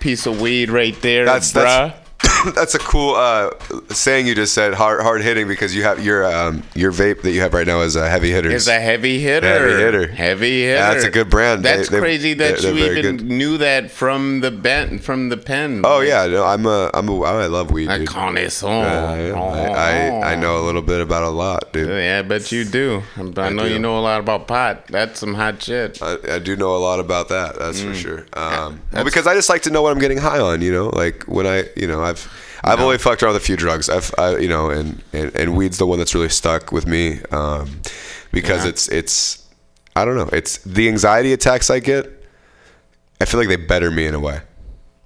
piece 0.00 0.26
of 0.26 0.40
weed 0.40 0.70
right 0.70 1.00
there, 1.02 1.24
That's 1.26 1.50
bruh. 1.52 1.54
that's 1.64 1.99
that's 2.54 2.74
a 2.74 2.78
cool 2.78 3.14
uh, 3.14 3.50
saying 3.90 4.26
you 4.26 4.34
just 4.34 4.54
said. 4.54 4.74
Hard 4.74 5.02
hard 5.02 5.22
hitting 5.22 5.46
because 5.48 5.74
you 5.74 5.82
have 5.82 6.04
your 6.04 6.24
um, 6.24 6.62
your 6.74 6.92
vape 6.92 7.22
that 7.22 7.32
you 7.32 7.40
have 7.40 7.52
right 7.54 7.66
now 7.66 7.80
is 7.82 7.96
a 7.96 8.08
heavy 8.08 8.30
hitter. 8.30 8.50
Is 8.50 8.68
a 8.68 8.78
heavy 8.80 9.20
hitter. 9.20 9.46
Heavy 9.46 9.82
hitter. 9.82 10.06
Heavy 10.12 10.60
hitter. 10.62 10.74
Yeah, 10.74 10.92
that's 10.94 11.04
a 11.04 11.10
good 11.10 11.28
brand. 11.30 11.64
That's 11.64 11.88
they- 11.88 11.98
crazy 11.98 12.34
that 12.34 12.58
they're- 12.58 12.72
you 12.74 12.84
even 12.92 13.16
good. 13.18 13.26
knew 13.26 13.58
that 13.58 13.90
from 13.90 14.40
the 14.40 14.50
bent 14.50 15.02
from 15.02 15.28
the 15.28 15.36
pen. 15.36 15.82
Oh 15.84 16.00
yeah, 16.00 16.26
no, 16.26 16.44
I'm 16.44 16.66
a 16.66 16.90
I'm 16.94 17.08
a 17.08 17.20
I 17.22 17.46
love 17.46 17.70
weed. 17.70 17.88
A 17.90 18.04
connoisseur. 18.04 18.68
Uh, 18.68 19.32
I, 19.34 20.08
I 20.08 20.32
I 20.32 20.34
know 20.36 20.58
a 20.60 20.64
little 20.64 20.82
bit 20.82 21.00
about 21.00 21.22
a 21.22 21.28
lot, 21.30 21.72
dude. 21.72 21.88
Yeah, 21.88 22.20
I 22.20 22.22
bet 22.22 22.50
you 22.52 22.64
do. 22.64 23.02
I, 23.16 23.20
I 23.20 23.50
know 23.50 23.64
do. 23.66 23.72
you 23.72 23.78
know 23.78 23.98
a 23.98 24.00
lot 24.00 24.20
about 24.20 24.46
pot. 24.46 24.86
That's 24.88 25.18
some 25.20 25.34
hot 25.34 25.62
shit. 25.62 26.00
I, 26.02 26.16
I 26.36 26.38
do 26.38 26.56
know 26.56 26.76
a 26.76 26.78
lot 26.78 27.00
about 27.00 27.28
that. 27.28 27.58
That's 27.58 27.80
for 27.80 27.88
Mm. 27.90 27.94
sure. 27.94 28.26
Um, 28.40 28.80
well, 28.92 29.04
because 29.04 29.26
I 29.26 29.34
just 29.34 29.48
like 29.48 29.62
to 29.62 29.70
know 29.70 29.82
what 29.82 29.92
I'm 29.92 29.98
getting 29.98 30.16
high 30.18 30.38
on. 30.40 30.62
You 30.62 30.72
know, 30.72 30.88
like 30.90 31.24
when 31.24 31.46
I, 31.46 31.64
you 31.76 31.86
know, 31.86 32.02
I've 32.02 32.20
I've 32.62 32.78
No. 32.78 32.86
only 32.86 32.98
fucked 32.98 33.22
around 33.22 33.34
with 33.34 33.42
a 33.42 33.44
few 33.46 33.56
drugs. 33.56 33.88
I've, 33.88 34.14
I, 34.18 34.36
you 34.38 34.48
know, 34.48 34.70
and, 34.70 35.02
and 35.12 35.34
and 35.34 35.56
weed's 35.56 35.78
the 35.78 35.86
one 35.86 35.98
that's 35.98 36.14
really 36.14 36.28
stuck 36.28 36.72
with 36.72 36.86
me 36.86 37.20
um, 37.30 37.80
because 38.32 38.64
Yeah. 38.64 38.70
it's 38.70 38.88
it's 38.88 39.46
I 39.96 40.04
don't 40.04 40.16
know. 40.16 40.28
It's 40.32 40.58
the 40.58 40.88
anxiety 40.88 41.32
attacks 41.32 41.70
I 41.70 41.80
get. 41.80 42.06
I 43.20 43.24
feel 43.24 43.38
like 43.40 43.48
they 43.48 43.56
better 43.56 43.90
me 43.90 44.06
in 44.06 44.14
a 44.14 44.20
way. 44.20 44.40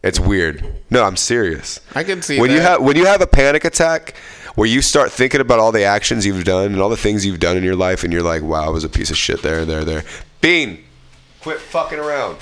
It's 0.03 0.21
weird. 0.21 0.63
No, 0.91 1.03
I'm 1.05 1.17
serious. 1.17 1.81
I 1.95 2.05
can 2.05 2.21
see 2.23 2.39
when 2.41 2.51
you 2.51 2.61
have 2.61 2.83
when 2.83 2.97
you 2.97 3.07
have 3.07 3.21
a 3.23 3.27
panic 3.27 3.65
attack 3.65 4.15
where 4.55 4.69
you 4.69 4.83
start 4.83 5.11
thinking 5.11 5.41
about 5.41 5.59
all 5.59 5.73
the 5.73 5.85
actions 5.85 6.25
you've 6.27 6.45
done 6.45 6.67
and 6.73 6.81
all 6.81 6.89
the 6.91 6.97
things 6.97 7.25
you've 7.25 7.41
done 7.41 7.57
in 7.57 7.65
your 7.65 7.75
life 7.75 8.05
and 8.05 8.13
you're 8.13 8.23
like 8.23 8.41
wow 8.43 8.65
i 8.65 8.69
was 8.69 8.85
a 8.85 8.89
piece 8.89 9.11
of 9.11 9.17
shit 9.17 9.43
there 9.43 9.65
there 9.65 9.85
there 9.85 10.05
bean 10.41 10.79
quit 11.41 11.59
fucking 11.59 11.99
around 11.99 12.37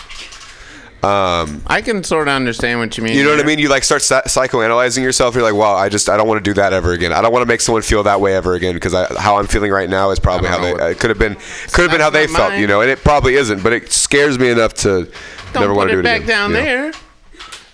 um, 1.02 1.62
I 1.66 1.82
can 1.82 2.04
sort 2.04 2.28
of 2.28 2.34
understand 2.34 2.78
what 2.78 2.96
you 2.96 3.02
mean. 3.02 3.16
you 3.16 3.24
know 3.24 3.30
what 3.30 3.40
I 3.40 3.42
mean? 3.42 3.58
You 3.58 3.68
like 3.68 3.82
start 3.82 4.02
psychoanalyzing 4.02 5.02
yourself. 5.02 5.34
You're 5.34 5.42
like, 5.42 5.54
wow, 5.54 5.74
I 5.74 5.88
just 5.88 6.08
I 6.08 6.16
don't 6.16 6.28
want 6.28 6.44
to 6.44 6.48
do 6.48 6.54
that 6.54 6.72
ever 6.72 6.92
again. 6.92 7.12
I 7.12 7.20
don't 7.20 7.32
want 7.32 7.42
to 7.42 7.48
make 7.48 7.60
someone 7.60 7.82
feel 7.82 8.04
that 8.04 8.20
way 8.20 8.36
ever 8.36 8.54
again 8.54 8.74
because 8.74 8.92
how 9.18 9.36
I'm 9.36 9.46
feeling 9.48 9.72
right 9.72 9.90
now 9.90 10.10
is 10.10 10.18
probably 10.20 10.48
how 10.48 10.58
they 10.60 10.94
could 10.94 11.10
have 11.10 11.18
been 11.18 11.34
could 11.72 11.82
have 11.82 11.90
been 11.90 12.00
how 12.00 12.10
they 12.10 12.26
not 12.28 12.36
felt, 12.36 12.54
you 12.54 12.66
know. 12.66 12.82
And 12.82 12.90
it 12.90 13.02
probably 13.02 13.34
isn't, 13.34 13.62
but 13.62 13.72
it 13.72 13.90
scares 13.90 14.38
me 14.38 14.48
enough 14.50 14.74
to 14.74 15.10
Don't 15.52 15.62
never 15.62 15.74
want 15.74 15.90
to 15.90 15.96
do 15.96 16.00
it 16.00 16.04
back 16.04 16.22
again. 16.22 16.28
down 16.28 16.50
you 16.50 16.56
know? 16.56 16.62
there. 16.62 16.92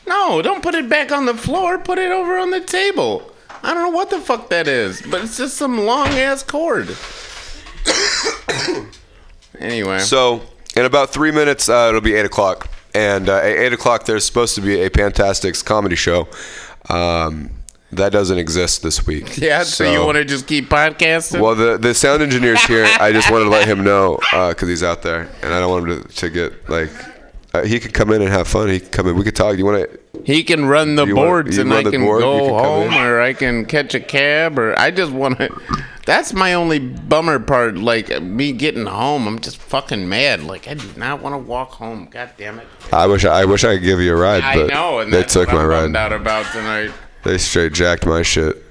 No, 0.06 0.40
don't 0.40 0.62
put 0.62 0.74
it 0.74 0.88
back 0.88 1.12
on 1.12 1.26
the 1.26 1.34
floor. 1.34 1.78
Put 1.78 1.98
it 1.98 2.10
over 2.10 2.38
on 2.38 2.50
the 2.50 2.60
table. 2.62 3.30
I 3.62 3.74
don't 3.74 3.82
know 3.82 3.96
what 3.96 4.08
the 4.08 4.20
fuck 4.20 4.48
that 4.50 4.66
is, 4.68 5.02
but 5.02 5.22
it's 5.22 5.36
just 5.36 5.56
some 5.58 5.78
long 5.84 6.08
ass 6.08 6.42
cord. 6.42 6.96
anyway, 9.58 9.98
So 9.98 10.42
in 10.76 10.84
about 10.84 11.10
three 11.10 11.30
minutes, 11.30 11.68
uh, 11.68 11.86
it'll 11.88 12.00
be 12.00 12.14
eight 12.14 12.24
o'clock, 12.26 12.70
and 12.98 13.28
uh, 13.28 13.36
at 13.36 13.44
eight 13.44 13.72
o'clock 13.72 14.04
there's 14.04 14.26
supposed 14.26 14.54
to 14.56 14.60
be 14.60 14.80
a 14.82 14.90
Pamtastics 14.90 15.64
comedy 15.64 15.96
show. 15.96 16.28
Um, 16.88 17.50
that 17.92 18.12
doesn't 18.12 18.38
exist 18.38 18.82
this 18.82 19.06
week. 19.06 19.38
yeah. 19.38 19.62
So, 19.62 19.90
you 19.90 20.04
want 20.04 20.16
to 20.16 20.24
just 20.24 20.46
keep 20.46 20.68
podcasting? 20.68 21.40
Well, 21.40 21.54
the 21.54 21.78
the 21.78 21.94
sound 21.94 22.22
engineer's 22.22 22.62
here. 22.64 22.86
I 23.00 23.12
just 23.12 23.30
wanted 23.30 23.44
to 23.44 23.50
let 23.50 23.66
him 23.72 23.84
know 23.84 24.18
because 24.30 24.68
he's 24.68 24.82
out 24.82 25.02
there, 25.02 25.28
and 25.42 25.54
I 25.54 25.60
don't 25.60 25.70
want 25.70 25.88
him 25.88 26.02
to, 26.02 26.08
to 26.08 26.30
get 26.30 26.68
like. 26.68 26.90
Uh, 27.54 27.62
he 27.64 27.80
could 27.80 27.94
come 27.94 28.12
in 28.12 28.20
and 28.20 28.30
have 28.30 28.46
fun. 28.46 28.68
He 28.68 28.78
could 28.78 28.92
come 28.92 29.08
in. 29.08 29.16
We 29.16 29.24
could 29.24 29.34
talk. 29.36 29.56
You 29.56 29.64
want 29.64 29.90
to? 29.90 29.98
He 30.24 30.44
can 30.44 30.66
run 30.66 30.96
the 30.96 31.06
You 31.06 31.16
wanna- 31.16 31.28
boards 31.28 31.56
and 31.58 31.72
I 31.72 31.82
can 31.82 32.02
board, 32.02 32.20
go 32.20 32.38
can 32.40 32.48
home 32.64 32.92
in. 32.92 33.00
or 33.00 33.20
I 33.22 33.32
can 33.32 33.64
catch 33.64 33.94
a 33.94 34.00
cab 34.00 34.58
or 34.58 34.78
I 34.78 34.90
just 34.90 35.12
want 35.12 35.38
to. 35.38 35.48
That's 36.04 36.32
my 36.34 36.54
only 36.54 36.78
bummer 36.78 37.38
part. 37.38 37.76
Like 37.76 38.20
me 38.22 38.52
getting 38.52 38.84
home, 38.86 39.26
I'm 39.26 39.38
just 39.38 39.56
fucking 39.56 40.08
mad. 40.08 40.42
Like 40.42 40.68
I 40.68 40.74
do 40.74 40.86
not 40.96 41.22
want 41.22 41.34
to 41.34 41.38
walk 41.38 41.70
home. 41.72 42.08
God 42.10 42.30
damn 42.36 42.58
it. 42.58 42.66
I 42.92 43.06
wish 43.06 43.24
I, 43.24 43.40
I 43.40 43.44
wish 43.46 43.64
I 43.64 43.76
could 43.76 43.84
give 43.84 44.00
you 44.00 44.12
a 44.12 44.16
ride, 44.16 44.42
I 44.42 44.56
but 44.56 44.66
know, 44.68 44.98
and 44.98 45.10
they 45.12 45.22
took 45.22 45.48
my 45.48 45.64
ride. 45.64 45.94
out 45.96 46.12
about 46.12 46.52
tonight. 46.52 46.90
They 47.24 47.38
straight 47.38 47.72
jacked 47.72 48.04
my 48.04 48.22
shit. 48.22 48.62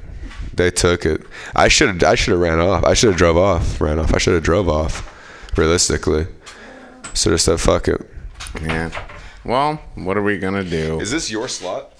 They 0.53 0.69
took 0.71 1.05
it. 1.05 1.21
I 1.55 1.67
should 1.67 1.87
have. 1.89 2.03
I 2.03 2.13
should 2.15 2.31
have 2.33 2.41
ran 2.41 2.59
off. 2.59 2.83
I 2.83 2.93
should 2.93 3.09
have 3.09 3.17
drove 3.17 3.37
off. 3.37 3.81
Ran 3.81 3.97
off. 3.99 4.13
I 4.13 4.17
should 4.19 4.33
have 4.35 4.43
drove 4.43 4.69
off. 4.69 5.13
Realistically, 5.57 6.27
should 7.15 7.31
have 7.31 7.41
said 7.41 7.59
fuck 7.59 7.87
it. 7.87 8.07
Yeah. 8.61 8.89
Well, 9.43 9.81
what 9.95 10.17
are 10.17 10.23
we 10.23 10.37
gonna 10.37 10.63
do? 10.63 10.99
Is 10.99 11.11
this 11.11 11.29
your 11.31 11.47
slot? 11.47 11.93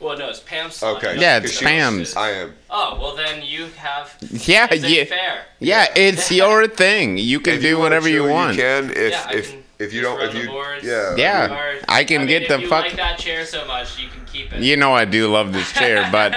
Well, 0.00 0.16
no, 0.16 0.28
it's 0.28 0.38
Pam's. 0.40 0.80
Okay. 0.80 1.18
Yeah, 1.20 1.38
it's 1.38 1.60
Pam's. 1.60 2.14
I 2.14 2.30
am. 2.30 2.54
Oh, 2.70 2.98
well 3.00 3.16
then 3.16 3.42
you 3.42 3.66
have. 3.76 4.14
Yeah, 4.30 4.68
it's 4.70 4.84
yeah, 4.88 5.04
Fair. 5.04 5.44
yeah. 5.58 5.86
It's 5.96 6.30
your 6.42 6.68
thing. 6.68 7.18
You 7.18 7.40
can 7.40 7.54
If 7.54 7.62
do 7.62 7.68
you 7.68 7.74
wanna 7.74 7.84
whatever 7.84 8.08
you 8.08 8.22
chill, 8.22 8.32
want. 8.32 8.56
You 8.56 8.62
can. 8.62 8.90
If 8.90 9.10
Yeah, 9.12 9.26
I 9.26 9.32
if 9.34 9.50
can 9.50 9.62
if 9.80 9.92
you 9.92 10.02
just 10.02 10.10
don't. 10.10 10.18
run 10.18 10.26
If 10.28 10.32
the 10.34 10.40
you 10.40 10.48
boards. 10.48 10.84
yeah. 10.84 11.14
Yeah, 11.16 11.52
Or- 11.56 11.78
I 11.88 12.04
can 12.04 12.18
mean, 12.22 12.28
get 12.28 12.42
if 12.42 12.48
the 12.48 12.60
you 12.60 12.68
fuck- 12.68 12.84
like 12.86 12.96
that 12.96 13.18
chair 13.18 13.44
so 13.44 13.64
much, 13.66 13.98
you 13.98 14.08
can 14.08 14.24
keep 14.26 14.52
it. 14.52 14.60
You 14.62 14.76
know 14.76 14.92
I 14.94 15.04
do 15.04 15.28
love 15.28 15.52
this 15.52 15.72
chair, 15.72 16.08
but 16.12 16.34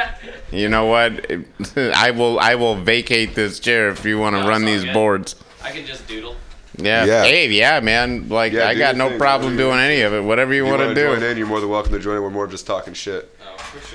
you 0.52 0.68
know 0.70 0.86
what? 0.86 1.26
I 1.76 2.12
will 2.12 2.40
I 2.40 2.56
will 2.56 2.76
vacate 2.76 3.36
this 3.36 3.60
chair 3.60 3.90
if 3.90 4.04
you 4.06 4.18
want 4.20 4.36
to 4.36 4.42
No, 4.42 4.48
run 4.50 4.62
all 4.64 4.68
these 4.68 4.84
good. 4.86 4.94
boards. 4.94 5.36
I 5.64 5.72
can 5.72 5.86
just 5.86 6.08
doodle. 6.08 6.36
Yeah. 6.78 7.06
Yeah. 7.06 7.24
Hey, 7.24 7.50
yeah, 7.50 7.80
man. 7.82 8.30
Like 8.30 8.54
Yeah, 8.54 8.68
I 8.70 8.76
got 8.76 8.96
no 8.96 9.10
thing, 9.10 9.20
problem 9.20 9.58
doing 9.58 9.78
any 9.80 10.02
of 10.02 10.14
it. 10.14 10.22
Whatever 10.24 10.54
you, 10.54 10.66
You 10.66 10.72
want 10.72 10.82
to 10.84 10.96
do. 10.96 11.14
join 11.16 11.22
in? 11.24 11.38
You're 11.38 11.48
more 11.48 11.60
than 11.60 11.70
welcome 11.70 11.92
to 11.92 12.00
join 12.00 12.16
in. 12.18 12.24
We're 12.24 12.30
more 12.30 12.48
just 12.48 12.66
talking 12.66 12.94
shit. 12.94 13.30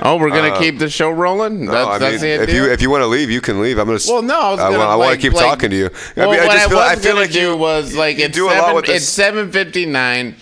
Oh, 0.03 0.17
we're 0.17 0.31
gonna 0.31 0.53
Um, 0.55 0.59
keep 0.63 0.79
the 0.79 0.89
show 0.89 1.11
rolling. 1.11 1.67
No, 1.67 1.89
I 1.89 1.99
that's 1.99 2.23
mean, 2.23 2.37
the 2.39 2.43
if 2.45 2.53
you 2.53 2.71
if 2.71 2.81
you 2.83 2.91
want 2.91 3.03
to 3.03 3.07
leave, 3.07 3.31
you 3.31 3.41
can 3.41 3.61
leave. 3.61 3.79
I'm 3.79 3.87
gonna. 3.87 3.99
Well, 4.07 4.23
no, 4.23 4.41
I 4.41 4.51
was 4.53 4.61
I, 4.61 4.71
gonna, 4.71 4.85
I 4.85 4.97
want 4.97 5.13
to 5.15 5.19
keep 5.21 5.33
like- 5.35 5.45
talking 5.45 5.71
to 5.71 5.77
you. 5.77 5.91
Well, 6.17 6.29
I, 6.29 6.33
mean, 6.33 6.41
I 6.41 6.47
what 6.47 6.53
just 6.53 6.67
I 6.67 6.69
feel. 6.69 6.79
was 6.79 6.99
feel 7.01 7.13
gonna 7.13 7.21
like 7.21 7.33
do 7.33 7.41
you 7.41 7.57
was 7.57 7.95
like 7.95 8.19
it's 8.19 8.35
do 8.35 8.49
a 8.49 8.53
seven, 8.53 8.85
it's 8.87 9.05
seven 9.05 9.53
fifty 9.53 9.85
nine. 9.87 10.37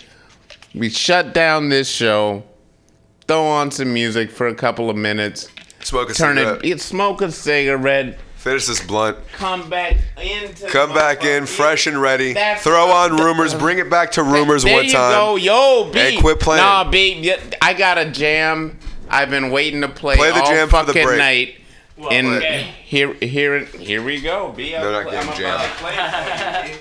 We 0.73 0.89
shut 0.89 1.33
down 1.33 1.69
this 1.69 1.89
show. 1.89 2.43
Throw 3.27 3.43
on 3.45 3.71
some 3.71 3.93
music 3.93 4.29
for 4.29 4.47
a 4.47 4.53
couple 4.55 4.89
of 4.89 4.95
minutes. 4.95 5.49
Smoke 5.81 6.11
a 6.11 6.13
turn 6.13 6.37
cigarette. 6.37 6.63
it. 6.65 6.81
Smoke 6.81 7.21
a 7.21 7.31
cigarette. 7.31 8.19
Finish 8.45 8.67
this 8.67 8.79
blunt. 8.85 9.17
Come 9.31 9.71
back 9.71 9.97
into. 10.21 10.67
Come 10.67 10.93
back 10.93 11.25
in 11.25 11.47
fresh 11.47 11.87
and 11.87 11.99
ready. 11.99 12.33
That's 12.33 12.61
Throw 12.61 12.91
on 12.91 13.15
the- 13.15 13.23
rumors. 13.23 13.55
Bring 13.55 13.79
it 13.79 13.89
back 13.89 14.11
to 14.11 14.23
rumors 14.23 14.61
there 14.61 14.75
one 14.75 14.85
you 14.85 14.91
time. 14.91 15.13
go, 15.13 15.35
yo, 15.35 15.89
B. 15.91 15.99
And 15.99 16.19
quit 16.21 16.39
playing. 16.39 16.61
Nah, 16.61 16.83
B. 16.83 17.13
yeah, 17.21 17.37
I 17.59 17.73
got 17.73 17.97
a 17.97 18.05
jam. 18.05 18.77
I've 19.09 19.31
been 19.31 19.49
waiting 19.49 19.81
to 19.81 19.87
play, 19.87 20.15
Play 20.15 20.29
the 20.31 20.41
all 20.41 20.45
jam 20.45 20.69
for 20.69 20.83
the 20.83 20.93
break. 20.93 21.17
night. 21.17 21.55
Well, 21.97 22.11
and 22.11 22.27
okay. 22.27 22.71
here, 22.83 23.15
here, 23.15 23.65
here 23.65 24.03
we 24.03 24.21
go. 24.21 24.51
B. 24.55 24.73
They're 24.73 24.91
not 24.91 25.07
I'm 25.07 25.11
getting 25.11 25.27
about 25.29 25.37
jammed. 25.39 25.63
to 25.63 25.77
play 25.79 26.67
for 26.67 26.67
you, 26.71 26.79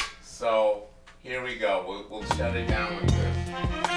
So 0.22 0.84
here 1.22 1.44
we 1.44 1.56
go. 1.56 1.84
We'll, 1.86 2.06
we'll 2.08 2.24
shut 2.34 2.56
it 2.56 2.66
down 2.66 2.96
with 2.96 3.10
this. 3.10 3.93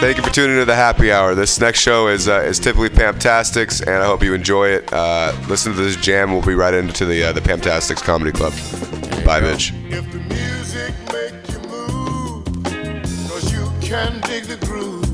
Thank 0.00 0.16
you 0.16 0.22
for 0.22 0.30
tuning 0.30 0.52
into 0.52 0.64
the 0.64 0.76
happy 0.76 1.10
hour. 1.10 1.34
This 1.34 1.58
next 1.60 1.80
show 1.80 2.06
is 2.06 2.28
uh, 2.28 2.42
is 2.42 2.60
typically 2.60 2.88
Pamtastics, 2.88 3.80
and 3.80 4.00
I 4.00 4.06
hope 4.06 4.22
you 4.22 4.32
enjoy 4.32 4.68
it. 4.68 4.92
Uh, 4.92 5.36
listen 5.48 5.74
to 5.74 5.82
this 5.82 5.96
jam. 5.96 6.30
We'll 6.30 6.40
be 6.40 6.54
right 6.54 6.72
into 6.72 7.04
the 7.04 7.24
uh, 7.24 7.32
the 7.32 7.40
Pamtastics 7.40 8.00
Comedy 8.00 8.30
Club. 8.30 8.52
Bye, 9.24 9.40
Mitch. 9.40 9.72
If 9.88 10.10
the 10.12 10.20
music 10.20 10.94
make 11.12 11.50
you 11.50 11.58
move, 11.68 12.44
cause 13.28 13.52
you 13.52 13.68
can 13.80 14.20
dig 14.20 14.44
the 14.44 14.56
groove 14.64 15.04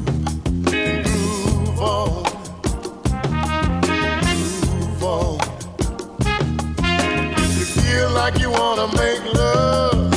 and 0.74 1.05
groove 1.06 1.81
on. 1.81 2.24
Groove 3.81 5.02
on. 5.02 5.40
If 7.39 7.59
you 7.59 7.82
feel 7.82 8.11
like 8.11 8.39
you 8.39 8.51
wanna 8.51 8.89
make 8.98 9.24
love 9.32 10.12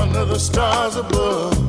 under 0.00 0.24
the 0.24 0.38
stars 0.40 0.96
above, 0.96 1.65